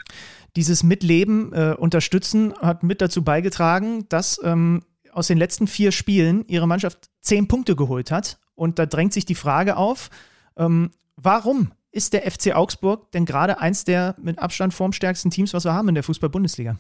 Dieses 0.56 0.84
Mitleben, 0.84 1.54
äh, 1.54 1.76
Unterstützen 1.78 2.54
hat 2.60 2.84
mit 2.84 3.02
dazu 3.02 3.24
beigetragen, 3.24 4.06
dass 4.10 4.40
ähm, 4.44 4.82
aus 5.14 5.28
den 5.28 5.38
letzten 5.38 5.68
vier 5.68 5.92
Spielen 5.92 6.44
ihre 6.48 6.68
Mannschaft 6.68 7.10
zehn 7.22 7.48
Punkte 7.48 7.76
geholt 7.76 8.12
hat. 8.12 8.40
Und 8.56 8.80
da 8.80 8.86
drängt 8.86 9.14
sich 9.14 9.26
die 9.26 9.36
Frage 9.36 9.78
auf, 9.78 10.10
ähm, 10.58 10.92
Warum 11.24 11.72
ist 11.92 12.14
der 12.14 12.22
FC 12.22 12.56
Augsburg 12.56 13.12
denn 13.12 13.26
gerade 13.26 13.60
eins 13.60 13.84
der 13.84 14.16
mit 14.22 14.40
Abstand 14.40 14.74
formstärksten 14.74 15.30
Teams, 15.30 15.54
was 15.54 15.66
wir 15.66 15.74
haben 15.74 15.90
in 15.90 15.96
der 15.96 16.04
Fußball-Bundesliga? 16.04 16.78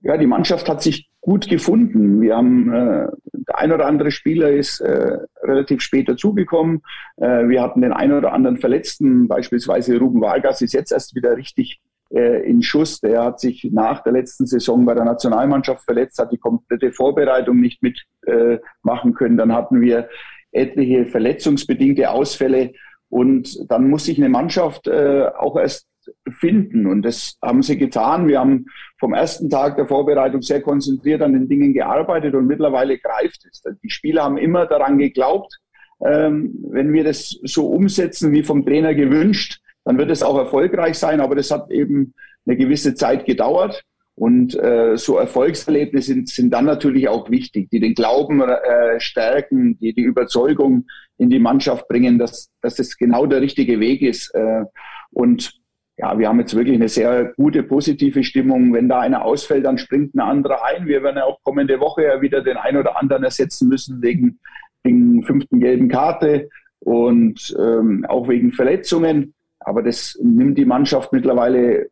Ja, 0.00 0.16
die 0.16 0.26
Mannschaft 0.26 0.68
hat 0.68 0.82
sich 0.82 1.10
gut 1.20 1.48
gefunden. 1.48 2.20
Wir 2.20 2.36
haben 2.36 2.72
äh, 2.72 3.08
der 3.32 3.58
ein 3.58 3.72
oder 3.72 3.86
andere 3.86 4.10
Spieler 4.10 4.50
ist 4.50 4.80
äh, 4.80 5.18
relativ 5.42 5.80
spät 5.80 6.08
dazugekommen. 6.08 6.82
Äh, 7.16 7.48
wir 7.48 7.60
hatten 7.60 7.82
den 7.82 7.92
ein 7.92 8.12
oder 8.12 8.32
anderen 8.32 8.58
Verletzten, 8.58 9.28
beispielsweise 9.28 9.98
Ruben 9.98 10.20
Vargas 10.20 10.62
ist 10.62 10.72
jetzt 10.72 10.92
erst 10.92 11.14
wieder 11.14 11.36
richtig 11.36 11.80
äh, 12.10 12.48
in 12.48 12.62
Schuss. 12.62 13.00
Der 13.00 13.24
hat 13.24 13.40
sich 13.40 13.68
nach 13.72 14.02
der 14.02 14.12
letzten 14.12 14.46
Saison 14.46 14.86
bei 14.86 14.94
der 14.94 15.04
Nationalmannschaft 15.04 15.84
verletzt, 15.84 16.18
hat 16.18 16.32
die 16.32 16.38
komplette 16.38 16.92
Vorbereitung 16.92 17.60
nicht 17.60 17.82
mitmachen 17.82 19.10
äh, 19.10 19.14
können. 19.14 19.36
Dann 19.36 19.52
hatten 19.52 19.80
wir 19.80 20.08
etliche 20.52 21.06
verletzungsbedingte 21.06 22.10
Ausfälle 22.10 22.72
und 23.08 23.70
dann 23.70 23.88
muss 23.88 24.04
sich 24.04 24.18
eine 24.18 24.28
Mannschaft 24.28 24.88
äh, 24.88 25.26
auch 25.36 25.56
erst 25.56 25.86
finden. 26.30 26.86
Und 26.86 27.02
das 27.02 27.36
haben 27.42 27.62
sie 27.62 27.76
getan. 27.76 28.28
Wir 28.28 28.40
haben 28.40 28.66
vom 28.98 29.14
ersten 29.14 29.50
Tag 29.50 29.76
der 29.76 29.86
Vorbereitung 29.86 30.42
sehr 30.42 30.62
konzentriert 30.62 31.22
an 31.22 31.32
den 31.32 31.48
Dingen 31.48 31.72
gearbeitet 31.72 32.34
und 32.34 32.46
mittlerweile 32.46 32.98
greift 32.98 33.44
es. 33.50 33.62
Die 33.82 33.90
Spieler 33.90 34.24
haben 34.24 34.38
immer 34.38 34.66
daran 34.66 34.98
geglaubt, 34.98 35.58
ähm, 36.04 36.54
wenn 36.70 36.92
wir 36.92 37.04
das 37.04 37.38
so 37.42 37.68
umsetzen 37.68 38.32
wie 38.32 38.42
vom 38.42 38.64
Trainer 38.64 38.94
gewünscht, 38.94 39.60
dann 39.84 39.98
wird 39.98 40.10
es 40.10 40.22
auch 40.22 40.36
erfolgreich 40.36 40.98
sein. 40.98 41.20
Aber 41.20 41.34
das 41.34 41.50
hat 41.50 41.70
eben 41.70 42.14
eine 42.46 42.56
gewisse 42.56 42.94
Zeit 42.94 43.24
gedauert. 43.24 43.82
Und 44.16 44.58
äh, 44.58 44.96
so 44.96 45.18
Erfolgserlebnisse 45.18 46.14
sind, 46.14 46.28
sind 46.30 46.50
dann 46.50 46.64
natürlich 46.64 47.06
auch 47.08 47.30
wichtig, 47.30 47.68
die 47.70 47.80
den 47.80 47.94
Glauben 47.94 48.40
äh, 48.40 48.98
stärken, 48.98 49.78
die 49.78 49.92
die 49.92 50.02
Überzeugung 50.02 50.86
in 51.18 51.28
die 51.28 51.38
Mannschaft 51.38 51.86
bringen, 51.86 52.18
dass, 52.18 52.50
dass 52.62 52.76
das 52.76 52.96
genau 52.96 53.26
der 53.26 53.42
richtige 53.42 53.78
Weg 53.78 54.00
ist. 54.00 54.34
Äh, 54.34 54.64
und 55.10 55.60
ja, 55.98 56.18
wir 56.18 56.28
haben 56.28 56.40
jetzt 56.40 56.56
wirklich 56.56 56.76
eine 56.76 56.88
sehr 56.88 57.34
gute, 57.36 57.62
positive 57.62 58.24
Stimmung. 58.24 58.72
Wenn 58.72 58.88
da 58.88 59.00
einer 59.00 59.22
ausfällt, 59.22 59.66
dann 59.66 59.76
springt 59.76 60.14
ein 60.14 60.20
anderer 60.20 60.64
ein. 60.64 60.86
Wir 60.86 61.02
werden 61.02 61.16
ja 61.16 61.24
auch 61.24 61.42
kommende 61.42 61.78
Woche 61.78 62.04
ja 62.04 62.20
wieder 62.22 62.42
den 62.42 62.56
einen 62.56 62.78
oder 62.78 62.98
anderen 62.98 63.24
ersetzen 63.24 63.68
müssen 63.68 64.00
wegen, 64.00 64.38
wegen 64.82 65.24
fünften 65.24 65.60
gelben 65.60 65.88
Karte 65.88 66.48
und 66.80 67.54
ähm, 67.58 68.06
auch 68.08 68.28
wegen 68.28 68.52
Verletzungen. 68.52 69.34
Aber 69.60 69.82
das 69.82 70.18
nimmt 70.22 70.56
die 70.56 70.64
Mannschaft 70.64 71.12
mittlerweile 71.12 71.88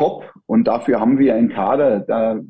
top 0.00 0.32
und 0.46 0.66
dafür 0.66 0.98
haben 0.98 1.18
wir 1.18 1.34
einen 1.34 1.50
Kader. 1.50 2.00
Da, 2.00 2.40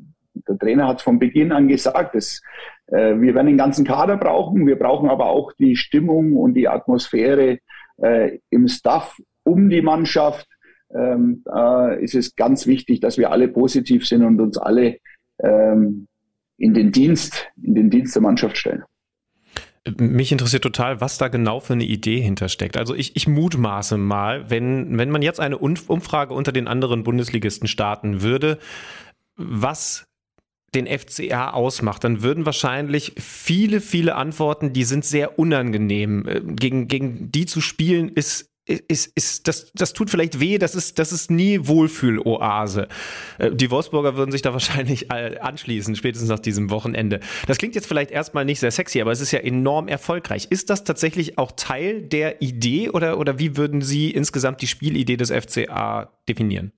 der 0.47 0.57
Trainer 0.57 0.87
hat 0.87 0.97
es 0.97 1.03
von 1.03 1.19
Beginn 1.19 1.51
an 1.51 1.67
gesagt, 1.67 2.15
dass, 2.15 2.41
äh, 2.87 3.19
wir 3.19 3.35
werden 3.35 3.47
den 3.47 3.57
ganzen 3.57 3.85
Kader 3.85 4.15
brauchen, 4.15 4.65
wir 4.65 4.79
brauchen 4.79 5.09
aber 5.09 5.25
auch 5.25 5.51
die 5.53 5.75
Stimmung 5.75 6.37
und 6.37 6.53
die 6.53 6.69
Atmosphäre 6.69 7.59
äh, 7.97 8.39
im 8.49 8.67
Staff 8.69 9.17
um 9.43 9.69
die 9.69 9.81
Mannschaft. 9.81 10.47
Ähm, 10.95 11.41
da 11.45 11.89
ist 11.89 12.15
es 12.15 12.35
ganz 12.35 12.67
wichtig, 12.67 13.01
dass 13.01 13.17
wir 13.17 13.31
alle 13.31 13.49
positiv 13.49 14.07
sind 14.07 14.23
und 14.23 14.39
uns 14.39 14.57
alle 14.57 14.97
ähm, 15.43 16.07
in 16.57 16.73
den 16.73 16.91
Dienst, 16.91 17.49
in 17.61 17.75
den 17.75 17.89
Dienst 17.89 18.15
der 18.15 18.21
Mannschaft 18.21 18.57
stellen. 18.57 18.83
Mich 19.97 20.31
interessiert 20.31 20.61
total, 20.61 21.01
was 21.01 21.17
da 21.17 21.27
genau 21.27 21.59
für 21.59 21.73
eine 21.73 21.85
Idee 21.85 22.21
hintersteckt. 22.21 22.77
Also 22.77 22.93
ich, 22.93 23.15
ich 23.15 23.27
mutmaße 23.27 23.97
mal, 23.97 24.49
wenn, 24.49 24.97
wenn 24.97 25.09
man 25.09 25.23
jetzt 25.23 25.39
eine 25.39 25.57
Umfrage 25.57 26.35
unter 26.35 26.51
den 26.51 26.67
anderen 26.67 27.03
Bundesligisten 27.03 27.67
starten 27.67 28.21
würde, 28.21 28.59
was 29.35 30.05
den 30.75 30.87
FCR 30.87 31.53
ausmacht, 31.53 32.03
dann 32.03 32.21
würden 32.21 32.45
wahrscheinlich 32.45 33.13
viele, 33.17 33.81
viele 33.81 34.15
Antworten, 34.15 34.71
die 34.71 34.83
sind 34.83 35.03
sehr 35.03 35.37
unangenehm. 35.37 36.27
Äh, 36.27 36.41
gegen, 36.41 36.87
gegen 36.87 37.31
die 37.31 37.45
zu 37.45 37.59
spielen 37.59 38.09
ist 38.09 38.50
ist, 38.65 39.07
ist, 39.15 39.47
das, 39.47 39.71
das 39.73 39.93
tut 39.93 40.09
vielleicht 40.09 40.39
weh, 40.39 40.57
das 40.57 40.75
ist, 40.75 40.99
das 40.99 41.11
ist 41.11 41.31
nie 41.31 41.67
Wohlfühloase. 41.67 42.87
Äh, 43.37 43.51
die 43.51 43.71
Wolfsburger 43.71 44.15
würden 44.15 44.31
sich 44.31 44.41
da 44.41 44.53
wahrscheinlich 44.53 45.11
anschließen, 45.11 45.95
spätestens 45.95 46.29
nach 46.29 46.39
diesem 46.39 46.69
Wochenende. 46.69 47.19
Das 47.47 47.57
klingt 47.57 47.75
jetzt 47.75 47.87
vielleicht 47.87 48.11
erstmal 48.11 48.45
nicht 48.45 48.59
sehr 48.59 48.71
sexy, 48.71 49.01
aber 49.01 49.11
es 49.11 49.21
ist 49.21 49.31
ja 49.31 49.39
enorm 49.39 49.87
erfolgreich. 49.87 50.47
Ist 50.49 50.69
das 50.69 50.83
tatsächlich 50.83 51.37
auch 51.37 51.51
Teil 51.53 52.01
der 52.01 52.41
Idee 52.41 52.89
oder, 52.89 53.17
oder 53.17 53.39
wie 53.39 53.57
würden 53.57 53.81
Sie 53.81 54.11
insgesamt 54.11 54.61
die 54.61 54.67
Spielidee 54.67 55.17
des 55.17 55.31
FCA 55.31 56.11
definieren? 56.27 56.71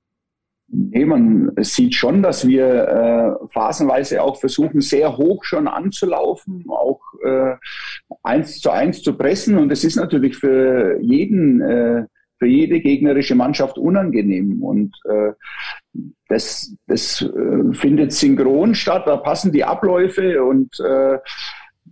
Nee, 0.75 1.05
man 1.05 1.51
sieht 1.59 1.93
schon, 1.93 2.23
dass 2.23 2.47
wir 2.47 2.65
äh, 2.65 3.47
phasenweise 3.49 4.23
auch 4.23 4.39
versuchen, 4.39 4.81
sehr 4.81 5.17
hoch 5.17 5.43
schon 5.43 5.67
anzulaufen, 5.67 6.65
auch 6.67 6.99
äh, 7.23 7.53
eins 8.23 8.59
zu 8.59 8.71
eins 8.71 9.03
zu 9.03 9.15
pressen. 9.15 9.59
Und 9.59 9.71
es 9.71 9.83
ist 9.83 9.97
natürlich 9.97 10.35
für 10.35 10.99
jeden, 10.99 11.61
äh, 11.61 12.05
für 12.39 12.47
jede 12.47 12.79
gegnerische 12.79 13.35
Mannschaft 13.35 13.77
unangenehm. 13.77 14.63
Und 14.63 14.95
äh, 15.07 15.33
das, 16.27 16.75
das 16.87 17.21
äh, 17.21 17.73
findet 17.73 18.11
synchron 18.11 18.73
statt, 18.73 19.03
da 19.05 19.17
passen 19.17 19.51
die 19.51 19.63
Abläufe 19.63 20.43
und 20.43 20.79
äh, 20.79 21.19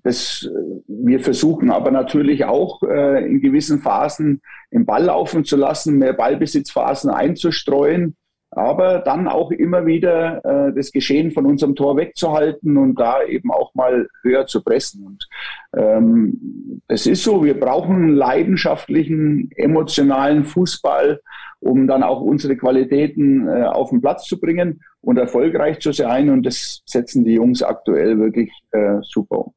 das, 0.03 0.49
wir 0.87 1.19
versuchen 1.19 1.69
aber 1.69 1.91
natürlich 1.91 2.45
auch 2.45 2.81
äh, 2.81 3.27
in 3.27 3.41
gewissen 3.41 3.81
Phasen 3.81 4.41
den 4.73 4.87
Ball 4.87 5.03
laufen 5.03 5.45
zu 5.45 5.55
lassen, 5.55 5.99
mehr 5.99 6.13
Ballbesitzphasen 6.13 7.11
einzustreuen 7.11 8.15
aber 8.51 8.99
dann 8.99 9.27
auch 9.27 9.51
immer 9.51 9.85
wieder 9.85 10.43
äh, 10.43 10.73
das 10.73 10.91
Geschehen 10.91 11.31
von 11.31 11.45
unserem 11.45 11.75
Tor 11.75 11.95
wegzuhalten 11.95 12.77
und 12.77 12.99
da 12.99 13.23
eben 13.23 13.49
auch 13.51 13.73
mal 13.75 14.07
höher 14.23 14.45
zu 14.45 14.61
pressen. 14.61 15.05
Und 15.05 15.27
ähm, 15.75 16.81
es 16.87 17.07
ist 17.07 17.23
so, 17.23 17.43
wir 17.43 17.57
brauchen 17.57 18.13
leidenschaftlichen, 18.15 19.49
emotionalen 19.55 20.43
Fußball, 20.43 21.21
um 21.61 21.87
dann 21.87 22.03
auch 22.03 22.19
unsere 22.21 22.57
Qualitäten 22.57 23.47
äh, 23.47 23.63
auf 23.63 23.91
den 23.91 24.01
Platz 24.01 24.25
zu 24.25 24.39
bringen 24.39 24.81
und 24.99 25.17
erfolgreich 25.17 25.79
zu 25.79 25.93
sein. 25.93 26.29
Und 26.29 26.45
das 26.45 26.81
setzen 26.85 27.23
die 27.23 27.33
Jungs 27.33 27.63
aktuell 27.63 28.19
wirklich 28.19 28.51
äh, 28.71 28.97
super 29.01 29.45
um. 29.45 29.53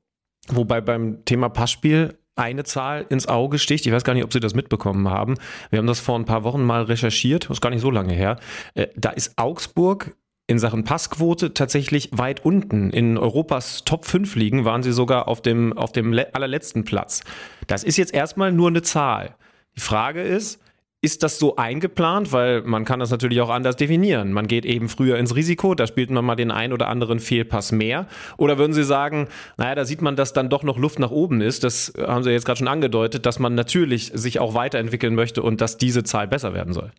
Wobei 0.53 0.81
beim 0.81 1.25
Thema 1.25 1.49
Passspiel 1.49 2.17
eine 2.37 2.65
Zahl 2.65 3.07
ins 3.09 3.27
Auge 3.29 3.59
sticht. 3.59 3.87
Ich 3.87 3.93
weiß 3.93 4.05
gar 4.05 4.15
nicht, 4.15 4.25
ob 4.25 4.33
Sie 4.33 4.41
das 4.41 4.55
mitbekommen 4.55 5.09
haben. 5.09 5.37
Wir 5.71 5.79
haben 5.79 5.87
das 5.87 6.01
vor 6.01 6.19
ein 6.19 6.25
paar 6.25 6.45
Wochen 6.45 6.65
mal 6.65 6.83
recherchiert, 6.83 7.45
das 7.45 7.59
ist 7.59 7.61
gar 7.61 7.71
nicht 7.71 7.83
so 7.83 7.91
lange 7.91 8.13
her. 8.13 8.39
Äh, 8.75 8.89
da 8.97 9.11
ist 9.11 9.35
Augsburg 9.37 10.17
in 10.47 10.59
Sachen 10.59 10.85
Passquote 10.85 11.55
tatsächlich 11.55 12.11
weit 12.13 12.45
unten. 12.45 12.91
In 12.91 13.17
Europas 13.17 13.85
Top 13.85 14.05
5 14.05 14.37
Ligen 14.37 14.65
waren 14.65 14.83
sie 14.83 14.93
sogar 14.93 15.27
auf 15.27 15.41
dem, 15.41 15.73
auf 15.73 15.93
dem 15.93 16.13
allerletzten 16.33 16.85
Platz. 16.85 17.23
Das 17.67 17.83
ist 17.83 17.97
jetzt 17.97 18.13
erstmal 18.13 18.53
nur 18.53 18.69
eine 18.69 18.83
Zahl. 18.83 19.37
Die 19.77 19.81
Frage 19.81 20.23
ist, 20.23 20.61
ist 21.05 21.23
das 21.23 21.39
so 21.39 21.57
eingeplant? 21.57 22.33
Weil 22.33 22.63
man 22.63 22.87
kann 22.87 22.99
das 22.99 23.11
natürlich 23.11 23.43
auch 23.43 23.51
anders 23.51 23.77
definieren. 23.77 24.33
Man 24.33 24.47
geht 24.47 24.65
eben 24.65 24.89
früher 24.89 25.19
ins 25.19 25.37
Risiko, 25.37 25.75
da 25.75 25.87
spielt 25.87 26.11
man 26.11 26.25
mal 26.25 26.35
den 26.35 26.51
einen 26.51 26.73
oder 26.73 26.89
anderen 26.89 27.21
Fehlpass 27.21 27.73
mehr. 27.73 28.07
Oder 28.39 28.57
würden 28.57 28.73
Sie 28.73 28.85
sagen, 28.85 29.29
naja, 29.59 29.75
da 29.75 29.85
sieht 29.85 30.01
man, 30.01 30.17
dass 30.17 30.33
dann 30.33 30.49
doch 30.49 30.63
noch 30.63 30.79
Luft 30.79 30.99
nach 30.99 31.11
oben 31.11 31.43
ist. 31.43 31.63
Das 31.63 31.93
haben 31.99 32.25
Sie 32.25 32.31
jetzt 32.31 32.47
gerade 32.47 32.59
schon 32.59 32.69
angedeutet, 32.69 33.27
dass 33.27 33.39
man 33.39 33.55
natürlich 33.55 34.13
sich 34.15 34.41
auch 34.41 34.55
weiterentwickeln 34.55 35.15
möchte 35.15 35.43
und 35.43 35.61
dass 35.61 35.77
diese 35.77 36.05
Zahl 36.05 36.27
besser 36.27 36.55
werden 36.55 36.73
soll. 36.73 36.91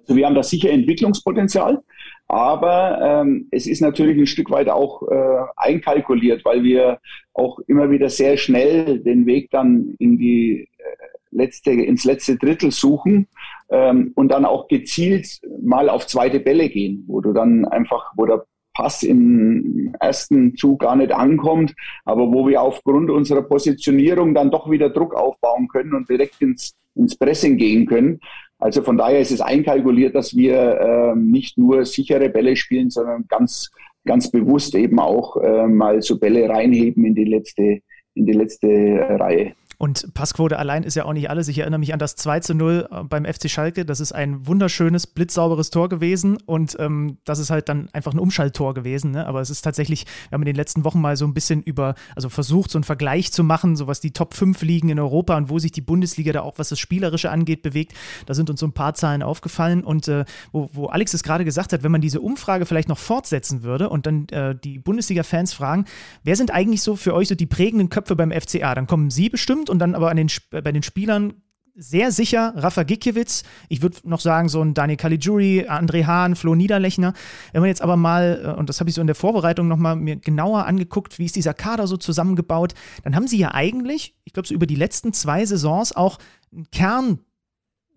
Also 0.00 0.16
wir 0.16 0.26
haben 0.26 0.34
da 0.34 0.42
sicher 0.42 0.70
Entwicklungspotenzial, 0.70 1.82
aber 2.28 2.98
ähm, 3.02 3.48
es 3.50 3.66
ist 3.66 3.80
natürlich 3.80 4.18
ein 4.18 4.26
Stück 4.26 4.50
weit 4.50 4.68
auch 4.68 5.02
äh, 5.08 5.46
einkalkuliert, 5.56 6.44
weil 6.44 6.62
wir 6.62 6.98
auch 7.32 7.58
immer 7.60 7.90
wieder 7.90 8.10
sehr 8.10 8.36
schnell 8.36 9.00
den 9.00 9.24
Weg 9.24 9.50
dann 9.50 9.94
in 9.98 10.18
die 10.18 10.68
äh, 10.76 10.84
letzte, 11.30 11.70
ins 11.70 12.04
letzte 12.04 12.36
Drittel 12.36 12.70
suchen 12.70 13.28
ähm, 13.70 14.12
und 14.14 14.28
dann 14.28 14.44
auch 14.44 14.68
gezielt 14.68 15.40
mal 15.62 15.88
auf 15.88 16.06
zweite 16.06 16.40
Bälle 16.40 16.68
gehen, 16.68 17.04
wo 17.06 17.20
du 17.20 17.32
dann 17.32 17.64
einfach, 17.64 18.12
wo 18.16 18.26
der 18.26 18.44
Pass 18.74 19.04
im 19.04 19.94
ersten 20.00 20.56
Zug 20.56 20.80
gar 20.80 20.96
nicht 20.96 21.12
ankommt, 21.12 21.74
aber 22.04 22.32
wo 22.32 22.48
wir 22.48 22.60
aufgrund 22.60 23.08
unserer 23.08 23.42
Positionierung 23.42 24.34
dann 24.34 24.50
doch 24.50 24.68
wieder 24.68 24.90
Druck 24.90 25.14
aufbauen 25.14 25.68
können 25.68 25.94
und 25.94 26.08
direkt 26.08 26.42
ins, 26.42 26.74
ins 26.96 27.16
Pressing 27.16 27.56
gehen 27.56 27.86
können. 27.86 28.18
Also 28.58 28.82
von 28.82 28.96
daher 28.96 29.20
ist 29.20 29.30
es 29.30 29.40
einkalkuliert, 29.40 30.16
dass 30.16 30.36
wir 30.36 30.80
äh, 30.80 31.16
nicht 31.16 31.56
nur 31.56 31.84
sichere 31.84 32.28
Bälle 32.30 32.56
spielen, 32.56 32.90
sondern 32.90 33.26
ganz, 33.28 33.70
ganz 34.04 34.30
bewusst 34.30 34.74
eben 34.74 34.98
auch 34.98 35.36
äh, 35.36 35.68
mal 35.68 36.02
so 36.02 36.18
Bälle 36.18 36.48
reinheben 36.48 37.04
in 37.04 37.14
die 37.14 37.24
letzte, 37.24 37.80
in 38.14 38.26
die 38.26 38.32
letzte 38.32 38.66
Reihe. 38.68 39.52
Und 39.84 40.14
Passquote 40.14 40.58
allein 40.58 40.82
ist 40.82 40.94
ja 40.94 41.04
auch 41.04 41.12
nicht 41.12 41.28
alles. 41.28 41.46
Ich 41.46 41.58
erinnere 41.58 41.78
mich 41.78 41.92
an 41.92 41.98
das 41.98 42.16
2 42.16 42.40
zu 42.40 42.54
0 42.54 42.88
äh, 42.90 43.02
beim 43.02 43.26
FC 43.26 43.50
Schalke. 43.50 43.84
Das 43.84 44.00
ist 44.00 44.12
ein 44.12 44.46
wunderschönes, 44.46 45.06
blitzsauberes 45.06 45.68
Tor 45.68 45.90
gewesen. 45.90 46.38
Und 46.46 46.74
ähm, 46.80 47.18
das 47.26 47.38
ist 47.38 47.50
halt 47.50 47.68
dann 47.68 47.90
einfach 47.92 48.14
ein 48.14 48.18
Umschalttor 48.18 48.72
gewesen. 48.72 49.10
Ne? 49.10 49.26
Aber 49.26 49.42
es 49.42 49.50
ist 49.50 49.60
tatsächlich, 49.60 50.06
wir 50.30 50.36
haben 50.36 50.40
in 50.40 50.46
den 50.46 50.56
letzten 50.56 50.84
Wochen 50.84 51.02
mal 51.02 51.18
so 51.18 51.26
ein 51.26 51.34
bisschen 51.34 51.62
über, 51.62 51.96
also 52.16 52.30
versucht, 52.30 52.70
so 52.70 52.78
einen 52.78 52.84
Vergleich 52.84 53.30
zu 53.30 53.44
machen, 53.44 53.76
so 53.76 53.86
was 53.86 54.00
die 54.00 54.12
Top 54.12 54.32
5 54.32 54.62
liegen 54.62 54.88
in 54.88 54.98
Europa 54.98 55.36
und 55.36 55.50
wo 55.50 55.58
sich 55.58 55.70
die 55.70 55.82
Bundesliga 55.82 56.32
da 56.32 56.40
auch, 56.40 56.54
was 56.56 56.70
das 56.70 56.78
Spielerische 56.78 57.30
angeht, 57.30 57.60
bewegt. 57.60 57.92
Da 58.24 58.32
sind 58.32 58.48
uns 58.48 58.60
so 58.60 58.66
ein 58.66 58.72
paar 58.72 58.94
Zahlen 58.94 59.22
aufgefallen. 59.22 59.84
Und 59.84 60.08
äh, 60.08 60.24
wo, 60.50 60.70
wo 60.72 60.86
Alex 60.86 61.12
es 61.12 61.22
gerade 61.22 61.44
gesagt 61.44 61.74
hat, 61.74 61.82
wenn 61.82 61.92
man 61.92 62.00
diese 62.00 62.22
Umfrage 62.22 62.64
vielleicht 62.64 62.88
noch 62.88 62.96
fortsetzen 62.96 63.64
würde 63.64 63.90
und 63.90 64.06
dann 64.06 64.28
äh, 64.30 64.54
die 64.54 64.78
Bundesliga-Fans 64.78 65.52
fragen, 65.52 65.84
wer 66.22 66.36
sind 66.36 66.52
eigentlich 66.52 66.80
so 66.80 66.96
für 66.96 67.12
euch 67.12 67.28
so 67.28 67.34
die 67.34 67.44
prägenden 67.44 67.90
Köpfe 67.90 68.16
beim 68.16 68.32
FCA? 68.32 68.74
Dann 68.74 68.86
kommen 68.86 69.10
sie 69.10 69.28
bestimmt 69.28 69.73
und 69.74 69.78
dann 69.80 69.94
aber 69.94 70.14
den, 70.14 70.28
bei 70.50 70.72
den 70.72 70.82
Spielern 70.82 71.34
sehr 71.76 72.12
sicher 72.12 72.52
Rafa 72.56 72.84
Gikiewicz. 72.84 73.42
Ich 73.68 73.82
würde 73.82 73.98
noch 74.04 74.20
sagen, 74.20 74.48
so 74.48 74.62
ein 74.62 74.74
Daniel 74.74 74.96
Caligiuri, 74.96 75.66
André 75.68 76.06
Hahn, 76.06 76.36
Flo 76.36 76.54
Niederlechner. 76.54 77.14
Wenn 77.52 77.62
man 77.62 77.68
jetzt 77.68 77.82
aber 77.82 77.96
mal, 77.96 78.42
äh, 78.44 78.58
und 78.58 78.68
das 78.68 78.80
habe 78.80 78.88
ich 78.88 78.94
so 78.94 79.00
in 79.00 79.08
der 79.08 79.16
Vorbereitung 79.16 79.66
nochmal 79.66 79.96
mir 79.96 80.16
genauer 80.16 80.66
angeguckt, 80.66 81.18
wie 81.18 81.24
ist 81.24 81.36
dieser 81.36 81.54
Kader 81.54 81.86
so 81.86 81.96
zusammengebaut, 81.96 82.74
dann 83.02 83.16
haben 83.16 83.26
sie 83.26 83.38
ja 83.38 83.52
eigentlich, 83.52 84.16
ich 84.24 84.32
glaube, 84.32 84.46
so 84.46 84.54
über 84.54 84.66
die 84.66 84.76
letzten 84.76 85.12
zwei 85.12 85.44
Saisons 85.44 85.94
auch 85.94 86.18
einen 86.52 86.70
Kern 86.70 87.18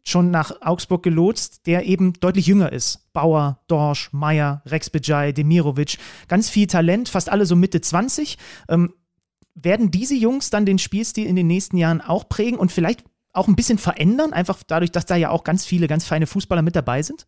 schon 0.03 0.32
nach 0.32 0.61
Augsburg 0.61 1.03
gelotst, 1.03 1.67
der 1.67 1.86
eben 1.86 2.13
deutlich 2.13 2.47
jünger 2.47 2.71
ist. 2.71 3.11
Bauer, 3.11 3.59
Dorsch, 3.67 4.09
Meier, 4.13 4.63
Rex 4.65 4.89
Bejai, 4.89 5.34
Demirovic. 5.34 5.97
Ganz 6.30 6.49
viel 6.49 6.65
Talent, 6.65 7.09
fast 7.09 7.30
alle 7.30 7.45
so 7.45 7.55
Mitte 7.55 7.82
20. 7.82 8.38
Ähm, 8.69 8.93
werden 9.62 9.91
diese 9.91 10.16
Jungs 10.16 10.49
dann 10.49 10.66
den 10.66 10.78
Spielstil 10.78 11.26
in 11.26 11.36
den 11.36 11.47
nächsten 11.47 11.78
Jahren 11.78 12.01
auch 12.01 12.30
prägen 12.30 12.58
und 12.58 12.72
vielleicht 12.72 13.03
auch 13.34 13.47
ein 13.47 13.55
bisschen 13.55 13.78
verändern, 13.78 14.34
einfach 14.34 14.62
dadurch, 14.66 14.91
dass 14.91 15.05
da 15.05 15.16
ja 15.16 15.30
auch 15.30 15.43
ganz 15.43 15.66
viele, 15.66 15.88
ganz 15.88 16.05
feine 16.05 16.28
Fußballer 16.28 16.62
mit 16.62 16.76
dabei 16.76 17.01
sind? 17.01 17.28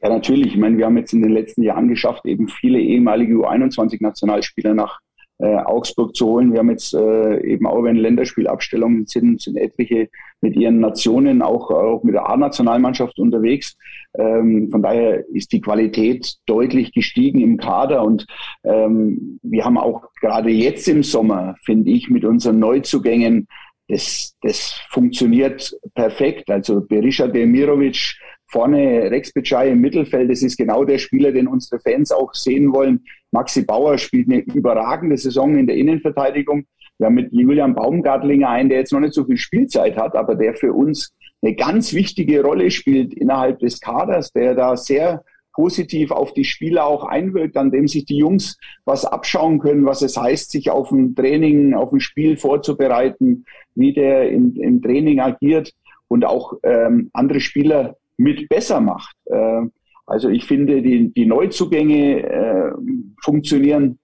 Ja, 0.00 0.08
natürlich. 0.08 0.48
Ich 0.48 0.56
meine, 0.56 0.78
wir 0.78 0.86
haben 0.86 0.96
jetzt 0.96 1.12
in 1.12 1.22
den 1.22 1.30
letzten 1.30 1.62
Jahren 1.62 1.88
geschafft, 1.88 2.24
eben 2.26 2.48
viele 2.48 2.80
ehemalige 2.80 3.34
U21-Nationalspieler 3.34 4.74
nach 4.74 4.98
äh, 5.42 5.56
Augsburg 5.56 6.14
zu 6.14 6.26
holen. 6.26 6.52
Wir 6.52 6.60
haben 6.60 6.70
jetzt 6.70 6.94
äh, 6.94 7.44
eben 7.44 7.66
auch, 7.66 7.82
wenn 7.82 7.96
Länderspielabstellungen 7.96 9.06
sind, 9.06 9.42
sind 9.42 9.56
etliche 9.56 10.08
mit 10.40 10.54
ihren 10.54 10.78
Nationen, 10.78 11.42
auch, 11.42 11.70
auch 11.70 12.04
mit 12.04 12.14
der 12.14 12.28
A-Nationalmannschaft 12.28 13.18
unterwegs. 13.18 13.76
Ähm, 14.16 14.68
von 14.70 14.82
daher 14.82 15.28
ist 15.30 15.50
die 15.52 15.60
Qualität 15.60 16.36
deutlich 16.46 16.92
gestiegen 16.92 17.40
im 17.40 17.56
Kader 17.56 18.04
und 18.04 18.24
ähm, 18.62 19.40
wir 19.42 19.64
haben 19.64 19.78
auch 19.78 20.04
gerade 20.20 20.50
jetzt 20.50 20.86
im 20.86 21.02
Sommer, 21.02 21.56
finde 21.64 21.90
ich, 21.90 22.08
mit 22.08 22.24
unseren 22.24 22.60
Neuzugängen 22.60 23.48
das, 23.88 24.36
das 24.42 24.80
funktioniert 24.90 25.76
perfekt. 25.94 26.50
Also 26.50 26.80
Berisha 26.80 27.26
Demirovic 27.26 28.14
Vorne 28.52 29.10
Rex 29.10 29.32
Bitschei 29.32 29.70
im 29.70 29.80
Mittelfeld, 29.80 30.30
das 30.30 30.42
ist 30.42 30.58
genau 30.58 30.84
der 30.84 30.98
Spieler, 30.98 31.32
den 31.32 31.48
unsere 31.48 31.80
Fans 31.80 32.12
auch 32.12 32.34
sehen 32.34 32.72
wollen. 32.72 33.02
Maxi 33.30 33.64
Bauer 33.64 33.96
spielt 33.96 34.30
eine 34.30 34.40
überragende 34.40 35.16
Saison 35.16 35.56
in 35.56 35.66
der 35.66 35.76
Innenverteidigung. 35.76 36.64
Wir 36.98 37.06
haben 37.06 37.14
mit 37.14 37.32
Julian 37.32 37.74
Baumgartlinger 37.74 38.50
einen, 38.50 38.68
der 38.68 38.80
jetzt 38.80 38.92
noch 38.92 39.00
nicht 39.00 39.14
so 39.14 39.24
viel 39.24 39.38
Spielzeit 39.38 39.96
hat, 39.96 40.14
aber 40.14 40.34
der 40.34 40.52
für 40.52 40.74
uns 40.74 41.14
eine 41.40 41.54
ganz 41.54 41.94
wichtige 41.94 42.42
Rolle 42.42 42.70
spielt 42.70 43.14
innerhalb 43.14 43.58
des 43.60 43.80
Kaders, 43.80 44.32
der 44.32 44.54
da 44.54 44.76
sehr 44.76 45.24
positiv 45.54 46.10
auf 46.10 46.34
die 46.34 46.44
Spieler 46.44 46.86
auch 46.86 47.04
einwirkt, 47.04 47.56
an 47.56 47.70
dem 47.70 47.88
sich 47.88 48.04
die 48.04 48.18
Jungs 48.18 48.58
was 48.84 49.04
abschauen 49.04 49.58
können, 49.60 49.86
was 49.86 50.02
es 50.02 50.16
heißt, 50.16 50.50
sich 50.50 50.70
auf 50.70 50.90
ein 50.90 51.14
Training, 51.14 51.74
auf 51.74 51.92
ein 51.92 52.00
Spiel 52.00 52.36
vorzubereiten, 52.36 53.44
wie 53.74 53.92
der 53.92 54.30
im, 54.30 54.54
im 54.56 54.82
Training 54.82 55.20
agiert 55.20 55.72
und 56.08 56.24
auch 56.24 56.54
ähm, 56.62 57.10
andere 57.12 57.40
Spieler 57.40 57.96
mit 58.16 58.48
besser 58.48 58.80
macht. 58.80 59.14
Äh, 59.26 59.62
also 60.06 60.28
ich 60.28 60.46
finde, 60.46 60.82
die, 60.82 61.12
die 61.12 61.26
Neuzugänge 61.26 62.22
äh, 62.22 62.72
funktionieren 63.22 63.98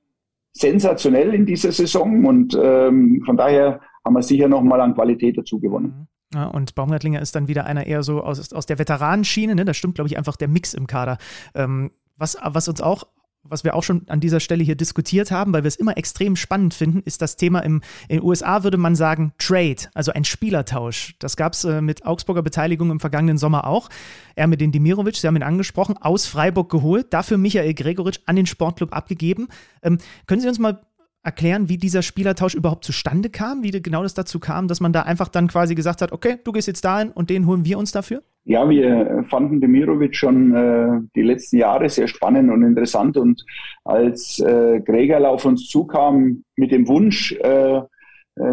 sensationell 0.53 1.35
in 1.35 1.47
dieser 1.47 1.73
Saison 1.73 2.25
und 2.25 2.59
ähm, 2.61 3.23
von 3.25 3.37
daher 3.37 3.81
haben 4.05 4.15
wir 4.15 4.23
sicher 4.23 4.49
nochmal 4.49 4.81
an 4.81 4.95
Qualität 4.95 5.37
dazu 5.37 5.61
gewonnen. 5.61 5.87
Mhm. 5.87 6.07
Ja, 6.35 6.47
und 6.49 6.75
Baumgartlinger 6.75 7.23
ist 7.23 7.35
dann 7.35 7.49
wieder 7.49 7.65
einer 7.65 7.87
eher 7.87 8.03
so 8.03 8.23
aus, 8.23 8.53
aus 8.53 8.67
der 8.67 8.79
Veteranenschiene, 8.79 9.55
ne? 9.55 9.65
da 9.65 9.73
stimmt, 9.73 9.95
glaube 9.95 10.09
ich, 10.09 10.19
einfach 10.19 10.37
der 10.37 10.49
Mix 10.49 10.75
im 10.75 10.87
Kader. 10.87 11.17
Ähm, 11.55 11.91
was, 12.17 12.37
was 12.43 12.69
uns 12.69 12.83
auch 12.83 13.05
was 13.43 13.65
wir 13.65 13.75
auch 13.75 13.83
schon 13.83 14.09
an 14.09 14.21
dieser 14.21 14.41
Stelle 14.41 14.63
hier 14.65 14.75
diskutiert 14.75 15.31
haben, 15.31 15.53
weil 15.53 15.65
wir 15.65 15.69
es 15.69 15.77
immer 15.77 15.97
extrem 15.97 16.37
spannend 16.37 16.75
finden, 16.75 17.03
ist 17.05 17.23
das 17.23 17.37
Thema 17.37 17.61
im, 17.61 17.83
in 18.09 18.19
den 18.19 18.25
USA 18.25 18.63
würde 18.65 18.77
man 18.77 18.95
sagen 18.95 19.33
Trade, 19.39 19.89
also 19.95 20.13
ein 20.13 20.25
Spielertausch. 20.25 21.15
Das 21.19 21.37
gab 21.37 21.55
es 21.55 21.65
äh, 21.65 21.81
mit 21.81 22.05
Augsburger 22.05 22.43
Beteiligung 22.43 22.91
im 22.91 23.01
vergangenen 23.01 23.39
Sommer 23.39 23.67
auch. 23.67 23.89
Er 24.35 24.47
mit 24.47 24.61
den 24.61 24.73
Dimirovic, 24.73 25.17
Sie 25.17 25.27
haben 25.27 25.37
ihn 25.37 25.43
angesprochen, 25.43 25.97
aus 25.97 26.27
Freiburg 26.27 26.71
geholt, 26.71 27.13
dafür 27.13 27.39
Michael 27.39 27.75
Gregoritsch 27.75 28.21
an 28.27 28.37
den 28.37 28.47
Sportclub 28.47 28.93
abgegeben. 28.93 29.49
Ähm, 29.83 29.99
können 30.27 30.41
Sie 30.41 30.49
uns 30.49 30.59
mal 30.59 30.81
erklären, 31.29 31.69
wie 31.69 31.77
dieser 31.77 32.01
Spielertausch 32.03 32.55
überhaupt 32.55 32.85
zustande 32.85 33.29
kam, 33.29 33.63
wie 33.63 33.71
genau 33.71 34.03
das 34.03 34.15
dazu 34.15 34.41
kam, 34.41 34.67
dass 34.67 34.81
man 34.81 34.93
da 34.93 35.03
einfach 35.03 35.29
dann 35.29 35.47
quasi 35.47 35.75
gesagt 35.75 36.01
hat, 36.01 36.11
okay, 36.11 36.37
du 36.43 36.53
gehst 36.53 36.69
jetzt 36.69 36.85
dahin 36.85 37.11
und 37.11 37.29
den 37.29 37.47
holen 37.47 37.65
wir 37.67 37.79
uns 37.79 37.93
dafür? 37.93 38.23
Ja, 38.45 38.69
wir 38.71 39.25
fanden 39.29 39.61
Demirovic 39.61 40.17
schon 40.17 40.55
äh, 40.55 41.01
die 41.15 41.23
letzten 41.23 41.59
Jahre 41.59 41.91
sehr 41.91 42.09
spannend 42.09 42.51
und 42.51 42.63
interessant 42.63 43.19
und 43.19 43.45
als 43.85 44.39
äh, 44.41 44.81
Gregerl 44.81 45.27
auf 45.27 45.45
uns 45.45 45.69
zukam 45.69 46.45
mit 46.57 46.73
dem 46.73 46.89
Wunsch, 46.89 47.33
äh, 47.33 47.77
äh 47.77 47.83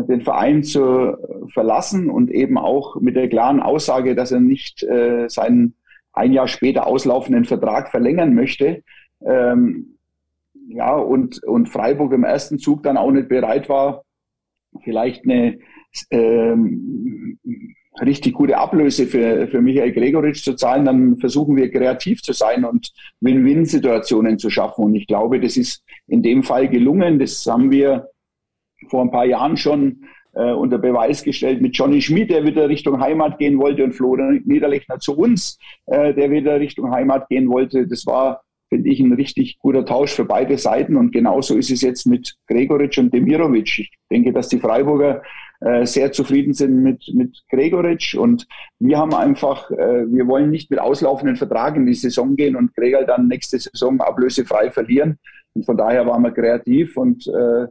den 0.09 0.21
Verein 0.21 0.63
zu 0.63 1.15
verlassen 1.53 2.09
und 2.09 2.29
eben 2.29 2.57
auch 2.57 2.99
mit 2.99 3.15
der 3.15 3.29
klaren 3.29 3.61
Aussage, 3.61 4.15
dass 4.15 4.33
er 4.33 4.41
nicht 4.41 4.83
äh, 4.83 5.29
seinen 5.29 5.75
ein 6.11 6.33
Jahr 6.33 6.47
später 6.49 6.87
auslaufenden 6.87 7.45
Vertrag 7.45 7.89
verlängern 7.89 8.33
möchte, 8.33 8.83
ähm, 9.25 9.94
ja, 10.67 10.95
und, 10.95 11.43
und 11.43 11.69
Freiburg 11.69 12.13
im 12.13 12.23
ersten 12.23 12.59
Zug 12.59 12.83
dann 12.83 12.97
auch 12.97 13.11
nicht 13.11 13.29
bereit 13.29 13.69
war, 13.69 14.03
vielleicht 14.83 15.23
eine 15.23 15.59
ähm, 16.11 17.39
richtig 18.01 18.33
gute 18.33 18.57
Ablöse 18.57 19.07
für, 19.07 19.47
für 19.47 19.61
Michael 19.61 19.93
Gregoritsch 19.93 20.43
zu 20.43 20.55
zahlen, 20.55 20.85
dann 20.85 21.17
versuchen 21.17 21.55
wir 21.55 21.71
kreativ 21.71 22.21
zu 22.21 22.33
sein 22.33 22.65
und 22.65 22.91
Win-Win-Situationen 23.21 24.37
zu 24.37 24.49
schaffen. 24.49 24.85
Und 24.85 24.95
ich 24.95 25.07
glaube, 25.07 25.39
das 25.39 25.57
ist 25.57 25.83
in 26.07 26.21
dem 26.21 26.43
Fall 26.43 26.67
gelungen. 26.67 27.19
Das 27.19 27.45
haben 27.45 27.71
wir 27.71 28.09
vor 28.89 29.01
ein 29.01 29.11
paar 29.11 29.25
Jahren 29.25 29.55
schon 29.55 30.05
äh, 30.33 30.51
unter 30.51 30.77
Beweis 30.77 31.23
gestellt 31.23 31.61
mit 31.61 31.77
Johnny 31.77 32.01
Schmidt, 32.01 32.29
der 32.29 32.45
wieder 32.45 32.67
Richtung 32.67 32.99
Heimat 32.99 33.37
gehen 33.37 33.57
wollte, 33.57 33.83
und 33.83 33.93
Florian 33.93 34.41
Niederlechner 34.45 34.99
zu 34.99 35.17
uns, 35.17 35.57
äh, 35.85 36.13
der 36.13 36.29
wieder 36.29 36.59
Richtung 36.59 36.91
Heimat 36.91 37.29
gehen 37.29 37.49
wollte. 37.49 37.87
Das 37.87 38.05
war 38.05 38.41
finde 38.69 38.89
ich, 38.89 38.99
ein 38.99 39.13
richtig 39.13 39.59
guter 39.59 39.85
Tausch 39.85 40.13
für 40.13 40.25
beide 40.25 40.57
Seiten. 40.57 40.95
Und 40.95 41.11
genauso 41.11 41.57
ist 41.57 41.71
es 41.71 41.81
jetzt 41.81 42.05
mit 42.05 42.35
Gregoritsch 42.47 42.97
und 42.97 43.13
Demirovic. 43.13 43.79
Ich 43.79 43.91
denke, 44.11 44.33
dass 44.33 44.49
die 44.49 44.59
Freiburger 44.59 45.21
äh, 45.61 45.85
sehr 45.85 46.11
zufrieden 46.11 46.53
sind 46.53 46.81
mit, 46.81 47.03
mit 47.13 47.43
Gregoritsch. 47.49 48.15
Und 48.15 48.47
wir 48.79 48.97
haben 48.97 49.13
einfach, 49.13 49.71
äh, 49.71 50.05
wir 50.07 50.27
wollen 50.27 50.49
nicht 50.49 50.69
mit 50.69 50.79
auslaufenden 50.79 51.37
Vertrag 51.37 51.75
in 51.75 51.85
die 51.85 51.93
Saison 51.93 52.35
gehen 52.35 52.55
und 52.55 52.75
Gregor 52.75 53.03
dann 53.03 53.27
nächste 53.27 53.59
Saison 53.59 53.99
ablösefrei 54.01 54.71
verlieren. 54.71 55.17
Und 55.53 55.65
von 55.65 55.77
daher 55.77 56.05
waren 56.05 56.23
wir 56.23 56.31
kreativ 56.31 56.97
und 56.97 57.25
äh, 57.27 57.67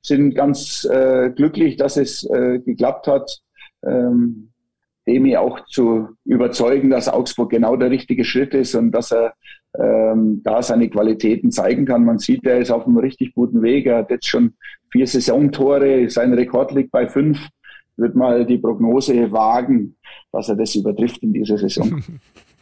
sind 0.00 0.34
ganz 0.34 0.88
glücklich, 1.34 1.76
dass 1.76 1.96
es 1.96 2.26
geklappt 2.64 3.08
hat. 3.08 3.40
Ähm, 3.84 4.52
Demi 5.06 5.36
auch 5.36 5.64
zu 5.66 6.08
überzeugen, 6.24 6.90
dass 6.90 7.08
Augsburg 7.08 7.50
genau 7.50 7.76
der 7.76 7.90
richtige 7.90 8.24
Schritt 8.24 8.54
ist 8.54 8.74
und 8.74 8.90
dass 8.90 9.12
er 9.12 9.34
ähm, 9.78 10.42
da 10.44 10.62
seine 10.62 10.88
Qualitäten 10.88 11.50
zeigen 11.50 11.84
kann. 11.84 12.04
Man 12.04 12.18
sieht, 12.18 12.44
er 12.44 12.58
ist 12.58 12.70
auf 12.70 12.86
einem 12.86 12.98
richtig 12.98 13.34
guten 13.34 13.62
Weg. 13.62 13.86
Er 13.86 13.98
hat 13.98 14.10
jetzt 14.10 14.26
schon 14.26 14.54
vier 14.90 15.06
Saisontore. 15.06 16.08
Sein 16.10 16.32
Rekord 16.32 16.72
liegt 16.72 16.90
bei 16.90 17.08
fünf. 17.08 17.38
Wird 17.96 18.14
mal 18.14 18.44
die 18.44 18.58
Prognose 18.58 19.32
wagen, 19.32 19.96
dass 20.32 20.48
er 20.48 20.56
das 20.56 20.74
übertrifft 20.74 21.22
in 21.22 21.32
dieser 21.32 21.58
Saison. 21.58 22.02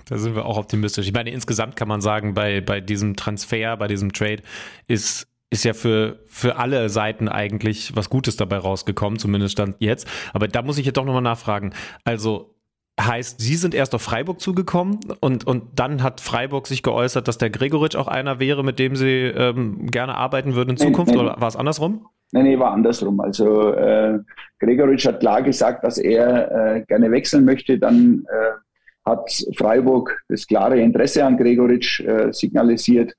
Da 0.07 0.19
sind 0.19 0.35
wir 0.35 0.45
auch 0.45 0.59
optimistisch. 0.59 1.07
Ich 1.07 1.15
meine, 1.15 1.31
insgesamt 1.31 1.77
kann 1.77 1.89
man 1.89 2.03
sagen, 2.03 2.35
bei, 2.35 2.61
bei 2.61 2.82
diesem 2.82 3.16
Transfer, 3.16 3.78
bei 3.78 3.89
diesem 3.89 4.12
Trade 4.12 4.43
ist 4.86 5.27
ist 5.55 5.65
ja 5.65 5.73
für, 5.73 6.19
für 6.27 6.57
alle 6.57 6.89
Seiten 6.89 7.28
eigentlich 7.28 7.95
was 7.95 8.11
Gutes 8.11 8.36
dabei 8.36 8.59
rausgekommen, 8.59 9.20
zumindest 9.20 9.53
stand 9.53 9.77
jetzt. 9.78 10.09
Aber 10.32 10.49
da 10.49 10.62
muss 10.62 10.78
ich 10.78 10.86
jetzt 10.86 10.97
doch 10.97 11.05
nochmal 11.05 11.23
nachfragen. 11.23 11.73
Also 12.03 12.53
Heißt, 13.01 13.41
Sie 13.41 13.57
sind 13.57 13.75
erst 13.75 13.95
auf 13.95 14.03
Freiburg 14.03 14.41
zugekommen 14.41 15.01
und, 15.21 15.47
und 15.47 15.65
dann 15.75 16.03
hat 16.03 16.21
Freiburg 16.21 16.69
sich 16.69 16.83
geäußert, 16.85 17.27
dass 17.27 17.39
der 17.39 17.51
Gregoritsch 17.51 17.97
auch 17.97 18.07
einer 18.07 18.39
wäre, 18.39 18.62
mit 18.62 18.79
dem 18.79 18.95
Sie 18.95 19.25
ähm, 19.25 19.87
gerne 19.87 20.15
arbeiten 20.15 20.55
würden 20.55 20.71
in 20.71 20.77
Zukunft 20.77 21.11
nee, 21.11 21.19
nee, 21.19 21.25
oder 21.25 21.41
war 21.41 21.49
es 21.49 21.57
andersrum? 21.57 22.07
Nein, 22.31 22.45
nee, 22.45 22.59
war 22.59 22.71
andersrum. 22.71 23.19
Also 23.21 23.73
äh, 23.73 24.21
Gregoritsch 24.61 25.07
hat 25.07 25.21
klar 25.21 25.43
gesagt, 25.43 25.85
dass 25.85 25.99
er 25.99 26.77
äh, 26.77 26.81
gerne 26.83 27.11
wechseln 27.11 27.45
möchte. 27.45 27.79
Dann 27.79 28.25
äh, 28.29 29.09
hat 29.11 29.29
Freiburg 29.57 30.23
das 30.29 30.47
klare 30.47 30.79
Interesse 30.79 31.25
an 31.25 31.37
Gregoritsch 31.37 32.01
äh, 32.01 32.33
signalisiert. 32.33 33.12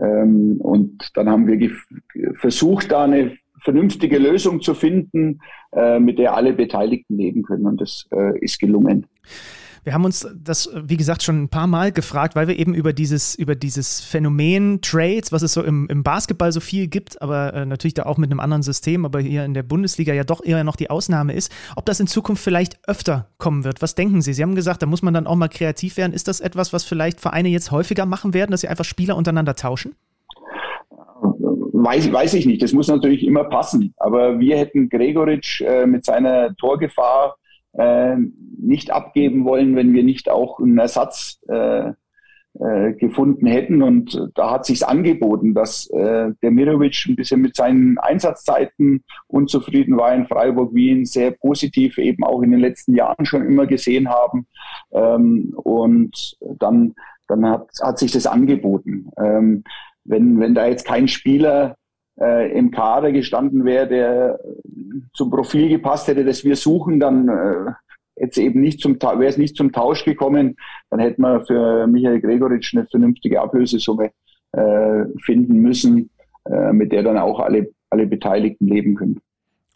Ähm, 0.00 0.56
und 0.60 1.08
dann 1.14 1.28
haben 1.28 1.46
wir 1.46 1.70
versucht, 2.34 2.90
da 2.90 3.04
eine 3.04 3.36
vernünftige 3.62 4.18
Lösung 4.18 4.60
zu 4.60 4.74
finden, 4.74 5.40
äh, 5.72 5.98
mit 5.98 6.18
der 6.18 6.34
alle 6.34 6.52
Beteiligten 6.52 7.16
leben 7.16 7.42
können. 7.42 7.66
Und 7.66 7.80
das 7.80 8.06
äh, 8.12 8.38
ist 8.40 8.58
gelungen. 8.58 9.06
Wir 9.82 9.94
haben 9.94 10.04
uns 10.04 10.28
das, 10.36 10.70
wie 10.74 10.98
gesagt, 10.98 11.22
schon 11.22 11.44
ein 11.44 11.48
paar 11.48 11.66
Mal 11.66 11.90
gefragt, 11.90 12.36
weil 12.36 12.48
wir 12.48 12.58
eben 12.58 12.74
über 12.74 12.92
dieses, 12.92 13.34
über 13.34 13.54
dieses 13.54 14.00
Phänomen 14.00 14.82
Trades, 14.82 15.32
was 15.32 15.40
es 15.42 15.54
so 15.54 15.62
im, 15.62 15.88
im 15.88 16.02
Basketball 16.02 16.52
so 16.52 16.60
viel 16.60 16.86
gibt, 16.86 17.22
aber 17.22 17.54
äh, 17.54 17.64
natürlich 17.64 17.94
da 17.94 18.04
auch 18.04 18.18
mit 18.18 18.30
einem 18.30 18.40
anderen 18.40 18.62
System, 18.62 19.06
aber 19.06 19.20
hier 19.20 19.44
in 19.44 19.54
der 19.54 19.62
Bundesliga 19.62 20.12
ja 20.12 20.24
doch 20.24 20.44
eher 20.44 20.62
noch 20.64 20.76
die 20.76 20.90
Ausnahme 20.90 21.32
ist, 21.32 21.50
ob 21.76 21.86
das 21.86 21.98
in 21.98 22.06
Zukunft 22.06 22.44
vielleicht 22.44 22.78
öfter 22.86 23.30
kommen 23.38 23.64
wird. 23.64 23.80
Was 23.80 23.94
denken 23.94 24.20
Sie? 24.20 24.34
Sie 24.34 24.42
haben 24.42 24.54
gesagt, 24.54 24.82
da 24.82 24.86
muss 24.86 25.02
man 25.02 25.14
dann 25.14 25.26
auch 25.26 25.36
mal 25.36 25.48
kreativ 25.48 25.96
werden. 25.96 26.12
Ist 26.12 26.28
das 26.28 26.40
etwas, 26.40 26.74
was 26.74 26.84
vielleicht 26.84 27.20
Vereine 27.20 27.48
jetzt 27.48 27.70
häufiger 27.70 28.04
machen 28.04 28.34
werden, 28.34 28.50
dass 28.50 28.60
sie 28.60 28.68
einfach 28.68 28.84
Spieler 28.84 29.16
untereinander 29.16 29.54
tauschen? 29.54 29.94
Weiß, 31.82 32.12
weiß 32.12 32.34
ich 32.34 32.46
nicht. 32.46 32.62
Das 32.62 32.72
muss 32.72 32.88
natürlich 32.88 33.24
immer 33.24 33.44
passen. 33.44 33.94
Aber 33.96 34.38
wir 34.38 34.58
hätten 34.58 34.88
Gregoritsch 34.88 35.62
äh, 35.62 35.86
mit 35.86 36.04
seiner 36.04 36.54
Torgefahr 36.56 37.36
äh, 37.72 38.16
nicht 38.58 38.90
abgeben 38.90 39.44
wollen, 39.44 39.76
wenn 39.76 39.94
wir 39.94 40.02
nicht 40.02 40.28
auch 40.28 40.58
einen 40.58 40.78
Ersatz 40.78 41.40
äh, 41.48 41.92
äh, 42.58 42.92
gefunden 42.92 43.46
hätten. 43.46 43.82
Und 43.82 44.28
da 44.34 44.50
hat 44.50 44.66
sich's 44.66 44.82
angeboten, 44.82 45.54
dass 45.54 45.88
äh, 45.90 46.32
der 46.42 46.50
Mirovic 46.50 47.06
ein 47.08 47.16
bisschen 47.16 47.40
mit 47.40 47.56
seinen 47.56 47.96
Einsatzzeiten 47.98 49.02
unzufrieden 49.28 49.96
war 49.96 50.12
in 50.12 50.26
Freiburg, 50.26 50.74
wie 50.74 50.90
ihn 50.90 51.06
sehr 51.06 51.30
positiv 51.30 51.96
eben 51.96 52.24
auch 52.24 52.42
in 52.42 52.50
den 52.50 52.60
letzten 52.60 52.94
Jahren 52.94 53.24
schon 53.24 53.46
immer 53.46 53.66
gesehen 53.66 54.10
haben. 54.10 54.46
Ähm, 54.92 55.52
und 55.54 56.36
dann, 56.58 56.94
dann 57.26 57.46
hat, 57.46 57.68
hat 57.80 57.98
sich 57.98 58.12
das 58.12 58.26
angeboten. 58.26 59.08
Ähm, 59.18 59.64
wenn, 60.04 60.40
wenn 60.40 60.54
da 60.54 60.66
jetzt 60.66 60.86
kein 60.86 61.08
Spieler 61.08 61.76
äh, 62.20 62.56
im 62.56 62.70
Kader 62.70 63.12
gestanden 63.12 63.64
wäre, 63.64 63.88
der 63.88 64.40
zum 65.14 65.30
Profil 65.30 65.68
gepasst 65.68 66.08
hätte, 66.08 66.24
das 66.24 66.44
wir 66.44 66.56
suchen, 66.56 67.00
dann 67.00 67.28
äh, 67.28 67.72
jetzt 68.16 68.38
eben 68.38 68.60
nicht 68.60 68.80
zum 68.80 69.00
wäre 69.00 69.26
es 69.26 69.38
nicht 69.38 69.56
zum 69.56 69.72
Tausch 69.72 70.04
gekommen, 70.04 70.56
dann 70.90 71.00
hätten 71.00 71.22
wir 71.22 71.44
für 71.46 71.86
Michael 71.86 72.20
Gregoritsch 72.20 72.74
eine 72.74 72.86
vernünftige 72.86 73.40
Ablösesumme 73.40 74.10
äh, 74.52 75.04
finden 75.22 75.58
müssen, 75.60 76.10
äh, 76.44 76.72
mit 76.72 76.92
der 76.92 77.02
dann 77.02 77.18
auch 77.18 77.40
alle, 77.40 77.70
alle 77.88 78.06
Beteiligten 78.06 78.66
leben 78.66 78.94
können. 78.94 79.20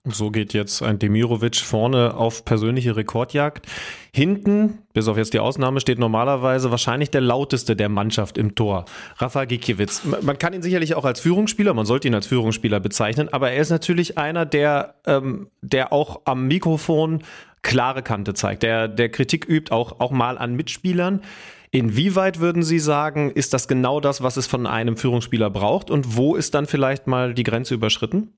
So 0.07 0.31
geht 0.31 0.53
jetzt 0.53 0.83
ein 0.83 0.99
Demirovic 0.99 1.57
vorne 1.57 2.15
auf 2.15 2.45
persönliche 2.45 2.95
Rekordjagd. 2.95 3.67
Hinten, 4.13 4.81
bis 4.93 5.09
auf 5.09 5.17
jetzt 5.17 5.33
die 5.33 5.39
Ausnahme, 5.39 5.81
steht 5.81 5.99
normalerweise 5.99 6.71
wahrscheinlich 6.71 7.11
der 7.11 7.23
lauteste 7.23 7.75
der 7.75 7.89
Mannschaft 7.89 8.37
im 8.37 8.55
Tor, 8.55 8.85
Rafa 9.17 9.47
Gikiewicz. 9.47 10.03
Man 10.21 10.39
kann 10.39 10.53
ihn 10.53 10.61
sicherlich 10.61 10.95
auch 10.95 11.07
als 11.07 11.21
Führungsspieler, 11.21 11.73
man 11.73 11.87
sollte 11.87 12.07
ihn 12.07 12.15
als 12.15 12.27
Führungsspieler 12.27 12.81
bezeichnen, 12.81 13.31
aber 13.33 13.53
er 13.53 13.63
ist 13.63 13.71
natürlich 13.71 14.19
einer, 14.19 14.45
der, 14.45 14.97
ähm, 15.07 15.49
der 15.63 15.91
auch 15.91 16.21
am 16.27 16.49
Mikrofon 16.49 17.23
klare 17.63 18.03
Kante 18.03 18.35
zeigt, 18.35 18.63
der, 18.63 18.89
der 18.89 19.09
Kritik 19.09 19.49
übt, 19.49 19.73
auch, 19.73 20.01
auch 20.01 20.11
mal 20.11 20.37
an 20.37 20.55
Mitspielern. 20.55 21.23
Inwieweit 21.71 22.41
würden 22.41 22.63
Sie 22.63 22.79
sagen, 22.79 23.31
ist 23.31 23.55
das 23.55 23.69
genau 23.69 24.01
das, 24.01 24.23
was 24.23 24.37
es 24.37 24.47
von 24.47 24.67
einem 24.67 24.99
Führungsspieler 24.99 25.49
braucht? 25.49 25.91
Und 25.91 26.15
wo 26.15 26.37
ist 26.37 26.55
dann 26.55 26.67
vielleicht 26.67 27.07
mal 27.07 27.33
die 27.33 27.43
Grenze 27.43 27.73
überschritten? 27.73 28.35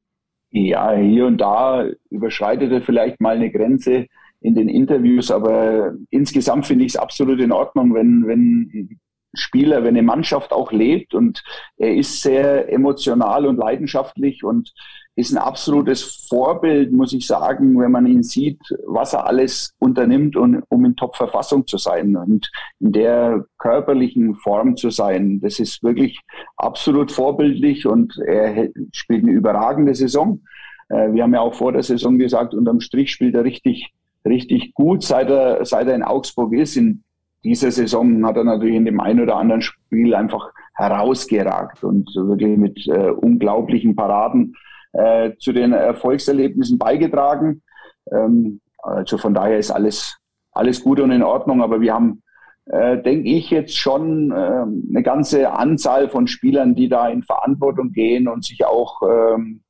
Ja, 0.50 0.92
hier 0.94 1.26
und 1.26 1.38
da 1.38 1.86
überschreitet 2.10 2.72
er 2.72 2.82
vielleicht 2.82 3.20
mal 3.20 3.36
eine 3.36 3.50
Grenze 3.50 4.06
in 4.40 4.54
den 4.54 4.68
Interviews, 4.68 5.30
aber 5.30 5.94
insgesamt 6.10 6.66
finde 6.66 6.84
ich 6.84 6.92
es 6.92 6.96
absolut 6.96 7.40
in 7.40 7.52
Ordnung, 7.52 7.94
wenn, 7.94 8.26
wenn 8.26 8.98
Spieler, 9.34 9.82
wenn 9.82 9.96
eine 9.96 10.02
Mannschaft 10.02 10.52
auch 10.52 10.72
lebt 10.72 11.14
und 11.14 11.42
er 11.76 11.94
ist 11.94 12.22
sehr 12.22 12.72
emotional 12.72 13.46
und 13.46 13.56
leidenschaftlich 13.56 14.44
und 14.44 14.72
ist 15.16 15.32
ein 15.32 15.38
absolutes 15.38 16.26
Vorbild, 16.28 16.92
muss 16.92 17.14
ich 17.14 17.26
sagen, 17.26 17.80
wenn 17.80 17.90
man 17.90 18.06
ihn 18.06 18.22
sieht, 18.22 18.60
was 18.86 19.14
er 19.14 19.26
alles 19.26 19.74
unternimmt, 19.78 20.36
um, 20.36 20.62
um 20.68 20.84
in 20.84 20.94
Top-Verfassung 20.94 21.66
zu 21.66 21.78
sein 21.78 22.16
und 22.16 22.50
in 22.80 22.92
der 22.92 23.46
körperlichen 23.58 24.34
Form 24.36 24.76
zu 24.76 24.90
sein. 24.90 25.40
Das 25.40 25.58
ist 25.58 25.82
wirklich 25.82 26.20
absolut 26.58 27.10
vorbildlich 27.10 27.86
und 27.86 28.18
er 28.26 28.68
spielt 28.92 29.24
eine 29.24 29.32
überragende 29.32 29.94
Saison. 29.94 30.42
Äh, 30.90 31.12
wir 31.14 31.22
haben 31.22 31.32
ja 31.32 31.40
auch 31.40 31.54
vor 31.54 31.72
der 31.72 31.82
Saison 31.82 32.18
gesagt, 32.18 32.52
unterm 32.52 32.80
Strich 32.80 33.10
spielt 33.10 33.34
er 33.34 33.44
richtig, 33.44 33.94
richtig 34.26 34.74
gut, 34.74 35.02
seit 35.02 35.30
er, 35.30 35.64
seit 35.64 35.88
er 35.88 35.94
in 35.94 36.02
Augsburg 36.02 36.52
ist. 36.52 36.76
In 36.76 37.04
dieser 37.42 37.70
Saison 37.70 38.26
hat 38.26 38.36
er 38.36 38.44
natürlich 38.44 38.76
in 38.76 38.84
dem 38.84 39.00
einen 39.00 39.22
oder 39.22 39.36
anderen 39.36 39.62
Spiel 39.62 40.14
einfach 40.14 40.50
herausgeragt 40.74 41.84
und 41.84 42.14
wirklich 42.14 42.58
mit 42.58 42.86
äh, 42.86 43.08
unglaublichen 43.08 43.96
Paraden 43.96 44.54
äh, 44.96 45.32
zu 45.38 45.52
den 45.52 45.72
Erfolgserlebnissen 45.72 46.78
beigetragen. 46.78 47.62
Ähm, 48.10 48.60
also 48.78 49.18
von 49.18 49.34
daher 49.34 49.58
ist 49.58 49.70
alles, 49.70 50.16
alles 50.52 50.82
gut 50.82 51.00
und 51.00 51.10
in 51.10 51.22
Ordnung, 51.22 51.62
aber 51.62 51.80
wir 51.80 51.94
haben, 51.94 52.22
äh, 52.66 53.00
denke 53.02 53.28
ich, 53.28 53.50
jetzt 53.50 53.76
schon 53.76 54.30
äh, 54.30 54.34
eine 54.34 55.02
ganze 55.02 55.52
Anzahl 55.52 56.08
von 56.08 56.26
Spielern, 56.26 56.74
die 56.74 56.88
da 56.88 57.08
in 57.08 57.22
Verantwortung 57.22 57.92
gehen 57.92 58.28
und 58.28 58.44
sich 58.44 58.64
auch, 58.64 59.02
ähm, 59.02 59.62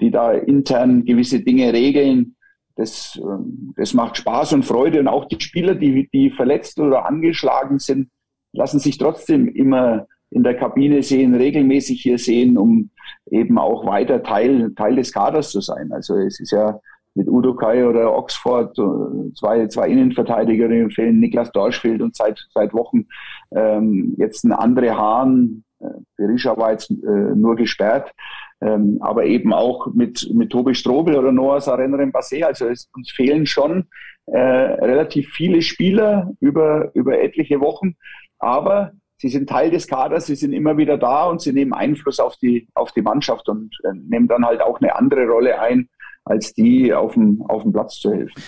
die 0.00 0.10
da 0.10 0.32
intern 0.32 1.04
gewisse 1.04 1.40
Dinge 1.40 1.72
regeln. 1.72 2.36
Das, 2.74 3.18
ähm, 3.22 3.72
das 3.76 3.94
macht 3.94 4.18
Spaß 4.18 4.52
und 4.52 4.64
Freude. 4.64 5.00
Und 5.00 5.08
auch 5.08 5.24
die 5.26 5.40
Spieler, 5.40 5.74
die, 5.74 6.08
die 6.12 6.30
verletzt 6.30 6.78
oder 6.78 7.06
angeschlagen 7.06 7.78
sind, 7.78 8.10
lassen 8.52 8.78
sich 8.78 8.98
trotzdem 8.98 9.48
immer 9.48 10.06
in 10.30 10.42
der 10.42 10.56
Kabine 10.56 11.02
sehen, 11.02 11.34
regelmäßig 11.34 12.02
hier 12.02 12.18
sehen, 12.18 12.58
um 12.58 12.90
eben 13.30 13.58
auch 13.58 13.86
weiter 13.86 14.22
Teil, 14.22 14.72
Teil 14.74 14.96
des 14.96 15.12
Kaders 15.12 15.50
zu 15.50 15.60
sein. 15.60 15.90
Also 15.92 16.16
es 16.16 16.40
ist 16.40 16.52
ja 16.52 16.80
mit 17.14 17.28
Udo 17.28 17.54
Kai 17.54 17.86
oder 17.86 18.14
Oxford 18.14 18.78
äh, 18.78 19.32
zwei, 19.34 19.66
zwei 19.68 19.88
Innenverteidigerinnen 19.88 20.90
fehlen, 20.90 21.18
Niklas 21.18 21.50
Dorsch 21.50 21.80
fehlt 21.80 22.02
und 22.02 22.14
seit, 22.14 22.38
seit 22.52 22.74
Wochen 22.74 23.06
ähm, 23.54 24.14
jetzt 24.18 24.44
ein 24.44 24.52
andere 24.52 24.96
Hahn, 24.96 25.64
äh, 25.80 25.86
Berisha 26.16 26.56
war 26.56 26.72
jetzt 26.72 26.90
äh, 26.90 26.94
nur 26.94 27.56
gesperrt, 27.56 28.12
ähm, 28.60 28.98
aber 29.00 29.24
eben 29.24 29.52
auch 29.52 29.86
mit, 29.94 30.30
mit 30.34 30.50
Tobi 30.50 30.74
Strobel 30.74 31.16
oder 31.16 31.32
Noah 31.32 31.60
Sarenren 31.60 32.12
Bassé. 32.12 32.44
Also 32.44 32.68
es, 32.68 32.88
uns 32.94 33.10
fehlen 33.10 33.46
schon 33.46 33.86
äh, 34.26 34.38
relativ 34.38 35.30
viele 35.30 35.62
Spieler 35.62 36.32
über, 36.40 36.90
über 36.94 37.18
etliche 37.18 37.60
Wochen, 37.60 37.96
aber 38.38 38.92
sie 39.18 39.28
sind 39.28 39.48
Teil 39.48 39.70
des 39.70 39.86
Kaders, 39.86 40.26
sie 40.26 40.36
sind 40.36 40.52
immer 40.52 40.76
wieder 40.76 40.98
da 40.98 41.24
und 41.24 41.40
sie 41.40 41.52
nehmen 41.52 41.72
Einfluss 41.72 42.20
auf 42.20 42.36
die, 42.36 42.68
auf 42.74 42.92
die 42.92 43.02
Mannschaft 43.02 43.48
und 43.48 43.74
äh, 43.84 43.92
nehmen 44.08 44.28
dann 44.28 44.44
halt 44.44 44.60
auch 44.60 44.80
eine 44.80 44.96
andere 44.96 45.26
Rolle 45.26 45.60
ein, 45.60 45.88
als 46.24 46.52
die 46.54 46.92
auf 46.92 47.14
dem, 47.14 47.42
auf 47.48 47.62
dem 47.62 47.72
Platz 47.72 47.98
zu 47.98 48.12
helfen. 48.12 48.42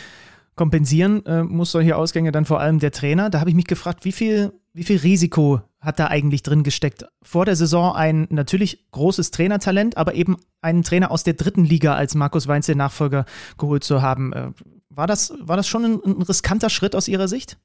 Kompensieren 0.57 1.25
äh, 1.25 1.45
muss 1.45 1.71
solche 1.71 1.97
Ausgänge 1.97 2.33
dann 2.33 2.45
vor 2.45 2.61
allem 2.61 2.81
der 2.81 2.91
Trainer. 2.91 3.31
Da 3.31 3.41
habe 3.41 3.49
ich 3.49 3.57
mich 3.57 3.67
gefragt, 3.69 4.05
wie 4.05 4.13
viel, 4.13 4.53
wie 4.75 4.83
viel 4.83 4.99
Risiko 4.99 5.61
hat 5.81 6.01
da 6.01 6.09
eigentlich 6.09 6.43
drin 6.43 6.65
gesteckt? 6.65 7.07
Vor 7.23 7.45
der 7.45 7.55
Saison 7.55 7.95
ein 7.95 8.27
natürlich 8.31 8.91
großes 8.91 9.31
Trainertalent, 9.31 9.97
aber 9.97 10.15
eben 10.15 10.37
einen 10.61 10.83
Trainer 10.83 11.13
aus 11.13 11.23
der 11.23 11.35
dritten 11.35 11.65
Liga 11.65 11.95
als 11.95 12.17
Markus 12.17 12.49
Weinzel 12.49 12.75
Nachfolger 12.75 13.25
geholt 13.57 13.85
zu 13.85 14.03
haben. 14.03 14.33
Äh, 14.33 14.51
war, 14.91 15.07
das, 15.07 15.33
war 15.41 15.57
das 15.57 15.69
schon 15.69 15.85
ein, 15.85 16.01
ein 16.05 16.23
riskanter 16.23 16.71
Schritt 16.71 16.97
aus 16.97 17.07
Ihrer 17.07 17.29
Sicht? 17.29 17.57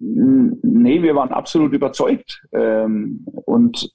Nee, 0.00 1.02
wir 1.02 1.14
waren 1.14 1.30
absolut 1.30 1.72
überzeugt. 1.74 2.42
Ähm, 2.52 3.24
und 3.44 3.90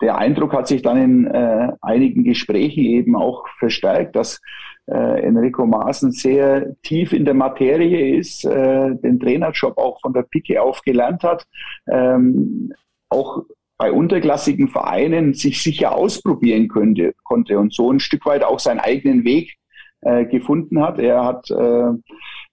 der 0.00 0.18
Eindruck 0.18 0.52
hat 0.52 0.66
sich 0.66 0.82
dann 0.82 0.96
in 0.96 1.26
äh, 1.26 1.72
einigen 1.80 2.24
Gesprächen 2.24 2.84
eben 2.84 3.14
auch 3.14 3.46
verstärkt, 3.58 4.16
dass 4.16 4.40
äh, 4.86 5.22
Enrico 5.22 5.64
Maaßen 5.64 6.10
sehr 6.10 6.74
tief 6.82 7.12
in 7.12 7.24
der 7.24 7.34
Materie 7.34 8.18
ist, 8.18 8.44
äh, 8.44 8.96
den 8.96 9.20
Trainerjob 9.20 9.78
auch 9.78 10.00
von 10.00 10.12
der 10.12 10.22
Pike 10.22 10.60
auf 10.60 10.82
gelernt 10.82 11.22
hat, 11.22 11.46
ähm, 11.88 12.72
auch 13.08 13.44
bei 13.78 13.92
unterklassigen 13.92 14.68
Vereinen 14.68 15.34
sich 15.34 15.62
sicher 15.62 15.94
ausprobieren 15.96 16.68
könnte, 16.68 17.14
konnte 17.22 17.58
und 17.58 17.72
so 17.72 17.92
ein 17.92 18.00
Stück 18.00 18.26
weit 18.26 18.42
auch 18.42 18.58
seinen 18.58 18.80
eigenen 18.80 19.24
Weg 19.24 19.56
äh, 20.00 20.24
gefunden 20.26 20.82
hat. 20.82 20.98
Er 20.98 21.24
hat 21.24 21.50
äh, 21.50 21.90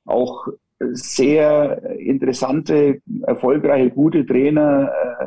auch 0.05 0.47
sehr 0.93 1.81
interessante, 1.99 3.01
erfolgreiche, 3.23 3.91
gute 3.91 4.25
Trainer 4.25 4.91
äh, 4.91 5.25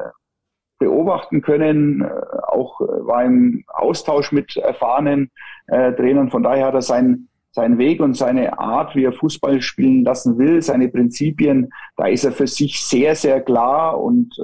beobachten 0.79 1.43
können, 1.43 2.03
äh, 2.03 2.09
auch 2.49 2.81
äh, 2.81 2.85
war 2.85 3.25
im 3.25 3.65
Austausch 3.69 4.33
mit 4.33 4.57
erfahrenen 4.57 5.31
Trainern. 5.67 6.31
Von 6.31 6.43
daher 6.43 6.67
hat 6.67 6.75
er 6.75 6.83
seinen, 6.83 7.31
seinen 7.53 7.79
Weg 7.79 8.03
und 8.03 8.15
seine 8.19 8.59
Art, 8.59 8.95
wie 8.95 9.05
er 9.05 9.15
Fußball 9.15 9.63
spielen 9.63 10.05
lassen 10.05 10.37
will, 10.37 10.61
seine 10.61 10.89
Prinzipien, 10.89 11.73
da 11.97 12.05
ist 12.05 12.25
er 12.25 12.33
für 12.33 12.47
sich 12.47 12.85
sehr, 12.85 13.15
sehr 13.15 13.41
klar 13.41 13.99
und 13.99 14.37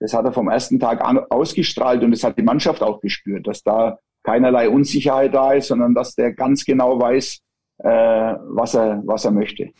das 0.00 0.14
hat 0.14 0.24
er 0.24 0.32
vom 0.32 0.48
ersten 0.48 0.80
Tag 0.80 1.00
an 1.00 1.20
ausgestrahlt 1.30 2.02
und 2.02 2.10
das 2.10 2.24
hat 2.24 2.36
die 2.36 2.42
Mannschaft 2.42 2.82
auch 2.82 3.00
gespürt, 3.00 3.46
dass 3.46 3.62
da 3.62 3.98
keinerlei 4.24 4.68
Unsicherheit 4.68 5.32
da 5.32 5.52
ist, 5.52 5.68
sondern 5.68 5.94
dass 5.94 6.16
der 6.16 6.32
ganz 6.32 6.64
genau 6.64 7.00
weiß, 7.00 7.38
was, 7.78 8.74
er, 8.74 9.00
was 9.04 9.24
er 9.24 9.30
möchte. 9.30 9.70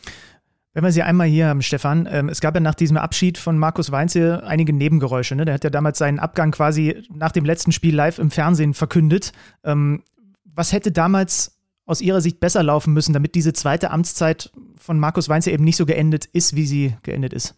Wenn 0.74 0.85
wir 0.85 0.93
Sie 0.93 1.03
einmal 1.03 1.27
hier 1.27 1.49
haben, 1.49 1.61
Stefan, 1.61 2.09
ähm, 2.11 2.31
es 2.31 2.40
gab 2.40 2.55
ja 2.55 2.61
nach 2.61 2.74
diesem 2.74 2.97
Abschied 2.97 3.36
von 3.36 3.59
Markus 3.59 3.93
Weinzel 3.93 4.40
einige 4.40 4.73
Nebengeräusche. 4.73 5.36
Ne? 5.36 5.44
Der 5.44 5.55
hat 5.55 5.65
ja 5.65 5.70
damals 5.70 5.99
seinen 5.99 6.19
Abgang 6.19 6.51
quasi 6.51 7.03
nach 7.15 7.32
dem 7.32 7.44
letzten 7.44 7.73
Spiel 7.73 7.94
live 7.94 8.19
im 8.19 8.31
Fernsehen 8.31 8.73
verkündet. 8.73 9.32
Ähm, 9.65 10.03
was 10.44 10.73
hätte 10.73 10.90
damals 10.90 11.59
aus 11.85 12.01
Ihrer 12.01 12.23
Sicht 12.23 12.40
besser 12.40 12.62
laufen 12.62 12.94
müssen, 12.94 13.12
damit 13.12 13.35
diese 13.35 13.53
zweite 13.53 13.90
Amtszeit 13.90 14.51
von 14.77 14.99
Markus 14.99 15.28
Weinzel 15.28 15.53
eben 15.53 15.65
nicht 15.65 15.77
so 15.77 15.85
geendet 15.85 16.24
ist, 16.27 16.57
wie 16.57 16.65
sie 16.65 16.94
geendet 17.03 17.35
ist? 17.35 17.55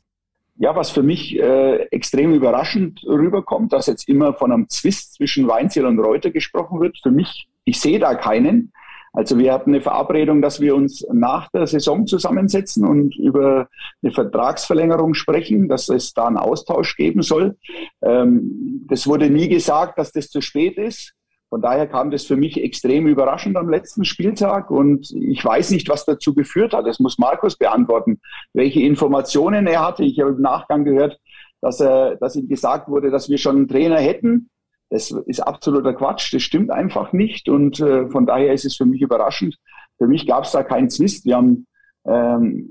Ja, 0.57 0.74
was 0.74 0.91
für 0.91 1.03
mich 1.03 1.39
äh, 1.39 1.77
extrem 1.91 2.32
überraschend 2.32 3.03
rüberkommt, 3.05 3.73
dass 3.73 3.86
jetzt 3.86 4.09
immer 4.09 4.35
von 4.35 4.53
einem 4.53 4.69
Zwist 4.69 5.15
zwischen 5.15 5.47
Weinzel 5.47 5.86
und 5.86 5.99
Reuter 5.99 6.31
gesprochen 6.31 6.81
wird. 6.81 6.99
Für 7.03 7.11
mich, 7.11 7.49
ich 7.65 7.81
sehe 7.81 7.99
da 7.99 8.15
keinen. 8.15 8.73
Also 9.15 9.39
wir 9.39 9.53
hatten 9.53 9.70
eine 9.70 9.81
Verabredung, 9.81 10.43
dass 10.43 10.61
wir 10.61 10.74
uns 10.74 11.07
nach 11.12 11.49
der 11.51 11.69
Saison 11.69 12.07
zusammensetzen 12.07 12.85
und 12.85 13.16
über 13.16 13.69
eine 14.03 14.12
Vertragsverlängerung 14.12 15.15
sprechen, 15.15 15.69
dass 15.69 15.89
es 15.89 16.12
da 16.15 16.27
einen 16.27 16.36
Austausch 16.36 16.97
geben 16.97 17.23
soll. 17.23 17.57
Ähm, 18.03 18.85
das 18.89 19.07
wurde 19.07 19.31
nie 19.31 19.49
gesagt, 19.49 19.99
dass 19.99 20.11
das 20.11 20.31
zu 20.31 20.41
spät 20.41 20.78
ist. 20.78 21.15
Von 21.49 21.62
daher 21.62 21.86
kam 21.86 22.11
das 22.11 22.24
für 22.24 22.36
mich 22.36 22.61
extrem 22.61 23.07
überraschend 23.07 23.57
am 23.57 23.70
letzten 23.70 24.05
Spieltag 24.05 24.73
und 24.73 25.09
ich 25.12 25.45
weiß 25.45 25.70
nicht, 25.70 25.89
was 25.89 26.05
dazu 26.05 26.35
geführt 26.35 26.73
hat. 26.73 26.85
Das 26.85 26.99
muss 26.99 27.16
Markus 27.16 27.57
beantworten, 27.57 28.20
welche 28.53 28.81
Informationen 28.81 29.69
er 29.69 29.86
hatte. 29.86 30.03
Ich 30.03 30.19
habe 30.19 30.32
im 30.32 30.41
Nachgang 30.41 30.85
gehört, 30.85 31.20
dass, 31.61 31.78
er, 31.78 32.16
dass 32.16 32.35
ihm 32.35 32.49
gesagt 32.49 32.89
wurde, 32.89 33.12
dass 33.12 33.28
wir 33.28 33.39
schon 33.39 33.57
einen 33.57 33.69
Trainer 33.69 33.99
hätten 33.99 34.51
das 34.90 35.11
ist 35.11 35.40
absoluter 35.40 35.94
Quatsch, 35.94 36.32
das 36.32 36.43
stimmt 36.43 36.70
einfach 36.70 37.12
nicht 37.12 37.48
und 37.48 37.81
äh, 37.81 38.09
von 38.09 38.27
daher 38.27 38.52
ist 38.52 38.65
es 38.65 38.77
für 38.77 38.86
mich 38.86 39.01
überraschend. 39.01 39.56
Für 39.98 40.06
mich 40.06 40.27
gab 40.27 40.44
es 40.44 40.52
da 40.52 40.62
keinen 40.62 40.90
Zwist. 40.90 41.24
Wir 41.24 41.36
haben 41.36 41.66
ähm, 42.06 42.70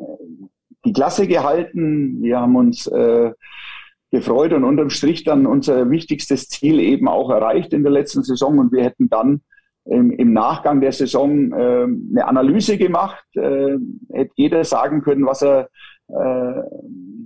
die 0.85 0.94
Klasse 0.94 1.27
gehalten, 1.27 2.22
wir 2.22 2.40
haben 2.40 2.56
uns 2.56 2.88
äh, 2.88 3.31
gefreut 4.11 4.53
und 4.53 4.64
unterm 4.64 4.90
Strich 4.90 5.23
dann 5.23 5.45
unser 5.45 5.90
wichtigstes 5.90 6.48
Ziel 6.48 6.80
eben 6.80 7.07
auch 7.07 7.30
erreicht 7.31 7.73
in 7.73 7.84
der 7.84 7.91
letzten 7.91 8.23
Saison 8.23 8.60
und 8.60 8.72
wir 8.72 8.84
hätten 8.84 9.10
dann 9.10 9.41
im, 9.85 10.11
im 10.11 10.34
Nachgang 10.34 10.81
der 10.81 10.91
Saison 10.91 11.52
äh, 11.52 11.84
eine 11.84 12.27
Analyse 12.27 12.77
gemacht, 12.77 13.26
äh, 13.35 13.77
hätte 14.11 14.31
jeder 14.35 14.64
sagen 14.64 15.02
können, 15.02 15.26
was 15.26 15.41
er 15.41 15.69
äh, 16.07 16.61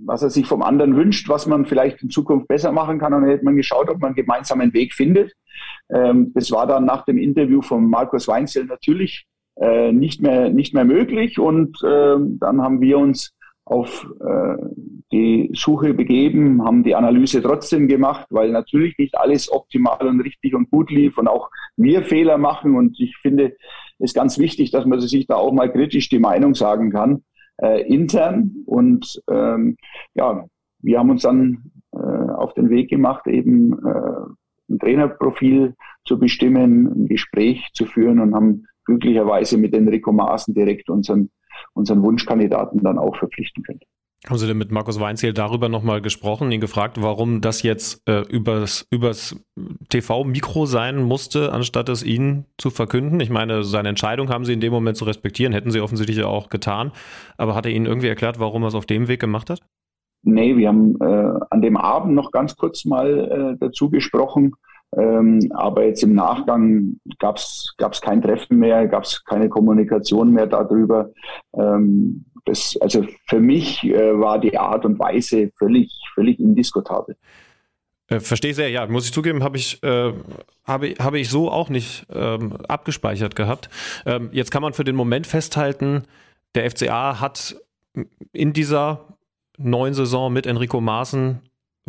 was 0.08 0.22
er 0.22 0.30
sich 0.30 0.46
vom 0.46 0.62
anderen 0.62 0.96
wünscht, 0.96 1.28
was 1.28 1.46
man 1.46 1.66
vielleicht 1.66 2.02
in 2.02 2.08
Zukunft 2.08 2.48
besser 2.48 2.72
machen 2.72 2.98
kann. 2.98 3.12
Und 3.12 3.22
dann 3.22 3.30
hätte 3.30 3.44
man 3.44 3.56
geschaut, 3.56 3.90
ob 3.90 4.00
man 4.00 4.08
einen 4.08 4.16
gemeinsamen 4.16 4.72
Weg 4.72 4.94
findet. 4.94 5.34
Ähm, 5.90 6.32
das 6.34 6.50
war 6.50 6.66
dann 6.66 6.86
nach 6.86 7.04
dem 7.04 7.18
Interview 7.18 7.60
von 7.60 7.88
Markus 7.88 8.26
Weinzel 8.26 8.64
natürlich 8.64 9.26
äh, 9.60 9.92
nicht, 9.92 10.22
mehr, 10.22 10.48
nicht 10.48 10.72
mehr 10.72 10.86
möglich. 10.86 11.38
Und 11.38 11.76
äh, 11.84 12.16
dann 12.18 12.62
haben 12.62 12.80
wir 12.80 12.98
uns 12.98 13.34
auf 13.66 14.10
äh, 14.20 14.56
die 15.12 15.50
Suche 15.52 15.92
begeben, 15.92 16.64
haben 16.64 16.84
die 16.84 16.94
Analyse 16.94 17.42
trotzdem 17.42 17.86
gemacht, 17.86 18.28
weil 18.30 18.50
natürlich 18.50 18.96
nicht 18.96 19.14
alles 19.18 19.52
optimal 19.52 20.06
und 20.06 20.22
richtig 20.22 20.54
und 20.54 20.70
gut 20.70 20.90
lief 20.90 21.18
und 21.18 21.28
auch 21.28 21.50
wir 21.76 22.02
Fehler 22.02 22.38
machen. 22.38 22.76
Und 22.76 22.98
ich 22.98 23.14
finde 23.18 23.56
es 23.98 24.14
ganz 24.14 24.38
wichtig, 24.38 24.70
dass 24.70 24.86
man 24.86 25.00
sich 25.00 25.26
da 25.26 25.34
auch 25.34 25.52
mal 25.52 25.70
kritisch 25.70 26.08
die 26.08 26.18
Meinung 26.18 26.54
sagen 26.54 26.90
kann 26.90 27.24
äh, 27.62 27.82
intern. 27.82 28.64
Und 28.66 29.22
ähm, 29.30 29.76
ja, 30.14 30.44
wir 30.80 30.98
haben 30.98 31.10
uns 31.10 31.22
dann 31.22 31.70
äh, 31.92 31.98
auf 31.98 32.54
den 32.54 32.70
Weg 32.70 32.90
gemacht, 32.90 33.26
eben 33.26 33.72
äh, 33.84 34.70
ein 34.70 34.78
Trainerprofil 34.78 35.74
zu 36.04 36.18
bestimmen, 36.18 36.86
ein 36.86 37.06
Gespräch 37.08 37.68
zu 37.72 37.86
führen 37.86 38.20
und 38.20 38.34
haben 38.34 38.66
glücklicherweise 38.84 39.58
mit 39.58 39.74
Enrico 39.74 40.12
Maaßen 40.12 40.54
direkt 40.54 40.88
unseren, 40.88 41.30
unseren 41.74 42.02
Wunschkandidaten 42.02 42.82
dann 42.82 42.98
auch 42.98 43.16
verpflichten 43.16 43.62
können. 43.62 43.80
Haben 44.26 44.38
Sie 44.38 44.48
denn 44.48 44.58
mit 44.58 44.72
Markus 44.72 44.98
Weinziel 44.98 45.32
darüber 45.32 45.68
nochmal 45.68 46.02
gesprochen, 46.02 46.50
ihn 46.50 46.60
gefragt, 46.60 47.00
warum 47.00 47.40
das 47.40 47.62
jetzt 47.62 48.02
äh, 48.08 48.22
übers, 48.22 48.86
übers 48.90 49.36
TV-Mikro 49.90 50.66
sein 50.66 51.00
musste, 51.02 51.52
anstatt 51.52 51.88
es 51.88 52.02
Ihnen 52.02 52.44
zu 52.58 52.70
verkünden? 52.70 53.20
Ich 53.20 53.30
meine, 53.30 53.62
seine 53.62 53.90
Entscheidung 53.90 54.28
haben 54.28 54.44
Sie 54.44 54.52
in 54.52 54.60
dem 54.60 54.72
Moment 54.72 54.96
zu 54.96 55.04
respektieren, 55.04 55.52
hätten 55.52 55.70
Sie 55.70 55.80
offensichtlich 55.80 56.24
auch 56.24 56.48
getan. 56.48 56.90
Aber 57.36 57.54
hat 57.54 57.66
er 57.66 57.72
Ihnen 57.72 57.86
irgendwie 57.86 58.08
erklärt, 58.08 58.40
warum 58.40 58.64
er 58.64 58.68
es 58.68 58.74
auf 58.74 58.86
dem 58.86 59.06
Weg 59.06 59.20
gemacht 59.20 59.50
hat? 59.50 59.60
Nee, 60.24 60.56
wir 60.56 60.66
haben 60.66 60.96
äh, 61.00 61.38
an 61.50 61.62
dem 61.62 61.76
Abend 61.76 62.14
noch 62.14 62.32
ganz 62.32 62.56
kurz 62.56 62.84
mal 62.84 63.54
äh, 63.54 63.56
dazu 63.60 63.88
gesprochen. 63.88 64.54
Ähm, 64.96 65.40
aber 65.54 65.84
jetzt 65.84 66.02
im 66.02 66.14
Nachgang 66.14 66.96
gab 67.18 67.36
es 67.36 68.00
kein 68.00 68.22
Treffen 68.22 68.58
mehr, 68.58 68.86
gab 68.88 69.04
es 69.04 69.24
keine 69.24 69.48
Kommunikation 69.48 70.32
mehr 70.32 70.46
darüber. 70.46 71.10
Ähm, 71.54 72.24
das, 72.46 72.76
also 72.80 73.04
für 73.26 73.40
mich 73.40 73.84
äh, 73.84 74.18
war 74.18 74.38
die 74.38 74.56
Art 74.56 74.84
und 74.84 74.98
Weise 74.98 75.52
völlig, 75.58 75.92
völlig 76.14 76.40
indiskutabel. 76.40 77.16
Äh, 78.08 78.20
Verstehe 78.20 78.54
sehr, 78.54 78.70
ja, 78.70 78.86
muss 78.86 79.04
ich 79.04 79.12
zugeben, 79.12 79.44
habe 79.44 79.58
ich, 79.58 79.82
äh, 79.82 80.12
habe, 80.64 80.94
habe 80.98 81.18
ich 81.18 81.28
so 81.28 81.50
auch 81.50 81.68
nicht 81.68 82.06
ähm, 82.12 82.56
abgespeichert 82.66 83.36
gehabt. 83.36 83.68
Ähm, 84.06 84.30
jetzt 84.32 84.50
kann 84.50 84.62
man 84.62 84.72
für 84.72 84.84
den 84.84 84.96
Moment 84.96 85.26
festhalten, 85.26 86.04
der 86.54 86.70
FCA 86.70 87.20
hat 87.20 87.56
in 88.32 88.54
dieser 88.54 89.18
neuen 89.58 89.92
Saison 89.92 90.32
mit 90.32 90.46
Enrico 90.46 90.80
Maaßen 90.80 91.40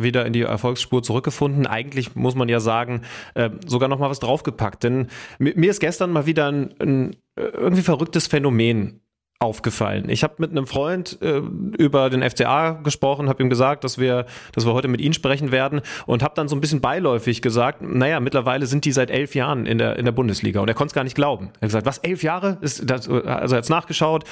wieder 0.02 0.26
in 0.26 0.32
die 0.32 0.42
Erfolgsspur 0.42 1.02
zurückgefunden. 1.02 1.66
Eigentlich 1.66 2.14
muss 2.14 2.34
man 2.34 2.48
ja 2.48 2.60
sagen, 2.60 3.02
äh, 3.34 3.50
sogar 3.66 3.88
noch 3.88 3.98
mal 3.98 4.10
was 4.10 4.20
draufgepackt. 4.20 4.84
Denn 4.84 5.08
mir 5.38 5.70
ist 5.70 5.80
gestern 5.80 6.12
mal 6.12 6.26
wieder 6.26 6.50
ein, 6.50 6.74
ein 6.80 7.16
irgendwie 7.36 7.82
verrücktes 7.82 8.26
Phänomen 8.26 9.00
aufgefallen. 9.42 10.10
Ich 10.10 10.22
habe 10.22 10.34
mit 10.36 10.50
einem 10.50 10.66
Freund 10.66 11.18
äh, 11.22 11.38
über 11.78 12.10
den 12.10 12.22
FCA 12.22 12.72
gesprochen, 12.72 13.30
habe 13.30 13.42
ihm 13.42 13.48
gesagt, 13.48 13.84
dass 13.84 13.96
wir, 13.96 14.26
dass 14.52 14.66
wir 14.66 14.74
heute 14.74 14.86
mit 14.86 15.00
ihm 15.00 15.14
sprechen 15.14 15.50
werden 15.50 15.80
und 16.04 16.22
habe 16.22 16.34
dann 16.34 16.46
so 16.46 16.54
ein 16.54 16.60
bisschen 16.60 16.82
beiläufig 16.82 17.40
gesagt, 17.40 17.80
naja, 17.80 18.20
mittlerweile 18.20 18.66
sind 18.66 18.84
die 18.84 18.92
seit 18.92 19.10
elf 19.10 19.34
Jahren 19.34 19.64
in 19.64 19.78
der 19.78 19.96
in 19.96 20.04
der 20.04 20.12
Bundesliga 20.12 20.60
und 20.60 20.68
er 20.68 20.74
konnte 20.74 20.90
es 20.90 20.94
gar 20.94 21.04
nicht 21.04 21.14
glauben. 21.14 21.46
Er 21.54 21.62
hat 21.62 21.68
gesagt, 21.68 21.86
was 21.86 21.98
elf 21.98 22.22
Jahre? 22.22 22.58
Ist 22.60 22.82
das, 22.90 23.08
also 23.08 23.24
er 23.24 23.40
hat 23.40 23.50
jetzt 23.50 23.70
nachgeschaut 23.70 24.24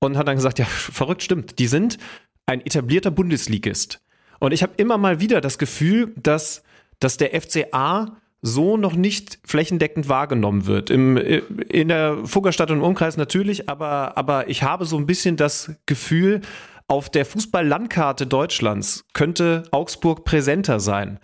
und 0.00 0.16
hat 0.16 0.26
dann 0.26 0.34
gesagt, 0.34 0.58
ja, 0.58 0.64
verrückt 0.64 1.22
stimmt. 1.22 1.60
Die 1.60 1.68
sind 1.68 1.98
ein 2.46 2.60
etablierter 2.60 3.12
Bundesligist. 3.12 4.00
Und 4.46 4.52
ich 4.52 4.62
habe 4.62 4.74
immer 4.76 4.96
mal 4.96 5.18
wieder 5.18 5.40
das 5.40 5.58
Gefühl, 5.58 6.14
dass, 6.14 6.62
dass 7.00 7.16
der 7.16 7.30
FCA 7.40 8.16
so 8.42 8.76
noch 8.76 8.94
nicht 8.94 9.40
flächendeckend 9.44 10.08
wahrgenommen 10.08 10.66
wird. 10.66 10.88
Im, 10.88 11.16
in 11.16 11.88
der 11.88 12.18
Fuggerstadt 12.24 12.70
und 12.70 12.76
im 12.76 12.84
Umkreis 12.84 13.16
natürlich, 13.16 13.68
aber, 13.68 14.16
aber 14.16 14.48
ich 14.48 14.62
habe 14.62 14.84
so 14.84 14.98
ein 14.98 15.06
bisschen 15.06 15.36
das 15.36 15.74
Gefühl, 15.86 16.42
auf 16.86 17.10
der 17.10 17.26
Fußball-Landkarte 17.26 18.28
Deutschlands 18.28 19.04
könnte 19.14 19.64
Augsburg 19.72 20.24
präsenter 20.24 20.78
sein. 20.78 21.18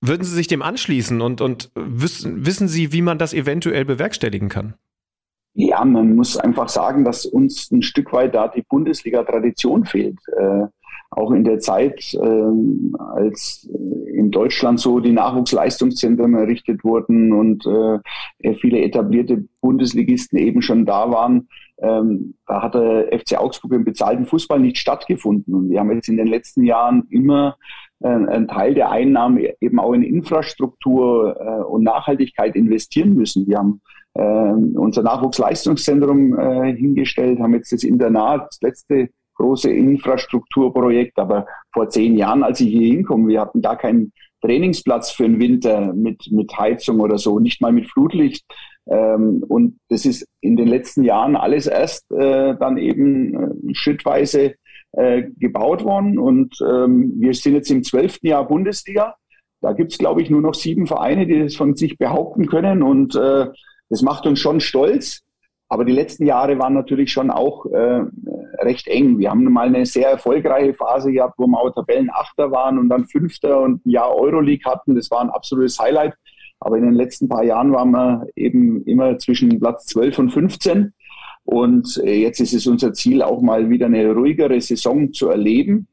Würden 0.00 0.24
Sie 0.24 0.34
sich 0.34 0.48
dem 0.48 0.62
anschließen 0.62 1.20
und, 1.20 1.40
und 1.40 1.70
wissen, 1.76 2.44
wissen 2.44 2.66
Sie, 2.66 2.92
wie 2.92 3.02
man 3.02 3.18
das 3.18 3.32
eventuell 3.32 3.84
bewerkstelligen 3.84 4.48
kann? 4.48 4.74
Ja, 5.54 5.84
man 5.84 6.16
muss 6.16 6.36
einfach 6.36 6.68
sagen, 6.68 7.04
dass 7.04 7.24
uns 7.24 7.70
ein 7.70 7.82
Stück 7.82 8.12
weit 8.12 8.34
da 8.34 8.48
die 8.48 8.62
Bundesliga-Tradition 8.62 9.84
fehlt. 9.84 10.18
Äh, 10.36 10.66
auch 11.10 11.32
in 11.32 11.44
der 11.44 11.58
Zeit, 11.58 12.14
äh, 12.14 12.98
als 12.98 13.68
in 14.06 14.30
Deutschland 14.30 14.78
so 14.78 15.00
die 15.00 15.12
Nachwuchsleistungszentren 15.12 16.34
errichtet 16.34 16.84
wurden 16.84 17.32
und 17.32 17.66
äh, 17.66 18.54
viele 18.54 18.80
etablierte 18.80 19.44
Bundesligisten 19.60 20.38
eben 20.38 20.62
schon 20.62 20.86
da 20.86 21.10
waren, 21.10 21.48
ähm, 21.82 22.34
da 22.46 22.62
hat 22.62 22.74
der 22.74 23.08
FC 23.18 23.38
Augsburg 23.38 23.72
im 23.72 23.84
bezahlten 23.84 24.26
Fußball 24.26 24.60
nicht 24.60 24.78
stattgefunden. 24.78 25.54
Und 25.54 25.70
wir 25.70 25.80
haben 25.80 25.90
jetzt 25.92 26.08
in 26.08 26.16
den 26.16 26.26
letzten 26.26 26.64
Jahren 26.64 27.06
immer 27.10 27.56
äh, 28.00 28.08
einen 28.08 28.48
Teil 28.48 28.74
der 28.74 28.90
Einnahmen 28.90 29.42
eben 29.60 29.78
auch 29.78 29.92
in 29.92 30.02
Infrastruktur 30.02 31.36
äh, 31.40 31.62
und 31.64 31.82
Nachhaltigkeit 31.82 32.54
investieren 32.54 33.14
müssen. 33.14 33.46
Wir 33.46 33.58
haben 33.58 33.80
äh, 34.14 34.78
unser 34.78 35.02
Nachwuchsleistungszentrum 35.02 36.38
äh, 36.38 36.76
hingestellt, 36.76 37.40
haben 37.40 37.54
jetzt 37.54 37.72
das 37.72 37.84
Internat, 37.84 38.48
das 38.48 38.60
letzte 38.60 39.08
große 39.40 39.70
Infrastrukturprojekt. 39.70 41.18
Aber 41.18 41.46
vor 41.72 41.88
zehn 41.88 42.16
Jahren, 42.16 42.42
als 42.42 42.60
ich 42.60 42.68
hier 42.68 42.94
hinkomme, 42.94 43.28
wir 43.28 43.40
hatten 43.40 43.62
gar 43.62 43.76
keinen 43.76 44.12
Trainingsplatz 44.42 45.10
für 45.10 45.24
den 45.24 45.40
Winter 45.40 45.92
mit, 45.92 46.28
mit 46.30 46.56
Heizung 46.56 47.00
oder 47.00 47.18
so, 47.18 47.38
nicht 47.38 47.60
mal 47.60 47.72
mit 47.72 47.90
Flutlicht. 47.90 48.44
Ähm, 48.90 49.44
und 49.46 49.78
das 49.88 50.06
ist 50.06 50.26
in 50.40 50.56
den 50.56 50.68
letzten 50.68 51.04
Jahren 51.04 51.36
alles 51.36 51.66
erst 51.66 52.10
äh, 52.12 52.54
dann 52.58 52.76
eben 52.76 53.34
äh, 53.34 53.74
schrittweise 53.74 54.54
äh, 54.92 55.24
gebaut 55.38 55.84
worden. 55.84 56.18
Und 56.18 56.54
ähm, 56.66 57.12
wir 57.18 57.34
sind 57.34 57.54
jetzt 57.54 57.70
im 57.70 57.82
zwölften 57.82 58.26
Jahr 58.26 58.46
Bundesliga. 58.46 59.14
Da 59.60 59.72
gibt 59.72 59.92
es, 59.92 59.98
glaube 59.98 60.22
ich, 60.22 60.30
nur 60.30 60.40
noch 60.40 60.54
sieben 60.54 60.86
Vereine, 60.86 61.26
die 61.26 61.38
das 61.38 61.54
von 61.54 61.76
sich 61.76 61.98
behaupten 61.98 62.46
können. 62.46 62.82
Und 62.82 63.14
äh, 63.14 63.46
das 63.90 64.02
macht 64.02 64.26
uns 64.26 64.40
schon 64.40 64.60
stolz. 64.60 65.20
Aber 65.72 65.84
die 65.84 65.92
letzten 65.92 66.26
Jahre 66.26 66.58
waren 66.58 66.74
natürlich 66.74 67.12
schon 67.12 67.30
auch 67.30 67.64
äh, 67.66 68.02
recht 68.58 68.88
eng. 68.88 69.20
Wir 69.20 69.30
haben 69.30 69.44
mal 69.44 69.68
eine 69.68 69.86
sehr 69.86 70.10
erfolgreiche 70.10 70.74
Phase 70.74 71.12
gehabt, 71.12 71.34
wo 71.38 71.46
wir 71.46 71.60
auch 71.60 71.70
Tabellenachter 71.70 72.50
waren 72.50 72.76
und 72.76 72.88
dann 72.88 73.06
Fünfter 73.06 73.60
und 73.60 73.86
ein 73.86 73.90
Jahr 73.90 74.12
Euroleague 74.12 74.68
hatten. 74.68 74.96
Das 74.96 75.12
war 75.12 75.20
ein 75.20 75.30
absolutes 75.30 75.78
Highlight. 75.78 76.14
Aber 76.58 76.76
in 76.76 76.82
den 76.82 76.94
letzten 76.94 77.28
paar 77.28 77.44
Jahren 77.44 77.72
waren 77.72 77.92
wir 77.92 78.26
eben 78.34 78.84
immer 78.84 79.16
zwischen 79.18 79.60
Platz 79.60 79.86
12 79.86 80.18
und 80.18 80.30
15. 80.30 80.92
Und 81.44 82.00
äh, 82.04 82.20
jetzt 82.20 82.40
ist 82.40 82.52
es 82.52 82.66
unser 82.66 82.92
Ziel, 82.92 83.22
auch 83.22 83.40
mal 83.40 83.70
wieder 83.70 83.86
eine 83.86 84.12
ruhigere 84.12 84.60
Saison 84.60 85.12
zu 85.12 85.28
erleben. 85.28 85.86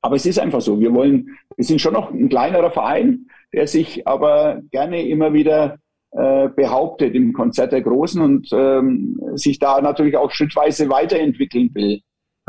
Aber 0.00 0.16
es 0.16 0.24
ist 0.24 0.38
einfach 0.38 0.62
so. 0.62 0.80
Wir 0.80 0.94
wollen, 0.94 1.28
wir 1.56 1.64
sind 1.66 1.82
schon 1.82 1.92
noch 1.92 2.10
ein 2.10 2.30
kleinerer 2.30 2.70
Verein, 2.70 3.26
der 3.52 3.66
sich 3.66 4.08
aber 4.08 4.62
gerne 4.70 5.06
immer 5.06 5.34
wieder 5.34 5.76
äh, 6.12 6.48
behauptet 6.48 7.14
im 7.14 7.32
Konzert 7.32 7.72
der 7.72 7.82
Großen 7.82 8.20
und 8.20 8.48
ähm, 8.52 9.20
sich 9.34 9.58
da 9.58 9.80
natürlich 9.80 10.16
auch 10.16 10.30
schrittweise 10.30 10.88
weiterentwickeln 10.88 11.70
will. 11.74 12.00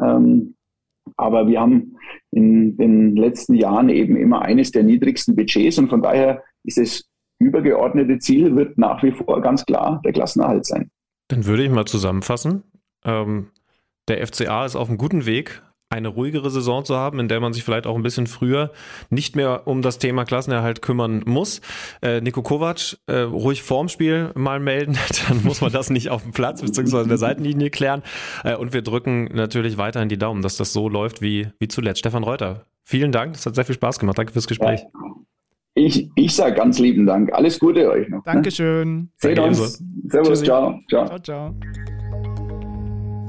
Ähm, 0.01 0.55
aber 1.17 1.47
wir 1.47 1.59
haben 1.59 1.95
in 2.31 2.77
den 2.77 3.15
letzten 3.15 3.55
Jahren 3.55 3.89
eben 3.89 4.15
immer 4.15 4.41
eines 4.41 4.71
der 4.71 4.83
niedrigsten 4.83 5.35
Budgets 5.35 5.77
und 5.77 5.89
von 5.89 6.01
daher 6.01 6.43
ist 6.63 6.77
das 6.77 7.03
übergeordnete 7.39 8.19
Ziel 8.19 8.55
wird 8.55 8.77
nach 8.77 9.03
wie 9.03 9.11
vor 9.11 9.41
ganz 9.41 9.65
klar 9.65 10.01
der 10.05 10.13
Klassenerhalt 10.13 10.65
sein. 10.65 10.89
Dann 11.27 11.45
würde 11.45 11.63
ich 11.63 11.69
mal 11.69 11.85
zusammenfassen. 11.85 12.63
Ähm, 13.05 13.47
der 14.07 14.25
FCA 14.25 14.65
ist 14.65 14.75
auf 14.75 14.89
einem 14.89 14.97
guten 14.97 15.25
Weg, 15.25 15.61
eine 15.93 16.07
ruhigere 16.07 16.49
Saison 16.49 16.83
zu 16.83 16.95
haben, 16.95 17.19
in 17.19 17.27
der 17.27 17.39
man 17.39 17.53
sich 17.53 17.63
vielleicht 17.63 17.87
auch 17.87 17.95
ein 17.95 18.03
bisschen 18.03 18.27
früher 18.27 18.71
nicht 19.09 19.35
mehr 19.35 19.67
um 19.67 19.81
das 19.81 19.99
Thema 19.99 20.25
Klassenerhalt 20.25 20.81
kümmern 20.81 21.23
muss. 21.25 21.61
Äh, 22.01 22.21
Nico 22.21 22.41
Kovac, 22.41 22.97
äh, 23.07 23.19
ruhig 23.19 23.61
vorm 23.61 23.89
Spiel 23.89 24.31
mal 24.35 24.59
melden, 24.59 24.97
dann 25.27 25.43
muss 25.43 25.61
man 25.61 25.71
das 25.71 25.89
nicht 25.89 26.09
auf 26.09 26.23
dem 26.23 26.31
Platz 26.31 26.61
bzw. 26.61 27.07
der 27.07 27.17
Seitenlinie 27.17 27.69
klären. 27.69 28.01
Äh, 28.43 28.55
und 28.55 28.73
wir 28.73 28.81
drücken 28.81 29.25
natürlich 29.33 29.77
weiterhin 29.77 30.09
die 30.09 30.17
Daumen, 30.17 30.41
dass 30.41 30.57
das 30.57 30.73
so 30.73 30.89
läuft 30.89 31.21
wie, 31.21 31.47
wie 31.59 31.67
zuletzt. 31.67 31.99
Stefan 31.99 32.23
Reuter, 32.23 32.65
vielen 32.83 33.11
Dank, 33.11 33.33
das 33.33 33.45
hat 33.45 33.55
sehr 33.55 33.65
viel 33.65 33.75
Spaß 33.75 33.99
gemacht. 33.99 34.17
Danke 34.17 34.33
fürs 34.33 34.47
Gespräch. 34.47 34.81
Ich, 35.75 36.09
ich 36.15 36.35
sage 36.35 36.55
ganz 36.55 36.79
lieben 36.79 37.05
Dank. 37.05 37.33
Alles 37.33 37.59
Gute 37.59 37.89
euch 37.89 38.07
noch. 38.09 38.25
Ne? 38.25 38.33
Dankeschön. 38.33 38.97
Ne? 38.97 39.07
Sehen 39.17 39.39
uns. 39.39 39.83
Servus, 40.07 40.43
ciao. 40.43 40.79
ciao. 40.87 41.05
Ciao, 41.07 41.19
ciao. 41.19 41.55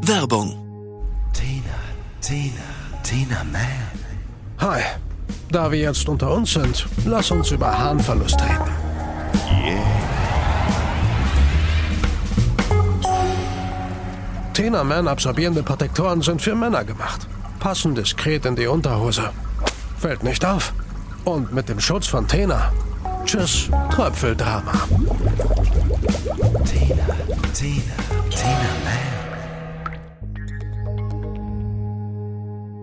Werbung 0.07 0.64
Tina, 2.27 2.53
Tina 3.03 3.45
Man. 3.53 3.61
Hi, 4.59 4.81
da 5.51 5.71
wir 5.71 5.79
jetzt 5.79 6.09
unter 6.09 6.31
uns 6.33 6.55
sind, 6.55 6.87
lass 7.05 7.31
uns 7.31 7.51
über 7.51 7.79
Harnverlust 7.79 8.41
reden. 8.41 8.71
Yeah. 9.63 9.85
Tina 14.55 14.83
Man 14.85 15.07
absorbierende 15.07 15.63
Protektoren 15.63 16.23
sind 16.23 16.41
für 16.41 16.55
Männer 16.55 16.83
gemacht. 16.83 17.29
Passen 17.61 17.95
diskret 17.95 18.47
in 18.47 18.57
die 18.57 18.69
Unterhose. 18.69 19.29
Fällt 19.99 20.25
nicht 20.25 20.47
auf. 20.47 20.73
Und 21.25 21.53
mit 21.53 21.69
dem 21.69 21.79
Schutz 21.79 22.07
von 22.07 22.27
Tena. 22.27 22.73
Tschüss, 23.27 23.69
Tröpfeldrama. 23.91 24.73
Tina, 26.65 27.05
Tina, 27.53 27.95
Tina 28.31 28.71
Man. 28.83 29.24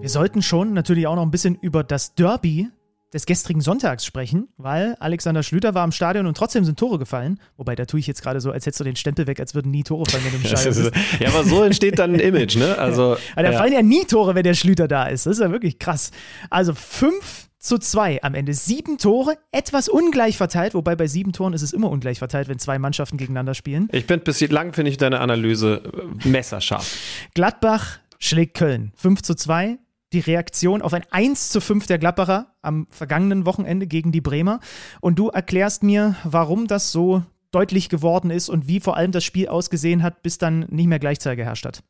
Wir 0.01 0.09
sollten 0.09 0.41
schon 0.41 0.73
natürlich 0.73 1.05
auch 1.05 1.15
noch 1.15 1.21
ein 1.21 1.29
bisschen 1.29 1.55
über 1.61 1.83
das 1.83 2.15
Derby 2.15 2.67
des 3.13 3.27
gestrigen 3.27 3.61
Sonntags 3.61 4.03
sprechen, 4.03 4.47
weil 4.57 4.95
Alexander 4.99 5.43
Schlüter 5.43 5.75
war 5.75 5.85
im 5.85 5.91
Stadion 5.91 6.25
und 6.25 6.35
trotzdem 6.35 6.65
sind 6.65 6.79
Tore 6.79 6.97
gefallen. 6.97 7.39
Wobei, 7.55 7.75
da 7.75 7.85
tue 7.85 7.99
ich 7.99 8.07
jetzt 8.07 8.23
gerade 8.23 8.41
so, 8.41 8.51
als 8.51 8.65
hättest 8.65 8.79
du 8.79 8.83
den 8.83 8.95
Stempel 8.95 9.27
weg, 9.27 9.39
als 9.39 9.53
würden 9.53 9.69
nie 9.69 9.83
Tore 9.83 10.09
fallen, 10.09 10.23
wenn 10.23 10.31
du 10.31 10.37
im 10.37 10.43
Stadion 10.57 10.91
bist. 10.91 11.21
Ja, 11.21 11.29
aber 11.29 11.43
so 11.43 11.61
entsteht 11.61 11.99
dann 11.99 12.15
ein 12.15 12.19
Image, 12.19 12.55
ne? 12.55 12.79
Also, 12.79 13.15
ja. 13.35 13.43
da 13.43 13.51
ja. 13.51 13.57
fallen 13.59 13.73
ja 13.73 13.83
nie 13.83 14.05
Tore, 14.05 14.33
wenn 14.33 14.43
der 14.43 14.55
Schlüter 14.55 14.87
da 14.87 15.05
ist. 15.05 15.27
Das 15.27 15.33
ist 15.33 15.39
ja 15.39 15.51
wirklich 15.51 15.77
krass. 15.77 16.09
Also 16.49 16.73
fünf 16.73 17.49
zu 17.59 17.77
zwei 17.77 18.23
am 18.23 18.33
Ende. 18.33 18.55
Sieben 18.55 18.97
Tore, 18.97 19.37
etwas 19.51 19.87
ungleich 19.87 20.35
verteilt, 20.35 20.73
wobei 20.73 20.95
bei 20.95 21.05
sieben 21.05 21.31
Toren 21.31 21.53
ist 21.53 21.61
es 21.61 21.73
immer 21.73 21.91
ungleich 21.91 22.17
verteilt, 22.17 22.47
wenn 22.47 22.57
zwei 22.57 22.79
Mannschaften 22.79 23.17
gegeneinander 23.17 23.53
spielen. 23.53 23.87
Ich 23.91 24.07
bin 24.07 24.21
bislang, 24.21 24.73
finde 24.73 24.89
ich 24.89 24.97
deine 24.97 25.19
Analyse 25.19 25.83
messerscharf. 26.23 26.97
Gladbach 27.35 27.99
schlägt 28.21 28.55
Köln. 28.57 28.93
5 28.95 29.21
zu 29.21 29.35
2 29.35 29.77
die 30.13 30.19
Reaktion 30.19 30.81
auf 30.81 30.93
ein 30.93 31.05
1 31.09 31.49
zu 31.49 31.61
5 31.61 31.87
der 31.87 31.97
Gladbacher 31.97 32.53
am 32.61 32.87
vergangenen 32.89 33.45
Wochenende 33.45 33.87
gegen 33.87 34.11
die 34.11 34.21
Bremer. 34.21 34.59
Und 34.99 35.19
du 35.19 35.29
erklärst 35.29 35.83
mir, 35.83 36.15
warum 36.23 36.67
das 36.67 36.91
so 36.91 37.23
deutlich 37.51 37.89
geworden 37.89 38.29
ist 38.29 38.49
und 38.49 38.67
wie 38.67 38.79
vor 38.79 38.97
allem 38.97 39.11
das 39.11 39.23
Spiel 39.23 39.47
ausgesehen 39.47 40.03
hat, 40.03 40.23
bis 40.23 40.37
dann 40.37 40.65
nicht 40.69 40.87
mehr 40.87 40.99
Gleichzeit 40.99 41.37
geherrscht 41.37 41.65
hat. 41.65 41.83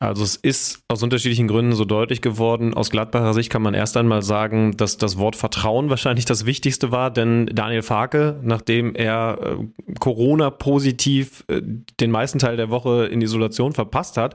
Also 0.00 0.24
es 0.24 0.36
ist 0.36 0.82
aus 0.88 1.02
unterschiedlichen 1.02 1.48
Gründen 1.48 1.72
so 1.72 1.84
deutlich 1.84 2.20
geworden. 2.20 2.74
Aus 2.74 2.90
Gladbacher 2.90 3.32
Sicht 3.32 3.48
kann 3.48 3.62
man 3.62 3.74
erst 3.74 3.96
einmal 3.96 4.22
sagen, 4.22 4.76
dass 4.76 4.98
das 4.98 5.18
Wort 5.18 5.36
Vertrauen 5.36 5.88
wahrscheinlich 5.88 6.24
das 6.24 6.44
Wichtigste 6.44 6.90
war, 6.90 7.10
denn 7.10 7.46
Daniel 7.46 7.82
Farke, 7.82 8.38
nachdem 8.42 8.94
er 8.94 9.38
äh, 9.40 9.94
Corona-positiv 10.00 11.44
äh, 11.48 11.62
den 12.00 12.10
meisten 12.10 12.38
Teil 12.38 12.56
der 12.56 12.70
Woche 12.70 13.06
in 13.06 13.22
Isolation 13.22 13.72
verpasst 13.72 14.16
hat, 14.16 14.34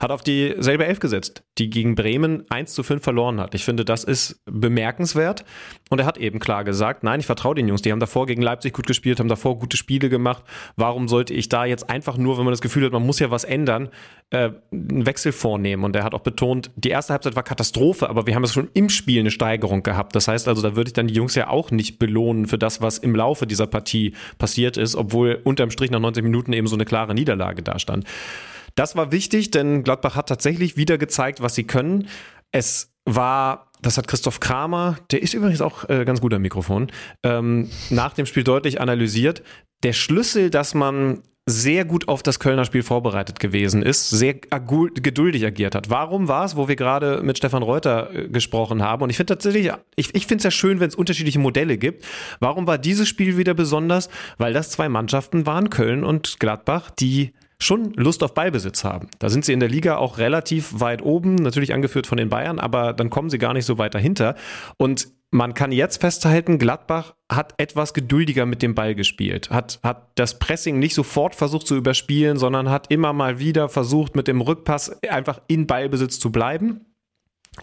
hat 0.00 0.10
auf 0.10 0.22
dieselbe 0.22 0.86
Elf 0.86 1.00
gesetzt, 1.00 1.42
die 1.58 1.70
gegen 1.70 1.94
Bremen 1.94 2.44
1 2.50 2.74
zu 2.74 2.82
5 2.82 3.02
verloren 3.02 3.40
hat. 3.40 3.54
Ich 3.54 3.64
finde, 3.64 3.84
das 3.84 4.04
ist 4.04 4.42
bemerkenswert. 4.46 5.44
Und 5.88 6.00
er 6.00 6.06
hat 6.06 6.18
eben 6.18 6.38
klar 6.38 6.64
gesagt, 6.64 7.04
nein, 7.04 7.20
ich 7.20 7.26
vertraue 7.26 7.54
den 7.54 7.68
Jungs. 7.68 7.82
Die 7.82 7.92
haben 7.92 8.00
davor 8.00 8.26
gegen 8.26 8.42
Leipzig 8.42 8.72
gut 8.72 8.86
gespielt, 8.86 9.20
haben 9.20 9.28
davor 9.28 9.58
gute 9.58 9.76
Spiele 9.76 10.08
gemacht. 10.08 10.42
Warum 10.76 11.08
sollte 11.08 11.32
ich 11.32 11.48
da 11.48 11.64
jetzt 11.64 11.88
einfach 11.88 12.16
nur, 12.16 12.38
wenn 12.38 12.44
man 12.44 12.52
das 12.52 12.60
Gefühl 12.60 12.84
hat, 12.84 12.92
man 12.92 13.06
muss 13.06 13.20
ja 13.20 13.30
was 13.30 13.44
ändern, 13.44 13.88
äh, 14.30 14.50
einen 14.72 15.06
Wechsel 15.06 15.32
vornehmen? 15.32 15.84
Und 15.84 15.94
er 15.94 16.04
hat 16.04 16.14
auch 16.14 16.20
betont, 16.20 16.70
die 16.76 16.90
erste 16.90 17.12
Halbzeit 17.12 17.36
war 17.36 17.42
Katastrophe, 17.42 18.10
aber 18.10 18.26
wir 18.26 18.34
haben 18.34 18.44
es 18.44 18.52
schon 18.52 18.68
im 18.74 18.88
Spiel 18.88 19.20
eine 19.20 19.30
Steigerung 19.30 19.82
gehabt. 19.82 20.14
Das 20.16 20.28
heißt 20.28 20.48
also, 20.48 20.62
da 20.62 20.76
würde 20.76 20.88
ich 20.88 20.94
dann 20.94 21.06
die 21.06 21.14
Jungs 21.14 21.34
ja 21.34 21.48
auch 21.48 21.70
nicht 21.70 21.98
belohnen 21.98 22.46
für 22.46 22.58
das, 22.58 22.80
was 22.80 22.98
im 22.98 23.14
Laufe 23.14 23.46
dieser 23.46 23.66
Partie 23.66 24.14
passiert 24.38 24.76
ist, 24.76 24.96
obwohl 24.96 25.40
unterm 25.44 25.70
Strich 25.70 25.90
nach 25.90 26.00
90 26.00 26.22
Minuten 26.24 26.52
eben 26.52 26.66
so 26.66 26.76
eine 26.76 26.84
klare 26.84 27.14
Niederlage 27.14 27.62
dastand. 27.62 28.04
Das 28.76 28.94
war 28.94 29.10
wichtig, 29.10 29.50
denn 29.50 29.82
Gladbach 29.82 30.14
hat 30.14 30.28
tatsächlich 30.28 30.76
wieder 30.76 30.98
gezeigt, 30.98 31.40
was 31.40 31.54
sie 31.54 31.64
können. 31.64 32.08
Es 32.52 32.92
war, 33.04 33.72
das 33.82 33.98
hat 33.98 34.06
Christoph 34.06 34.38
Kramer, 34.38 34.98
der 35.10 35.22
ist 35.22 35.34
übrigens 35.34 35.60
auch 35.60 35.88
äh, 35.88 36.04
ganz 36.04 36.20
gut 36.20 36.34
am 36.34 36.42
Mikrofon, 36.42 36.92
ähm, 37.24 37.70
nach 37.90 38.12
dem 38.12 38.26
Spiel 38.26 38.44
deutlich 38.44 38.80
analysiert. 38.80 39.42
Der 39.82 39.92
Schlüssel, 39.92 40.50
dass 40.50 40.74
man 40.74 41.22
sehr 41.48 41.84
gut 41.84 42.08
auf 42.08 42.24
das 42.24 42.40
Kölner 42.40 42.64
Spiel 42.64 42.82
vorbereitet 42.82 43.38
gewesen 43.38 43.82
ist, 43.82 44.10
sehr 44.10 44.34
geduldig 44.34 45.46
agiert 45.46 45.76
hat. 45.76 45.88
Warum 45.88 46.26
war 46.26 46.44
es, 46.44 46.56
wo 46.56 46.66
wir 46.66 46.74
gerade 46.74 47.22
mit 47.22 47.38
Stefan 47.38 47.62
Reuter 47.62 48.12
äh, 48.12 48.28
gesprochen 48.28 48.82
haben? 48.82 49.02
Und 49.02 49.10
ich 49.10 49.16
finde 49.16 49.34
tatsächlich, 49.34 49.72
ich, 49.94 50.14
ich 50.14 50.26
finde 50.26 50.38
es 50.38 50.44
ja 50.44 50.50
schön, 50.50 50.80
wenn 50.80 50.88
es 50.88 50.96
unterschiedliche 50.96 51.38
Modelle 51.38 51.78
gibt. 51.78 52.04
Warum 52.40 52.66
war 52.66 52.78
dieses 52.78 53.08
Spiel 53.08 53.38
wieder 53.38 53.54
besonders? 53.54 54.10
Weil 54.38 54.52
das 54.52 54.70
zwei 54.70 54.88
Mannschaften 54.88 55.46
waren, 55.46 55.70
Köln 55.70 56.02
und 56.02 56.40
Gladbach, 56.40 56.90
die 56.90 57.32
schon 57.58 57.92
Lust 57.94 58.22
auf 58.22 58.34
Ballbesitz 58.34 58.84
haben. 58.84 59.08
Da 59.18 59.28
sind 59.28 59.44
sie 59.44 59.52
in 59.52 59.60
der 59.60 59.68
Liga 59.68 59.96
auch 59.96 60.18
relativ 60.18 60.80
weit 60.80 61.02
oben, 61.02 61.36
natürlich 61.36 61.72
angeführt 61.72 62.06
von 62.06 62.18
den 62.18 62.28
Bayern, 62.28 62.58
aber 62.58 62.92
dann 62.92 63.10
kommen 63.10 63.30
sie 63.30 63.38
gar 63.38 63.54
nicht 63.54 63.64
so 63.64 63.78
weit 63.78 63.94
dahinter. 63.94 64.34
Und 64.76 65.08
man 65.30 65.54
kann 65.54 65.72
jetzt 65.72 66.00
festhalten, 66.00 66.58
Gladbach 66.58 67.14
hat 67.30 67.54
etwas 67.58 67.94
geduldiger 67.94 68.46
mit 68.46 68.62
dem 68.62 68.74
Ball 68.74 68.94
gespielt, 68.94 69.50
hat, 69.50 69.80
hat 69.82 70.08
das 70.14 70.38
Pressing 70.38 70.78
nicht 70.78 70.94
sofort 70.94 71.34
versucht 71.34 71.66
zu 71.66 71.76
überspielen, 71.76 72.36
sondern 72.36 72.70
hat 72.70 72.90
immer 72.90 73.12
mal 73.12 73.38
wieder 73.38 73.68
versucht, 73.68 74.14
mit 74.14 74.28
dem 74.28 74.40
Rückpass 74.40 75.02
einfach 75.02 75.40
in 75.48 75.66
Ballbesitz 75.66 76.18
zu 76.18 76.30
bleiben. 76.30 76.86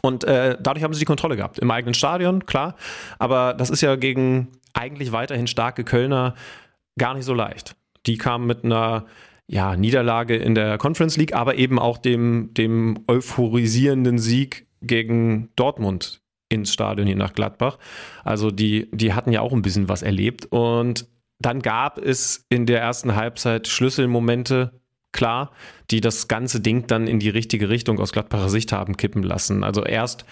Und 0.02 0.24
äh, 0.24 0.57
dadurch 0.60 0.84
haben 0.84 0.94
sie 0.94 0.99
die 0.99 1.06
Kontrolle 1.06 1.36
gehabt. 1.36 1.60
Im 1.60 1.70
eigenen 1.70 1.94
Stadion, 1.94 2.45
klar. 2.48 2.76
Aber 3.20 3.53
das 3.53 3.70
ist 3.70 3.82
ja 3.82 3.95
gegen 3.95 4.48
eigentlich 4.74 5.11
weiterhin 5.11 5.45
starke 5.45 5.84
Kölner 5.84 6.34
gar 6.98 7.14
nicht 7.14 7.26
so 7.26 7.34
leicht. 7.34 7.76
Die 8.07 8.18
kamen 8.18 8.48
mit 8.48 8.65
einer 8.65 9.06
ja, 9.48 9.76
Niederlage 9.76 10.36
in 10.36 10.56
der 10.56 10.78
Conference 10.78 11.18
League, 11.18 11.34
aber 11.34 11.56
eben 11.56 11.80
auch 11.80 11.98
dem, 11.98 12.53
dem 12.53 13.03
euphorisierenden 13.07 14.18
Sieg 14.18 14.68
gegen 14.82 15.49
Dortmund 15.56 16.22
ins 16.49 16.72
Stadion 16.72 17.07
hier 17.07 17.15
nach 17.15 17.34
Gladbach. 17.34 17.78
Also 18.24 18.52
die, 18.52 18.90
die 18.91 19.14
hatten 19.14 19.32
ja 19.32 19.41
auch 19.41 19.53
ein 19.53 19.61
bisschen 19.61 19.90
was 19.90 20.02
erlebt. 20.02 20.45
Und 20.45 21.07
dann 21.40 21.61
gab 21.61 21.98
es 21.98 22.45
in 22.49 22.65
der 22.65 22.82
ersten 22.82 23.15
Halbzeit 23.15 23.68
Schlüsselmomente, 23.68 24.80
klar, 25.11 25.52
die 25.91 25.99
das 25.99 26.28
ganze 26.28 26.61
Ding 26.61 26.88
dann 26.88 27.07
in 27.07 27.20
die 27.20 27.30
richtige 27.30 27.70
Richtung 27.70 27.99
aus 27.99 28.14
Gladbacher 28.14 28.49
Sicht 28.49 28.72
haben 28.72 28.98
kippen 28.98 29.24
lassen. 29.24 29.64
Also 29.64 29.84
erst 29.84 30.26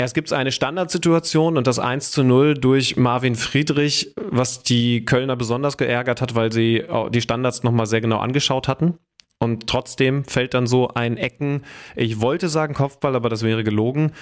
Erst 0.00 0.14
gibt 0.14 0.28
es 0.28 0.32
eine 0.32 0.52
Standardsituation 0.52 1.56
und 1.56 1.66
das 1.66 1.80
1 1.80 2.12
zu 2.12 2.22
0 2.22 2.54
durch 2.54 2.96
Marvin 2.96 3.34
Friedrich, 3.34 4.14
was 4.30 4.62
die 4.62 5.04
Kölner 5.04 5.34
besonders 5.34 5.76
geärgert 5.76 6.20
hat, 6.22 6.36
weil 6.36 6.52
sie 6.52 6.84
die 7.10 7.20
Standards 7.20 7.64
nochmal 7.64 7.86
sehr 7.86 8.00
genau 8.00 8.18
angeschaut 8.18 8.68
hatten. 8.68 8.98
Und 9.40 9.66
trotzdem 9.66 10.24
fällt 10.24 10.54
dann 10.54 10.68
so 10.68 10.86
ein 10.94 11.16
Ecken, 11.16 11.64
ich 11.96 12.20
wollte 12.20 12.48
sagen 12.48 12.74
Kopfball, 12.74 13.16
aber 13.16 13.28
das 13.28 13.42
wäre 13.42 13.64
gelogen. 13.64 14.12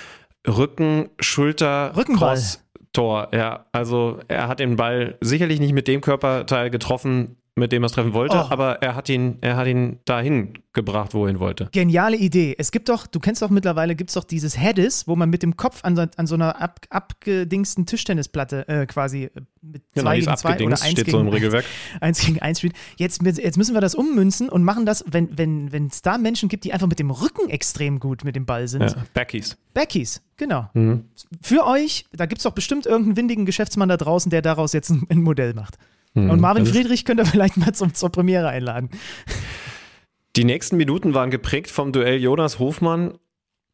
Rücken, 0.48 1.11
Schulter, 1.20 1.94
Rückenball. 1.94 2.36
Cross, 2.36 2.65
Tor. 2.94 3.28
Ja, 3.35 3.66
also 3.73 4.20
er 4.28 4.48
hat 4.48 4.61
den 4.61 4.77
Ball 4.77 5.19
sicherlich 5.20 5.61
nicht 5.61 5.74
mit 5.74 5.89
dem 5.89 6.01
Körperteil 6.01 6.70
getroffen, 6.70 7.36
mit 7.59 7.73
dem 7.73 7.83
er 7.83 7.87
es 7.87 7.93
treffen 7.93 8.12
wollte, 8.12 8.37
oh. 8.37 8.51
aber 8.51 8.83
er 8.83 8.95
hat 8.95 9.09
ihn, 9.09 9.39
er 9.41 9.57
hat 9.57 9.66
ihn 9.66 9.99
dahin 10.05 10.59
gebracht, 10.74 11.15
wo 11.15 11.24
er 11.24 11.28
hin 11.28 11.41
wollte. 11.41 11.70
Geniale 11.73 12.19
Idee. 12.19 12.55
Es 12.59 12.70
gibt 12.70 12.91
doch, 12.91 13.07
du 13.07 13.19
kennst 13.19 13.41
doch 13.41 13.49
mittlerweile, 13.49 13.97
gibt 13.97 14.11
es 14.11 14.15
doch 14.15 14.24
dieses 14.24 14.59
Headis, 14.59 15.09
wo 15.09 15.16
man 15.16 15.31
mit 15.31 15.43
dem 15.43 15.57
Kopf 15.57 15.83
an 15.83 15.97
so, 15.97 16.05
an 16.16 16.27
so 16.27 16.35
einer 16.35 16.61
ab, 16.61 16.81
abgedingsten 16.91 17.87
Tischtennisplatte 17.87 18.69
äh, 18.69 18.85
quasi 18.85 19.24
äh, 19.24 19.31
mit 19.62 19.83
genau, 19.95 20.11
zwei 20.11 20.19
gegen 20.19 20.37
zwei 20.37 20.55
oder 20.57 20.66
eins 20.66 20.81
steht 20.81 20.97
gegen, 21.07 21.11
so 21.12 21.20
im 21.20 21.28
Regelwerk. 21.28 21.65
eins 22.03 22.20
gegen 22.20 22.43
eins 22.43 22.59
spielt. 22.59 22.74
Jetzt, 22.99 23.23
jetzt 23.23 23.57
müssen 23.57 23.73
wir 23.73 23.81
das 23.81 23.95
ummünzen 23.95 24.51
und 24.51 24.62
machen 24.62 24.85
das, 24.85 25.03
wenn 25.09 25.31
es 25.31 25.73
wenn, 25.73 25.91
da 26.03 26.19
Menschen 26.19 26.51
gibt, 26.51 26.65
die 26.65 26.74
einfach 26.74 26.89
mit 26.89 26.99
dem 26.99 27.11
Rücken 27.11 27.49
extrem 27.49 28.01
gut 28.01 28.23
mit 28.23 28.37
dem 28.37 28.45
Ball 28.45 28.69
sind. 28.69 28.83
Ja, 28.83 28.97
Backies. 29.15 29.57
Backies, 29.73 30.20
genau. 30.37 30.69
Mhm. 30.74 31.07
Für 31.41 31.66
euch, 31.66 32.05
da 32.12 32.27
gibt 32.27 32.41
es 32.41 32.43
doch 32.43 32.53
bestimmt 32.53 32.85
irgendeinen 32.85 33.16
windigen 33.16 33.47
Geschäftsmann 33.47 33.89
da 33.89 33.97
draußen, 33.97 34.28
der 34.28 34.43
daraus 34.43 34.74
jetzt 34.74 34.91
ein, 34.91 35.07
ein 35.09 35.23
Modell 35.23 35.55
macht. 35.55 35.78
Hm, 36.16 36.30
Und 36.30 36.40
Marvin 36.40 36.66
Friedrich 36.66 37.05
könnt 37.05 37.20
ihr 37.20 37.26
vielleicht 37.26 37.56
mal 37.59 37.72
zum, 37.72 37.94
zur 37.94 38.10
Premiere 38.10 38.48
einladen. 38.48 38.90
Die 40.34 40.44
nächsten 40.44 40.76
Minuten 40.76 41.14
waren 41.14 41.30
geprägt 41.30 41.70
vom 41.70 41.93
Duell 41.93 42.20
Jonas 42.20 42.59
Hofmann 42.59 43.18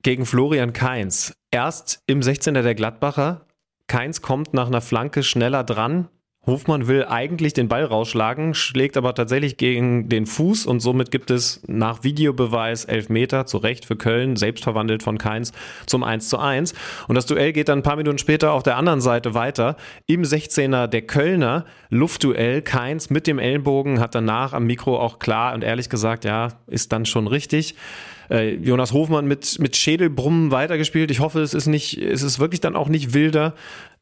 gegen 0.02 0.27
Florian 0.27 0.73
Kainz. 0.73 1.35
Erst 1.51 2.02
im 2.06 2.20
16er 2.20 2.62
der 2.62 2.74
Gladbacher. 2.74 3.47
Kainz 3.86 4.23
kommt 4.23 4.55
nach 4.55 4.66
einer 4.66 4.81
Flanke 4.81 5.23
schneller 5.23 5.64
dran, 5.64 6.09
Hofmann 6.44 6.89
will 6.89 7.05
eigentlich 7.05 7.52
den 7.52 7.69
Ball 7.69 7.85
rausschlagen, 7.85 8.55
schlägt 8.55 8.97
aber 8.97 9.14
tatsächlich 9.14 9.59
gegen 9.59 10.09
den 10.09 10.27
Fuß 10.27 10.66
und 10.66 10.81
somit 10.81 11.12
gibt 11.12 11.31
es 11.31 11.62
nach 11.69 12.02
Videobeweis 12.02 12.85
elf 12.85 13.09
Meter, 13.09 13.47
zu 13.47 13.59
Recht 13.59 13.85
für 13.85 13.94
Köln, 13.94 14.35
selbst 14.35 14.64
verwandelt 14.64 15.05
von 15.05 15.19
Keins 15.19 15.52
zum 15.86 16.02
1 16.02 16.28
zu 16.28 16.40
1. 16.40 16.74
Und 17.06 17.14
das 17.14 17.27
Duell 17.27 17.52
geht 17.52 17.69
dann 17.69 17.78
ein 17.78 17.82
paar 17.85 17.94
Minuten 17.94 18.19
später 18.19 18.55
auf 18.55 18.64
der 18.64 18.77
anderen 18.77 19.01
Seite 19.01 19.35
weiter. 19.35 19.77
Im 20.06 20.23
16er 20.23 20.89
der 20.89 21.02
Kölner, 21.02 21.64
Luftduell, 21.90 22.60
Keins 22.60 23.09
mit 23.09 23.28
dem 23.28 23.39
Ellenbogen, 23.39 24.01
hat 24.01 24.16
danach 24.16 24.52
am 24.52 24.64
Mikro 24.64 24.98
auch 24.98 25.20
klar 25.20 25.55
und 25.55 25.62
ehrlich 25.62 25.90
gesagt, 25.90 26.24
ja, 26.24 26.48
ist 26.66 26.93
dann 26.93 27.06
schon 27.06 27.28
richtig. 27.28 27.77
Äh, 28.31 28.56
Jonas 28.56 28.93
Hofmann 28.93 29.27
mit, 29.27 29.60
mit 29.60 29.77
Schädelbrummen 29.77 30.51
weitergespielt. 30.51 31.12
Ich 31.12 31.20
hoffe, 31.20 31.40
es 31.40 31.55
ist 31.55 31.69
nicht, 31.69 31.98
es 31.98 32.23
ist 32.23 32.40
wirklich 32.40 32.60
dann 32.60 32.74
auch 32.74 32.89
nicht 32.89 33.14
wilder. 33.14 33.55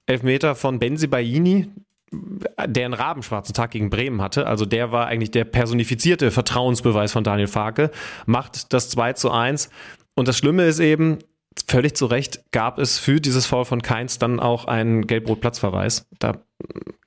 Elfmeter 0.07 0.55
von 0.55 0.79
Benzi 0.79 1.07
Baini, 1.07 1.69
der 2.13 2.85
einen 2.85 2.95
rabenschwarzen 2.95 3.55
Tag 3.55 3.71
gegen 3.71 3.91
Bremen 3.91 4.21
hatte, 4.21 4.47
also 4.47 4.67
der 4.67 4.93
war 4.93 5.07
eigentlich 5.07 5.31
der 5.31 5.45
personifizierte 5.45 6.31
Vertrauensbeweis 6.31 7.13
von 7.13 7.25
Daniel 7.25 7.47
Farke, 7.47 7.91
macht 8.27 8.73
das 8.73 8.89
2 8.91 9.13
zu 9.15 9.31
1. 9.31 9.71
Und 10.15 10.29
das 10.29 10.37
Schlimme 10.37 10.65
ist 10.65 10.81
eben, 10.81 11.19
völlig 11.67 11.95
zu 11.97 12.07
Recht 12.07 12.45
gab 12.53 12.79
es 12.79 12.99
für 12.99 13.21
dieses 13.21 13.47
Foul 13.47 13.65
von 13.65 13.83
Keins 13.83 14.19
dann 14.19 14.41
auch 14.41 14.65
einen 14.67 15.07
Gelb-Rot-Platzverweis. 15.07 16.09
Da, 16.19 16.39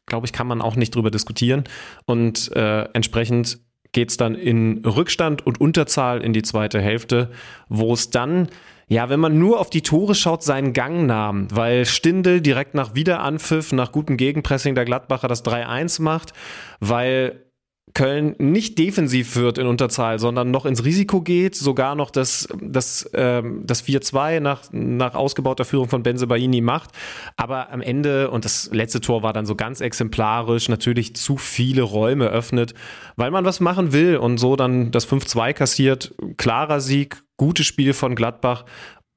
glaube 0.05 0.25
ich, 0.25 0.34
kann 0.34 0.47
man 0.47 0.61
auch 0.61 0.75
nicht 0.75 0.95
drüber 0.95 1.11
diskutieren. 1.11 1.63
Und 2.05 2.51
äh, 2.55 2.84
entsprechend 2.93 3.59
geht 3.91 4.09
es 4.09 4.17
dann 4.17 4.35
in 4.35 4.84
Rückstand 4.85 5.45
und 5.45 5.61
Unterzahl 5.61 6.23
in 6.23 6.34
die 6.34 6.41
zweite 6.41 6.81
Hälfte, 6.81 7.31
wo 7.69 7.93
es 7.93 8.09
dann 8.09 8.47
ja, 8.88 9.10
wenn 9.10 9.19
man 9.19 9.38
nur 9.38 9.60
auf 9.60 9.69
die 9.69 9.81
Tore 9.81 10.15
schaut, 10.15 10.43
seinen 10.43 10.73
Gang 10.73 11.05
nahm, 11.05 11.47
weil 11.51 11.85
Stindel 11.85 12.41
direkt 12.41 12.76
nach 12.76 12.95
Wiederanpfiff, 12.95 13.72
nach 13.72 13.91
gutem 13.91 14.18
Gegenpressing 14.18 14.76
der 14.76 14.85
Gladbacher 14.85 15.27
das 15.27 15.43
3-1 15.45 16.01
macht, 16.01 16.34
weil 16.80 17.45
Köln 17.94 18.36
nicht 18.40 18.80
defensiv 18.80 19.36
wird 19.36 19.57
in 19.57 19.68
Unterzahl, 19.68 20.18
sondern 20.18 20.49
noch 20.49 20.65
ins 20.65 20.84
Risiko 20.84 21.22
geht, 21.22 21.56
sogar 21.56 21.94
noch 21.95 22.10
das, 22.10 22.48
das, 22.60 23.10
ähm, 23.14 23.61
das 23.65 23.86
4-2 23.86 24.40
nach, 24.40 24.61
nach 24.72 25.14
ausgebauter 25.14 25.64
Führung 25.64 25.90
von 25.90 26.02
Benzebaini 26.02 26.61
macht. 26.61 26.90
Aber 27.38 27.72
am 27.72 27.82
Ende, 27.82 28.32
und 28.32 28.45
das 28.45 28.70
letzte 28.72 28.99
Tor 28.99 29.22
war 29.22 29.34
dann 29.34 29.45
so 29.45 29.56
ganz 29.56 29.80
exemplarisch, 29.80 30.70
natürlich 30.70 31.15
zu 31.15 31.38
viele 31.38 31.84
Räume 31.84 32.28
öffnet, 32.28 32.74
weil 33.15 33.30
man 33.30 33.45
was 33.45 33.60
machen 33.60 33.94
will 33.94 34.18
und 34.18 34.40
so 34.40 34.56
dann 34.56 34.91
das 34.91 35.07
5-2 35.07 35.53
kassiert. 35.53 36.15
Klarer 36.38 36.82
Sieg, 36.82 37.24
gutes 37.38 37.68
Spiel 37.68 37.94
von 37.94 38.15
Gladbach 38.15 38.65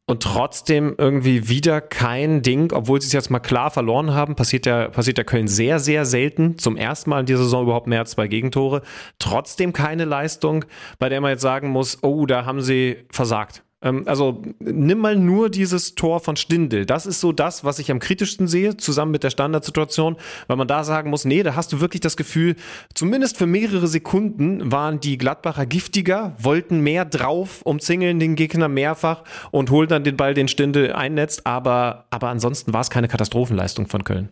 und 0.06 0.22
trotzdem 0.22 0.94
irgendwie 0.96 1.48
wieder 1.48 1.80
kein 1.80 2.42
Ding, 2.42 2.72
obwohl 2.72 3.00
sie 3.00 3.08
es 3.08 3.12
jetzt 3.12 3.30
mal 3.30 3.40
klar 3.40 3.70
verloren 3.72 4.14
haben, 4.14 4.36
passiert 4.36 4.64
der, 4.64 4.88
passiert 4.90 5.18
der 5.18 5.24
Köln 5.24 5.48
sehr, 5.48 5.80
sehr 5.80 6.04
selten. 6.04 6.58
Zum 6.58 6.76
ersten 6.76 7.10
Mal 7.10 7.20
in 7.20 7.26
dieser 7.26 7.42
Saison 7.42 7.64
überhaupt 7.64 7.88
mehr 7.88 8.00
als 8.00 8.12
zwei 8.12 8.28
Gegentore. 8.28 8.82
Trotzdem 9.18 9.72
keine 9.72 10.04
Leistung, 10.04 10.64
bei 11.00 11.08
der 11.08 11.20
man 11.20 11.32
jetzt 11.32 11.42
sagen 11.42 11.70
muss, 11.70 12.02
oh, 12.02 12.24
da 12.26 12.46
haben 12.46 12.60
sie 12.60 13.04
versagt. 13.10 13.65
Ähm, 13.82 14.04
also 14.06 14.42
nimm 14.58 14.98
mal 14.98 15.16
nur 15.16 15.50
dieses 15.50 15.94
Tor 15.94 16.20
von 16.20 16.36
Stindel. 16.36 16.86
Das 16.86 17.06
ist 17.06 17.20
so 17.20 17.32
das, 17.32 17.64
was 17.64 17.78
ich 17.78 17.90
am 17.90 17.98
kritischsten 17.98 18.48
sehe, 18.48 18.76
zusammen 18.76 19.12
mit 19.12 19.22
der 19.22 19.30
Standardsituation, 19.30 20.16
weil 20.46 20.56
man 20.56 20.68
da 20.68 20.84
sagen 20.84 21.10
muss, 21.10 21.24
nee, 21.24 21.42
da 21.42 21.54
hast 21.54 21.72
du 21.72 21.80
wirklich 21.80 22.00
das 22.00 22.16
Gefühl, 22.16 22.56
zumindest 22.94 23.36
für 23.36 23.46
mehrere 23.46 23.86
Sekunden 23.86 24.72
waren 24.72 25.00
die 25.00 25.18
Gladbacher 25.18 25.66
giftiger, 25.66 26.34
wollten 26.38 26.80
mehr 26.80 27.04
drauf, 27.04 27.62
umzingeln 27.62 28.18
den 28.18 28.34
Gegner 28.34 28.68
mehrfach 28.68 29.24
und 29.50 29.70
holen 29.70 29.88
dann 29.88 30.04
den 30.04 30.16
Ball, 30.16 30.34
den 30.34 30.48
Stindel 30.48 30.92
einnetzt, 30.92 31.46
aber, 31.46 32.06
aber 32.10 32.28
ansonsten 32.28 32.72
war 32.72 32.80
es 32.80 32.90
keine 32.90 33.08
Katastrophenleistung 33.08 33.86
von 33.86 34.04
Köln. 34.04 34.30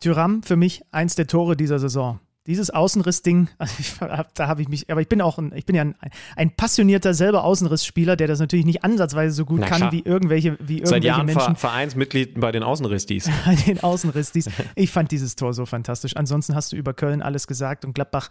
Tyram 0.00 0.42
für 0.42 0.56
mich 0.56 0.82
eins 0.90 1.14
der 1.14 1.26
Tore 1.26 1.56
dieser 1.56 1.78
Saison. 1.78 2.20
Dieses 2.46 2.70
Außenrissding, 2.70 3.48
also 3.58 3.74
da 4.34 4.48
habe 4.48 4.62
ich 4.62 4.68
mich, 4.68 4.90
aber 4.90 5.00
ich 5.00 5.08
bin 5.08 5.20
auch 5.20 5.38
ein, 5.38 5.52
ich 5.54 5.64
bin 5.64 5.74
ja 5.74 5.82
ein, 5.82 5.94
ein 6.36 6.50
passionierter 6.50 7.14
selber 7.14 7.44
Außenrissspieler, 7.44 8.16
der 8.16 8.28
das 8.28 8.38
natürlich 8.38 8.66
nicht 8.66 8.84
ansatzweise 8.84 9.34
so 9.34 9.44
gut 9.44 9.60
Na 9.60 9.66
kann 9.66 9.78
klar. 9.78 9.92
wie 9.92 10.00
irgendwelche, 10.00 10.52
wie 10.60 10.78
irgendwelche 10.78 10.86
Seit 10.86 11.04
Jahren 11.04 11.26
Menschen. 11.26 11.56
Ver 11.56 11.74
Vereinsmitglied 11.74 12.38
bei 12.40 12.52
den 12.52 12.62
Außenristis. 12.62 13.30
Bei 13.44 13.54
den 13.54 13.82
Außenristis. 13.82 14.48
Ich 14.76 14.90
fand 14.90 15.10
dieses 15.10 15.36
Tor 15.36 15.54
so 15.54 15.66
fantastisch. 15.66 16.16
Ansonsten 16.16 16.54
hast 16.54 16.72
du 16.72 16.76
über 16.76 16.94
Köln 16.94 17.22
alles 17.22 17.46
gesagt 17.46 17.84
und 17.84 17.94
Gladbach 17.94 18.28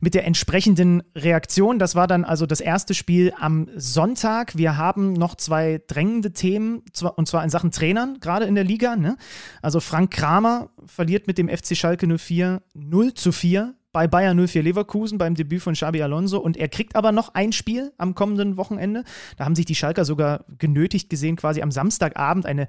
mit 0.00 0.14
der 0.14 0.26
entsprechenden 0.26 1.02
Reaktion. 1.14 1.78
Das 1.78 1.94
war 1.94 2.06
dann 2.06 2.24
also 2.24 2.46
das 2.46 2.60
erste 2.60 2.94
Spiel 2.94 3.32
am 3.38 3.68
Sonntag. 3.76 4.56
Wir 4.56 4.76
haben 4.76 5.12
noch 5.12 5.34
zwei 5.36 5.80
drängende 5.86 6.32
Themen, 6.32 6.82
und 7.16 7.28
zwar 7.28 7.44
in 7.44 7.50
Sachen 7.50 7.70
Trainern, 7.70 8.18
gerade 8.20 8.46
in 8.46 8.54
der 8.54 8.64
Liga. 8.64 8.96
Ne? 8.96 9.16
Also 9.62 9.80
Frank 9.80 10.10
Kramer 10.10 10.70
verliert 10.86 11.26
mit 11.26 11.38
dem 11.38 11.48
FC 11.48 11.76
Schalke 11.76 12.06
04 12.06 12.62
0 12.74 13.14
zu 13.14 13.32
4 13.32 13.74
bei 13.92 14.06
Bayern 14.06 14.46
04 14.46 14.62
Leverkusen 14.62 15.16
beim 15.16 15.34
Debüt 15.34 15.62
von 15.62 15.74
Xabi 15.74 16.02
Alonso 16.02 16.38
und 16.38 16.56
er 16.56 16.68
kriegt 16.68 16.96
aber 16.96 17.12
noch 17.12 17.34
ein 17.34 17.52
Spiel 17.52 17.92
am 17.96 18.14
kommenden 18.14 18.56
Wochenende. 18.56 19.04
Da 19.36 19.44
haben 19.46 19.54
sich 19.54 19.64
die 19.64 19.74
Schalker 19.74 20.04
sogar 20.04 20.44
genötigt 20.58 21.08
gesehen, 21.08 21.36
quasi 21.36 21.62
am 21.62 21.70
Samstagabend 21.70 22.44
eine 22.44 22.66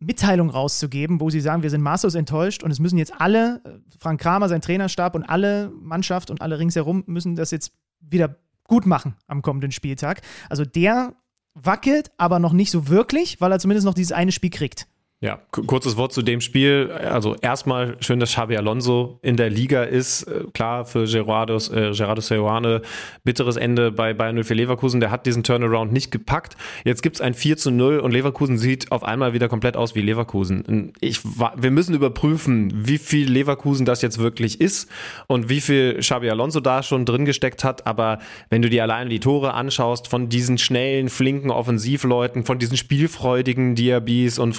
Mitteilung 0.00 0.50
rauszugeben, 0.50 1.20
wo 1.20 1.30
sie 1.30 1.40
sagen, 1.40 1.62
wir 1.62 1.70
sind 1.70 1.82
maßlos 1.82 2.14
enttäuscht 2.14 2.62
und 2.62 2.70
es 2.70 2.78
müssen 2.78 2.98
jetzt 2.98 3.20
alle, 3.20 3.60
äh, 3.64 3.70
Frank 3.98 4.20
Kramer, 4.20 4.48
sein 4.48 4.60
Trainerstab 4.60 5.14
und 5.14 5.24
alle 5.24 5.70
Mannschaft 5.70 6.30
und 6.30 6.40
alle 6.40 6.58
ringsherum 6.58 7.04
müssen 7.06 7.36
das 7.36 7.50
jetzt 7.50 7.72
wieder 8.00 8.36
gut 8.64 8.86
machen 8.86 9.16
am 9.26 9.42
kommenden 9.42 9.72
Spieltag. 9.72 10.22
Also 10.48 10.64
der 10.64 11.14
wackelt, 11.54 12.10
aber 12.16 12.38
noch 12.38 12.52
nicht 12.52 12.70
so 12.70 12.88
wirklich, 12.88 13.40
weil 13.40 13.50
er 13.50 13.58
zumindest 13.58 13.86
noch 13.86 13.94
dieses 13.94 14.12
eine 14.12 14.32
Spiel 14.32 14.50
kriegt. 14.50 14.86
Ja, 15.20 15.40
ku- 15.50 15.64
kurzes 15.64 15.96
Wort 15.96 16.12
zu 16.12 16.22
dem 16.22 16.40
Spiel. 16.40 16.92
Also 16.92 17.34
erstmal 17.42 17.96
schön, 17.98 18.20
dass 18.20 18.30
Xabi 18.30 18.56
Alonso 18.56 19.18
in 19.22 19.36
der 19.36 19.50
Liga 19.50 19.82
ist. 19.82 20.22
Äh, 20.22 20.44
Klar, 20.54 20.84
für 20.84 21.06
Gerardo, 21.06 21.56
äh, 21.56 21.90
Gerardo 21.90 22.20
Seoane 22.20 22.82
bitteres 23.24 23.56
Ende 23.56 23.90
bei 23.90 24.14
Bayern 24.14 24.36
04 24.44 24.54
Leverkusen. 24.54 25.00
Der 25.00 25.10
hat 25.10 25.26
diesen 25.26 25.42
Turnaround 25.42 25.92
nicht 25.92 26.12
gepackt. 26.12 26.56
Jetzt 26.84 27.02
gibt's 27.02 27.20
ein 27.20 27.34
4 27.34 27.56
zu 27.56 27.72
0 27.72 27.98
und 27.98 28.12
Leverkusen 28.12 28.58
sieht 28.58 28.92
auf 28.92 29.02
einmal 29.02 29.32
wieder 29.32 29.48
komplett 29.48 29.76
aus 29.76 29.96
wie 29.96 30.02
Leverkusen. 30.02 30.92
Ich, 31.00 31.20
wir 31.24 31.70
müssen 31.72 31.96
überprüfen, 31.96 32.72
wie 32.86 32.98
viel 32.98 33.28
Leverkusen 33.28 33.84
das 33.86 34.02
jetzt 34.02 34.18
wirklich 34.18 34.60
ist 34.60 34.88
und 35.26 35.48
wie 35.48 35.60
viel 35.60 35.98
Xabi 35.98 36.30
Alonso 36.30 36.60
da 36.60 36.84
schon 36.84 37.04
drin 37.04 37.24
gesteckt 37.24 37.64
hat. 37.64 37.88
Aber 37.88 38.20
wenn 38.50 38.62
du 38.62 38.70
dir 38.70 38.84
alleine 38.84 39.10
die 39.10 39.18
Tore 39.18 39.54
anschaust 39.54 40.06
von 40.06 40.28
diesen 40.28 40.58
schnellen, 40.58 41.08
flinken 41.08 41.50
Offensivleuten, 41.50 42.44
von 42.44 42.60
diesen 42.60 42.76
spielfreudigen 42.76 43.74
Diabys 43.74 44.38
und 44.38 44.52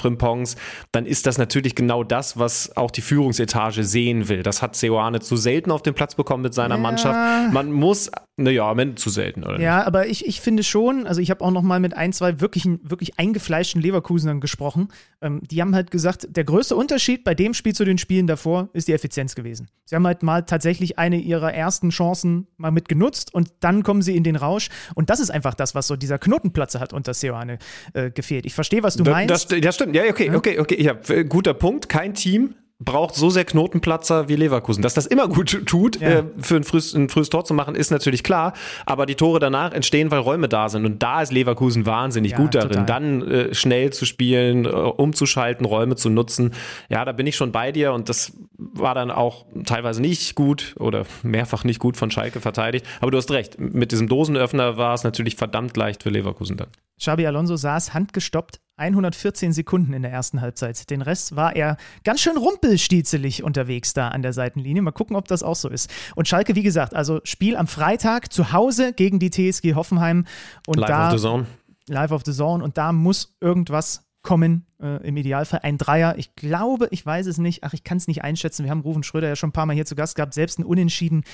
Frimpongs, 0.54 0.56
dann 0.92 1.06
ist 1.06 1.26
das 1.26 1.38
natürlich 1.38 1.74
genau 1.74 2.04
das, 2.04 2.38
was 2.38 2.76
auch 2.76 2.90
die 2.90 3.00
Führungsetage 3.00 3.84
sehen 3.84 4.28
will. 4.28 4.42
Das 4.42 4.62
hat 4.62 4.76
Seoane 4.76 5.20
zu 5.20 5.36
selten 5.36 5.70
auf 5.70 5.82
den 5.82 5.94
Platz 5.94 6.14
bekommen 6.14 6.42
mit 6.42 6.54
seiner 6.54 6.76
Ja. 6.76 6.80
Mannschaft. 6.80 7.52
Man 7.52 7.72
muss, 7.72 8.10
naja, 8.42 8.70
am 8.70 8.78
Ende 8.78 8.94
zu 8.96 9.10
selten, 9.10 9.44
oder? 9.44 9.60
Ja, 9.60 9.84
aber 9.86 10.06
ich, 10.08 10.26
ich 10.26 10.40
finde 10.40 10.62
schon, 10.62 11.06
also 11.06 11.20
ich 11.20 11.30
habe 11.30 11.44
auch 11.44 11.50
noch 11.50 11.62
mal 11.62 11.80
mit 11.80 11.96
ein, 11.96 12.12
zwei 12.12 12.40
wirklichen, 12.40 12.80
wirklich 12.82 13.18
eingefleischten 13.18 13.80
Leverkusenern 13.80 14.40
gesprochen. 14.40 14.88
Ähm, 15.20 15.40
die 15.50 15.60
haben 15.60 15.74
halt 15.74 15.90
gesagt, 15.90 16.26
der 16.30 16.44
größte 16.44 16.76
Unterschied 16.76 17.24
bei 17.24 17.34
dem 17.34 17.54
Spiel 17.54 17.74
zu 17.74 17.84
den 17.84 17.98
Spielen 17.98 18.26
davor 18.26 18.68
ist 18.72 18.88
die 18.88 18.92
Effizienz 18.92 19.34
gewesen. 19.34 19.68
Sie 19.84 19.94
haben 19.94 20.06
halt 20.06 20.22
mal 20.22 20.42
tatsächlich 20.42 20.98
eine 20.98 21.18
ihrer 21.18 21.52
ersten 21.52 21.90
Chancen 21.90 22.46
mal 22.56 22.70
mit 22.70 22.88
genutzt 22.88 23.32
und 23.34 23.50
dann 23.60 23.82
kommen 23.82 24.02
sie 24.02 24.16
in 24.16 24.24
den 24.24 24.36
Rausch. 24.36 24.68
Und 24.94 25.10
das 25.10 25.20
ist 25.20 25.30
einfach 25.30 25.54
das, 25.54 25.74
was 25.74 25.86
so 25.86 25.96
dieser 25.96 26.18
Knotenplatzer 26.18 26.80
hat 26.80 26.92
unter 26.92 27.14
Seoane 27.14 27.58
äh, 27.92 28.10
gefehlt. 28.10 28.46
Ich 28.46 28.54
verstehe, 28.54 28.82
was 28.82 28.96
du 28.96 29.04
Da- 29.04 29.12
meinst. 29.12 29.50
Das, 29.52 29.58
ja, 29.62 29.72
stimmt. 29.72 29.94
Ja, 29.94 30.02
okay, 30.08 30.34
okay, 30.34 30.58
okay. 30.58 30.82
Ja, 30.82 30.94
äh, 31.08 31.24
guter 31.24 31.54
Punkt. 31.54 31.88
Kein 31.88 32.14
Team 32.14 32.54
braucht 32.82 33.14
so 33.14 33.28
sehr 33.28 33.44
Knotenplatzer 33.44 34.28
wie 34.28 34.36
Leverkusen. 34.36 34.82
Dass 34.82 34.94
das 34.94 35.06
immer 35.06 35.28
gut 35.28 35.66
tut, 35.66 36.00
Ja. 36.00 36.08
äh, 36.08 36.24
für 36.38 36.56
ein 36.56 36.64
frühes, 36.64 36.94
ein 36.94 37.08
frühes 37.10 37.28
Tor 37.28 37.44
zu 37.44 37.52
machen, 37.52 37.74
ist 37.74 37.90
natürlich 37.90 38.22
klar. 38.22 38.54
Aber 38.86 39.04
die 39.06 39.14
Tore 39.16 39.38
danach 39.38 39.72
entstehen, 39.72 40.10
weil 40.10 40.18
Räume 40.20 40.48
da 40.48 40.68
sind. 40.70 40.86
Und 40.86 41.02
da 41.02 41.20
ist 41.20 41.30
Leverkusen 41.30 41.84
wahnsinnig 41.84 42.32
Ja, 42.32 42.38
gut 42.38 42.54
darin, 42.54 42.68
total. 42.70 42.86
dann 42.86 43.28
äh, 43.30 43.54
schnell 43.54 43.92
zu 43.92 44.06
spielen, 44.06 44.64
äh, 44.64 44.68
umzuschalten, 44.68 45.66
Räume 45.66 45.96
zu 45.96 46.08
nutzen. 46.08 46.54
Ja, 46.88 47.04
da 47.04 47.12
bin 47.12 47.26
ich 47.26 47.36
schon 47.36 47.52
bei 47.52 47.70
dir. 47.70 47.92
Und 47.92 48.08
das 48.08 48.32
war 48.72 48.94
dann 48.94 49.10
auch 49.10 49.46
teilweise 49.64 50.00
nicht 50.00 50.34
gut 50.34 50.74
oder 50.78 51.06
mehrfach 51.22 51.64
nicht 51.64 51.78
gut 51.78 51.96
von 51.96 52.10
Schalke 52.10 52.40
verteidigt. 52.40 52.86
Aber 53.00 53.10
du 53.10 53.16
hast 53.16 53.30
recht. 53.30 53.58
Mit 53.58 53.92
diesem 53.92 54.08
Dosenöffner 54.08 54.76
war 54.76 54.94
es 54.94 55.04
natürlich 55.04 55.36
verdammt 55.36 55.76
leicht 55.76 56.02
für 56.02 56.10
Leverkusen 56.10 56.56
dann. 56.56 56.68
Xabi 56.98 57.26
Alonso 57.26 57.56
saß 57.56 57.94
handgestoppt 57.94 58.60
114 58.76 59.52
Sekunden 59.52 59.92
in 59.92 60.02
der 60.02 60.10
ersten 60.10 60.40
Halbzeit. 60.40 60.90
Den 60.90 61.02
Rest 61.02 61.36
war 61.36 61.56
er 61.56 61.76
ganz 62.04 62.20
schön 62.20 62.36
rumpelstiezelig 62.36 63.42
unterwegs 63.42 63.92
da 63.92 64.08
an 64.08 64.22
der 64.22 64.32
Seitenlinie. 64.32 64.82
Mal 64.82 64.92
gucken, 64.92 65.16
ob 65.16 65.28
das 65.28 65.42
auch 65.42 65.56
so 65.56 65.68
ist. 65.68 65.90
Und 66.14 66.28
Schalke, 66.28 66.54
wie 66.54 66.62
gesagt, 66.62 66.94
also 66.94 67.20
Spiel 67.24 67.56
am 67.56 67.66
Freitag 67.66 68.32
zu 68.32 68.52
Hause 68.52 68.92
gegen 68.92 69.18
die 69.18 69.30
TSG 69.30 69.74
Hoffenheim. 69.74 70.26
Und 70.66 70.78
Live 70.78 70.88
da, 70.88 71.06
of 71.06 71.12
the 71.12 71.22
Zone. 71.22 71.46
Live 71.88 72.12
of 72.12 72.22
the 72.24 72.32
Zone. 72.32 72.64
Und 72.64 72.78
da 72.78 72.92
muss 72.92 73.36
irgendwas 73.40 74.09
kommen, 74.22 74.66
äh, 74.82 75.06
im 75.06 75.16
Idealfall 75.16 75.60
ein 75.62 75.78
Dreier. 75.78 76.14
Ich 76.18 76.34
glaube, 76.34 76.88
ich 76.90 77.04
weiß 77.04 77.26
es 77.26 77.38
nicht. 77.38 77.64
Ach, 77.64 77.72
ich 77.72 77.84
kann 77.84 77.96
es 77.96 78.06
nicht 78.08 78.22
einschätzen. 78.22 78.64
Wir 78.64 78.70
haben 78.70 78.80
Rufen 78.80 79.02
Schröder 79.02 79.28
ja 79.28 79.36
schon 79.36 79.48
ein 79.50 79.52
paar 79.52 79.66
Mal 79.66 79.72
hier 79.74 79.86
zu 79.86 79.94
Gast 79.94 80.14
gehabt. 80.16 80.34
Selbst 80.34 80.58
ein 80.58 80.64
Unentschieden 80.64 81.24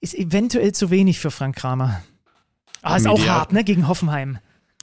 ist 0.00 0.14
eventuell 0.14 0.72
zu 0.72 0.90
wenig 0.90 1.18
für 1.20 1.30
Frank 1.30 1.56
Kramer. 1.56 2.02
Ah, 2.82 2.96
ist 2.96 3.04
Im 3.06 3.10
auch 3.12 3.18
Ideal- 3.18 3.34
hart, 3.36 3.52
ne? 3.52 3.64
Gegen 3.64 3.88
Hoffenheim. 3.88 4.38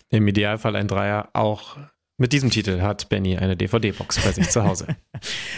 Im 0.10 0.28
Idealfall 0.28 0.76
ein 0.76 0.88
Dreier. 0.88 1.30
Auch 1.34 1.78
mit 2.22 2.34
diesem 2.34 2.52
Titel 2.52 2.82
hat 2.82 3.10
Benny 3.10 3.36
eine 3.36 3.58
DVD-Box 3.58 4.24
bei 4.24 4.32
sich 4.32 4.50
zu 4.50 4.64
Hause. 4.64 4.88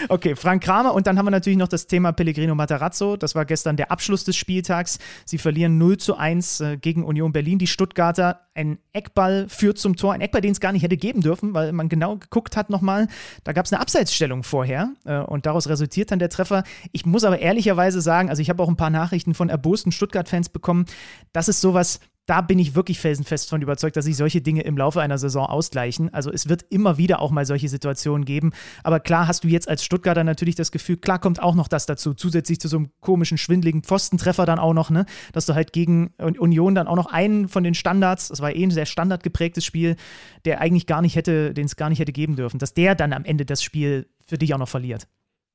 Okay, 0.10 0.36
Frank 0.36 0.62
Kramer 0.62 0.94
und 0.94 1.08
dann 1.08 1.18
haben 1.18 1.26
wir 1.26 1.32
natürlich 1.32 1.58
noch 1.58 1.70
das 1.70 1.88
Thema 1.88 2.12
Pellegrino 2.12 2.54
Matarazzo. 2.54 3.16
Das 3.16 3.34
war 3.34 3.46
gestern 3.46 3.78
der 3.78 3.92
Abschluss 3.92 4.26
des 4.26 4.36
Spieltags. 4.36 5.00
Sie 5.24 5.38
verlieren 5.38 5.78
0 5.78 5.98
zu 5.98 6.18
1 6.18 6.60
äh, 6.60 6.78
gegen 6.78 7.06
Union 7.06 7.32
Berlin. 7.32 7.60
Die 7.60 7.68
Stuttgarter, 7.68 8.42
ein 8.56 8.80
Eckball 8.92 9.48
führt 9.48 9.78
zum 9.78 9.96
Tor. 9.96 10.12
Ein 10.12 10.20
Eckball, 10.20 10.42
den 10.42 10.52
es 10.52 10.60
gar 10.60 10.74
nicht 10.74 10.84
hätte 10.84 10.98
geben 10.98 11.22
dürfen, 11.22 11.54
weil 11.54 11.72
man 11.72 11.88
genau 11.88 12.18
geguckt 12.18 12.58
hat 12.58 12.70
nochmal. 12.70 13.08
Da 13.46 13.54
gab 13.54 13.66
es 13.66 13.72
eine 13.72 13.82
Abseitsstellung 13.82 14.44
vorher 14.44 14.92
äh, 15.06 15.20
und 15.20 15.46
daraus 15.46 15.70
resultiert 15.70 16.12
dann 16.12 16.20
der 16.20 16.30
Treffer. 16.30 16.64
Ich 16.92 17.06
muss 17.06 17.24
aber 17.24 17.40
ehrlicherweise 17.40 18.02
sagen, 18.02 18.30
also 18.30 18.42
ich 18.42 18.50
habe 18.50 18.62
auch 18.62 18.70
ein 18.70 18.76
paar 18.76 18.90
Nachrichten 18.90 19.34
von 19.34 19.48
erbosten 19.48 19.94
Stuttgart-Fans 19.94 20.50
bekommen. 20.50 20.86
Das 21.32 21.48
ist 21.48 21.62
sowas, 21.62 22.02
da 22.26 22.42
bin 22.42 22.58
ich 22.58 22.74
wirklich 22.74 23.00
felsenfest 23.00 23.50
von 23.50 23.62
überzeugt, 23.62 23.98
dass 23.98 24.06
sich 24.06 24.16
solche 24.16 24.42
Dinge 24.42 24.62
im 24.62 24.78
Laufe 24.78 25.02
einer 25.02 25.18
Saison 25.18 25.46
ausgleichen. 25.46 26.14
Also 26.14 26.32
es 26.32 26.48
wird 26.48 26.64
immer 26.70 26.98
wieder 26.98 27.20
auch 27.20 27.32
mal 27.32 27.46
solche 27.46 27.68
Situationen 27.68 28.24
geben. 28.24 28.52
Aber 28.84 29.02
klar 29.02 29.28
hast 29.28 29.44
du 29.44 29.50
jetzt 29.50 29.68
als 29.68 29.84
Stuttgarter 29.84 30.24
natürlich 30.24 30.56
das 30.56 30.72
Gefühl, 30.72 30.98
klar 30.98 31.20
kommt 31.20 31.42
auch 31.42 31.56
noch 31.56 31.68
das 31.68 31.86
dazu, 31.86 32.14
zusätzlich 32.14 32.62
zu 32.62 32.70
so 32.70 32.78
einem 32.78 32.90
komischen, 33.02 33.38
schwindeligen 33.38 33.84
Pfostentreffer 33.84 34.46
dann 34.46 34.60
auch 34.60 34.74
noch, 34.74 34.90
ne? 34.90 35.06
Dass 35.34 35.46
du 35.46 35.54
halt 35.54 35.74
gegen 35.74 36.14
Union 36.18 36.76
dann 36.76 36.88
auch 36.88 36.96
noch 36.96 37.08
einen 37.08 37.50
von 37.50 37.64
den 37.64 37.74
Standards, 37.74 38.30
das 38.30 38.40
war 38.40 38.56
eh 38.56 38.64
ein 38.64 38.72
sehr 38.72 38.86
standardgeprägtes 38.86 39.66
Spiel, 39.66 39.98
der 40.46 40.62
eigentlich 40.62 40.88
gar 40.88 41.02
nicht 41.02 41.16
hätte, 41.16 41.54
den 41.54 41.66
es 41.66 41.76
gar 41.76 41.90
nicht 41.90 42.00
hätte 42.00 42.14
geben 42.14 42.36
dürfen, 42.38 42.58
dass 42.58 42.74
der 42.74 42.96
dann 42.96 43.12
am 43.12 43.26
Ende 43.26 43.46
das 43.46 43.62
Spiel 43.62 44.08
für 44.26 44.38
dich 44.38 44.54
auch 44.54 44.60
noch 44.60 44.70
verliert. 44.70 45.08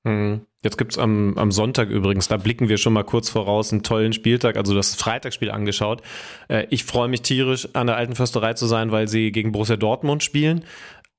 Mhm. 0.05 0.43
Jetzt 0.63 0.77
gibt's 0.77 0.99
am, 0.99 1.39
am 1.39 1.53
Sonntag 1.53 1.89
übrigens, 1.89 2.27
da 2.27 2.37
blicken 2.37 2.69
wir 2.69 2.79
schon 2.79 2.93
mal 2.93 3.05
kurz 3.05 3.31
voraus, 3.31 3.73
einen 3.73 3.85
tollen 3.85 4.13
Spieltag, 4.13 4.57
also 4.57 4.75
das 4.75 4.97
Freitagsspiel 4.97 5.53
angeschaut. 5.53 6.03
Äh, 6.49 6.67
ich 6.71 6.85
freue 6.85 7.09
mich 7.09 7.23
tierisch, 7.23 7.69
an 7.75 7.87
der 7.87 7.97
alten 7.97 8.17
Försterei 8.17 8.55
zu 8.55 8.67
sein, 8.67 8.91
weil 8.91 9.07
sie 9.07 9.31
gegen 9.31 9.53
Borussia 9.53 9.77
Dortmund 9.77 10.25
spielen. 10.25 10.65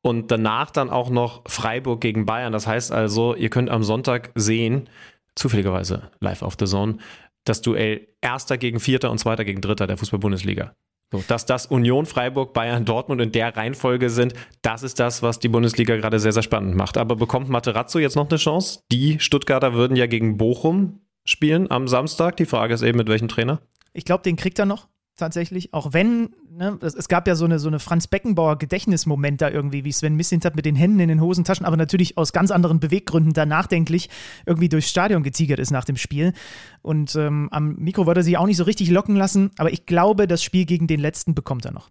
Und 0.02 0.32
danach 0.32 0.72
dann 0.72 0.90
auch 0.90 1.10
noch 1.10 1.44
Freiburg 1.50 2.02
gegen 2.02 2.26
Bayern. 2.26 2.54
Das 2.54 2.68
heißt 2.68 2.92
also, 2.92 3.36
ihr 3.36 3.50
könnt 3.50 3.70
am 3.70 3.84
Sonntag 3.84 4.32
sehen, 4.36 4.90
zufälligerweise 5.36 6.12
live 6.20 6.42
auf 6.42 6.56
The 6.60 6.66
Zone, 6.66 6.98
das 7.44 7.62
Duell 7.62 8.08
Erster 8.22 8.58
gegen 8.58 8.80
Vierter 8.80 9.12
und 9.12 9.18
Zweiter 9.20 9.46
gegen 9.46 9.62
Dritter 9.62 9.88
der 9.88 9.98
Fußball-Bundesliga. 9.98 10.74
So, 11.12 11.24
dass 11.28 11.46
das 11.46 11.66
Union, 11.66 12.06
Freiburg, 12.06 12.54
Bayern, 12.54 12.86
Dortmund 12.86 13.20
in 13.22 13.32
der 13.32 13.58
Reihenfolge 13.58 14.10
sind, 14.10 14.34
das 14.62 14.84
ist 14.84 15.00
das, 15.00 15.24
was 15.24 15.40
die 15.40 15.50
Bundesliga 15.50 15.96
gerade 15.96 16.20
sehr, 16.20 16.34
sehr 16.34 16.44
spannend 16.44 16.76
macht. 16.76 16.98
Aber 16.98 17.16
bekommt 17.16 17.50
Materazzo 17.50 17.98
jetzt 17.98 18.16
noch 18.16 18.30
eine 18.30 18.38
Chance? 18.38 18.82
Die 18.92 19.20
Stuttgarter 19.20 19.74
würden 19.74 19.98
ja 19.98 20.06
gegen 20.06 20.38
Bochum 20.38 21.02
spielen 21.26 21.72
am 21.72 21.88
Samstag. 21.88 22.38
Die 22.38 22.46
Frage 22.46 22.76
ist 22.76 22.84
eben, 22.84 22.98
mit 22.98 23.08
welchem 23.08 23.28
Trainer? 23.28 23.60
Ich 23.94 24.06
glaube, 24.06 24.24
den 24.24 24.36
kriegt 24.36 24.60
er 24.60 24.66
noch 24.66 24.88
tatsächlich, 25.20 25.74
auch 25.74 25.94
wenn, 25.94 26.30
ne, 26.50 26.78
es, 26.82 26.96
es 26.96 27.08
gab 27.08 27.28
ja 27.28 27.36
so 27.36 27.46
eine, 27.46 27.60
so 27.60 27.68
eine 27.68 27.80
Franz 27.80 28.08
Beckenbauer 28.08 28.58
Gedächtnismoment 28.58 29.42
da 29.42 29.50
irgendwie, 29.50 29.84
wie 29.84 29.92
Sven 29.92 30.16
Mislintat 30.16 30.56
mit 30.56 30.66
den 30.66 30.76
Händen 30.76 31.00
in 31.00 31.10
den 31.10 31.22
Hosentaschen, 31.22 31.66
aber 31.66 31.78
natürlich 31.78 32.18
aus 32.18 32.34
ganz 32.34 32.52
anderen 32.52 32.80
Beweggründen 32.80 33.34
da 33.34 33.46
nachdenklich 33.46 34.10
irgendwie 34.46 34.70
durchs 34.70 34.90
Stadion 34.90 35.24
getigert 35.24 35.60
ist 35.60 35.72
nach 35.72 35.86
dem 35.86 35.98
Spiel. 35.98 36.34
Und 36.82 37.16
ähm, 37.16 37.50
am 37.52 37.76
Mikro 37.76 38.06
wollte 38.06 38.22
er 38.22 38.24
sich 38.24 38.38
auch 38.38 38.48
nicht 38.48 38.58
so 38.58 38.64
richtig 38.64 38.90
locken 38.90 39.16
lassen, 39.16 39.52
aber 39.58 39.72
ich 39.72 39.86
glaube, 39.86 40.28
das 40.28 40.44
Spiel 40.44 40.66
gegen 40.66 40.88
den 40.88 41.00
letzten 41.00 41.36
bekommt 41.36 41.66
er 41.66 41.72
noch. 41.72 41.90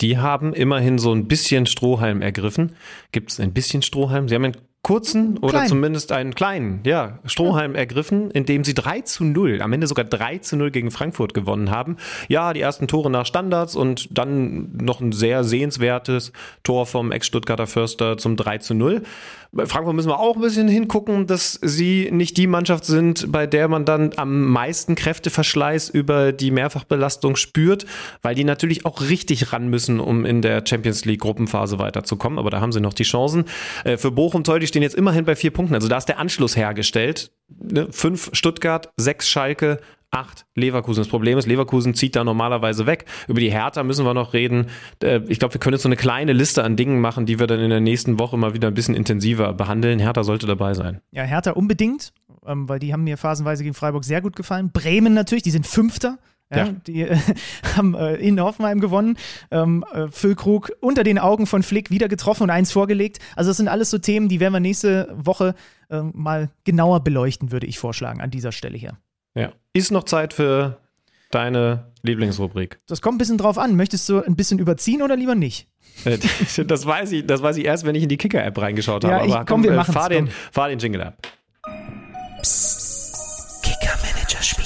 Die 0.00 0.18
haben 0.18 0.52
immerhin 0.52 0.98
so 0.98 1.12
ein 1.12 1.28
bisschen 1.28 1.66
Strohhalm 1.66 2.20
ergriffen. 2.20 2.72
Gibt 3.12 3.30
es 3.30 3.40
ein 3.40 3.52
bisschen 3.52 3.82
Strohhalm? 3.82 4.28
Sie 4.28 4.34
haben 4.34 4.44
ein 4.44 4.56
kurzen 4.84 5.38
oder 5.38 5.54
Klein. 5.54 5.68
zumindest 5.68 6.12
einen 6.12 6.34
kleinen 6.34 6.80
ja, 6.84 7.18
Strohhalm 7.24 7.74
ergriffen, 7.74 8.30
indem 8.30 8.64
sie 8.64 8.74
3 8.74 9.00
zu 9.00 9.24
0, 9.24 9.62
am 9.62 9.72
Ende 9.72 9.86
sogar 9.88 10.04
3 10.04 10.38
zu 10.38 10.56
0 10.56 10.70
gegen 10.70 10.90
Frankfurt 10.92 11.34
gewonnen 11.34 11.70
haben. 11.70 11.96
Ja, 12.28 12.52
die 12.52 12.60
ersten 12.60 12.86
Tore 12.86 13.10
nach 13.10 13.26
Standards 13.26 13.74
und 13.74 14.16
dann 14.16 14.68
noch 14.76 15.00
ein 15.00 15.12
sehr 15.12 15.42
sehenswertes 15.42 16.32
Tor 16.62 16.86
vom 16.86 17.10
Ex-Stuttgarter 17.10 17.66
Förster 17.66 18.18
zum 18.18 18.36
3 18.36 18.58
zu 18.58 18.74
0. 18.74 19.02
Bei 19.54 19.66
Frankfurt 19.66 19.94
müssen 19.94 20.08
wir 20.08 20.18
auch 20.18 20.34
ein 20.34 20.42
bisschen 20.42 20.66
hingucken, 20.66 21.28
dass 21.28 21.60
sie 21.62 22.10
nicht 22.10 22.36
die 22.36 22.48
Mannschaft 22.48 22.84
sind, 22.84 23.30
bei 23.30 23.46
der 23.46 23.68
man 23.68 23.84
dann 23.84 24.10
am 24.16 24.48
meisten 24.48 24.96
Kräfteverschleiß 24.96 25.90
über 25.90 26.32
die 26.32 26.50
Mehrfachbelastung 26.50 27.36
spürt, 27.36 27.86
weil 28.20 28.34
die 28.34 28.42
natürlich 28.42 28.84
auch 28.84 29.00
richtig 29.00 29.52
ran 29.52 29.68
müssen, 29.68 30.00
um 30.00 30.24
in 30.24 30.42
der 30.42 30.64
Champions 30.66 31.04
League 31.04 31.20
Gruppenphase 31.20 31.78
weiterzukommen. 31.78 32.40
Aber 32.40 32.50
da 32.50 32.60
haben 32.60 32.72
sie 32.72 32.80
noch 32.80 32.94
die 32.94 33.04
Chancen. 33.04 33.44
Äh, 33.84 33.96
Für 33.96 34.10
Bochum 34.10 34.42
toll, 34.42 34.58
die 34.58 34.66
stehen 34.66 34.82
jetzt 34.82 34.96
immerhin 34.96 35.24
bei 35.24 35.36
vier 35.36 35.52
Punkten. 35.52 35.74
Also 35.74 35.86
da 35.86 35.98
ist 35.98 36.06
der 36.06 36.18
Anschluss 36.18 36.56
hergestellt. 36.56 37.30
Ne? 37.62 37.86
Fünf 37.90 38.30
Stuttgart, 38.32 38.90
sechs 38.96 39.28
Schalke, 39.28 39.78
acht 40.14 40.46
Leverkusen. 40.54 41.00
Das 41.00 41.08
Problem 41.08 41.36
ist, 41.38 41.46
Leverkusen 41.46 41.94
zieht 41.94 42.14
da 42.16 42.24
normalerweise 42.24 42.86
weg. 42.86 43.04
Über 43.28 43.40
die 43.40 43.50
Hertha 43.50 43.82
müssen 43.82 44.04
wir 44.06 44.14
noch 44.14 44.32
reden. 44.32 44.66
Äh, 45.02 45.20
Ich 45.28 45.38
glaube, 45.38 45.54
wir 45.54 45.60
können 45.60 45.74
jetzt 45.74 45.82
so 45.82 45.88
eine 45.88 45.96
kleine 45.96 46.32
Liste 46.32 46.62
an 46.64 46.76
Dingen 46.76 47.00
machen, 47.00 47.26
die 47.26 47.38
wir 47.38 47.46
dann 47.46 47.60
in 47.60 47.70
der 47.70 47.80
nächsten 47.80 48.18
Woche 48.18 48.36
mal 48.36 48.54
wieder 48.54 48.68
ein 48.68 48.74
bisschen 48.74 48.94
intensiver 48.94 49.52
behandeln. 49.52 49.98
Hertha 49.98 50.22
sollte 50.24 50.46
dabei 50.46 50.74
sein. 50.74 51.00
Ja, 51.10 51.24
Hertha 51.24 51.52
unbedingt, 51.52 52.12
ähm, 52.46 52.68
weil 52.68 52.78
die 52.78 52.92
haben 52.92 53.04
mir 53.04 53.16
phasenweise 53.16 53.62
gegen 53.64 53.74
Freiburg 53.74 54.04
sehr 54.04 54.20
gut 54.20 54.36
gefallen. 54.36 54.70
Bremen 54.72 55.14
natürlich, 55.14 55.42
die 55.42 55.50
sind 55.50 55.66
Fünfter. 55.66 56.18
Ja, 56.50 56.58
Ja. 56.66 56.72
Die 56.86 57.02
äh, 57.02 57.16
haben 57.76 57.94
äh, 57.94 58.14
in 58.16 58.40
Hoffenheim 58.40 58.78
gewonnen. 58.80 59.16
Ähm, 59.50 59.84
äh, 59.92 60.08
Füllkrug 60.08 60.70
unter 60.80 61.02
den 61.02 61.18
Augen 61.18 61.46
von 61.46 61.62
Flick 61.62 61.90
wieder 61.90 62.06
getroffen 62.08 62.44
und 62.44 62.50
eins 62.50 62.70
vorgelegt. 62.70 63.18
Also 63.34 63.50
das 63.50 63.56
sind 63.56 63.68
alles 63.68 63.90
so 63.90 63.98
Themen, 63.98 64.28
die 64.28 64.40
werden 64.40 64.52
wir 64.52 64.60
nächste 64.60 65.12
Woche 65.16 65.54
ähm, 65.90 66.12
mal 66.14 66.50
genauer 66.64 67.00
beleuchten, 67.02 67.50
würde 67.50 67.66
ich 67.66 67.78
vorschlagen, 67.78 68.20
an 68.20 68.30
dieser 68.30 68.52
Stelle 68.52 68.76
hier. 68.76 68.96
Ja. 69.34 69.52
Ist 69.72 69.90
noch 69.90 70.04
Zeit 70.04 70.32
für 70.34 70.78
deine 71.30 71.92
Lieblingsrubrik? 72.02 72.78
Das 72.86 73.00
kommt 73.02 73.16
ein 73.16 73.18
bisschen 73.18 73.38
drauf 73.38 73.58
an. 73.58 73.74
Möchtest 73.76 74.08
du 74.08 74.22
ein 74.22 74.36
bisschen 74.36 74.58
überziehen 74.58 75.02
oder 75.02 75.16
lieber 75.16 75.34
nicht? 75.34 75.68
Das 76.66 76.86
weiß 76.86 77.12
ich, 77.12 77.26
das 77.26 77.42
weiß 77.42 77.56
ich 77.56 77.64
erst, 77.64 77.84
wenn 77.84 77.94
ich 77.94 78.02
in 78.02 78.08
die 78.08 78.16
Kicker-App 78.16 78.58
reingeschaut 78.60 79.04
Ja, 79.04 79.10
habe. 79.18 79.26
ich- 79.28 79.34
Aber 79.34 79.44
komm, 79.44 79.62
wir 79.62 79.72
äh, 79.72 79.76
machen's, 79.76 79.94
fahr, 79.96 80.08
den, 80.08 80.24
komm. 80.26 80.34
fahr 80.52 80.68
den 80.68 80.78
Jingle 80.80 81.02
ab. 81.02 81.16
Kicker-Manager-Spiel. 83.62 84.64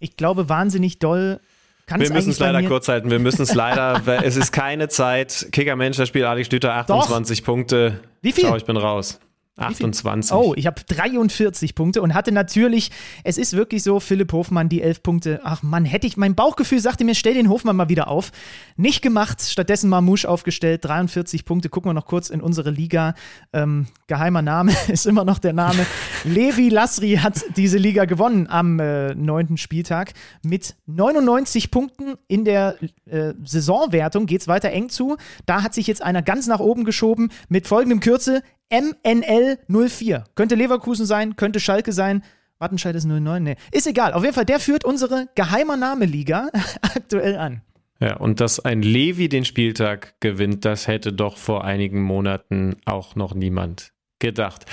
Ich 0.00 0.16
glaube, 0.16 0.48
wahnsinnig 0.48 0.98
doll 0.98 1.40
kann 1.86 2.00
es 2.02 2.08
Wir 2.08 2.14
müssen 2.16 2.30
es 2.30 2.38
leider 2.38 2.62
kurz 2.64 2.88
halten. 2.88 3.10
Wir 3.10 3.18
müssen 3.18 3.42
es 3.42 3.54
leider, 3.54 4.02
weil 4.06 4.22
es 4.24 4.36
ist 4.36 4.52
keine 4.52 4.88
Zeit. 4.88 5.48
Kicker-Manager-Spiel, 5.52 6.24
Alex 6.24 6.46
Stüter, 6.46 6.74
28 6.74 7.44
Punkte. 7.44 8.00
Wie 8.22 8.32
viel? 8.32 8.44
Schau, 8.44 8.56
ich 8.56 8.64
bin 8.64 8.76
raus. 8.76 9.20
28. 9.58 10.32
Oh, 10.32 10.54
ich 10.56 10.66
habe 10.66 10.80
43 10.86 11.74
Punkte 11.74 12.02
und 12.02 12.14
hatte 12.14 12.32
natürlich, 12.32 12.90
es 13.24 13.38
ist 13.38 13.54
wirklich 13.54 13.82
so, 13.82 14.00
Philipp 14.00 14.32
Hofmann, 14.32 14.68
die 14.68 14.82
11 14.82 15.02
Punkte. 15.02 15.40
Ach 15.42 15.62
Mann, 15.62 15.84
hätte 15.84 16.06
ich, 16.06 16.16
mein 16.16 16.34
Bauchgefühl 16.34 16.80
sagte 16.80 17.04
mir, 17.04 17.14
stell 17.14 17.34
den 17.34 17.48
Hofmann 17.48 17.76
mal 17.76 17.88
wieder 17.88 18.08
auf. 18.08 18.30
Nicht 18.76 19.02
gemacht, 19.02 19.42
stattdessen 19.42 19.90
Mamouche 19.90 20.28
aufgestellt, 20.28 20.84
43 20.84 21.44
Punkte. 21.44 21.68
Gucken 21.68 21.90
wir 21.90 21.94
noch 21.94 22.06
kurz 22.06 22.30
in 22.30 22.40
unsere 22.40 22.70
Liga. 22.70 23.14
Ähm, 23.52 23.86
geheimer 24.06 24.42
Name 24.42 24.72
ist 24.88 25.06
immer 25.06 25.24
noch 25.24 25.38
der 25.38 25.52
Name. 25.52 25.84
Levi 26.24 26.68
Lasri 26.68 27.16
hat 27.16 27.44
diese 27.56 27.78
Liga 27.78 28.04
gewonnen 28.04 28.46
am 28.48 28.78
äh, 28.78 29.14
neunten 29.14 29.56
Spieltag 29.56 30.12
mit 30.42 30.76
99 30.86 31.70
Punkten 31.70 32.14
in 32.28 32.44
der 32.44 32.76
äh, 33.06 33.34
Saisonwertung. 33.44 34.26
Geht 34.26 34.42
es 34.42 34.48
weiter 34.48 34.70
eng 34.70 34.88
zu. 34.88 35.16
Da 35.46 35.62
hat 35.62 35.74
sich 35.74 35.86
jetzt 35.86 36.02
einer 36.02 36.22
ganz 36.22 36.46
nach 36.46 36.60
oben 36.60 36.84
geschoben 36.84 37.30
mit 37.48 37.66
folgendem 37.66 38.00
Kürzel. 38.00 38.42
MNL 38.70 39.58
04. 39.88 40.24
Könnte 40.34 40.54
Leverkusen 40.54 41.06
sein, 41.06 41.36
könnte 41.36 41.60
Schalke 41.60 41.92
sein. 41.92 42.22
Wattenscheid 42.58 42.94
ist 42.96 43.04
09, 43.04 43.42
nee. 43.42 43.56
Ist 43.70 43.86
egal. 43.86 44.12
Auf 44.12 44.22
jeden 44.22 44.34
Fall, 44.34 44.44
der 44.44 44.58
führt 44.60 44.84
unsere 44.84 45.28
geheimer 45.34 45.76
Name-Liga 45.76 46.48
aktuell 46.82 47.36
an. 47.36 47.62
Ja, 48.00 48.16
und 48.16 48.40
dass 48.40 48.60
ein 48.60 48.82
Levi 48.82 49.28
den 49.28 49.44
Spieltag 49.44 50.14
gewinnt, 50.20 50.64
das 50.64 50.86
hätte 50.86 51.12
doch 51.12 51.36
vor 51.36 51.64
einigen 51.64 52.02
Monaten 52.02 52.76
auch 52.84 53.16
noch 53.16 53.34
niemand 53.34 53.92
gedacht. 54.18 54.66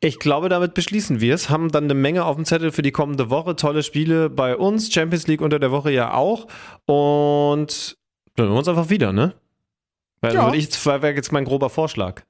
Ich 0.00 0.18
glaube, 0.18 0.48
damit 0.48 0.74
beschließen 0.74 1.20
wir 1.20 1.34
es. 1.34 1.48
Haben 1.50 1.70
dann 1.70 1.84
eine 1.84 1.94
Menge 1.94 2.24
auf 2.24 2.34
dem 2.34 2.44
Zettel 2.44 2.72
für 2.72 2.82
die 2.82 2.90
kommende 2.90 3.30
Woche. 3.30 3.54
Tolle 3.54 3.84
Spiele 3.84 4.28
bei 4.30 4.56
uns. 4.56 4.92
Champions 4.92 5.28
League 5.28 5.40
unter 5.40 5.60
der 5.60 5.70
Woche 5.70 5.92
ja 5.92 6.14
auch. 6.14 6.48
Und 6.86 7.96
dann 8.34 8.46
hören 8.46 8.54
wir 8.54 8.58
uns 8.58 8.68
einfach 8.68 8.90
wieder, 8.90 9.12
ne? 9.12 9.34
Weil 10.20 10.34
Ja. 10.34 10.52
ich, 10.52 10.84
wäre 10.86 11.14
jetzt 11.14 11.30
mein 11.30 11.44
grober 11.44 11.70
Vorschlag. 11.70 12.22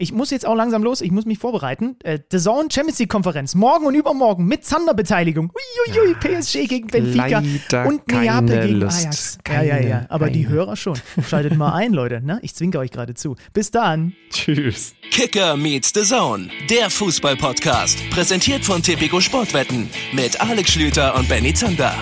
Ich 0.00 0.12
muss 0.12 0.30
jetzt 0.30 0.46
auch 0.46 0.54
langsam 0.54 0.82
los, 0.82 1.02
ich 1.02 1.10
muss 1.10 1.26
mich 1.26 1.38
vorbereiten. 1.38 1.94
Äh, 2.02 2.20
The 2.30 2.38
Zone 2.38 2.70
Champions 2.72 2.98
League 3.00 3.10
Konferenz, 3.10 3.54
morgen 3.54 3.84
und 3.84 3.94
übermorgen 3.94 4.46
mit 4.46 4.64
Zander-Beteiligung. 4.64 5.52
Uiuiui, 5.86 6.14
PSG 6.14 6.66
gegen 6.66 6.86
Benfica 6.86 7.40
Leider 7.40 7.86
und 7.86 8.08
keine 8.08 8.24
Neapel 8.24 8.66
gegen 8.66 8.80
Lust. 8.80 8.98
Ajax. 9.02 9.38
Ja, 9.46 9.60
ja, 9.60 9.76
ja. 9.76 9.80
Keine, 9.80 10.10
Aber 10.10 10.30
die 10.30 10.44
keine. 10.44 10.54
Hörer 10.54 10.76
schon. 10.76 10.98
Schaltet 11.28 11.54
mal 11.58 11.74
ein, 11.74 11.92
Leute. 11.92 12.22
Ne? 12.22 12.38
Ich 12.40 12.54
zwinke 12.54 12.78
euch 12.78 12.90
gerade 12.90 13.12
zu. 13.12 13.36
Bis 13.52 13.72
dann. 13.72 14.14
Tschüss. 14.30 14.94
Kicker 15.10 15.58
meets 15.58 15.92
the 15.94 16.00
Zone, 16.00 16.48
der 16.70 16.88
Fußball-Podcast. 16.88 17.98
Präsentiert 18.08 18.64
von 18.64 18.82
Tipico 18.82 19.20
Sportwetten 19.20 19.90
mit 20.14 20.40
Alex 20.40 20.70
Schlüter 20.70 21.14
und 21.14 21.28
Benny 21.28 21.52
Zander. 21.52 21.92